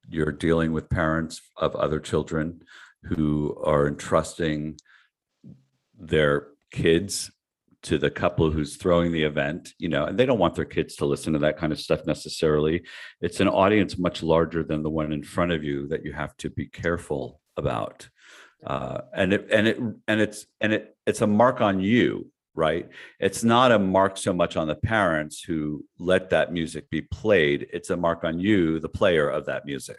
you're 0.10 0.32
dealing 0.32 0.72
with 0.74 0.90
parents 0.90 1.42
of 1.58 1.76
other 1.76 2.00
children 2.00 2.62
who 3.04 3.58
are 3.64 3.88
entrusting 3.88 4.78
their 5.98 6.48
kids 6.72 7.32
to 7.84 7.98
the 7.98 8.12
couple 8.12 8.52
who's 8.52 8.76
throwing 8.76 9.12
the 9.12 9.24
event, 9.24 9.74
you 9.80 9.90
know, 9.90 10.06
and 10.06 10.18
they 10.18 10.26
don't 10.26 10.40
want 10.40 10.54
their 10.54 10.66
kids 10.66 10.96
to 10.96 11.06
listen 11.06 11.34
to 11.34 11.40
that 11.40 11.58
kind 11.58 11.74
of 11.74 11.80
stuff 11.80 12.06
necessarily. 12.06 12.84
It's 13.22 13.40
an 13.40 13.48
audience 13.48 13.98
much 13.98 14.22
larger 14.22 14.64
than 14.64 14.84
the 14.84 14.90
one 14.90 15.12
in 15.12 15.24
front 15.24 15.52
of 15.52 15.64
you 15.64 15.88
that 15.88 16.06
you 16.06 16.14
have 16.14 16.38
to 16.38 16.50
be 16.50 16.68
careful 16.68 17.42
about. 17.58 18.08
Uh, 18.66 19.02
and 19.16 19.34
it 19.34 19.48
and 19.52 19.68
it 19.68 19.80
and 20.08 20.22
it's 20.22 20.46
and 20.60 20.74
it 20.74 20.96
it's 21.08 21.22
a 21.22 21.28
mark 21.28 21.62
on 21.62 21.80
you 21.80 22.32
right? 22.54 22.90
It's 23.20 23.44
not 23.44 23.72
a 23.72 23.80
mark 23.80 24.18
so 24.18 24.34
much 24.34 24.58
on 24.58 24.68
the 24.68 24.76
parents 24.76 25.42
who 25.42 25.86
let 26.00 26.30
that 26.32 26.52
music 26.52 26.90
be 26.90 27.02
played. 27.02 27.68
It's 27.72 27.90
a 27.90 27.98
mark 27.98 28.24
on 28.24 28.40
you, 28.40 28.80
the 28.80 28.90
player 28.90 29.30
of 29.30 29.46
that 29.46 29.66
music. 29.66 29.98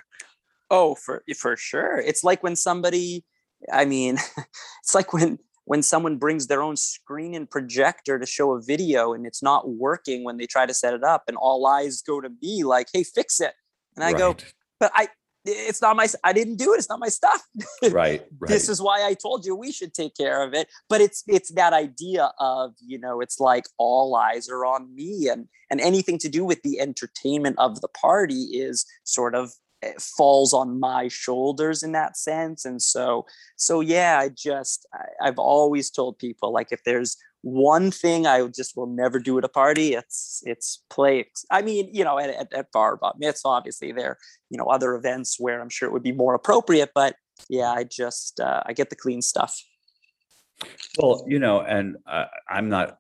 Oh, 0.73 0.95
for 0.95 1.23
for 1.37 1.55
sure. 1.57 1.99
It's 1.99 2.25
like 2.25 2.43
when 2.43 2.57
somebody, 2.57 3.25
I 3.71 3.85
mean, 3.85 4.17
it's 4.83 4.95
like 4.95 5.13
when 5.13 5.39
when 5.65 5.83
someone 5.83 6.17
brings 6.17 6.47
their 6.49 6.63
own 6.63 6.77
screen 6.77 7.35
and 7.35 7.49
projector 7.49 8.19
to 8.19 8.27
show 8.27 8.57
a 8.57 8.61
video 8.61 9.13
and 9.13 9.27
it's 9.27 9.43
not 9.43 9.69
working 9.69 10.25
when 10.25 10.39
they 10.39 10.47
try 10.47 10.67
to 10.67 10.75
set 10.75 10.95
it 10.95 11.05
up 11.05 11.25
and 11.29 11.37
all 11.37 11.65
eyes 11.67 12.03
go 12.03 12.21
to 12.21 12.31
me 12.41 12.65
like, 12.65 12.89
"Hey, 12.93 13.05
fix 13.05 13.39
it." 13.39 13.53
And 13.95 14.05
I 14.05 14.15
go, 14.15 14.35
"But 14.81 14.91
I 14.95 15.09
it's 15.45 15.83
not 15.83 15.97
my 15.97 16.07
i 16.23 16.33
didn't 16.33 16.57
do 16.57 16.73
it 16.73 16.79
it's 16.79 16.89
not 16.89 17.01
my 17.01 17.09
stuff 17.09 17.43
right, 17.91 17.93
right 17.93 18.23
this 18.43 18.69
is 18.69 18.81
why 18.81 19.05
i 19.05 19.13
told 19.13 19.45
you 19.45 19.57
we 19.57 19.73
should 19.73 19.93
take 19.93 20.15
care 20.15 20.45
of 20.45 20.55
it 20.55 20.69
but 20.89 21.01
it's 21.01 21.25
it's 21.27 21.53
that 21.55 21.73
idea 21.73 22.31
of 22.39 22.75
you 22.81 22.99
know 22.99 23.21
it's 23.21 23.41
like 23.41 23.65
all 23.77 24.15
eyes 24.15 24.49
are 24.49 24.65
on 24.65 24.95
me 24.95 25.29
and 25.29 25.49
and 25.69 25.81
anything 25.81 26.17
to 26.19 26.29
do 26.29 26.45
with 26.45 26.63
the 26.63 26.79
entertainment 26.79 27.57
of 27.59 27.81
the 27.81 27.89
party 27.89 28.43
is 28.53 28.87
sort 29.05 29.35
of 29.35 29.53
eh, 29.83 29.93
falls 29.99 30.53
on 30.53 30.81
my 30.81 31.09
shoulders 31.09 31.83
in 31.83 31.93
that 31.93 32.17
sense 32.17 32.65
and 32.65 32.81
so 32.81 33.25
so 33.57 33.81
yeah 33.81 34.19
i 34.19 34.29
just 34.29 34.87
I, 34.95 35.29
i've 35.29 35.39
always 35.39 35.91
told 35.91 36.19
people 36.19 36.53
like 36.53 36.69
if 36.71 36.83
there's 36.85 37.17
one 37.43 37.91
thing 37.91 38.27
I 38.27 38.47
just 38.47 38.77
will 38.77 38.87
never 38.87 39.19
do 39.19 39.37
at 39.37 39.45
a 39.45 39.49
party. 39.49 39.95
It's 39.95 40.43
it's 40.47 40.83
play. 40.89 41.27
I 41.51 41.63
mean, 41.63 41.91
you 41.93 42.05
know, 42.05 42.19
at, 42.19 42.31
at, 42.31 42.53
at 42.53 42.73
bar 42.73 42.97
but 42.97 43.17
it's 43.21 43.45
obviously 43.45 43.93
there, 43.93 44.17
you 44.49 44.57
know, 44.57 44.67
other 44.67 44.95
events 44.95 45.39
where 45.39 45.61
I'm 45.61 45.69
sure 45.69 45.89
it 45.89 45.93
would 45.93 46.05
be 46.05 46.13
more 46.13 46.35
appropriate. 46.35 46.91
But 46.95 47.17
yeah, 47.49 47.71
I 47.71 47.85
just 47.85 48.41
uh, 48.41 48.63
I 48.65 48.73
get 48.73 48.91
the 48.91 48.97
clean 48.97 49.23
stuff. 49.23 49.61
Well, 50.99 51.25
you 51.27 51.39
know, 51.39 51.61
and 51.61 51.97
uh, 52.07 52.27
I'm 52.49 52.69
not. 52.69 52.99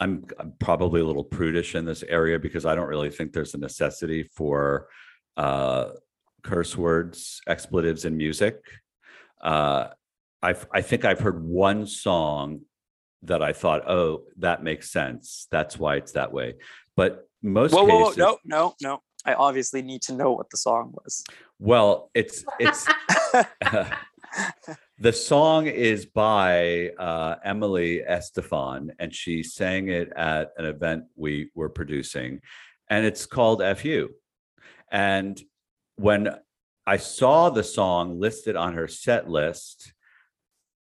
I'm, 0.00 0.26
I'm 0.40 0.52
probably 0.58 1.00
a 1.00 1.04
little 1.04 1.22
prudish 1.22 1.76
in 1.76 1.84
this 1.84 2.02
area 2.02 2.36
because 2.36 2.66
I 2.66 2.74
don't 2.74 2.88
really 2.88 3.10
think 3.10 3.32
there's 3.32 3.54
a 3.54 3.58
necessity 3.58 4.24
for 4.34 4.88
uh, 5.36 5.90
curse 6.42 6.76
words, 6.76 7.40
expletives 7.46 8.04
in 8.04 8.16
music. 8.16 8.60
Uh, 9.42 9.88
i 10.42 10.54
I 10.72 10.80
think 10.82 11.04
I've 11.04 11.20
heard 11.20 11.42
one 11.44 11.86
song 11.86 12.60
that 13.22 13.42
I 13.42 13.52
thought, 13.52 13.88
oh, 13.88 14.24
that 14.38 14.62
makes 14.62 14.90
sense. 14.90 15.46
That's 15.50 15.78
why 15.78 15.96
it's 15.96 16.12
that 16.12 16.32
way. 16.32 16.54
But 16.96 17.28
most 17.42 17.72
whoa, 17.72 17.86
cases, 17.86 18.16
whoa, 18.16 18.24
no, 18.24 18.38
no, 18.44 18.74
no. 18.80 19.02
I 19.26 19.34
obviously 19.34 19.80
need 19.80 20.02
to 20.02 20.12
know 20.12 20.32
what 20.32 20.50
the 20.50 20.58
song 20.58 20.92
was. 21.02 21.24
Well, 21.58 22.10
it's 22.14 22.44
it's 22.58 22.86
the 24.98 25.12
song 25.12 25.66
is 25.66 26.04
by 26.04 26.90
uh, 26.98 27.36
Emily 27.42 28.02
Estefan, 28.06 28.90
and 28.98 29.14
she 29.14 29.42
sang 29.42 29.88
it 29.88 30.12
at 30.14 30.52
an 30.58 30.66
event 30.66 31.04
we 31.16 31.50
were 31.54 31.70
producing, 31.70 32.40
and 32.90 33.06
it's 33.06 33.24
called 33.24 33.62
"Fu." 33.78 34.10
And 34.90 35.40
when 35.96 36.36
I 36.86 36.98
saw 36.98 37.50
the 37.50 37.64
song 37.64 38.20
listed 38.20 38.56
on 38.56 38.74
her 38.74 38.88
set 38.88 39.28
list, 39.28 39.92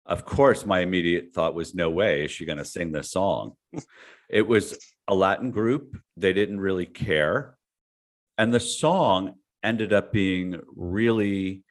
of 0.06 0.24
course, 0.24 0.64
my 0.64 0.80
immediate 0.80 1.32
thought 1.34 1.54
was, 1.54 1.74
no 1.74 1.90
way 1.90 2.24
is 2.24 2.30
she 2.30 2.46
going 2.46 2.58
to 2.58 2.64
sing 2.64 2.92
this 2.92 3.10
song. 3.10 3.52
it 4.30 4.46
was 4.46 4.78
a 5.06 5.14
Latin 5.14 5.50
group. 5.50 5.96
They 6.16 6.32
didn't 6.32 6.60
really 6.60 6.86
care. 6.86 7.58
And 8.38 8.54
the 8.54 8.60
song 8.60 9.34
ended 9.62 9.92
up 9.92 10.12
being 10.12 10.60
really 10.74 11.64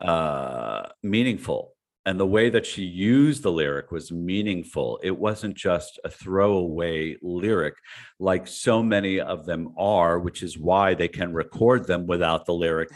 uh, 0.00 0.88
meaningful. 1.02 1.74
And 2.08 2.18
the 2.18 2.26
way 2.26 2.48
that 2.48 2.64
she 2.64 2.84
used 2.84 3.42
the 3.42 3.52
lyric 3.52 3.92
was 3.92 4.10
meaningful. 4.10 4.98
It 5.02 5.10
wasn't 5.10 5.54
just 5.54 6.00
a 6.04 6.08
throwaway 6.08 7.18
lyric 7.20 7.74
like 8.18 8.46
so 8.46 8.82
many 8.82 9.20
of 9.20 9.44
them 9.44 9.74
are, 9.76 10.18
which 10.18 10.42
is 10.42 10.56
why 10.56 10.94
they 10.94 11.08
can 11.08 11.34
record 11.34 11.86
them 11.86 12.06
without 12.06 12.46
the 12.46 12.54
lyric 12.54 12.88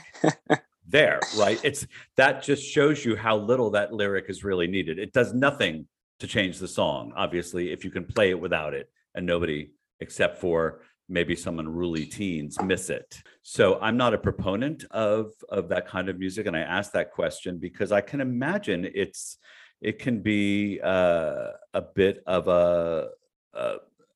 there, 0.88 1.20
right? 1.36 1.60
It's 1.62 1.86
that 2.16 2.42
just 2.42 2.64
shows 2.64 3.04
you 3.04 3.14
how 3.14 3.36
little 3.36 3.68
that 3.72 3.92
lyric 3.92 4.30
is 4.30 4.44
really 4.44 4.66
needed. 4.66 4.98
It 4.98 5.12
does 5.12 5.34
nothing 5.34 5.88
to 6.20 6.26
change 6.26 6.58
the 6.58 6.66
song, 6.66 7.12
obviously, 7.14 7.70
if 7.70 7.84
you 7.84 7.90
can 7.90 8.06
play 8.06 8.30
it 8.30 8.40
without 8.40 8.72
it, 8.72 8.88
and 9.14 9.26
nobody 9.26 9.72
except 10.00 10.38
for 10.38 10.80
maybe 11.08 11.36
some 11.36 11.58
unruly 11.58 12.06
teens 12.06 12.60
miss 12.62 12.90
it. 12.90 13.22
So 13.42 13.78
I'm 13.80 13.96
not 13.96 14.14
a 14.14 14.18
proponent 14.18 14.84
of 14.90 15.32
of 15.48 15.68
that 15.68 15.86
kind 15.86 16.08
of 16.08 16.18
music, 16.18 16.46
and 16.46 16.56
I 16.56 16.60
ask 16.60 16.92
that 16.92 17.12
question 17.12 17.58
because 17.58 17.92
I 17.92 18.00
can 18.00 18.20
imagine 18.20 18.88
it's 18.94 19.38
it 19.80 19.98
can 19.98 20.20
be 20.20 20.80
uh, 20.82 21.48
a 21.74 21.82
bit 21.82 22.22
of 22.26 22.48
a, 22.48 23.08
a 23.54 23.74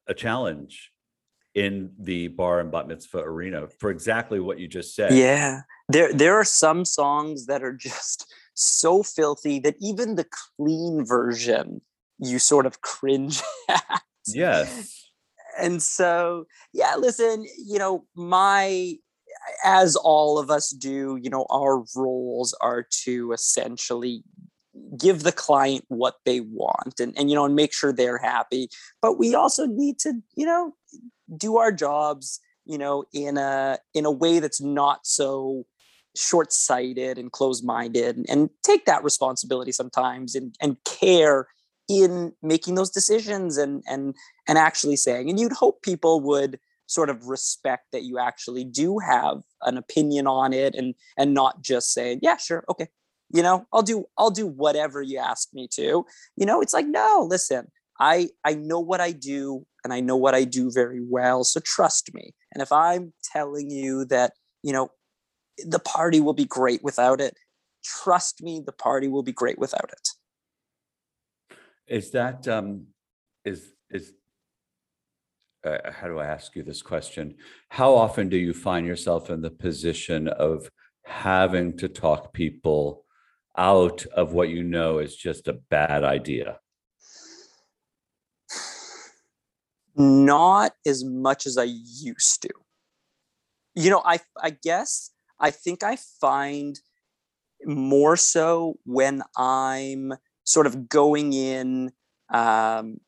a 0.08 0.14
challenge 0.14 0.92
in 1.54 1.90
the 1.98 2.28
bar 2.28 2.60
and 2.60 2.70
bat 2.70 2.86
mitzvah 2.86 3.18
arena 3.18 3.66
for 3.66 3.90
exactly 3.90 4.40
what 4.40 4.58
you 4.58 4.68
just 4.68 4.94
said. 4.94 5.12
Yeah 5.12 5.62
there 5.88 6.12
there 6.12 6.34
are 6.34 6.44
some 6.44 6.84
songs 6.84 7.46
that 7.46 7.62
are 7.62 7.72
just 7.72 8.32
so 8.54 9.02
filthy 9.02 9.58
that 9.60 9.76
even 9.80 10.14
the 10.14 10.26
clean 10.56 11.04
version 11.04 11.80
you 12.18 12.38
sort 12.38 12.66
of 12.66 12.80
cringe 12.80 13.42
at. 13.68 14.02
Yes. 14.26 15.05
And 15.58 15.82
so, 15.82 16.46
yeah, 16.72 16.96
listen, 16.96 17.46
you 17.58 17.78
know, 17.78 18.04
my 18.14 18.96
as 19.64 19.96
all 19.96 20.38
of 20.38 20.50
us 20.50 20.70
do, 20.70 21.18
you 21.20 21.30
know, 21.30 21.46
our 21.50 21.84
roles 21.94 22.54
are 22.60 22.86
to 23.04 23.32
essentially 23.32 24.22
give 24.98 25.22
the 25.22 25.32
client 25.32 25.84
what 25.88 26.16
they 26.24 26.40
want 26.40 27.00
and, 27.00 27.16
and 27.16 27.30
you 27.30 27.36
know 27.36 27.44
and 27.44 27.56
make 27.56 27.72
sure 27.72 27.92
they're 27.92 28.18
happy 28.18 28.68
but 29.02 29.18
we 29.18 29.34
also 29.34 29.66
need 29.66 29.98
to 29.98 30.12
you 30.34 30.46
know 30.46 30.74
do 31.36 31.56
our 31.56 31.72
jobs 31.72 32.40
you 32.64 32.78
know 32.78 33.04
in 33.12 33.36
a 33.36 33.78
in 33.94 34.04
a 34.04 34.10
way 34.10 34.38
that's 34.38 34.60
not 34.60 35.06
so 35.06 35.64
short-sighted 36.14 37.18
and 37.18 37.32
closed-minded 37.32 38.16
and, 38.16 38.26
and 38.28 38.50
take 38.62 38.86
that 38.86 39.04
responsibility 39.04 39.72
sometimes 39.72 40.34
and, 40.34 40.54
and 40.62 40.76
care 40.84 41.46
in 41.88 42.32
making 42.42 42.74
those 42.74 42.90
decisions 42.90 43.56
and 43.56 43.82
and 43.86 44.14
and 44.48 44.58
actually 44.58 44.96
saying 44.96 45.28
and 45.28 45.38
you'd 45.38 45.52
hope 45.52 45.82
people 45.82 46.20
would 46.20 46.58
sort 46.86 47.10
of 47.10 47.26
respect 47.26 47.86
that 47.92 48.04
you 48.04 48.18
actually 48.18 48.64
do 48.64 48.98
have 48.98 49.42
an 49.62 49.76
opinion 49.76 50.26
on 50.26 50.52
it 50.52 50.74
and 50.74 50.94
and 51.16 51.34
not 51.34 51.62
just 51.62 51.92
saying 51.92 52.18
yeah 52.22 52.36
sure 52.36 52.64
okay 52.68 52.86
you 53.32 53.42
know 53.42 53.66
i'll 53.72 53.82
do 53.82 54.04
i'll 54.18 54.30
do 54.30 54.46
whatever 54.46 55.02
you 55.02 55.18
ask 55.18 55.48
me 55.52 55.68
to 55.68 56.04
you 56.36 56.46
know 56.46 56.60
it's 56.60 56.74
like 56.74 56.86
no 56.86 57.26
listen 57.28 57.66
i 57.98 58.28
i 58.44 58.54
know 58.54 58.78
what 58.78 59.00
i 59.00 59.10
do 59.10 59.66
and 59.82 59.92
i 59.92 59.98
know 60.00 60.16
what 60.16 60.34
i 60.34 60.44
do 60.44 60.70
very 60.70 61.00
well 61.02 61.42
so 61.42 61.58
trust 61.60 62.14
me 62.14 62.32
and 62.52 62.62
if 62.62 62.70
i'm 62.70 63.12
telling 63.32 63.68
you 63.68 64.04
that 64.04 64.32
you 64.62 64.72
know 64.72 64.90
the 65.64 65.78
party 65.78 66.20
will 66.20 66.34
be 66.34 66.44
great 66.44 66.82
without 66.82 67.20
it. 67.20 67.36
Trust 67.84 68.42
me, 68.42 68.62
the 68.64 68.72
party 68.72 69.08
will 69.08 69.22
be 69.22 69.32
great 69.32 69.58
without 69.58 69.90
it. 69.92 71.56
Is 71.86 72.10
that 72.10 72.48
um, 72.48 72.88
is 73.44 73.72
is 73.90 74.12
uh, 75.66 75.92
how 75.92 76.06
do 76.06 76.18
I 76.18 76.26
ask 76.26 76.54
you 76.54 76.62
this 76.62 76.82
question? 76.82 77.34
How 77.68 77.94
often 77.94 78.28
do 78.28 78.36
you 78.36 78.54
find 78.54 78.86
yourself 78.86 79.30
in 79.30 79.42
the 79.42 79.50
position 79.50 80.28
of 80.28 80.70
having 81.04 81.76
to 81.78 81.88
talk 81.88 82.32
people 82.32 83.04
out 83.56 84.04
of 84.14 84.32
what 84.32 84.48
you 84.48 84.62
know 84.62 84.98
is 84.98 85.16
just 85.16 85.48
a 85.48 85.54
bad 85.54 86.04
idea? 86.04 86.60
Not 89.96 90.72
as 90.86 91.04
much 91.04 91.46
as 91.46 91.58
I 91.58 91.64
used 91.64 92.42
to. 92.42 92.50
You 93.74 93.90
know, 93.90 94.02
I 94.04 94.20
I 94.42 94.50
guess 94.50 95.10
I 95.40 95.50
think 95.50 95.82
I 95.82 95.96
find 96.20 96.78
more 97.64 98.16
so 98.16 98.78
when 98.84 99.22
I'm 99.36 100.12
sort 100.44 100.66
of 100.66 100.88
going 100.88 101.32
in. 101.32 101.92
Um, 102.28 102.98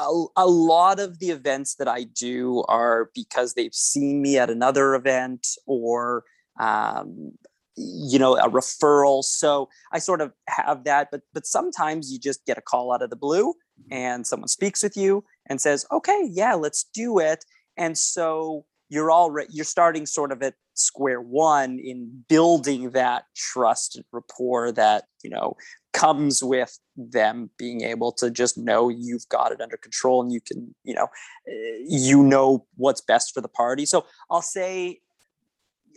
a, 0.00 0.26
a 0.36 0.46
lot 0.46 0.98
of 0.98 1.18
the 1.18 1.30
events 1.30 1.76
that 1.76 1.88
I 1.88 2.04
do 2.04 2.64
are 2.68 3.10
because 3.14 3.54
they've 3.54 3.74
seen 3.74 4.22
me 4.22 4.38
at 4.38 4.50
another 4.50 4.94
event 4.94 5.46
or 5.66 6.24
um, 6.58 7.32
you 7.76 8.18
know 8.18 8.36
a 8.36 8.50
referral 8.50 9.22
so 9.22 9.68
i 9.92 9.98
sort 9.98 10.20
of 10.20 10.32
have 10.48 10.84
that 10.84 11.08
but 11.10 11.22
but 11.32 11.46
sometimes 11.46 12.12
you 12.12 12.18
just 12.18 12.44
get 12.44 12.58
a 12.58 12.60
call 12.60 12.92
out 12.92 13.00
of 13.00 13.10
the 13.10 13.16
blue 13.16 13.50
mm-hmm. 13.52 13.92
and 13.92 14.26
someone 14.26 14.48
speaks 14.48 14.82
with 14.82 14.96
you 14.96 15.24
and 15.46 15.60
says 15.60 15.86
okay 15.90 16.28
yeah 16.30 16.52
let's 16.52 16.84
do 16.92 17.18
it 17.18 17.44
and 17.76 17.96
so 17.96 18.64
you're 18.88 19.10
already 19.10 19.48
you're 19.52 19.64
starting 19.64 20.04
sort 20.04 20.32
of 20.32 20.42
at 20.42 20.54
square 20.80 21.20
one 21.20 21.78
in 21.78 22.24
building 22.28 22.90
that 22.90 23.24
trust 23.36 23.96
and 23.96 24.04
rapport 24.12 24.72
that 24.72 25.04
you 25.22 25.30
know 25.30 25.56
comes 25.92 26.42
with 26.42 26.78
them 26.96 27.50
being 27.58 27.82
able 27.82 28.12
to 28.12 28.30
just 28.30 28.56
know 28.56 28.88
you've 28.88 29.28
got 29.28 29.52
it 29.52 29.60
under 29.60 29.76
control 29.76 30.22
and 30.22 30.32
you 30.32 30.40
can 30.40 30.74
you 30.84 30.94
know 30.94 31.08
eh, 31.48 31.78
you 31.86 32.22
know 32.22 32.64
what's 32.76 33.00
best 33.00 33.34
for 33.34 33.40
the 33.40 33.48
party. 33.48 33.86
So 33.86 34.06
i'll 34.30 34.42
say 34.42 35.00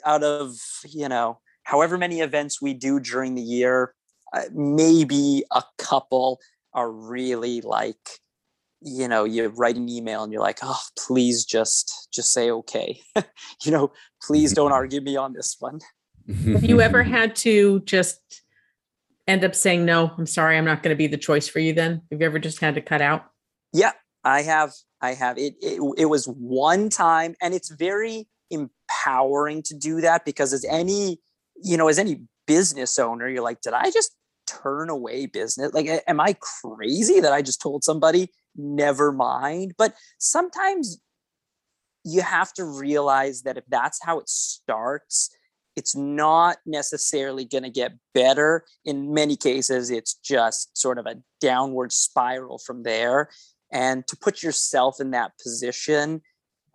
out 0.06 0.24
of 0.24 0.56
you 0.88 1.08
know 1.08 1.40
however 1.64 1.98
many 1.98 2.20
events 2.22 2.62
we 2.62 2.74
do 2.74 3.00
during 3.00 3.36
the 3.36 3.42
year 3.42 3.94
uh, 4.34 4.44
maybe 4.52 5.44
a 5.52 5.64
couple 5.78 6.40
are 6.74 6.92
really 6.92 7.62
like 7.62 8.20
you 8.84 9.08
know 9.08 9.24
you 9.24 9.48
write 9.50 9.76
an 9.76 9.90
email 9.90 10.24
and 10.24 10.32
you're 10.32 10.42
like 10.42 10.60
oh 10.62 10.80
please 10.98 11.46
just 11.46 12.08
just 12.14 12.32
say 12.32 12.52
okay. 12.52 13.00
You 13.64 13.72
know 13.72 13.92
please 14.22 14.54
don't 14.54 14.72
argue 14.82 15.02
me 15.02 15.16
on 15.16 15.34
this 15.34 15.56
one. 15.60 15.80
Have 16.46 16.64
you 16.64 16.82
ever 16.82 17.04
had 17.04 17.36
to 17.38 17.82
just 17.82 18.20
end 19.28 19.46
up 19.46 19.56
saying 19.56 19.86
no 19.86 20.12
i'm 20.18 20.26
sorry 20.26 20.58
i'm 20.58 20.66
not 20.66 20.84
going 20.84 20.94
to 20.94 20.98
be 20.98 21.08
the 21.08 21.18
choice 21.18 21.48
for 21.48 21.60
you 21.60 21.74
then? 21.74 22.02
Have 22.12 22.20
you 22.20 22.26
ever 22.26 22.40
just 22.40 22.60
had 22.60 22.76
to 22.76 22.82
cut 22.82 23.02
out? 23.02 23.26
Yeah 23.72 23.92
i 24.24 24.42
have 24.42 24.72
i 25.02 25.14
have. 25.14 25.38
It 25.38 25.56
it, 25.62 25.80
it 25.98 26.06
was 26.06 26.26
one 26.26 26.90
time 26.90 27.36
and 27.42 27.54
it's 27.54 27.70
very 27.70 28.28
empowering 28.52 29.64
to 29.64 29.76
do 29.76 30.02
that 30.02 30.26
because 30.26 30.54
as 30.54 30.66
any 30.70 31.20
you 31.62 31.78
know 31.78 31.88
as 31.88 32.00
any 32.00 32.22
business 32.46 33.00
owner 33.00 33.30
you're 33.30 33.42
like 33.42 33.62
did 33.62 33.74
i 33.74 33.90
just 33.90 34.12
turn 34.46 34.90
away 34.90 35.26
business? 35.26 35.74
Like 35.74 35.88
am 36.08 36.20
i 36.20 36.36
crazy 36.40 37.22
that 37.22 37.32
i 37.32 37.42
just 37.42 37.62
told 37.62 37.84
somebody 37.84 38.30
never 38.56 39.12
mind 39.12 39.74
but 39.78 39.94
sometimes 40.18 41.00
you 42.06 42.22
have 42.22 42.52
to 42.54 42.66
realize 42.66 43.44
that 43.44 43.58
if 43.58 43.64
that's 43.68 44.04
how 44.04 44.20
it 44.20 44.28
starts 44.28 45.30
it's 45.76 45.96
not 45.96 46.58
necessarily 46.66 47.46
going 47.46 47.64
to 47.64 47.70
get 47.70 47.94
better. 48.14 48.64
In 48.86 49.14
many 49.14 49.36
cases 49.36 49.90
it's 49.90 50.16
just 50.16 50.78
sort 50.78 50.98
of 50.98 51.06
a 51.06 51.18
downward 51.42 51.92
spiral 51.92 52.60
from 52.60 52.84
there. 52.84 53.30
And 53.72 54.06
to 54.08 54.16
put 54.16 54.44
yourself 54.44 55.00
in 55.00 55.12
that 55.12 55.32
position 55.42 56.22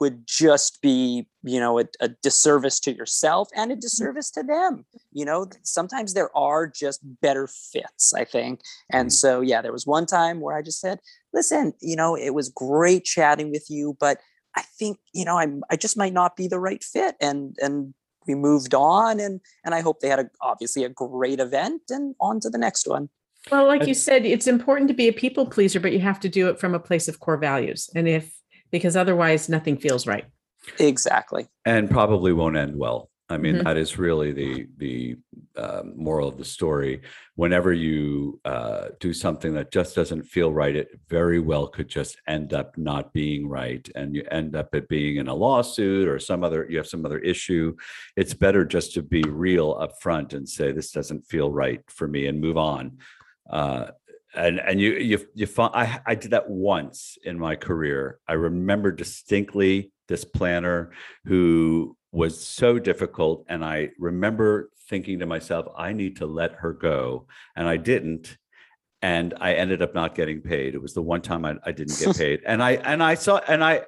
would 0.00 0.26
just 0.26 0.80
be 0.80 1.26
you 1.42 1.58
know 1.58 1.80
a, 1.80 1.84
a, 2.00 2.08
disservice 2.22 2.78
to 2.80 2.94
yourself 2.94 3.48
and 3.54 3.70
a 3.70 3.74
mm-hmm. 3.74 3.80
disservice 3.80 4.30
to 4.30 4.42
them. 4.42 4.84
You 5.12 5.24
know 5.24 5.48
sometimes 5.62 6.14
there 6.14 6.36
are 6.36 6.66
just 6.66 7.00
better 7.20 7.46
fits 7.46 8.14
i 8.14 8.24
think. 8.24 8.60
And 8.90 9.08
mm. 9.08 9.12
so 9.12 9.40
yeah 9.40 9.62
there 9.62 9.72
was 9.72 9.86
one 9.86 10.06
time 10.06 10.40
where 10.40 10.56
i 10.56 10.62
just 10.62 10.80
said 10.80 11.00
listen 11.32 11.72
you 11.80 11.96
know 11.96 12.16
it 12.16 12.30
was 12.34 12.48
great 12.48 13.04
chatting 13.04 13.50
with 13.50 13.66
you 13.68 13.96
but 14.00 14.18
i 14.56 14.62
think 14.78 14.98
you 15.12 15.24
know 15.24 15.38
i'm 15.38 15.62
i 15.70 15.76
just 15.76 15.96
might 15.96 16.12
not 16.12 16.36
be 16.36 16.48
the 16.48 16.60
right 16.60 16.82
fit. 16.82 17.16
And 17.20 17.56
and 17.60 17.94
we 18.26 18.34
moved 18.34 18.74
on 18.74 19.20
and 19.20 19.40
and 19.64 19.74
i 19.74 19.80
hope 19.80 20.00
they 20.00 20.08
had 20.08 20.20
a, 20.20 20.30
obviously 20.42 20.84
a 20.84 20.88
great 20.88 21.40
event 21.40 21.82
and 21.88 22.14
on 22.20 22.40
to 22.40 22.50
the 22.50 22.58
next 22.58 22.86
one. 22.86 23.08
Well 23.50 23.66
like 23.66 23.86
you 23.86 23.94
said 23.94 24.26
it's 24.26 24.46
important 24.46 24.88
to 24.88 24.94
be 24.94 25.08
a 25.08 25.12
people 25.12 25.46
pleaser 25.46 25.80
but 25.80 25.92
you 25.92 26.00
have 26.00 26.20
to 26.20 26.28
do 26.28 26.48
it 26.48 26.60
from 26.60 26.74
a 26.74 26.80
place 26.80 27.08
of 27.08 27.20
core 27.20 27.38
values. 27.38 27.88
And 27.94 28.06
if 28.06 28.37
because 28.70 28.96
otherwise 28.96 29.48
nothing 29.48 29.76
feels 29.76 30.06
right. 30.06 30.24
Exactly. 30.78 31.48
And 31.64 31.90
probably 31.90 32.32
won't 32.32 32.56
end 32.56 32.76
well. 32.76 33.10
I 33.30 33.36
mean, 33.36 33.56
mm-hmm. 33.56 33.64
that 33.64 33.76
is 33.76 33.98
really 33.98 34.32
the 34.32 34.66
the 34.78 35.16
uh, 35.54 35.82
moral 35.94 36.28
of 36.28 36.38
the 36.38 36.46
story. 36.46 37.02
Whenever 37.34 37.74
you 37.74 38.40
uh, 38.46 38.88
do 39.00 39.12
something 39.12 39.52
that 39.52 39.70
just 39.70 39.94
doesn't 39.94 40.22
feel 40.22 40.50
right, 40.50 40.74
it 40.74 40.98
very 41.08 41.38
well 41.38 41.66
could 41.66 41.88
just 41.88 42.16
end 42.26 42.54
up 42.54 42.78
not 42.78 43.12
being 43.12 43.46
right, 43.46 43.86
and 43.94 44.14
you 44.14 44.24
end 44.30 44.56
up 44.56 44.74
it 44.74 44.88
being 44.88 45.16
in 45.16 45.28
a 45.28 45.34
lawsuit 45.34 46.08
or 46.08 46.18
some 46.18 46.42
other. 46.42 46.66
You 46.70 46.78
have 46.78 46.86
some 46.86 47.04
other 47.04 47.18
issue. 47.18 47.76
It's 48.16 48.32
better 48.32 48.64
just 48.64 48.94
to 48.94 49.02
be 49.02 49.22
real 49.22 49.76
up 49.78 50.00
front 50.00 50.32
and 50.32 50.48
say 50.48 50.72
this 50.72 50.90
doesn't 50.90 51.26
feel 51.26 51.52
right 51.52 51.82
for 51.88 52.08
me, 52.08 52.28
and 52.28 52.40
move 52.40 52.56
on. 52.56 52.96
Uh, 53.50 53.88
and 54.38 54.60
and 54.60 54.80
you 54.80 54.92
you 54.92 55.26
you 55.34 55.46
find 55.46 55.74
I 55.74 56.00
I 56.06 56.14
did 56.14 56.30
that 56.30 56.48
once 56.48 57.18
in 57.24 57.38
my 57.38 57.56
career. 57.56 58.20
I 58.28 58.34
remember 58.34 58.92
distinctly 58.92 59.90
this 60.06 60.24
planner 60.24 60.92
who 61.24 61.96
was 62.12 62.42
so 62.42 62.78
difficult, 62.78 63.44
and 63.48 63.64
I 63.64 63.90
remember 63.98 64.70
thinking 64.88 65.18
to 65.18 65.26
myself, 65.26 65.66
I 65.76 65.92
need 65.92 66.16
to 66.16 66.26
let 66.26 66.52
her 66.52 66.72
go, 66.72 67.26
and 67.56 67.68
I 67.68 67.76
didn't, 67.76 68.38
and 69.02 69.34
I 69.40 69.54
ended 69.54 69.82
up 69.82 69.94
not 69.94 70.14
getting 70.14 70.40
paid. 70.40 70.74
It 70.74 70.80
was 70.80 70.94
the 70.94 71.02
one 71.02 71.20
time 71.20 71.44
I, 71.44 71.56
I 71.64 71.72
didn't 71.72 71.98
get 71.98 72.16
paid, 72.24 72.40
and 72.46 72.62
I 72.62 72.72
and 72.72 73.02
I 73.02 73.14
saw 73.14 73.38
and 73.38 73.62
I 73.62 73.82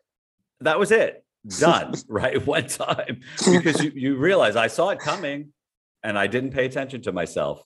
that 0.61 0.79
was 0.79 0.91
it. 0.91 1.25
Done 1.61 1.95
right 2.09 2.45
one 2.55 2.67
time. 2.67 3.21
Because 3.39 3.83
you 3.83 3.93
you 3.95 4.17
realize 4.17 4.57
I 4.57 4.67
saw 4.67 4.89
it 4.89 4.99
coming, 4.99 5.53
and 6.03 6.19
I 6.19 6.27
didn't 6.27 6.51
pay 6.51 6.67
attention 6.67 7.03
to 7.03 7.13
myself 7.13 7.65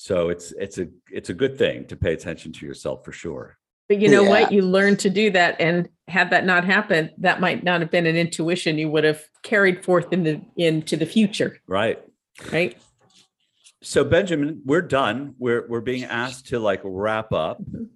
so 0.00 0.28
it's 0.28 0.52
it's 0.52 0.78
a 0.78 0.86
it's 1.10 1.28
a 1.28 1.34
good 1.34 1.58
thing 1.58 1.84
to 1.86 1.96
pay 1.96 2.12
attention 2.12 2.52
to 2.52 2.64
yourself 2.64 3.04
for 3.04 3.10
sure. 3.10 3.58
But 3.88 4.00
you 4.00 4.08
know 4.08 4.22
yeah. 4.22 4.28
what 4.28 4.52
you 4.52 4.62
learn 4.62 4.96
to 4.98 5.10
do 5.10 5.28
that 5.32 5.60
and 5.60 5.88
had 6.06 6.30
that 6.30 6.46
not 6.46 6.64
happened 6.64 7.10
that 7.18 7.40
might 7.40 7.64
not 7.64 7.80
have 7.80 7.90
been 7.90 8.06
an 8.06 8.14
intuition 8.14 8.78
you 8.78 8.88
would 8.90 9.02
have 9.02 9.20
carried 9.42 9.84
forth 9.84 10.12
in 10.12 10.22
the 10.22 10.40
into 10.54 10.96
the 10.96 11.04
future. 11.04 11.58
Right. 11.66 12.00
Right? 12.52 12.80
So 13.82 14.04
benjamin 14.04 14.62
we're 14.64 14.82
done. 14.82 15.34
We're 15.36 15.66
we're 15.66 15.80
being 15.80 16.04
asked 16.04 16.46
to 16.50 16.60
like 16.60 16.80
wrap 16.84 17.32
up 17.32 17.60
mm-hmm. 17.60 17.86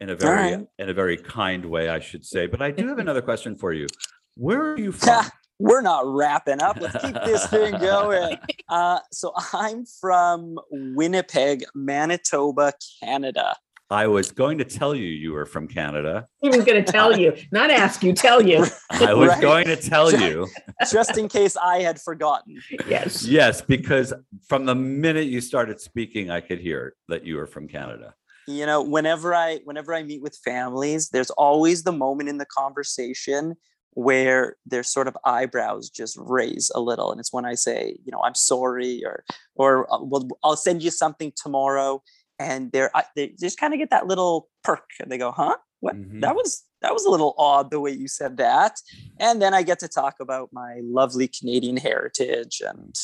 in 0.00 0.10
a 0.10 0.16
very 0.16 0.56
right. 0.56 0.66
in 0.80 0.88
a 0.88 0.92
very 0.92 1.16
kind 1.16 1.64
way 1.66 1.88
i 1.88 2.00
should 2.00 2.24
say. 2.24 2.48
But 2.48 2.62
i 2.62 2.72
do 2.72 2.88
have 2.88 2.98
another 2.98 3.22
question 3.22 3.54
for 3.54 3.72
you. 3.72 3.86
Where 4.34 4.72
are 4.72 4.76
you 4.76 4.90
from 4.92 5.26
we're 5.58 5.82
not 5.82 6.06
wrapping 6.06 6.60
up. 6.60 6.80
Let's 6.80 7.04
keep 7.04 7.14
this 7.24 7.46
thing 7.46 7.72
going. 7.80 8.38
Uh, 8.68 9.00
so 9.12 9.32
I'm 9.52 9.84
from 9.86 10.58
Winnipeg, 10.70 11.64
Manitoba, 11.74 12.72
Canada. 13.02 13.56
I 13.90 14.06
was 14.06 14.32
going 14.32 14.58
to 14.58 14.64
tell 14.64 14.94
you 14.94 15.06
you 15.06 15.32
were 15.32 15.46
from 15.46 15.68
Canada. 15.68 16.26
He 16.40 16.48
was 16.48 16.64
going 16.64 16.82
to 16.82 16.90
tell 16.90 17.18
you, 17.18 17.36
not 17.52 17.70
ask 17.70 18.02
you, 18.02 18.12
tell 18.12 18.42
you. 18.42 18.66
I 18.90 19.12
was 19.12 19.28
right? 19.28 19.40
going 19.40 19.66
to 19.66 19.76
tell 19.76 20.10
just, 20.10 20.24
you. 20.24 20.48
Just 20.90 21.18
in 21.18 21.28
case 21.28 21.56
I 21.56 21.80
had 21.80 22.00
forgotten. 22.00 22.60
Yes. 22.88 23.24
Yes, 23.24 23.60
because 23.60 24.12
from 24.48 24.64
the 24.64 24.74
minute 24.74 25.26
you 25.26 25.40
started 25.40 25.80
speaking, 25.80 26.30
I 26.30 26.40
could 26.40 26.60
hear 26.60 26.94
that 27.08 27.24
you 27.24 27.36
were 27.36 27.46
from 27.46 27.68
Canada. 27.68 28.14
You 28.46 28.66
know, 28.66 28.82
whenever 28.82 29.34
I 29.34 29.60
whenever 29.64 29.94
I 29.94 30.02
meet 30.02 30.22
with 30.22 30.36
families, 30.44 31.10
there's 31.10 31.30
always 31.30 31.82
the 31.82 31.92
moment 31.92 32.28
in 32.28 32.38
the 32.38 32.46
conversation 32.46 33.54
where 33.94 34.56
their 34.66 34.82
sort 34.82 35.08
of 35.08 35.16
eyebrows 35.24 35.88
just 35.88 36.16
raise 36.20 36.70
a 36.74 36.80
little 36.80 37.10
and 37.10 37.20
it's 37.20 37.32
when 37.32 37.44
i 37.44 37.54
say 37.54 37.96
you 38.04 38.12
know 38.12 38.20
i'm 38.24 38.34
sorry 38.34 39.02
or 39.04 39.24
or 39.54 39.92
uh, 39.92 40.02
well, 40.02 40.28
i'll 40.42 40.56
send 40.56 40.82
you 40.82 40.90
something 40.90 41.32
tomorrow 41.36 42.02
and 42.38 42.72
they're 42.72 42.90
they 43.14 43.32
just 43.40 43.58
kind 43.58 43.72
of 43.72 43.78
get 43.78 43.90
that 43.90 44.06
little 44.06 44.48
perk 44.62 44.88
and 45.00 45.10
they 45.10 45.18
go 45.18 45.30
huh? 45.30 45.56
What? 45.80 45.96
Mm-hmm. 45.96 46.20
that 46.20 46.34
was 46.34 46.64
that 46.82 46.92
was 46.92 47.04
a 47.04 47.10
little 47.10 47.34
odd 47.38 47.70
the 47.70 47.80
way 47.80 47.90
you 47.92 48.08
said 48.08 48.36
that 48.38 48.80
and 49.20 49.40
then 49.40 49.54
i 49.54 49.62
get 49.62 49.78
to 49.80 49.88
talk 49.88 50.16
about 50.20 50.48
my 50.52 50.80
lovely 50.82 51.28
canadian 51.28 51.76
heritage 51.76 52.62
and 52.66 52.96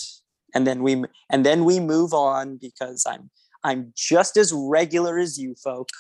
and 0.55 0.67
then 0.67 0.83
we 0.83 1.05
and 1.31 1.45
then 1.47 1.65
we 1.65 1.79
move 1.79 2.13
on 2.13 2.57
because 2.57 3.05
i'm 3.07 3.31
i'm 3.63 3.93
just 3.95 4.37
as 4.37 4.53
regular 4.53 5.19
as 5.19 5.39
you 5.39 5.55
folk. 5.55 5.91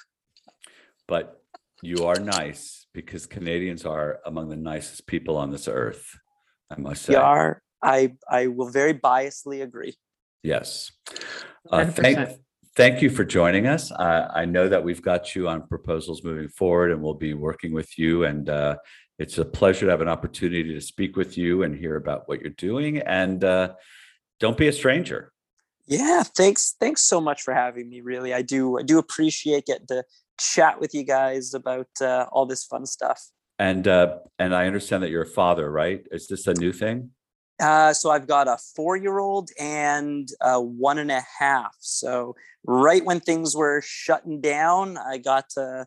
But 1.06 1.42
you 1.82 2.06
are 2.06 2.16
nice 2.16 2.79
because 2.92 3.26
Canadians 3.26 3.84
are 3.84 4.20
among 4.26 4.48
the 4.48 4.56
nicest 4.56 5.06
people 5.06 5.36
on 5.36 5.50
this 5.50 5.68
earth. 5.68 6.18
I 6.70 6.80
must 6.80 7.02
say. 7.02 7.12
We 7.12 7.16
are. 7.16 7.62
I 7.82 8.12
I 8.28 8.48
will 8.48 8.68
very 8.68 8.94
biasly 8.94 9.62
agree. 9.62 9.96
Yes. 10.42 10.92
Uh, 11.70 11.86
thank 11.86 12.38
thank 12.76 13.02
you 13.02 13.10
for 13.10 13.24
joining 13.24 13.66
us. 13.66 13.90
Uh, 13.92 14.28
I 14.34 14.44
know 14.44 14.68
that 14.68 14.84
we've 14.84 15.02
got 15.02 15.34
you 15.34 15.48
on 15.48 15.66
proposals 15.66 16.24
moving 16.24 16.48
forward, 16.48 16.92
and 16.92 17.02
we'll 17.02 17.14
be 17.14 17.34
working 17.34 17.72
with 17.72 17.98
you. 17.98 18.24
And 18.24 18.48
uh, 18.48 18.76
it's 19.18 19.38
a 19.38 19.44
pleasure 19.44 19.86
to 19.86 19.90
have 19.90 20.00
an 20.00 20.08
opportunity 20.08 20.74
to 20.74 20.80
speak 20.80 21.16
with 21.16 21.36
you 21.36 21.62
and 21.62 21.76
hear 21.76 21.96
about 21.96 22.28
what 22.28 22.40
you're 22.40 22.50
doing. 22.50 22.98
And 22.98 23.42
uh, 23.44 23.74
don't 24.38 24.56
be 24.56 24.68
a 24.68 24.72
stranger. 24.72 25.32
Yeah, 25.90 26.22
thanks. 26.22 26.76
Thanks 26.78 27.02
so 27.02 27.20
much 27.20 27.42
for 27.42 27.52
having 27.52 27.90
me. 27.90 28.00
Really, 28.00 28.32
I 28.32 28.42
do. 28.42 28.78
I 28.78 28.82
do 28.82 28.98
appreciate 28.98 29.66
getting 29.66 29.88
to 29.88 30.04
chat 30.38 30.80
with 30.80 30.94
you 30.94 31.02
guys 31.02 31.52
about 31.52 31.88
uh, 32.00 32.26
all 32.30 32.46
this 32.46 32.64
fun 32.64 32.86
stuff. 32.86 33.20
And 33.58 33.88
uh, 33.88 34.18
and 34.38 34.54
I 34.54 34.66
understand 34.66 35.02
that 35.02 35.10
you're 35.10 35.22
a 35.22 35.26
father, 35.26 35.68
right? 35.70 36.06
Is 36.12 36.28
this 36.28 36.46
a 36.46 36.54
new 36.54 36.72
thing? 36.72 37.10
Uh, 37.60 37.92
so 37.92 38.10
I've 38.10 38.28
got 38.28 38.46
a 38.46 38.56
four-year-old 38.76 39.50
and 39.58 40.28
a 40.40 40.60
one 40.62 40.98
and 40.98 41.10
a 41.10 41.22
half. 41.38 41.74
So 41.80 42.36
right 42.64 43.04
when 43.04 43.18
things 43.18 43.56
were 43.56 43.82
shutting 43.84 44.40
down, 44.40 44.96
I 44.96 45.18
got 45.18 45.50
to 45.50 45.86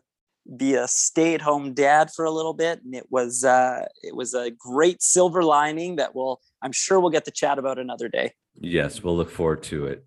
be 0.56 0.74
a 0.74 0.86
stay-at-home 0.86 1.72
dad 1.72 2.10
for 2.14 2.26
a 2.26 2.30
little 2.30 2.52
bit, 2.52 2.84
and 2.84 2.94
it 2.94 3.06
was 3.10 3.42
uh, 3.42 3.86
it 4.02 4.14
was 4.14 4.34
a 4.34 4.50
great 4.50 5.02
silver 5.02 5.42
lining 5.42 5.96
that 5.96 6.14
will 6.14 6.42
I'm 6.60 6.72
sure 6.72 7.00
we'll 7.00 7.08
get 7.08 7.24
to 7.24 7.30
chat 7.30 7.58
about 7.58 7.78
another 7.78 8.10
day. 8.10 8.34
Yes, 8.60 9.02
we'll 9.02 9.16
look 9.16 9.30
forward 9.30 9.62
to 9.64 9.86
it. 9.86 10.04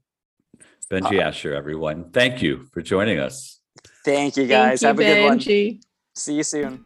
Benji 0.91 1.19
uh, 1.19 1.23
Asher, 1.23 1.53
everyone, 1.53 2.11
thank 2.11 2.41
you 2.41 2.65
for 2.71 2.81
joining 2.81 3.19
us. 3.19 3.59
Thank 4.05 4.37
you 4.37 4.47
guys. 4.47 4.81
Thank 4.81 4.99
you, 4.99 5.05
Have 5.05 5.17
a 5.17 5.21
good 5.21 5.29
one. 5.29 5.79
See 6.15 6.33
you 6.33 6.43
soon. 6.43 6.85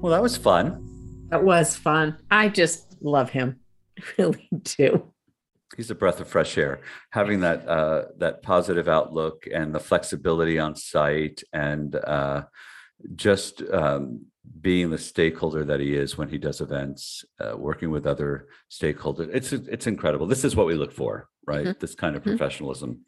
Well, 0.00 0.12
that 0.12 0.22
was 0.22 0.36
fun. 0.36 1.26
That 1.30 1.44
was 1.44 1.76
fun. 1.76 2.16
I 2.30 2.48
just 2.48 2.96
love 3.00 3.30
him. 3.30 3.60
I 3.98 4.02
really 4.18 4.48
do. 4.64 5.12
He's 5.76 5.90
a 5.90 5.94
breath 5.94 6.20
of 6.20 6.28
fresh 6.28 6.58
air. 6.58 6.80
Having 7.10 7.40
that 7.40 7.66
uh, 7.66 8.04
that 8.18 8.42
positive 8.42 8.88
outlook 8.88 9.46
and 9.52 9.74
the 9.74 9.80
flexibility 9.80 10.58
on 10.58 10.76
site, 10.76 11.42
and 11.52 11.94
uh, 11.94 12.42
just 13.14 13.62
um, 13.72 14.26
being 14.60 14.90
the 14.90 14.98
stakeholder 14.98 15.64
that 15.64 15.80
he 15.80 15.94
is 15.94 16.18
when 16.18 16.28
he 16.28 16.38
does 16.38 16.60
events, 16.60 17.24
uh, 17.40 17.56
working 17.56 17.90
with 17.90 18.06
other 18.06 18.48
stakeholders. 18.70 19.30
It's 19.32 19.52
it's 19.52 19.86
incredible. 19.86 20.26
This 20.26 20.44
is 20.44 20.56
what 20.56 20.66
we 20.66 20.74
look 20.74 20.92
for, 20.92 21.28
right? 21.46 21.66
Mm-hmm. 21.66 21.78
This 21.80 21.94
kind 21.94 22.16
of 22.16 22.22
mm-hmm. 22.22 22.36
professionalism. 22.36 23.04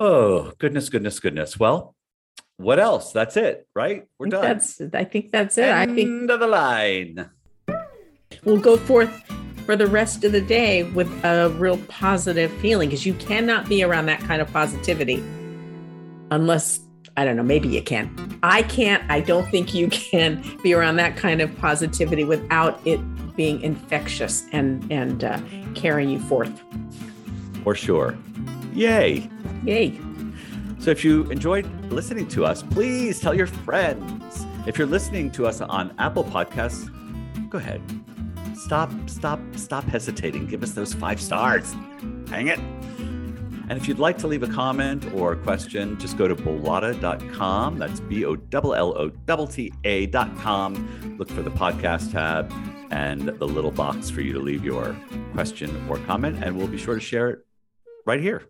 Oh, 0.00 0.52
goodness, 0.58 0.88
goodness, 0.88 1.20
goodness. 1.20 1.58
Well, 1.58 1.94
what 2.56 2.78
else? 2.78 3.12
That's 3.12 3.36
it, 3.36 3.66
right? 3.74 4.04
We're 4.18 4.28
done. 4.28 4.42
That's 4.42 4.80
I 4.92 5.04
think 5.04 5.32
that's 5.32 5.58
it. 5.58 5.64
End 5.64 5.90
I 5.90 5.94
think 5.94 6.30
of 6.30 6.40
the 6.40 6.46
line. 6.46 7.30
We'll 8.44 8.60
go 8.60 8.76
forth 8.76 9.10
for 9.64 9.76
the 9.76 9.86
rest 9.86 10.24
of 10.24 10.32
the 10.32 10.40
day 10.40 10.82
with 10.82 11.08
a 11.24 11.50
real 11.50 11.78
positive 11.88 12.52
feeling 12.54 12.88
because 12.88 13.06
you 13.06 13.14
cannot 13.14 13.68
be 13.68 13.82
around 13.82 14.06
that 14.06 14.20
kind 14.20 14.42
of 14.42 14.52
positivity 14.52 15.22
unless 16.30 16.80
I 17.16 17.24
don't 17.24 17.36
know, 17.36 17.42
maybe 17.42 17.68
you 17.68 17.82
can. 17.82 18.38
I 18.42 18.62
can't, 18.62 19.02
I 19.10 19.20
don't 19.20 19.48
think 19.50 19.74
you 19.74 19.88
can 19.88 20.42
be 20.62 20.74
around 20.74 20.96
that 20.96 21.16
kind 21.16 21.40
of 21.40 21.54
positivity 21.58 22.24
without 22.24 22.80
it 22.86 23.00
being 23.36 23.60
infectious 23.60 24.44
and, 24.52 24.90
and 24.90 25.24
uh, 25.24 25.40
carrying 25.74 26.10
you 26.10 26.20
forth. 26.20 26.52
For 27.64 27.74
sure. 27.74 28.16
Yay. 28.72 29.28
Yay. 29.64 29.98
So 30.78 30.90
if 30.90 31.04
you 31.04 31.24
enjoyed 31.30 31.66
listening 31.92 32.26
to 32.28 32.44
us, 32.44 32.62
please 32.62 33.20
tell 33.20 33.34
your 33.34 33.46
friends. 33.46 34.46
If 34.66 34.78
you're 34.78 34.86
listening 34.86 35.30
to 35.32 35.46
us 35.46 35.60
on 35.60 35.94
Apple 35.98 36.24
Podcasts, 36.24 36.90
go 37.50 37.58
ahead. 37.58 37.80
Stop, 38.56 38.90
stop, 39.06 39.40
stop 39.54 39.84
hesitating. 39.84 40.46
Give 40.46 40.62
us 40.62 40.72
those 40.72 40.94
five 40.94 41.20
stars. 41.20 41.74
Hang 42.28 42.48
it. 42.48 42.58
And 43.72 43.80
if 43.80 43.88
you'd 43.88 43.98
like 43.98 44.18
to 44.18 44.26
leave 44.26 44.42
a 44.42 44.48
comment 44.48 45.14
or 45.14 45.32
a 45.32 45.36
question, 45.36 45.98
just 45.98 46.18
go 46.18 46.28
to 46.28 46.36
bellotta.com. 46.36 47.78
That's 47.78 48.00
B 48.00 48.26
O 48.26 48.36
L 48.52 48.74
L 48.74 49.10
O 49.30 49.46
T 49.46 49.72
A.com. 49.84 51.16
Look 51.18 51.30
for 51.30 51.40
the 51.40 51.50
podcast 51.50 52.12
tab 52.12 52.52
and 52.90 53.28
the 53.28 53.48
little 53.48 53.70
box 53.70 54.10
for 54.10 54.20
you 54.20 54.34
to 54.34 54.40
leave 54.40 54.62
your 54.62 54.94
question 55.32 55.88
or 55.88 55.96
comment, 56.00 56.44
and 56.44 56.54
we'll 56.54 56.68
be 56.68 56.76
sure 56.76 56.96
to 56.96 57.00
share 57.00 57.30
it 57.30 57.46
right 58.04 58.20
here 58.20 58.42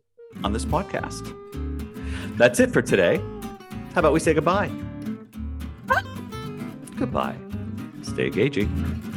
on 0.42 0.52
this 0.52 0.64
podcast. 0.64 1.32
That's 2.36 2.58
it 2.58 2.72
for 2.72 2.82
today. 2.82 3.18
How 3.94 4.00
about 4.00 4.12
we 4.12 4.18
say 4.18 4.34
goodbye? 4.34 4.72
Goodbye. 6.96 7.36
Stay 8.02 8.26
engaging. 8.26 9.11